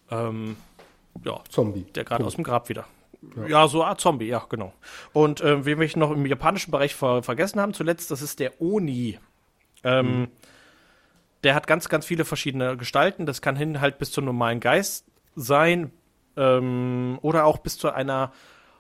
ähm, 0.10 0.56
ja, 1.24 1.40
Zombie. 1.50 1.84
der 1.94 2.06
gerade 2.06 2.26
aus 2.26 2.36
dem 2.36 2.44
Grab 2.44 2.70
wieder. 2.70 2.86
Ja. 3.48 3.68
so 3.68 3.82
eine 3.82 3.90
Art 3.92 4.02
Zombie, 4.02 4.28
ja, 4.28 4.46
genau. 4.50 4.74
Und 5.14 5.44
ähm, 5.44 5.66
wen 5.66 5.80
wir 5.80 5.90
noch 5.98 6.12
im 6.12 6.26
japanischen 6.26 6.72
Bereich 6.72 6.96
ver 6.96 7.22
vergessen 7.24 7.60
haben 7.60 7.74
zuletzt, 7.74 8.12
das 8.12 8.22
ist 8.22 8.40
der 8.40 8.62
Oni. 8.62 9.20
Ähm, 9.84 10.30
Der 11.44 11.56
hat 11.56 11.68
ganz, 11.68 11.90
ganz 11.90 12.06
viele 12.06 12.26
verschiedene 12.26 12.76
Gestalten. 12.78 13.26
Das 13.26 13.42
kann 13.42 13.56
hin 13.56 13.80
halt 13.82 13.98
bis 13.98 14.12
zum 14.12 14.26
normalen 14.26 14.60
Geist 14.60 15.06
sein 15.36 15.92
ähm, 16.36 17.18
oder 17.22 17.46
auch 17.46 17.60
bis 17.60 17.78
zu 17.78 17.90
einer 17.92 18.32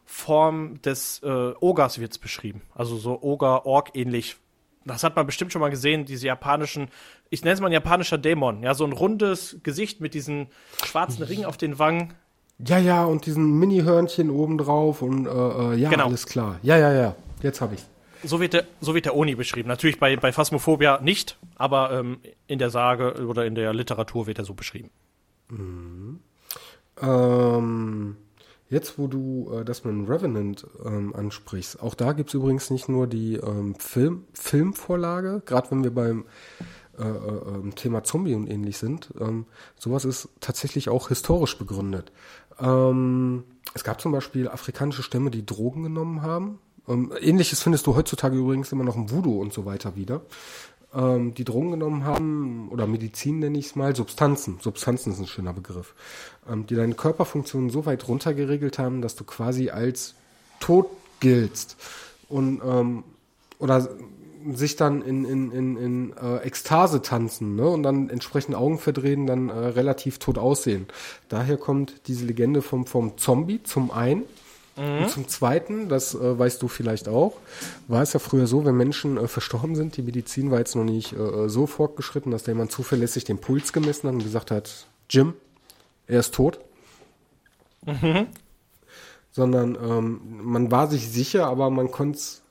Form 0.06 0.82
des 0.82 1.22
äh, 1.24 1.28
Ogers 1.60 2.00
wird's 2.00 2.18
beschrieben. 2.18 2.62
Also 2.74 2.98
so 2.98 3.22
Oger-Org 3.22 3.92
ähnlich. 3.96 4.38
Das 4.86 5.04
hat 5.04 5.16
man 5.16 5.26
bestimmt 5.26 5.54
schon 5.54 5.62
mal 5.62 5.70
gesehen, 5.70 6.06
diese 6.06 6.26
japanischen, 6.28 6.90
ich 7.30 7.44
nenne 7.44 7.54
es 7.54 7.60
mal 7.60 7.68
ein 7.68 7.74
japanischer 7.74 8.18
Dämon. 8.18 8.64
Ja, 8.64 8.74
so 8.74 8.86
ein 8.86 8.94
rundes 8.94 9.58
Gesicht 9.62 10.02
mit 10.02 10.14
diesen 10.14 10.48
schwarzen 10.84 11.24
Ringen 11.24 11.46
auf 11.46 11.58
den 11.58 11.78
Wangen. 11.80 12.14
Ja, 12.66 12.78
ja, 12.78 13.05
und 13.05 13.26
diesen 13.26 13.57
Mini-Hörnchen 13.57 14.30
obendrauf 14.30 15.01
und 15.01 15.26
äh, 15.28 15.30
äh, 15.30 15.76
ja, 15.76 15.89
Genau. 15.89 16.07
alles 16.07 16.26
klar. 16.26 16.60
Ja, 16.62 16.78
ja, 16.78 16.91
ja, 16.93 17.16
jetzt 17.41 17.62
habe 17.62 17.76
ich 17.76 17.84
So 18.24 18.41
wird 18.41 18.51
der, 18.53 18.66
so 18.82 18.93
wird 18.93 19.05
der 19.05 19.16
Oni 19.16 19.36
beschrieben. 19.36 19.70
Natürlich 19.70 19.97
bei, 19.99 20.18
bei 20.18 20.34
Phasmophobia 20.34 20.99
nicht, 21.01 21.38
aber 21.55 21.91
ähm, 21.91 22.18
in 22.47 22.60
der 22.60 22.70
Sage 22.70 23.26
oder 23.26 23.45
in 23.45 23.55
der 23.55 23.74
Literatur 23.74 24.28
wird 24.28 24.39
er 24.39 24.45
so 24.45 24.53
beschrieben. 24.55 24.89
Ähm, 27.01 28.18
jetzt, 28.70 28.97
wo 28.99 29.07
du 29.07 29.51
äh, 29.53 29.64
das 29.66 29.84
mit 29.86 29.93
dem 29.93 30.05
Revenant 30.05 30.68
ähm, 30.86 31.16
ansprichst, 31.16 31.82
auch 31.82 31.95
da 31.95 32.12
gibt's 32.14 32.34
übrigens 32.34 32.70
nicht 32.70 32.89
nur 32.89 33.07
die 33.07 33.36
ähm, 33.36 33.76
Film, 33.76 34.26
Filmvorlage, 34.34 35.41
gerade 35.45 35.72
wenn 35.72 35.84
wir 35.84 35.93
beim 35.93 36.26
äh, 36.97 37.03
äh, 37.03 37.05
ähm, 37.55 37.74
Thema 37.76 38.03
Zombie 38.03 38.36
und 38.36 38.47
ähnlich 38.47 38.78
sind. 38.78 39.12
Ähm, 39.20 39.45
sowas 39.78 40.03
ist 40.03 40.28
tatsächlich 40.41 40.89
auch 40.89 41.07
historisch 41.07 41.57
begründet. 41.57 42.12
Ähm, 42.62 43.43
es 43.74 43.84
gab 43.84 44.01
zum 44.01 44.12
Beispiel 44.12 44.47
afrikanische 44.47 45.03
Stämme, 45.03 45.32
die 45.32 45.45
Drogen 45.45 45.84
genommen 45.84 46.22
haben. 46.22 46.60
Ähm, 46.88 47.14
Ähnliches 47.20 47.62
findest 47.62 47.88
du 47.88 47.95
heutzutage 47.95 48.36
übrigens 48.36 48.72
immer 48.72 48.84
noch 48.84 48.95
im 48.95 49.12
Voodoo 49.12 49.39
und 49.39 49.53
so 49.53 49.66
weiter 49.66 49.95
wieder. 49.95 50.22
Ähm, 50.93 51.36
die 51.36 51.43
Drogen 51.43 51.72
genommen 51.72 52.03
haben, 52.03 52.70
oder 52.70 52.88
Medizin 52.88 53.39
nenne 53.39 53.60
ich 53.60 53.68
es 53.68 53.76
mal, 53.76 53.95
Substanzen. 53.95 54.57
Substanzen 54.60 55.14
ist 55.14 55.20
ein 55.20 55.28
schöner 55.28 55.53
Begriff. 55.53 55.93
Ähm, 56.49 56.66
die 56.66 56.76
deine 56.76 56.95
Körperfunktionen 56.95 57.70
so 57.70 57.86
weit 57.86 58.07
runter 58.07 58.34
geregelt 58.34 58.80
haben, 58.80 59.01
dass 59.01 59.16
du 59.16 59.24
quasi 59.24 59.70
als 59.70 60.16
tot 60.60 60.88
giltst. 61.20 61.78
Und, 62.28 62.62
ähm, 62.66 63.03
oder 63.60 63.88
sich 64.52 64.76
dann 64.76 65.02
in, 65.02 65.26
in, 65.26 65.52
in, 65.52 65.78
in 65.78 66.14
äh, 66.18 66.38
Ekstase 66.38 67.02
tanzen 67.02 67.56
ne? 67.56 67.68
und 67.68 67.84
dann 67.84 68.10
entsprechend 68.10 68.56
Augen 68.56 68.80
verdrehen, 68.80 69.28
dann 69.28 69.50
äh, 69.50 69.54
relativ 69.54 70.20
tot 70.20 70.38
aussehen. 70.38 70.88
Daher 71.28 71.58
kommt 71.58 72.08
diese 72.08 72.26
Legende 72.26 72.62
vom, 72.62 72.86
vom 72.86 73.18
Zombie 73.18 73.62
zum 73.64 73.92
einen. 73.92 74.24
Und 75.02 75.10
zum 75.10 75.28
Zweiten, 75.28 75.90
das 75.90 76.16
äh, 76.16 76.40
weißt 76.40 76.62
du 76.62 76.70
vielleicht 76.70 77.10
auch, 77.10 77.34
war 77.90 78.02
es 78.02 78.14
ja 78.14 78.20
früher 78.20 78.48
so, 78.48 78.64
wenn 78.64 78.78
Menschen 78.78 79.18
äh, 79.18 79.28
verstorben 79.28 79.76
sind, 79.76 79.98
die 79.98 80.02
Medizin 80.02 80.52
war 80.52 80.60
jetzt 80.60 80.76
noch 80.76 80.86
nicht 80.86 81.11
äh, 81.11 81.49
so 81.49 81.68
fortgeschritten, 81.68 82.32
dass 82.32 82.44
da 82.44 82.53
jemand 82.53 82.72
zuverlässig 82.72 83.26
den 83.26 83.40
Puls 83.40 83.74
gemessen 83.74 84.07
hat 84.07 84.14
und 84.14 84.24
gesagt 84.24 84.52
hat, 84.52 84.88
Jim, 85.10 85.34
er 86.07 86.22
ist 86.22 86.34
tot. 86.34 86.60
Sondern 89.32 89.76
ähm, 89.76 90.22
man 90.44 90.72
war 90.72 90.88
sich 90.88 91.10
sicher, 91.10 91.48
aber 91.48 91.70
man 91.70 91.91
konnte 91.91 92.18
es 92.18 92.41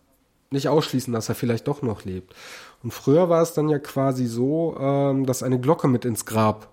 nicht 0.51 0.69
ausschließen, 0.69 1.13
dass 1.13 1.29
er 1.29 1.35
vielleicht 1.35 1.69
doch 1.69 1.83
noch 1.83 2.05
lebt. 2.05 2.35
Und 2.83 2.93
früher 2.93 3.29
war 3.29 3.43
es 3.43 3.53
dann 3.53 3.69
ja 3.69 3.79
quasi 3.79 4.27
so, 4.27 4.77
ähm, 4.81 5.27
dass 5.27 5.43
eine 5.43 5.61
Glocke 5.61 5.89
mit 5.89 6.05
ins 6.05 6.25
Grab 6.25 6.69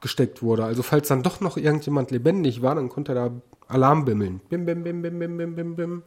gesteckt 0.00 0.42
wurde. 0.42 0.64
Also 0.64 0.82
falls 0.82 1.08
dann 1.08 1.22
doch 1.22 1.40
noch 1.40 1.56
irgendjemand 1.56 2.10
lebendig 2.10 2.62
war, 2.62 2.74
dann 2.74 2.88
konnte 2.88 3.12
er 3.12 3.28
da 3.28 3.30
Alarm 3.68 4.04
bimmeln. 4.04 4.40
Bim, 4.48 4.64
bim, 4.64 4.82
bim, 4.82 5.02
bim, 5.02 5.18
bim, 5.18 5.36
bim, 5.36 5.54
bim, 5.54 5.76
bim. 5.76 6.02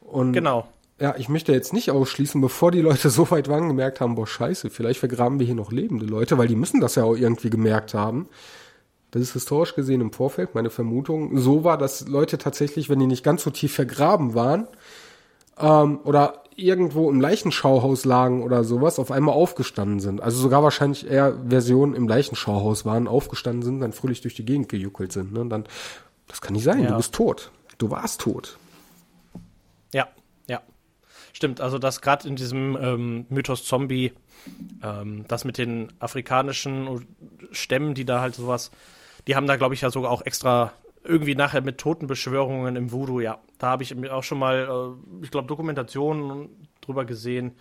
Und 0.00 0.32
Genau. 0.32 0.66
ja, 0.98 1.14
ich 1.16 1.28
möchte 1.28 1.52
jetzt 1.52 1.72
nicht 1.72 1.90
ausschließen, 1.90 2.40
bevor 2.40 2.70
die 2.70 2.80
Leute 2.80 3.10
so 3.10 3.30
weit 3.30 3.48
waren, 3.48 3.68
gemerkt 3.68 4.00
haben, 4.00 4.14
boah, 4.14 4.26
scheiße, 4.26 4.70
vielleicht 4.70 5.00
vergraben 5.00 5.38
wir 5.38 5.46
hier 5.46 5.54
noch 5.54 5.72
lebende 5.72 6.06
Leute, 6.06 6.38
weil 6.38 6.48
die 6.48 6.56
müssen 6.56 6.80
das 6.80 6.94
ja 6.94 7.04
auch 7.04 7.16
irgendwie 7.16 7.50
gemerkt 7.50 7.94
haben. 7.94 8.28
Das 9.12 9.22
ist 9.22 9.32
historisch 9.32 9.74
gesehen 9.74 10.00
im 10.00 10.12
Vorfeld 10.12 10.54
meine 10.54 10.70
Vermutung. 10.70 11.36
So 11.38 11.64
war, 11.64 11.76
dass 11.76 12.06
Leute 12.06 12.38
tatsächlich, 12.38 12.88
wenn 12.88 13.00
die 13.00 13.08
nicht 13.08 13.24
ganz 13.24 13.42
so 13.42 13.50
tief 13.50 13.74
vergraben 13.74 14.34
waren, 14.34 14.68
ähm, 15.60 16.00
oder 16.04 16.42
irgendwo 16.56 17.10
im 17.10 17.20
Leichenschauhaus 17.20 18.04
lagen 18.04 18.42
oder 18.42 18.64
sowas, 18.64 18.98
auf 18.98 19.10
einmal 19.10 19.34
aufgestanden 19.34 20.00
sind. 20.00 20.20
Also 20.20 20.38
sogar 20.40 20.62
wahrscheinlich 20.62 21.08
eher 21.10 21.34
Versionen 21.48 21.94
im 21.94 22.06
Leichenschauhaus 22.06 22.84
waren, 22.84 23.08
aufgestanden 23.08 23.62
sind, 23.62 23.80
dann 23.80 23.92
fröhlich 23.92 24.20
durch 24.20 24.34
die 24.34 24.44
Gegend 24.44 24.68
gejuckelt 24.68 25.12
sind. 25.12 25.32
Ne? 25.32 25.40
Und 25.40 25.50
dann, 25.50 25.64
das 26.28 26.40
kann 26.40 26.52
nicht 26.52 26.64
sein, 26.64 26.82
Ja. 26.82 26.90
du 26.90 26.96
bist 26.96 27.14
tot. 27.14 27.50
du 27.78 27.90
warst 27.90 28.20
tot. 28.20 28.58
Ja, 29.94 30.08
ja. 30.48 30.60
Stimmt, 31.32 31.62
also 31.62 31.78
das 31.78 32.02
gerade 32.02 32.28
in 32.28 32.36
diesem 32.36 32.76
ähm, 32.80 33.26
Mythos 33.30 33.64
Zombie, 33.64 34.12
ähm, 34.82 35.24
das 35.28 35.44
mit 35.46 35.56
den 35.56 35.90
afrikanischen 35.98 37.06
Stämmen, 37.52 37.94
die 37.94 38.04
da 38.04 38.20
halt 38.20 38.34
sowas, 38.34 38.70
die 39.26 39.34
haben 39.36 39.46
da, 39.46 39.56
glaube 39.56 39.74
ich, 39.74 39.80
ja 39.80 39.90
sogar 39.90 40.10
auch 40.10 40.22
extra 40.22 40.72
irgendwie 41.02 41.34
nachher 41.34 41.62
mit 41.62 41.78
Totenbeschwörungen 41.78 42.76
im 42.76 42.92
Voodoo, 42.92 43.20
ja. 43.20 43.38
Da 43.58 43.68
habe 43.68 43.82
ich 43.82 44.10
auch 44.10 44.22
schon 44.22 44.38
mal, 44.38 44.68
äh, 44.68 45.24
ich 45.24 45.30
glaube, 45.30 45.48
Dokumentationen 45.48 46.48
drüber 46.80 47.04
gesehen, 47.04 47.52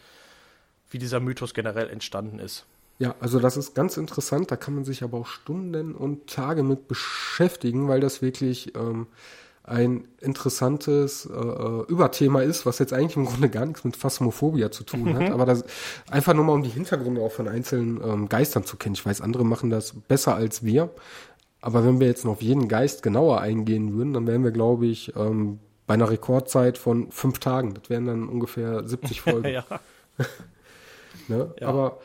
wie 0.89 0.97
dieser 0.97 1.19
Mythos 1.19 1.53
generell 1.53 1.89
entstanden 1.89 2.39
ist. 2.39 2.65
Ja, 2.97 3.15
also 3.21 3.39
das 3.39 3.55
ist 3.55 3.75
ganz 3.75 3.95
interessant, 3.95 4.51
da 4.51 4.57
kann 4.57 4.75
man 4.75 4.83
sich 4.83 5.03
aber 5.03 5.19
auch 5.19 5.27
Stunden 5.27 5.95
und 5.95 6.27
Tage 6.27 6.63
mit 6.63 6.89
beschäftigen, 6.89 7.87
weil 7.87 8.01
das 8.01 8.21
wirklich 8.21 8.75
ähm, 8.75 9.07
ein 9.63 10.07
interessantes 10.19 11.25
äh, 11.25 11.33
äh 11.33 11.85
Überthema 11.87 12.41
ist, 12.41 12.65
was 12.65 12.79
jetzt 12.79 12.91
eigentlich 12.91 13.15
im 13.15 13.25
Grunde 13.25 13.49
gar 13.49 13.65
nichts 13.65 13.85
mit 13.85 13.95
Phasmophobia 13.95 14.71
zu 14.71 14.83
tun 14.83 15.13
hat, 15.13 15.27
mhm. 15.27 15.31
aber 15.31 15.45
das 15.45 15.63
einfach 16.09 16.33
nur 16.33 16.43
mal 16.43 16.53
um 16.53 16.63
die 16.63 16.69
Hintergründe 16.69 17.21
auch 17.21 17.31
von 17.31 17.47
einzelnen 17.47 18.01
ähm, 18.03 18.27
Geistern 18.27 18.65
zu 18.65 18.75
kennen. 18.75 18.95
Ich 18.95 19.05
weiß, 19.05 19.21
andere 19.21 19.45
machen 19.45 19.69
das 19.69 19.93
besser 19.93 20.35
als 20.35 20.65
wir, 20.65 20.89
aber 21.61 21.85
wenn 21.85 21.99
wir 21.99 22.07
jetzt 22.07 22.25
noch 22.25 22.33
auf 22.33 22.41
jeden 22.41 22.67
Geist 22.67 23.03
genauer 23.03 23.41
eingehen 23.41 23.93
würden, 23.93 24.13
dann 24.13 24.27
wären 24.27 24.43
wir, 24.43 24.51
glaube 24.51 24.85
ich, 24.85 25.15
ähm, 25.15 25.59
bei 25.87 25.95
einer 25.95 26.09
Rekordzeit 26.09 26.77
von 26.77 27.11
fünf 27.11 27.39
Tagen. 27.39 27.73
Das 27.73 27.89
wären 27.89 28.05
dann 28.05 28.29
ungefähr 28.29 28.87
70 28.87 29.21
Folgen. 29.21 29.49
ja. 29.49 29.65
ne? 31.27 31.53
ja. 31.59 31.67
Aber 31.67 31.99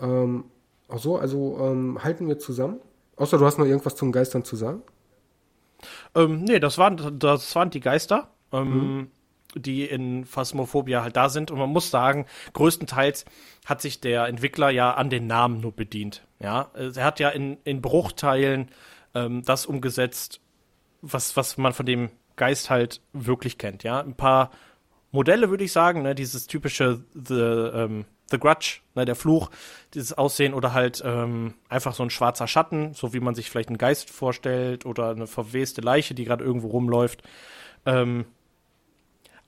ähm, 0.00 0.44
ach 0.88 0.98
so, 0.98 1.18
also 1.18 1.58
ähm, 1.60 2.02
halten 2.02 2.26
wir 2.28 2.38
zusammen. 2.38 2.80
Außer 3.16 3.38
du 3.38 3.44
hast 3.44 3.58
noch 3.58 3.66
irgendwas 3.66 3.96
zum 3.96 4.12
Geistern 4.12 4.44
zu 4.44 4.56
sagen? 4.56 4.82
Ähm, 6.14 6.44
nee, 6.44 6.58
das 6.58 6.78
waren, 6.78 7.18
das 7.18 7.54
waren 7.54 7.70
die 7.70 7.80
Geister, 7.80 8.30
ähm, 8.52 8.96
mhm. 8.96 9.10
Die 9.54 9.84
in 9.84 10.24
Phasmophobia 10.24 11.02
halt 11.02 11.16
da 11.16 11.28
sind. 11.28 11.50
Und 11.50 11.58
man 11.58 11.70
muss 11.70 11.90
sagen, 11.90 12.26
größtenteils 12.52 13.24
hat 13.66 13.80
sich 13.80 14.00
der 14.00 14.26
Entwickler 14.26 14.70
ja 14.70 14.94
an 14.94 15.10
den 15.10 15.26
Namen 15.26 15.60
nur 15.60 15.72
bedient. 15.72 16.26
Ja, 16.38 16.70
er 16.74 17.04
hat 17.04 17.20
ja 17.20 17.28
in, 17.30 17.58
in 17.64 17.82
Bruchteilen 17.82 18.70
ähm, 19.14 19.42
das 19.44 19.66
umgesetzt, 19.66 20.40
was, 21.02 21.36
was 21.36 21.58
man 21.58 21.72
von 21.72 21.86
dem 21.86 22.10
Geist 22.36 22.70
halt 22.70 23.02
wirklich 23.12 23.58
kennt. 23.58 23.82
Ja, 23.82 24.00
ein 24.00 24.14
paar 24.14 24.50
Modelle 25.12 25.50
würde 25.50 25.64
ich 25.64 25.72
sagen, 25.72 26.02
ne, 26.02 26.14
dieses 26.14 26.46
typische 26.46 27.04
The, 27.14 27.34
ähm, 27.34 28.04
The 28.30 28.38
Grudge, 28.38 28.80
ne, 28.94 29.04
der 29.04 29.16
Fluch, 29.16 29.50
dieses 29.94 30.16
Aussehen 30.16 30.54
oder 30.54 30.72
halt 30.72 31.02
ähm, 31.04 31.54
einfach 31.68 31.94
so 31.94 32.02
ein 32.02 32.10
schwarzer 32.10 32.46
Schatten, 32.46 32.94
so 32.94 33.12
wie 33.12 33.20
man 33.20 33.34
sich 33.34 33.50
vielleicht 33.50 33.68
einen 33.68 33.78
Geist 33.78 34.08
vorstellt 34.10 34.86
oder 34.86 35.10
eine 35.10 35.26
verweste 35.26 35.80
Leiche, 35.80 36.14
die 36.14 36.24
gerade 36.24 36.44
irgendwo 36.44 36.68
rumläuft. 36.68 37.22
Ähm, 37.86 38.26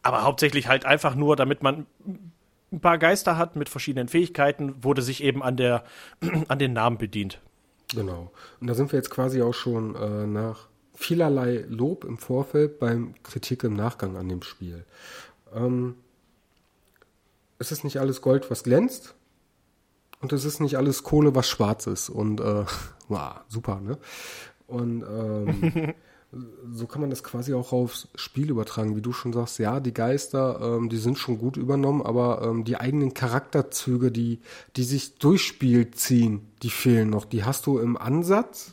aber 0.02 0.22
hauptsächlich 0.22 0.68
halt 0.68 0.84
einfach 0.84 1.14
nur, 1.14 1.36
damit 1.36 1.62
man 1.62 1.86
ein 2.72 2.80
paar 2.80 2.98
Geister 2.98 3.36
hat 3.36 3.56
mit 3.56 3.68
verschiedenen 3.68 4.08
Fähigkeiten, 4.08 4.82
wurde 4.82 5.02
sich 5.02 5.22
eben 5.22 5.42
an 5.42 5.56
der 5.56 5.84
an 6.48 6.58
den 6.58 6.72
Namen 6.72 6.98
bedient. 6.98 7.40
Genau. 7.94 8.30
Und 8.60 8.66
da 8.66 8.74
sind 8.74 8.92
wir 8.92 8.98
jetzt 8.98 9.10
quasi 9.10 9.42
auch 9.42 9.54
schon 9.54 9.94
äh, 9.94 10.26
nach 10.26 10.68
vielerlei 10.94 11.64
Lob 11.68 12.04
im 12.04 12.18
Vorfeld 12.18 12.78
beim 12.78 13.14
Kritik 13.22 13.64
im 13.64 13.74
Nachgang 13.74 14.16
an 14.16 14.28
dem 14.28 14.42
Spiel. 14.42 14.84
Ähm, 15.54 15.96
es 17.58 17.72
ist 17.72 17.84
nicht 17.84 17.98
alles 18.00 18.22
Gold, 18.22 18.50
was 18.50 18.64
glänzt. 18.64 19.14
Und 20.20 20.32
es 20.32 20.44
ist 20.44 20.60
nicht 20.60 20.76
alles 20.76 21.02
Kohle, 21.02 21.34
was 21.34 21.48
schwarz 21.48 21.86
ist. 21.86 22.08
Und 22.08 22.40
äh, 22.40 22.64
wow, 23.08 23.40
super, 23.48 23.80
ne? 23.80 23.98
Und 24.66 25.02
ähm, 25.02 25.94
so 26.72 26.86
kann 26.86 27.02
man 27.02 27.10
das 27.10 27.22
quasi 27.22 27.52
auch 27.52 27.72
aufs 27.72 28.08
Spiel 28.14 28.50
übertragen, 28.50 28.96
wie 28.96 29.02
du 29.02 29.12
schon 29.12 29.32
sagst, 29.32 29.58
ja, 29.58 29.80
die 29.80 29.92
Geister, 29.92 30.60
ähm, 30.62 30.88
die 30.88 30.96
sind 30.96 31.18
schon 31.18 31.38
gut 31.38 31.56
übernommen, 31.56 32.00
aber 32.02 32.42
ähm, 32.42 32.64
die 32.64 32.76
eigenen 32.76 33.12
Charakterzüge, 33.12 34.10
die, 34.10 34.40
die 34.76 34.84
sich 34.84 35.18
durchs 35.18 35.44
Spiel 35.44 35.90
ziehen, 35.90 36.48
die 36.62 36.70
fehlen 36.70 37.10
noch. 37.10 37.26
Die 37.26 37.44
hast 37.44 37.66
du 37.66 37.78
im 37.78 37.98
Ansatz. 37.98 38.72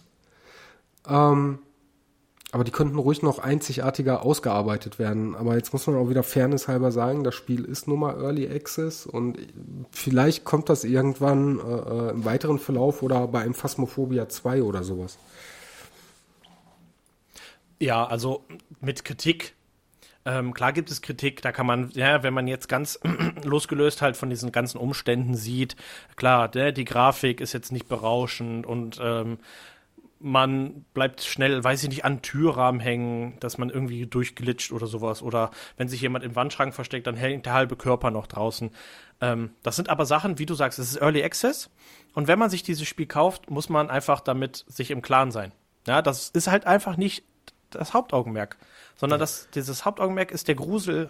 Ähm, 1.07 1.59
aber 2.51 2.63
die 2.63 2.71
könnten 2.71 2.97
ruhig 2.97 3.21
noch 3.21 3.37
einzigartiger 3.37 4.25
ausgearbeitet 4.25 4.97
werden. 4.97 5.35
Aber 5.35 5.55
jetzt 5.55 5.71
muss 5.71 5.85
man 5.85 5.97
auch 5.97 6.09
wieder 6.09 6.23
fairnesshalber 6.23 6.91
sagen, 6.91 7.23
das 7.23 7.35
Spiel 7.35 7.63
ist 7.63 7.87
nun 7.87 7.99
mal 7.99 8.19
Early 8.19 8.47
Access 8.47 9.05
und 9.05 9.37
vielleicht 9.91 10.45
kommt 10.45 10.69
das 10.69 10.83
irgendwann 10.83 11.59
äh, 11.59 11.61
äh 11.61 12.09
im 12.11 12.25
weiteren 12.25 12.57
Verlauf 12.57 13.03
oder 13.03 13.27
bei 13.27 13.41
einem 13.41 13.53
Phasmophobia 13.53 14.29
2 14.29 14.63
oder 14.63 14.83
sowas. 14.83 15.19
Ja, 17.79 18.05
also 18.05 18.45
mit 18.81 19.05
Kritik. 19.05 19.55
Ähm, 20.25 20.53
klar 20.53 20.73
gibt 20.73 20.91
es 20.91 21.01
Kritik, 21.01 21.41
da 21.41 21.53
kann 21.53 21.65
man, 21.65 21.91
ja, 21.91 22.23
wenn 22.23 22.33
man 22.33 22.47
jetzt 22.47 22.67
ganz 22.67 22.99
losgelöst 23.43 24.01
halt 24.01 24.17
von 24.17 24.29
diesen 24.29 24.51
ganzen 24.51 24.77
Umständen 24.77 25.33
sieht, 25.33 25.77
klar, 26.17 26.49
der, 26.49 26.73
die 26.73 26.83
Grafik 26.83 27.39
ist 27.39 27.53
jetzt 27.53 27.71
nicht 27.71 27.87
berauschend 27.87 28.65
und 28.65 28.99
ähm, 29.01 29.39
man 30.19 30.85
bleibt 30.93 31.21
schnell, 31.21 31.63
weiß 31.63 31.83
ich 31.83 31.89
nicht, 31.89 32.05
an 32.05 32.21
Türrahmen 32.21 32.81
hängen, 32.81 33.37
dass 33.39 33.57
man 33.57 33.69
irgendwie 33.69 34.05
durchglitscht 34.05 34.73
oder 34.73 34.85
sowas. 34.85 35.21
Oder 35.21 35.51
wenn 35.77 35.87
sich 35.87 36.01
jemand 36.01 36.25
im 36.25 36.35
Wandschrank 36.35 36.73
versteckt, 36.73 37.07
dann 37.07 37.15
hängt 37.15 37.45
der 37.45 37.53
halbe 37.53 37.77
Körper 37.77 38.11
noch 38.11 38.27
draußen. 38.27 38.71
Ähm, 39.21 39.51
das 39.63 39.77
sind 39.77 39.89
aber 39.89 40.05
Sachen, 40.05 40.37
wie 40.37 40.45
du 40.45 40.53
sagst, 40.53 40.77
es 40.79 40.91
ist 40.91 41.01
Early 41.01 41.23
Access. 41.23 41.69
Und 42.13 42.27
wenn 42.27 42.39
man 42.39 42.49
sich 42.49 42.63
dieses 42.63 42.87
Spiel 42.87 43.05
kauft, 43.05 43.49
muss 43.49 43.69
man 43.69 43.89
einfach 43.89 44.19
damit 44.19 44.65
sich 44.67 44.91
im 44.91 45.01
Klaren 45.01 45.31
sein. 45.31 45.53
Ja, 45.87 46.01
das 46.01 46.29
ist 46.29 46.49
halt 46.49 46.67
einfach 46.67 46.97
nicht 46.97 47.23
das 47.71 47.93
Hauptaugenmerk, 47.93 48.57
sondern 48.95 49.19
ja. 49.19 49.23
das, 49.23 49.47
dieses 49.53 49.85
Hauptaugenmerk 49.85 50.31
ist 50.31 50.47
der 50.47 50.55
Grusel. 50.55 51.09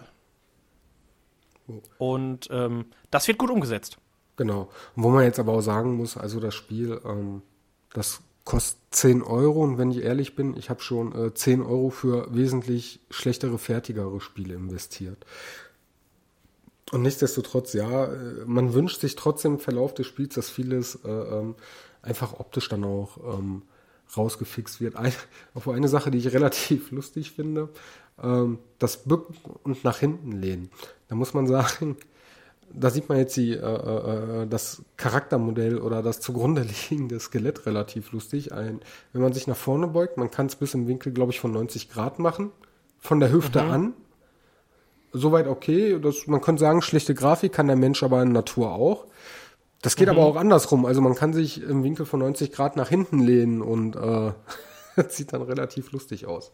Oh. 1.68 1.80
Und 1.98 2.48
ähm, 2.50 2.86
das 3.10 3.28
wird 3.28 3.38
gut 3.38 3.50
umgesetzt. 3.50 3.98
Genau. 4.36 4.70
Und 4.96 5.02
wo 5.02 5.10
man 5.10 5.24
jetzt 5.24 5.38
aber 5.38 5.52
auch 5.52 5.60
sagen 5.60 5.96
muss, 5.96 6.16
also 6.16 6.40
das 6.40 6.54
Spiel, 6.54 7.00
ähm, 7.04 7.42
das 7.92 8.20
kostet 8.44 8.80
10 8.92 9.22
Euro 9.22 9.62
und 9.62 9.78
wenn 9.78 9.90
ich 9.90 9.98
ehrlich 9.98 10.34
bin, 10.34 10.56
ich 10.56 10.70
habe 10.70 10.80
schon 10.80 11.14
äh, 11.14 11.34
10 11.34 11.62
Euro 11.62 11.90
für 11.90 12.34
wesentlich 12.34 13.00
schlechtere, 13.10 13.58
fertigere 13.58 14.20
Spiele 14.20 14.54
investiert. 14.54 15.24
Und 16.90 17.02
nichtsdestotrotz, 17.02 17.72
ja, 17.72 18.06
äh, 18.06 18.44
man 18.46 18.74
wünscht 18.74 19.00
sich 19.00 19.14
trotzdem 19.14 19.54
im 19.54 19.58
Verlauf 19.60 19.94
des 19.94 20.06
Spiels, 20.06 20.34
dass 20.34 20.50
vieles 20.50 20.96
äh, 21.04 21.08
ähm, 21.08 21.54
einfach 22.02 22.40
optisch 22.40 22.68
dann 22.68 22.84
auch 22.84 23.18
ähm, 23.38 23.62
rausgefixt 24.16 24.80
wird. 24.80 24.96
Ein, 24.96 25.12
auf 25.54 25.68
eine 25.68 25.88
Sache, 25.88 26.10
die 26.10 26.18
ich 26.18 26.32
relativ 26.32 26.90
lustig 26.90 27.32
finde, 27.32 27.68
ähm, 28.22 28.58
das 28.78 28.98
Bücken 29.04 29.34
und 29.62 29.84
nach 29.84 29.98
hinten 29.98 30.32
lehnen. 30.32 30.70
Da 31.08 31.14
muss 31.14 31.34
man 31.34 31.46
sagen, 31.46 31.96
da 32.72 32.90
sieht 32.90 33.08
man 33.08 33.18
jetzt 33.18 33.36
die, 33.36 33.52
äh, 33.52 33.56
äh, 33.56 34.46
das 34.46 34.82
Charaktermodell 34.96 35.78
oder 35.78 36.02
das 36.02 36.20
zugrunde 36.20 36.62
liegende 36.90 37.18
Skelett 37.18 37.66
relativ 37.66 38.12
lustig. 38.12 38.52
Ein, 38.52 38.80
wenn 39.12 39.22
man 39.22 39.32
sich 39.32 39.46
nach 39.46 39.56
vorne 39.56 39.88
beugt, 39.88 40.16
man 40.16 40.30
kann 40.30 40.46
es 40.46 40.56
bis 40.56 40.74
im 40.74 40.86
Winkel, 40.86 41.12
glaube 41.12 41.32
ich, 41.32 41.40
von 41.40 41.52
90 41.52 41.90
Grad 41.90 42.18
machen, 42.18 42.50
von 42.98 43.20
der 43.20 43.32
Hüfte 43.32 43.62
mhm. 43.62 43.70
an. 43.70 43.94
Soweit 45.12 45.48
okay. 45.48 45.98
Das, 46.00 46.26
man 46.28 46.40
könnte 46.40 46.60
sagen, 46.60 46.82
schlechte 46.82 47.14
Grafik 47.14 47.52
kann 47.52 47.66
der 47.66 47.76
Mensch 47.76 48.02
aber 48.02 48.22
in 48.22 48.32
Natur 48.32 48.72
auch. 48.72 49.06
Das 49.82 49.96
geht 49.96 50.08
mhm. 50.08 50.18
aber 50.18 50.26
auch 50.26 50.36
andersrum. 50.36 50.84
Also 50.86 51.00
man 51.00 51.14
kann 51.14 51.32
sich 51.32 51.62
im 51.62 51.82
Winkel 51.82 52.06
von 52.06 52.20
90 52.20 52.52
Grad 52.52 52.76
nach 52.76 52.88
hinten 52.88 53.20
lehnen 53.20 53.62
und 53.62 53.96
äh, 53.96 54.32
sieht 55.08 55.32
dann 55.32 55.42
relativ 55.42 55.92
lustig 55.92 56.26
aus. 56.26 56.52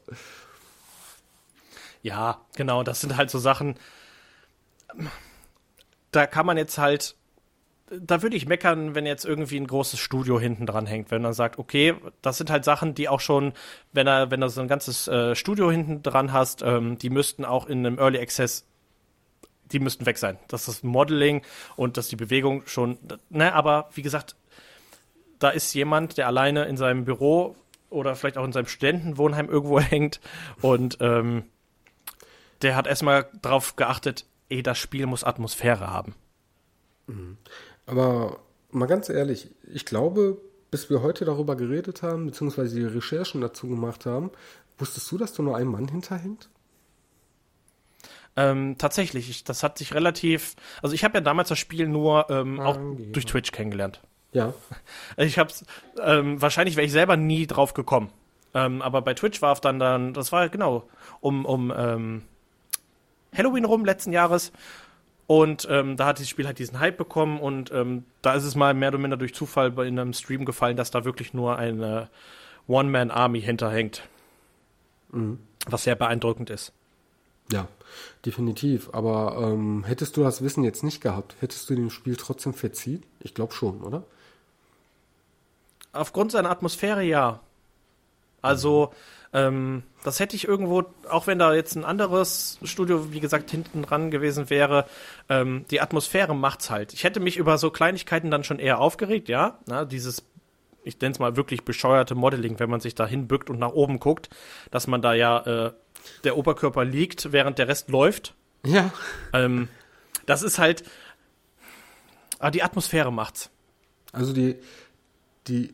Ja, 2.03 2.41
genau. 2.55 2.83
Das 2.83 3.01
sind 3.01 3.17
halt 3.17 3.31
so 3.31 3.39
Sachen 3.39 3.77
da 6.17 6.27
kann 6.27 6.47
man 6.47 6.57
jetzt 6.57 6.79
halt, 6.79 7.15
da 7.91 8.23
würde 8.23 8.37
ich 8.37 8.47
meckern, 8.47 8.95
wenn 8.95 9.07
jetzt 9.07 9.25
irgendwie 9.25 9.59
ein 9.59 9.67
großes 9.67 10.01
Studio 10.01 10.41
hinten 10.41 10.67
dran 10.67 10.87
hängt, 10.87 11.11
wenn 11.11 11.23
man 11.23 11.35
sagt, 11.35 11.59
okay, 11.59 11.95
das 12.23 12.39
sind 12.39 12.51
halt 12.51 12.65
Sachen, 12.65 12.95
die 12.95 13.09
auch 13.09 13.21
schon, 13.21 13.53
wenn 13.93 14.07
er, 14.07 14.31
wenn 14.31 14.41
du 14.41 14.49
so 14.49 14.61
ein 14.61 14.69
ganzes 14.69 15.07
äh, 15.09 15.35
Studio 15.35 15.71
hinten 15.71 16.03
dran 16.03 16.33
hast, 16.33 16.63
ähm, 16.63 16.99
die 16.99 17.11
müssten 17.11 17.45
auch 17.45 17.67
in 17.67 17.87
einem 17.87 17.99
Early 17.99 18.19
Access 18.19 18.67
die 19.73 19.79
müssten 19.79 20.07
weg 20.07 20.19
sein. 20.19 20.39
Das 20.49 20.69
ist 20.69 20.85
Modeling 20.85 21.43
und 21.77 21.97
dass 21.97 22.09
die 22.09 22.17
Bewegung 22.17 22.63
schon, 22.67 22.99
ne, 23.31 23.53
aber 23.53 23.91
wie 23.95 24.03
gesagt, 24.03 24.37
da 25.39 25.51
ist 25.51 25.75
jemand, 25.75 26.19
der 26.19 26.27
alleine 26.27 26.65
in 26.65 26.77
seinem 26.77 27.05
Büro 27.05 27.57
oder 27.91 28.17
vielleicht 28.17 28.39
auch 28.39 28.45
in 28.45 28.53
seinem 28.53 28.67
Studentenwohnheim 28.67 29.49
irgendwo 29.49 29.81
hängt 29.81 30.21
und 30.63 30.99
ähm, 31.01 31.45
der 32.63 32.77
hat 32.77 32.87
erstmal 32.87 33.29
drauf 33.43 33.77
geachtet, 33.77 34.25
eh, 34.49 34.63
das 34.63 34.79
Spiel 34.79 35.07
muss 35.07 35.25
Atmosphäre 35.25 35.91
haben. 35.91 36.15
Mhm. 37.07 37.37
Aber 37.87 38.41
mal 38.71 38.87
ganz 38.87 39.09
ehrlich, 39.09 39.51
ich 39.73 39.85
glaube, 39.85 40.39
bis 40.71 40.91
wir 40.91 41.03
heute 41.03 41.25
darüber 41.25 41.57
geredet 41.57 42.03
haben, 42.03 42.27
beziehungsweise 42.27 42.77
die 42.77 42.85
Recherchen 42.85 43.41
dazu 43.41 43.69
gemacht 43.69 44.07
haben, 44.07 44.31
wusstest 44.79 45.11
du, 45.11 45.19
dass 45.19 45.33
du 45.33 45.43
nur 45.43 45.57
ein 45.57 45.69
Mann 45.69 45.89
hinterhängt? 45.89 46.49
Ähm, 48.37 48.77
tatsächlich, 48.79 49.31
ich, 49.31 49.45
das 49.45 49.63
hat 49.63 49.79
sich 49.79 49.95
relativ. 49.95 50.57
Also 50.83 50.95
ich 50.95 51.05
habe 51.05 51.15
ja 51.15 51.21
damals 51.23 51.49
das 51.49 51.59
Spiel 51.59 51.89
nur 51.89 52.27
ähm, 52.31 52.61
auch 52.61 52.79
durch 53.13 53.25
Twitch 53.27 53.53
kennengelernt. 53.53 54.01
Ja. 54.33 54.53
Ich 55.17 55.39
hab's, 55.39 55.65
ähm, 56.03 56.41
wahrscheinlich 56.43 56.77
wäre 56.77 56.85
ich 56.85 56.93
selber 56.93 57.17
nie 57.17 57.47
drauf 57.47 57.73
gekommen. 57.73 58.11
Ähm, 58.53 58.83
aber 58.83 59.03
bei 59.03 59.15
Twitch 59.15 59.41
war 59.41 59.53
es 59.53 59.61
dann, 59.61 59.79
dann, 59.79 60.13
das 60.13 60.33
war 60.33 60.49
genau 60.49 60.89
um, 61.21 61.45
um 61.45 61.73
ähm, 61.77 62.23
Halloween 63.35 63.65
rum 63.65 63.85
letzten 63.85 64.13
Jahres. 64.13 64.53
Und 65.27 65.67
ähm, 65.71 65.97
da 65.97 66.07
hat 66.07 66.21
das 66.21 66.29
Spiel 66.29 66.47
halt 66.47 66.59
diesen 66.59 66.79
Hype 66.79 66.97
bekommen 66.97 67.41
und 67.41 67.73
ähm, 67.73 68.05
da 68.23 68.35
ist 68.35 68.45
es 68.45 68.55
mal 68.55 68.75
mehr 68.75 68.91
oder 68.91 68.99
minder 68.99 69.17
durch 69.17 69.35
Zufall 69.35 69.73
in 69.87 69.99
einem 69.99 70.13
Stream 70.13 70.45
gefallen, 70.45 70.77
dass 70.77 70.93
da 70.93 71.05
wirklich 71.05 71.35
nur 71.35 71.59
eine 71.59 72.09
One-Man-Army 72.69 73.41
hinterhängt. 73.41 74.03
Mhm. 75.11 75.41
Was 75.67 75.83
sehr 75.83 75.97
beeindruckend 75.97 76.51
ist. 76.51 76.73
Ja, 77.53 77.69
definitiv. 78.25 78.91
Aber 78.93 79.37
ähm, 79.41 79.85
hättest 79.85 80.17
du 80.17 80.23
das 80.23 80.43
Wissen 80.43 80.65
jetzt 80.65 80.83
nicht 80.83 81.01
gehabt, 81.01 81.37
hättest 81.41 81.69
du 81.71 81.75
dem 81.75 81.91
Spiel 81.91 82.17
trotzdem 82.17 82.55
verziehen? 82.55 83.03
Ich 83.21 83.35
glaube 83.35 83.55
schon, 83.55 83.83
oder? 83.83 84.03
Aufgrund 85.93 86.33
seiner 86.33 86.51
Atmosphäre 86.51 87.03
ja. 87.03 87.41
Also, 88.43 88.93
ähm, 89.33 89.83
das 90.05 90.21
hätte 90.21 90.37
ich 90.37 90.47
irgendwo, 90.47 90.85
auch 91.11 91.27
wenn 91.27 91.39
da 91.39 91.55
jetzt 91.55 91.75
ein 91.75 91.85
anderes 91.85 92.59
Studio, 92.63 93.13
wie 93.13 93.21
gesagt, 93.21 93.51
hinten 93.51 93.83
dran 93.83 94.11
gewesen 94.11 94.51
wäre, 94.51 94.87
ähm, 95.29 95.65
die 95.71 95.81
Atmosphäre 95.81 96.35
macht's 96.35 96.71
halt. 96.71 96.93
Ich 96.93 97.05
hätte 97.05 97.21
mich 97.21 97.37
über 97.37 97.59
so 97.59 97.71
Kleinigkeiten 97.71 98.31
dann 98.31 98.45
schon 98.45 98.59
eher 98.59 98.79
aufgeregt, 98.79 99.29
ja. 99.29 99.59
Na, 99.67 99.85
dieses, 99.85 100.23
ich 100.85 101.01
nenne 101.01 101.13
es 101.13 101.19
mal 101.19 101.37
wirklich 101.37 101.65
bescheuerte 101.65 102.15
Modeling, 102.15 102.59
wenn 102.61 102.71
man 102.71 102.81
sich 102.81 102.95
da 102.95 103.07
hinbückt 103.07 103.51
und 103.51 103.59
nach 103.59 103.73
oben 103.73 103.99
guckt, 103.99 104.31
dass 104.71 104.87
man 104.87 105.03
da 105.03 105.15
ja 105.15 105.67
äh, 105.67 105.73
der 106.25 106.37
Oberkörper 106.37 106.85
liegt, 106.85 107.33
während 107.33 107.59
der 107.59 107.69
Rest 107.69 107.89
läuft. 107.89 108.35
Ja. 108.65 108.93
Ähm, 109.33 109.69
das 110.27 110.43
ist 110.43 110.59
halt. 110.59 110.85
Aber 112.39 112.51
die 112.51 112.63
Atmosphäre 112.63 113.13
macht's. 113.13 113.51
Also 114.13 114.33
die, 114.33 114.57
die, 115.47 115.73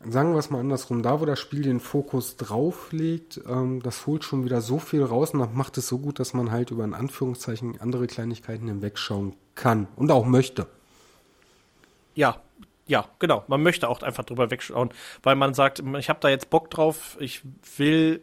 sagen 0.00 0.32
wir 0.32 0.38
es 0.38 0.50
mal 0.50 0.60
andersrum, 0.60 1.02
da 1.02 1.20
wo 1.20 1.24
das 1.24 1.40
Spiel 1.40 1.62
den 1.62 1.80
Fokus 1.80 2.36
drauf 2.36 2.92
legt, 2.92 3.40
ähm, 3.46 3.82
das 3.82 4.06
holt 4.06 4.24
schon 4.24 4.44
wieder 4.44 4.60
so 4.60 4.78
viel 4.78 5.02
raus 5.02 5.30
und 5.34 5.54
macht 5.54 5.78
es 5.78 5.88
so 5.88 5.98
gut, 5.98 6.18
dass 6.18 6.34
man 6.34 6.50
halt 6.50 6.70
über 6.70 6.84
in 6.84 6.94
Anführungszeichen 6.94 7.80
andere 7.80 8.06
Kleinigkeiten 8.06 8.68
hinwegschauen 8.68 9.34
kann 9.54 9.88
und 9.96 10.10
auch 10.10 10.26
möchte. 10.26 10.66
Ja, 12.14 12.40
ja, 12.86 13.08
genau. 13.18 13.44
Man 13.48 13.62
möchte 13.62 13.88
auch 13.88 14.02
einfach 14.02 14.24
drüber 14.24 14.50
wegschauen, 14.50 14.90
weil 15.22 15.36
man 15.36 15.54
sagt, 15.54 15.82
ich 15.98 16.08
habe 16.08 16.20
da 16.20 16.28
jetzt 16.28 16.50
Bock 16.50 16.70
drauf, 16.70 17.16
ich 17.18 17.42
will, 17.76 18.22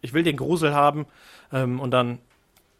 ich 0.00 0.12
will 0.12 0.22
den 0.22 0.36
Grusel 0.36 0.74
haben 0.74 1.06
ähm, 1.52 1.80
und 1.80 1.90
dann 1.90 2.18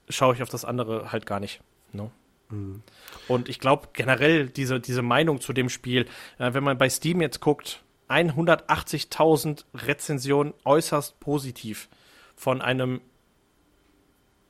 schaue 0.08 0.34
ich 0.34 0.42
auf 0.42 0.48
das 0.48 0.64
andere 0.64 1.12
halt 1.12 1.26
gar 1.26 1.40
nicht. 1.40 1.60
No? 1.92 2.10
Mhm. 2.50 2.82
Und 3.28 3.48
ich 3.48 3.60
glaube 3.60 3.88
generell 3.92 4.48
diese, 4.48 4.80
diese 4.80 5.02
Meinung 5.02 5.40
zu 5.40 5.52
dem 5.52 5.68
Spiel, 5.68 6.06
äh, 6.38 6.54
wenn 6.54 6.64
man 6.64 6.78
bei 6.78 6.88
Steam 6.88 7.20
jetzt 7.20 7.40
guckt, 7.40 7.82
180.000 8.08 9.64
Rezensionen 9.74 10.54
äußerst 10.64 11.18
positiv 11.18 11.88
von 12.36 12.62
einem 12.62 13.00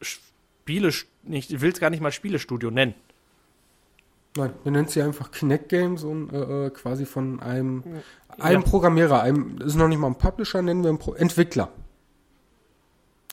Spiele, 0.03 0.89
ich 1.29 1.61
will 1.61 1.73
es 1.73 1.81
gar 1.81 1.91
nicht 1.91 2.03
mal 2.03 2.13
Spielestudio 2.13 2.71
nennen. 2.71 2.95
Nein, 4.37 4.53
wir 4.65 4.73
nennen 4.73 4.89
sie 4.89 5.01
einfach 5.01 5.31
Kinect 5.31 5.71
Games 5.71 6.05
und 6.05 6.31
äh, 6.31 6.67
äh, 6.67 6.71
quasi 6.71 7.07
von 7.07 7.41
einem, 7.41 7.83
einem 8.39 8.63
ja. 8.63 8.69
Programmierer, 8.69 9.23
einem, 9.23 9.59
ist 9.63 9.77
noch 9.77 9.89
nicht 9.89 9.99
mal 9.99 10.09
ein 10.09 10.19
Publisher, 10.19 10.61
nennen 10.61 10.83
wir 10.83 10.91
einen 10.91 10.99
Pro 10.99 11.15
Entwickler. 11.15 11.71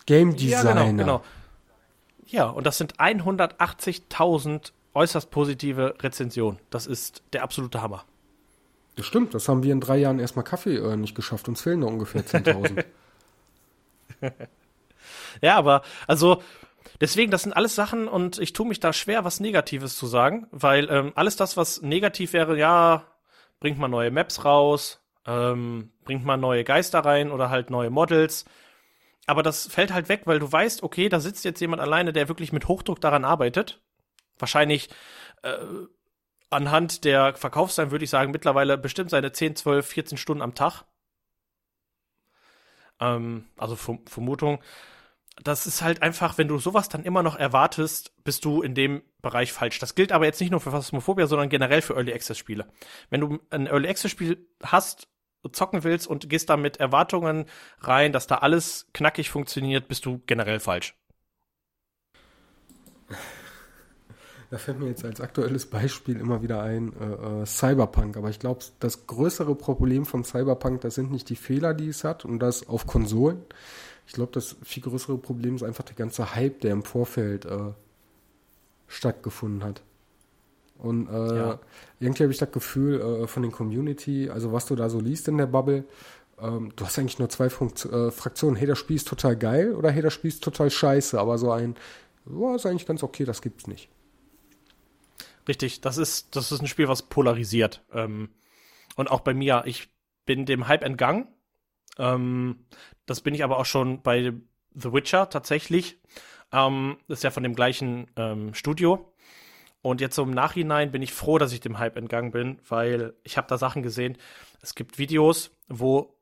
Game 0.05 0.35
Designer. 0.35 0.81
Ja, 0.81 0.87
genau, 0.87 1.03
genau. 1.03 1.23
Ja, 2.25 2.45
und 2.47 2.65
das 2.65 2.77
sind 2.77 2.97
180.000 2.97 4.71
äußerst 4.93 5.31
positive 5.31 5.95
Rezensionen. 5.99 6.59
Das 6.69 6.87
ist 6.87 7.23
der 7.33 7.43
absolute 7.43 7.81
Hammer. 7.81 8.05
Das 8.95 9.05
stimmt, 9.05 9.33
das 9.33 9.49
haben 9.49 9.63
wir 9.63 9.71
in 9.71 9.79
drei 9.79 9.97
Jahren 9.97 10.19
erstmal 10.19 10.45
Kaffee 10.45 10.77
äh, 10.77 10.95
nicht 10.95 11.15
geschafft. 11.15 11.47
Uns 11.47 11.61
fehlen 11.61 11.79
noch 11.79 11.87
ungefähr 11.87 12.23
10.000. 12.23 12.85
ja, 15.41 15.57
aber 15.57 15.81
also 16.07 16.41
deswegen, 17.01 17.31
das 17.31 17.43
sind 17.43 17.53
alles 17.53 17.75
Sachen 17.75 18.07
und 18.07 18.37
ich 18.37 18.53
tue 18.53 18.67
mich 18.67 18.79
da 18.79 18.93
schwer, 18.93 19.23
was 19.25 19.39
Negatives 19.39 19.95
zu 19.95 20.05
sagen, 20.05 20.47
weil 20.51 20.89
ähm, 20.91 21.11
alles 21.15 21.35
das, 21.35 21.57
was 21.57 21.81
negativ 21.81 22.33
wäre, 22.33 22.57
ja, 22.57 23.03
bringt 23.59 23.79
mal 23.79 23.87
neue 23.87 24.11
Maps 24.11 24.45
raus, 24.45 25.01
ähm, 25.25 25.91
bringt 26.03 26.23
mal 26.23 26.37
neue 26.37 26.63
Geister 26.63 26.99
rein 26.99 27.31
oder 27.31 27.49
halt 27.49 27.69
neue 27.71 27.89
Models. 27.89 28.45
Aber 29.25 29.43
das 29.43 29.67
fällt 29.67 29.93
halt 29.93 30.09
weg, 30.09 30.23
weil 30.25 30.39
du 30.39 30.51
weißt, 30.51 30.83
okay, 30.83 31.07
da 31.09 31.19
sitzt 31.19 31.45
jetzt 31.45 31.61
jemand 31.61 31.81
alleine, 31.81 32.11
der 32.13 32.27
wirklich 32.27 32.51
mit 32.51 32.67
Hochdruck 32.67 32.99
daran 32.99 33.23
arbeitet 33.25 33.81
wahrscheinlich 34.39 34.89
äh, 35.43 35.57
anhand 36.49 37.03
der 37.03 37.35
Verkaufszahlen 37.35 37.91
würde 37.91 38.05
ich 38.05 38.11
sagen, 38.11 38.31
mittlerweile 38.31 38.77
bestimmt 38.77 39.09
seine 39.09 39.31
10, 39.31 39.55
12, 39.55 39.85
14 39.85 40.17
Stunden 40.17 40.43
am 40.43 40.55
Tag. 40.55 40.83
Ähm, 42.99 43.47
also 43.57 43.75
Vermutung. 43.75 44.61
Das 45.43 45.65
ist 45.65 45.81
halt 45.81 46.03
einfach, 46.03 46.37
wenn 46.37 46.47
du 46.47 46.59
sowas 46.59 46.89
dann 46.89 47.05
immer 47.05 47.23
noch 47.23 47.35
erwartest, 47.35 48.13
bist 48.23 48.45
du 48.45 48.61
in 48.61 48.75
dem 48.75 49.01
Bereich 49.21 49.51
falsch. 49.51 49.79
Das 49.79 49.95
gilt 49.95 50.11
aber 50.11 50.25
jetzt 50.25 50.39
nicht 50.39 50.51
nur 50.51 50.59
für 50.59 50.69
Phasmophobia, 50.69 51.25
sondern 51.25 51.49
generell 51.49 51.81
für 51.81 51.95
Early 51.95 52.13
Access 52.13 52.37
Spiele. 52.37 52.67
Wenn 53.09 53.21
du 53.21 53.39
ein 53.49 53.65
Early 53.65 53.89
Access 53.89 54.11
Spiel 54.11 54.47
hast, 54.61 55.07
zocken 55.51 55.83
willst 55.83 56.07
und 56.07 56.29
gehst 56.29 56.49
da 56.49 56.57
mit 56.57 56.77
Erwartungen 56.77 57.45
rein, 57.79 58.11
dass 58.13 58.27
da 58.27 58.37
alles 58.37 58.87
knackig 58.93 59.29
funktioniert, 59.29 59.87
bist 59.87 60.05
du 60.05 60.21
generell 60.25 60.59
falsch. 60.59 60.95
Da 64.49 64.59
fällt 64.59 64.79
mir 64.79 64.85
jetzt 64.85 65.03
als 65.03 65.19
aktuelles 65.19 65.65
Beispiel 65.65 66.19
immer 66.19 66.43
wieder 66.43 66.61
ein 66.61 66.93
äh, 67.01 67.41
äh, 67.41 67.45
Cyberpunk. 67.47 68.17
Aber 68.17 68.29
ich 68.29 68.37
glaube, 68.37 68.63
das 68.79 69.07
größere 69.07 69.55
Problem 69.55 70.05
von 70.05 70.23
Cyberpunk, 70.23 70.81
das 70.81 70.93
sind 70.93 71.11
nicht 71.11 71.27
die 71.29 71.35
Fehler, 71.35 71.73
die 71.73 71.87
es 71.87 72.03
hat 72.03 72.23
und 72.23 72.37
das 72.37 72.69
auf 72.69 72.85
Konsolen. 72.85 73.41
Ich 74.05 74.13
glaube, 74.13 74.31
das 74.31 74.55
viel 74.61 74.83
größere 74.83 75.17
Problem 75.17 75.55
ist 75.55 75.63
einfach 75.63 75.83
der 75.83 75.95
ganze 75.95 76.35
Hype, 76.35 76.61
der 76.61 76.71
im 76.71 76.83
Vorfeld 76.83 77.45
äh, 77.45 77.71
stattgefunden 78.87 79.63
hat. 79.63 79.81
Und 80.83 81.07
äh, 81.07 81.35
ja. 81.35 81.59
irgendwie 81.99 82.23
habe 82.23 82.33
ich 82.33 82.39
das 82.39 82.51
Gefühl 82.51 82.99
äh, 82.99 83.27
von 83.27 83.41
den 83.41 83.51
Community, 83.51 84.29
also 84.29 84.51
was 84.51 84.65
du 84.65 84.75
da 84.75 84.89
so 84.89 84.99
liest 84.99 85.29
in 85.29 85.37
der 85.37 85.47
Bubble, 85.47 85.85
ähm, 86.39 86.73
du 86.75 86.85
hast 86.85 86.99
eigentlich 86.99 87.19
nur 87.19 87.29
zwei 87.29 87.49
Funkt 87.49 87.85
äh, 87.85 88.11
Fraktionen. 88.11 88.57
Hey, 88.57 88.67
das 88.67 88.79
Spiel 88.79 88.97
ist 88.97 89.07
total 89.07 89.37
geil 89.37 89.73
oder 89.73 89.89
hey, 89.91 90.01
das 90.01 90.13
Spiel 90.13 90.27
ist 90.27 90.43
total 90.43 90.69
scheiße. 90.69 91.19
Aber 91.19 91.37
so 91.37 91.51
ein, 91.51 91.75
oh, 92.29 92.53
ist 92.53 92.65
eigentlich 92.65 92.85
ganz 92.85 93.01
okay, 93.01 93.23
das 93.23 93.41
gibt's 93.41 93.65
nicht. 93.65 93.89
Richtig, 95.47 95.81
das 95.81 95.97
ist, 95.97 96.35
das 96.35 96.51
ist 96.51 96.61
ein 96.61 96.67
Spiel, 96.67 96.89
was 96.89 97.03
polarisiert. 97.03 97.81
Ähm, 97.93 98.29
und 98.95 99.09
auch 99.09 99.21
bei 99.21 99.33
mir, 99.33 99.63
ich 99.65 99.89
bin 100.25 100.45
dem 100.45 100.67
Hype 100.67 100.83
entgangen. 100.83 101.27
Ähm, 101.97 102.65
das 103.05 103.21
bin 103.21 103.35
ich 103.35 103.43
aber 103.43 103.57
auch 103.57 103.65
schon 103.65 104.01
bei 104.01 104.33
The 104.73 104.91
Witcher 104.91 105.29
tatsächlich. 105.29 105.99
Ähm, 106.51 106.97
das 107.07 107.19
ist 107.19 107.23
ja 107.23 107.31
von 107.31 107.43
dem 107.43 107.55
gleichen 107.55 108.07
ähm, 108.15 108.53
Studio. 108.53 109.12
Und 109.83 109.99
jetzt 109.99 110.15
so 110.15 110.23
im 110.23 110.31
Nachhinein 110.31 110.91
bin 110.91 111.01
ich 111.01 111.13
froh, 111.13 111.37
dass 111.37 111.51
ich 111.51 111.59
dem 111.59 111.77
Hype 111.77 111.97
entgangen 111.97 112.31
bin, 112.31 112.57
weil 112.67 113.13
ich 113.23 113.37
habe 113.37 113.47
da 113.49 113.57
Sachen 113.57 113.83
gesehen. 113.83 114.17
Es 114.61 114.75
gibt 114.75 114.97
Videos, 114.97 115.51
wo 115.67 116.17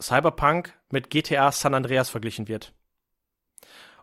Cyberpunk 0.00 0.76
mit 0.90 1.08
GTA 1.08 1.52
San 1.52 1.74
Andreas 1.74 2.10
verglichen 2.10 2.48
wird. 2.48 2.74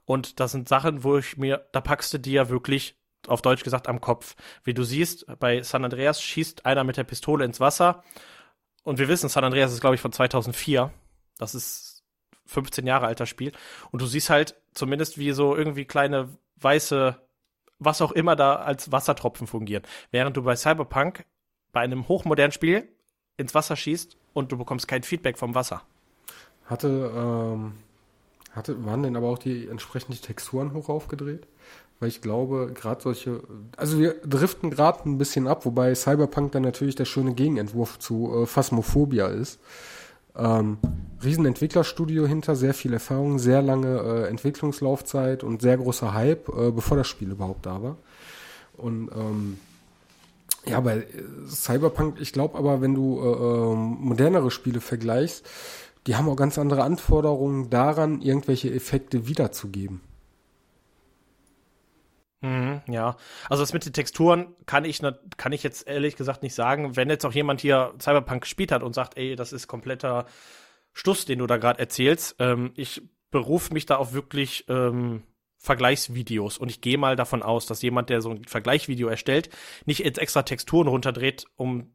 Und 0.06 0.40
das 0.40 0.54
sind 0.54 0.70
Sachen, 0.70 1.04
wo 1.04 1.18
ich 1.18 1.36
mir, 1.36 1.68
da 1.74 1.82
packst 1.82 2.14
du 2.14 2.20
dir 2.20 2.50
wirklich 2.50 2.96
auf 3.28 3.42
Deutsch 3.42 3.64
gesagt 3.64 3.90
am 3.90 4.00
Kopf. 4.00 4.38
Wie 4.64 4.74
du 4.74 4.84
siehst, 4.84 5.26
bei 5.40 5.62
San 5.62 5.84
Andreas 5.84 6.22
schießt 6.22 6.66
einer 6.66 6.86
mit 6.86 6.96
der 6.96 7.04
Pistole 7.04 7.44
ins 7.44 7.60
Wasser. 7.60 8.04
Und 8.84 8.98
wir 8.98 9.10
wissen, 9.10 9.28
San 9.28 9.44
Andreas 9.44 9.74
ist, 9.74 9.82
glaube 9.82 9.96
ich, 9.96 10.02
von 10.02 10.14
2004. 10.14 10.92
Das 11.38 11.54
ist 11.54 12.06
15 12.46 12.88
Jahre 12.88 13.08
alter 13.08 13.26
Spiel. 13.26 13.52
Und 13.92 14.02
du 14.02 14.06
siehst 14.06 14.30
halt 14.30 14.56
zumindest, 14.74 15.18
wie 15.18 15.34
so 15.34 15.54
irgendwie 15.54 15.84
kleine 15.84 16.30
weiße, 16.56 17.20
was 17.80 18.02
auch 18.02 18.12
immer 18.12 18.36
da 18.36 18.58
als 18.58 18.92
Wassertropfen 18.92 19.48
fungieren. 19.48 19.84
Während 20.12 20.38
du 20.38 20.44
bei 20.44 20.56
Cyberpunk 20.56 21.26
bei 21.72 21.82
einem 21.82 22.08
hochmodernen 22.08 22.52
Spiel 22.52 22.88
ins 23.38 23.56
Wasser 23.56 23.76
schießt 23.76 24.18
und 24.34 24.52
du 24.52 24.58
bekommst 24.58 24.88
kein 24.88 25.04
Feedback 25.04 25.38
vom 25.38 25.56
Wasser. 25.56 25.82
Hatte, 26.66 27.12
ähm, 27.16 27.74
hatte, 28.52 28.86
waren 28.86 29.04
denn 29.04 29.16
aber 29.16 29.28
auch 29.28 29.40
die 29.40 29.68
entsprechenden 29.68 30.22
Texturen 30.22 30.74
hoch 30.74 30.90
aufgedreht? 30.90 31.48
Weil 32.00 32.10
ich 32.10 32.22
glaube, 32.22 32.72
gerade 32.74 33.02
solche, 33.02 33.44
also 33.76 34.00
wir 34.00 34.16
driften 34.22 34.70
gerade 34.70 35.04
ein 35.10 35.18
bisschen 35.18 35.48
ab, 35.48 35.66
wobei 35.66 35.94
Cyberpunk 35.96 36.54
dann 36.54 36.64
natürlich 36.64 36.96
der 36.96 37.06
schöne 37.06 37.34
Gegenentwurf 37.34 38.00
zu 38.00 38.44
äh, 38.44 38.46
Phasmophobia 38.46 39.28
ist. 39.28 39.60
Ähm, 40.36 40.78
Riesenentwicklerstudio 41.24 42.26
hinter, 42.26 42.56
sehr 42.56 42.74
viel 42.74 42.94
Erfahrung, 42.94 43.40
sehr 43.40 43.62
lange 43.62 44.00
äh, 44.00 44.30
Entwicklungslaufzeit 44.30 45.44
und 45.44 45.62
sehr 45.62 45.78
großer 45.78 46.14
Hype, 46.14 46.50
äh, 46.50 46.72
bevor 46.72 46.98
das 46.98 47.08
Spiel 47.08 47.32
überhaupt 47.32 47.66
da 47.66 47.84
war. 47.84 47.98
Und 48.78 49.10
ähm, 49.14 49.58
ja, 50.66 50.80
bei 50.80 51.06
Cyberpunk, 51.48 52.20
ich 52.20 52.32
glaube 52.32 52.58
aber, 52.58 52.82
wenn 52.82 52.96
du 52.96 53.20
äh, 53.20 53.26
ähm, 53.26 53.98
modernere 54.00 54.52
Spiele 54.52 54.82
vergleichst, 54.82 55.46
die 56.08 56.16
haben 56.16 56.30
auch 56.30 56.36
ganz 56.36 56.58
andere 56.58 56.84
Anforderungen 56.84 57.70
daran, 57.70 58.22
irgendwelche 58.22 58.74
Effekte 58.74 59.28
wiederzugeben. 59.28 60.02
Mhm, 62.41 62.82
ja, 62.88 63.18
also 63.49 63.64
das 63.64 63.74
mit 63.74 63.86
den 63.86 63.91
Texturen 63.94 64.56
kann 64.66 64.86
ich, 64.86 65.02
kann 65.36 65.52
ich 65.52 65.64
jetzt 65.64 65.88
ehrlich 65.88 66.16
gesagt 66.16 66.41
nicht 66.41 66.56
sagen. 66.56 66.95
Wenn 66.95 67.10
jetzt 67.10 67.26
auch 67.26 67.34
jemand 67.34 67.61
hier 67.61 67.94
Cyberpunk 67.99 68.44
gespielt 68.44 68.72
hat 68.72 68.82
und 68.82 68.95
sagt, 68.95 69.18
ey, 69.18 69.36
das 69.36 69.52
ist 69.52 69.68
kompletter 69.68 70.26
Stuss, 70.94 71.26
den 71.26 71.40
du 71.40 71.48
da 71.48 71.57
gerade 71.57 71.80
erzählst, 71.80 72.36
ähm, 72.40 72.72
ich 72.76 73.02
berufe 73.30 73.74
mich 73.74 73.86
da 73.86 73.98
auf 73.98 74.14
wirklich 74.14 74.66
ähm, 74.70 75.24
Vergleichsvideos 75.57 76.57
und 76.57 76.70
ich 76.70 76.80
gehe 76.80 76.98
mal 76.98 77.18
davon 77.18 77.44
aus, 77.44 77.66
dass 77.66 77.82
jemand, 77.82 78.10
der 78.10 78.22
so 78.22 78.32
ein 78.32 78.45
Vergleichsvideo 78.45 79.10
erstellt, 79.10 79.49
nicht 79.86 79.99
jetzt 79.99 80.18
extra 80.18 80.44
Texturen 80.44 80.88
runterdreht, 80.88 81.45
um 81.57 81.94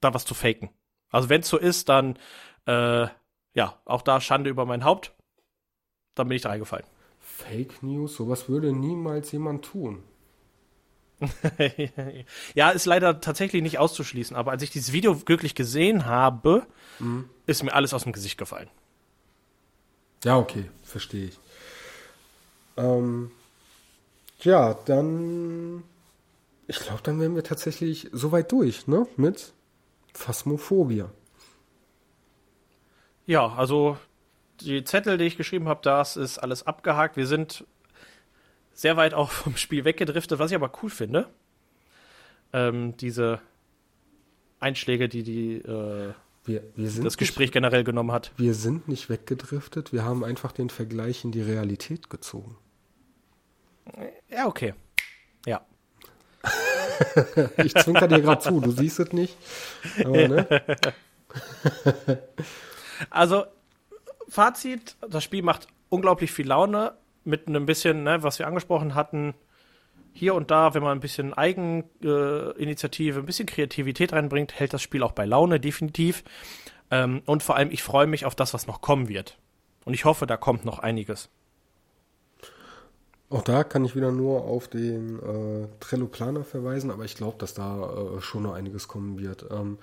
da 0.00 0.12
was 0.12 0.26
zu 0.26 0.34
faken. 0.34 0.70
Also 1.08 1.30
wenn 1.30 1.40
es 1.40 1.48
so 1.48 1.56
ist, 1.56 1.88
dann 1.88 2.18
äh, 2.66 3.06
ja, 3.54 3.80
auch 3.84 4.02
da 4.02 4.20
Schande 4.20 4.50
über 4.50 4.66
mein 4.66 4.84
Haupt. 4.84 5.14
Dann 6.14 6.28
bin 6.28 6.36
ich 6.36 6.42
da 6.42 6.50
eingefallen. 6.50 6.84
Fake 7.42 7.82
News, 7.82 8.16
sowas 8.16 8.48
würde 8.48 8.72
niemals 8.72 9.32
jemand 9.32 9.64
tun. 9.64 10.02
ja, 12.54 12.70
ist 12.70 12.86
leider 12.86 13.20
tatsächlich 13.20 13.62
nicht 13.62 13.78
auszuschließen, 13.78 14.36
aber 14.36 14.50
als 14.50 14.62
ich 14.62 14.70
dieses 14.70 14.92
Video 14.92 15.28
wirklich 15.28 15.54
gesehen 15.54 16.06
habe, 16.06 16.66
mhm. 16.98 17.28
ist 17.46 17.62
mir 17.62 17.72
alles 17.74 17.94
aus 17.94 18.02
dem 18.02 18.12
Gesicht 18.12 18.38
gefallen. 18.38 18.68
Ja, 20.24 20.38
okay, 20.38 20.64
verstehe 20.82 21.26
ich. 21.26 21.38
Ähm, 22.76 23.30
ja, 24.40 24.74
dann. 24.74 25.82
Ich 26.68 26.78
glaube, 26.78 27.00
dann 27.02 27.20
wären 27.20 27.34
wir 27.34 27.44
tatsächlich 27.44 28.08
soweit 28.12 28.50
durch, 28.52 28.86
ne? 28.86 29.06
Mit 29.16 29.52
Phasmophobia. 30.14 31.10
Ja, 33.26 33.52
also 33.54 33.96
die 34.64 34.84
Zettel, 34.84 35.18
die 35.18 35.24
ich 35.24 35.36
geschrieben 35.36 35.68
habe, 35.68 35.80
das 35.82 36.16
ist 36.16 36.38
alles 36.38 36.66
abgehakt. 36.66 37.16
Wir 37.16 37.26
sind 37.26 37.64
sehr 38.72 38.96
weit 38.96 39.14
auch 39.14 39.30
vom 39.44 39.56
Spiel 39.56 39.84
weggedriftet, 39.84 40.38
was 40.38 40.50
ich 40.50 40.56
aber 40.56 40.72
cool 40.82 40.90
finde. 40.90 41.28
Ähm, 42.52 42.96
diese 42.96 43.40
Einschläge, 44.60 45.08
die 45.08 45.22
die 45.22 45.56
äh, 45.56 46.12
wir, 46.44 46.62
wir 46.74 47.02
das 47.04 47.16
Gespräch 47.16 47.46
nicht, 47.46 47.52
generell 47.52 47.84
genommen 47.84 48.12
hat. 48.12 48.32
Wir 48.36 48.54
sind 48.54 48.88
nicht 48.88 49.08
weggedriftet, 49.08 49.92
wir 49.92 50.04
haben 50.04 50.24
einfach 50.24 50.52
den 50.52 50.70
Vergleich 50.70 51.24
in 51.24 51.30
die 51.30 51.42
Realität 51.42 52.10
gezogen. 52.10 52.56
Ja, 54.28 54.46
okay. 54.46 54.74
Ja. 55.46 55.64
ich 57.58 57.74
zwinker 57.74 58.08
dir 58.08 58.20
gerade 58.20 58.40
zu, 58.42 58.60
du 58.60 58.70
siehst 58.72 58.98
es 59.00 59.12
nicht. 59.12 59.36
Aber, 60.04 60.28
ne? 60.28 60.64
also, 63.10 63.44
Fazit, 64.32 64.96
das 65.06 65.22
Spiel 65.22 65.42
macht 65.42 65.66
unglaublich 65.90 66.32
viel 66.32 66.46
Laune 66.46 66.94
mit 67.22 67.48
einem 67.48 67.66
bisschen, 67.66 68.02
ne, 68.02 68.22
was 68.22 68.38
wir 68.38 68.46
angesprochen 68.46 68.94
hatten, 68.94 69.34
hier 70.14 70.34
und 70.34 70.50
da, 70.50 70.72
wenn 70.72 70.82
man 70.82 70.96
ein 70.96 71.00
bisschen 71.00 71.34
Eigeninitiative, 71.34 73.18
ein 73.18 73.26
bisschen 73.26 73.44
Kreativität 73.44 74.14
reinbringt, 74.14 74.58
hält 74.58 74.72
das 74.72 74.80
Spiel 74.80 75.02
auch 75.02 75.12
bei 75.12 75.26
Laune, 75.26 75.60
definitiv. 75.60 76.24
Ähm, 76.90 77.20
und 77.26 77.42
vor 77.42 77.56
allem, 77.56 77.70
ich 77.70 77.82
freue 77.82 78.06
mich 78.06 78.24
auf 78.24 78.34
das, 78.34 78.54
was 78.54 78.66
noch 78.66 78.80
kommen 78.80 79.08
wird. 79.08 79.36
Und 79.84 79.92
ich 79.92 80.06
hoffe, 80.06 80.26
da 80.26 80.38
kommt 80.38 80.64
noch 80.64 80.78
einiges. 80.78 81.28
Auch 83.28 83.42
da 83.42 83.64
kann 83.64 83.84
ich 83.84 83.94
wieder 83.94 84.12
nur 84.12 84.44
auf 84.44 84.66
den 84.66 85.18
äh, 85.18 85.68
Trello 85.80 86.06
Planer 86.06 86.44
verweisen, 86.44 86.90
aber 86.90 87.04
ich 87.04 87.16
glaube, 87.16 87.36
dass 87.36 87.52
da 87.52 88.16
äh, 88.16 88.20
schon 88.22 88.44
noch 88.44 88.54
einiges 88.54 88.88
kommen 88.88 89.18
wird. 89.18 89.44
Ähm, 89.50 89.78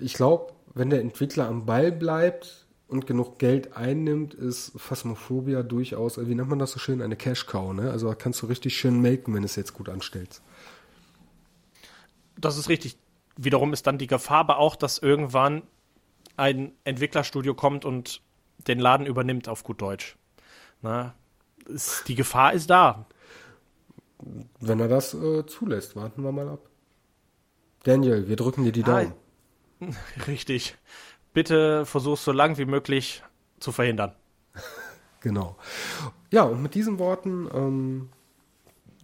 ich 0.00 0.14
glaube, 0.14 0.52
wenn 0.74 0.90
der 0.90 1.00
Entwickler 1.00 1.46
am 1.46 1.64
Ball 1.64 1.92
bleibt 1.92 2.63
und 2.94 3.06
genug 3.06 3.38
Geld 3.38 3.76
einnimmt, 3.76 4.34
ist 4.34 4.72
Phasmophobia 4.76 5.62
durchaus, 5.62 6.16
wie 6.18 6.34
nennt 6.34 6.48
man 6.48 6.58
das 6.58 6.70
so 6.72 6.78
schön, 6.78 7.02
eine 7.02 7.16
Cash 7.16 7.46
Cow. 7.46 7.74
Ne? 7.74 7.90
Also 7.90 8.14
kannst 8.16 8.40
du 8.40 8.46
richtig 8.46 8.76
schön 8.76 9.00
melken, 9.00 9.34
wenn 9.34 9.42
du 9.42 9.46
es 9.46 9.56
jetzt 9.56 9.74
gut 9.74 9.88
anstellst. 9.88 10.42
Das 12.38 12.56
ist 12.56 12.68
richtig. 12.68 12.96
Wiederum 13.36 13.72
ist 13.72 13.86
dann 13.86 13.98
die 13.98 14.06
Gefahr 14.06 14.38
aber 14.38 14.58
auch, 14.58 14.76
dass 14.76 14.98
irgendwann 14.98 15.62
ein 16.36 16.72
Entwicklerstudio 16.84 17.54
kommt 17.54 17.84
und 17.84 18.22
den 18.68 18.78
Laden 18.78 19.06
übernimmt 19.06 19.48
auf 19.48 19.64
gut 19.64 19.82
Deutsch. 19.82 20.16
Na, 20.80 21.14
ist, 21.66 22.04
die 22.06 22.14
Gefahr 22.14 22.52
ist 22.52 22.70
da. 22.70 23.06
Wenn 24.60 24.78
er 24.80 24.88
das 24.88 25.14
äh, 25.14 25.44
zulässt, 25.46 25.96
warten 25.96 26.22
wir 26.22 26.32
mal 26.32 26.48
ab. 26.48 26.60
Daniel, 27.82 28.28
wir 28.28 28.36
drücken 28.36 28.64
dir 28.64 28.72
die 28.72 28.82
Daumen. 28.82 29.12
Ah, 29.80 29.86
richtig. 30.26 30.76
Bitte 31.34 31.84
versuch 31.84 32.16
so 32.16 32.32
lang 32.32 32.56
wie 32.56 32.64
möglich 32.64 33.22
zu 33.60 33.72
verhindern. 33.72 34.12
genau. 35.20 35.56
Ja, 36.30 36.44
und 36.44 36.62
mit 36.62 36.74
diesen 36.74 36.98
Worten, 36.98 37.48
ähm, 37.52 38.08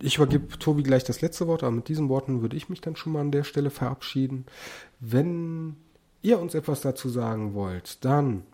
ich 0.00 0.16
übergebe 0.16 0.58
Tobi 0.58 0.82
gleich 0.82 1.04
das 1.04 1.20
letzte 1.20 1.46
Wort, 1.46 1.62
aber 1.62 1.72
mit 1.72 1.88
diesen 1.88 2.08
Worten 2.08 2.40
würde 2.40 2.56
ich 2.56 2.70
mich 2.70 2.80
dann 2.80 2.96
schon 2.96 3.12
mal 3.12 3.20
an 3.20 3.32
der 3.32 3.44
Stelle 3.44 3.70
verabschieden. 3.70 4.46
Wenn 5.00 5.76
ihr 6.22 6.38
uns 6.38 6.54
etwas 6.54 6.80
dazu 6.80 7.08
sagen 7.08 7.54
wollt, 7.54 8.04
dann 8.04 8.44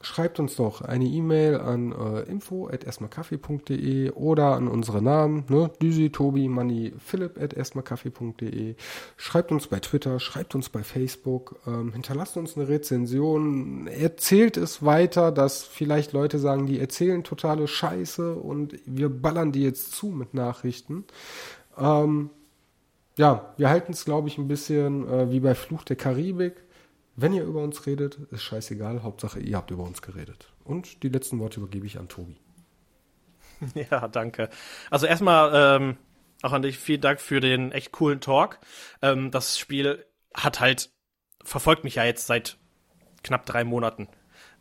schreibt 0.00 0.38
uns 0.38 0.56
doch 0.56 0.82
eine 0.82 1.06
E-Mail 1.06 1.56
an 1.56 1.92
äh, 1.92 2.22
info.erstmalkaffee.de 2.22 4.10
oder 4.10 4.54
an 4.54 4.68
unsere 4.68 5.02
Namen, 5.02 5.44
ne? 5.48 5.70
Düsi, 5.80 6.10
Tobi, 6.10 6.48
Manni, 6.48 6.92
Philipp 6.98 7.40
at 7.40 7.54
erstmalkaffee.de. 7.54 8.74
Schreibt 9.16 9.52
uns 9.52 9.66
bei 9.66 9.80
Twitter, 9.80 10.20
schreibt 10.20 10.54
uns 10.54 10.68
bei 10.68 10.82
Facebook, 10.82 11.56
ähm, 11.66 11.92
hinterlasst 11.92 12.36
uns 12.36 12.56
eine 12.56 12.68
Rezension, 12.68 13.86
erzählt 13.86 14.56
es 14.56 14.84
weiter, 14.84 15.32
dass 15.32 15.64
vielleicht 15.64 16.12
Leute 16.12 16.38
sagen, 16.38 16.66
die 16.66 16.78
erzählen 16.78 17.24
totale 17.24 17.66
Scheiße 17.66 18.34
und 18.34 18.76
wir 18.84 19.08
ballern 19.08 19.52
die 19.52 19.62
jetzt 19.62 19.92
zu 19.92 20.08
mit 20.08 20.34
Nachrichten. 20.34 21.04
Ähm, 21.78 22.30
ja, 23.16 23.54
wir 23.56 23.70
halten 23.70 23.92
es, 23.92 24.04
glaube 24.04 24.28
ich, 24.28 24.36
ein 24.36 24.48
bisschen 24.48 25.08
äh, 25.08 25.30
wie 25.30 25.40
bei 25.40 25.54
Fluch 25.54 25.84
der 25.84 25.96
Karibik 25.96 26.66
wenn 27.16 27.32
ihr 27.32 27.44
über 27.44 27.62
uns 27.62 27.86
redet, 27.86 28.18
ist 28.30 28.42
scheißegal. 28.42 29.02
Hauptsache, 29.02 29.40
ihr 29.40 29.56
habt 29.56 29.70
über 29.70 29.84
uns 29.84 30.02
geredet. 30.02 30.52
Und 30.64 31.02
die 31.02 31.08
letzten 31.08 31.38
Worte 31.38 31.60
übergebe 31.60 31.86
ich 31.86 31.98
an 31.98 32.08
Tobi. 32.08 32.36
Ja, 33.90 34.06
danke. 34.08 34.50
Also 34.90 35.06
erstmal 35.06 35.80
ähm, 35.80 35.96
auch 36.42 36.52
an 36.52 36.60
dich 36.60 36.78
vielen 36.78 37.00
Dank 37.00 37.22
für 37.22 37.40
den 37.40 37.72
echt 37.72 37.90
coolen 37.90 38.20
Talk. 38.20 38.58
Ähm, 39.00 39.30
das 39.30 39.58
Spiel 39.58 40.04
hat 40.34 40.60
halt 40.60 40.90
verfolgt 41.42 41.84
mich 41.84 41.94
ja 41.94 42.04
jetzt 42.04 42.26
seit 42.26 42.58
knapp 43.22 43.46
drei 43.46 43.64
Monaten. 43.64 44.08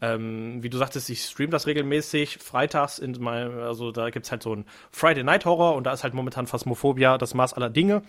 Ähm, 0.01 0.61
wie 0.61 0.69
du 0.69 0.77
sagtest, 0.77 1.09
ich 1.09 1.23
stream 1.23 1.51
das 1.51 1.67
regelmäßig 1.67 2.37
freitags 2.37 2.99
in 2.99 3.11
meinem, 3.21 3.59
also 3.59 3.91
da 3.91 4.09
gibt's 4.09 4.31
halt 4.31 4.43
so 4.43 4.53
ein 4.53 4.65
Friday 4.91 5.23
Night 5.23 5.45
Horror 5.45 5.75
und 5.75 5.85
da 5.85 5.93
ist 5.93 6.03
halt 6.03 6.13
momentan 6.13 6.47
Phasmophobia 6.47 7.17
das 7.17 7.33
Maß 7.33 7.53
aller 7.53 7.69
Dinge. 7.69 8.03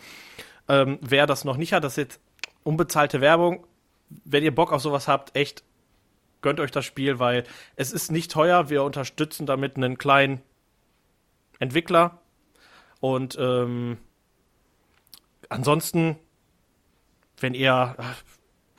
Ähm, 0.68 0.98
wer 1.00 1.26
das 1.26 1.44
noch 1.44 1.56
nicht 1.56 1.72
hat, 1.72 1.84
das 1.84 1.92
ist 1.92 1.98
jetzt 1.98 2.20
unbezahlte 2.64 3.20
Werbung, 3.20 3.66
wenn 4.08 4.44
ihr 4.44 4.54
Bock 4.54 4.72
auf 4.72 4.82
sowas 4.82 5.08
habt, 5.08 5.36
echt 5.36 5.64
gönnt 6.42 6.60
euch 6.60 6.70
das 6.70 6.84
Spiel, 6.84 7.18
weil 7.18 7.44
es 7.74 7.92
ist 7.92 8.12
nicht 8.12 8.30
teuer. 8.30 8.70
Wir 8.70 8.82
unterstützen 8.84 9.46
damit 9.46 9.76
einen 9.76 9.98
kleinen 9.98 10.42
Entwickler. 11.58 12.20
Und 13.00 13.36
ähm, 13.40 13.98
ansonsten, 15.48 16.16
wenn 17.40 17.54
ihr 17.54 17.96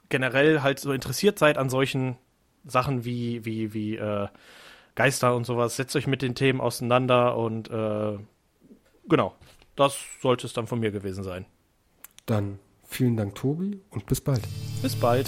generell 0.10 0.62
halt 0.62 0.80
so 0.80 0.92
interessiert 0.92 1.40
seid 1.40 1.58
an 1.58 1.70
solchen 1.70 2.18
Sachen 2.66 3.06
wie, 3.06 3.44
wie, 3.46 3.74
wie 3.74 3.96
äh, 3.96 4.28
Geister 4.96 5.36
und 5.36 5.46
sowas, 5.46 5.76
setzt 5.76 5.96
euch 5.96 6.08
mit 6.08 6.22
den 6.22 6.36
Themen 6.36 6.62
auseinander 6.62 7.38
und 7.38 7.70
äh, 7.70 8.18
genau, 9.08 9.36
das 9.76 9.98
sollte 10.22 10.48
es 10.48 10.54
dann 10.54 10.68
von 10.68 10.80
mir 10.80 10.92
gewesen 10.92 11.24
sein. 11.24 11.46
Dann 12.26 12.60
Vielen 12.88 13.18
Dank, 13.18 13.36
Tobi, 13.36 13.82
und 13.92 14.06
bis 14.06 14.22
bald. 14.22 14.42
Bis 14.82 14.96
bald. 14.96 15.28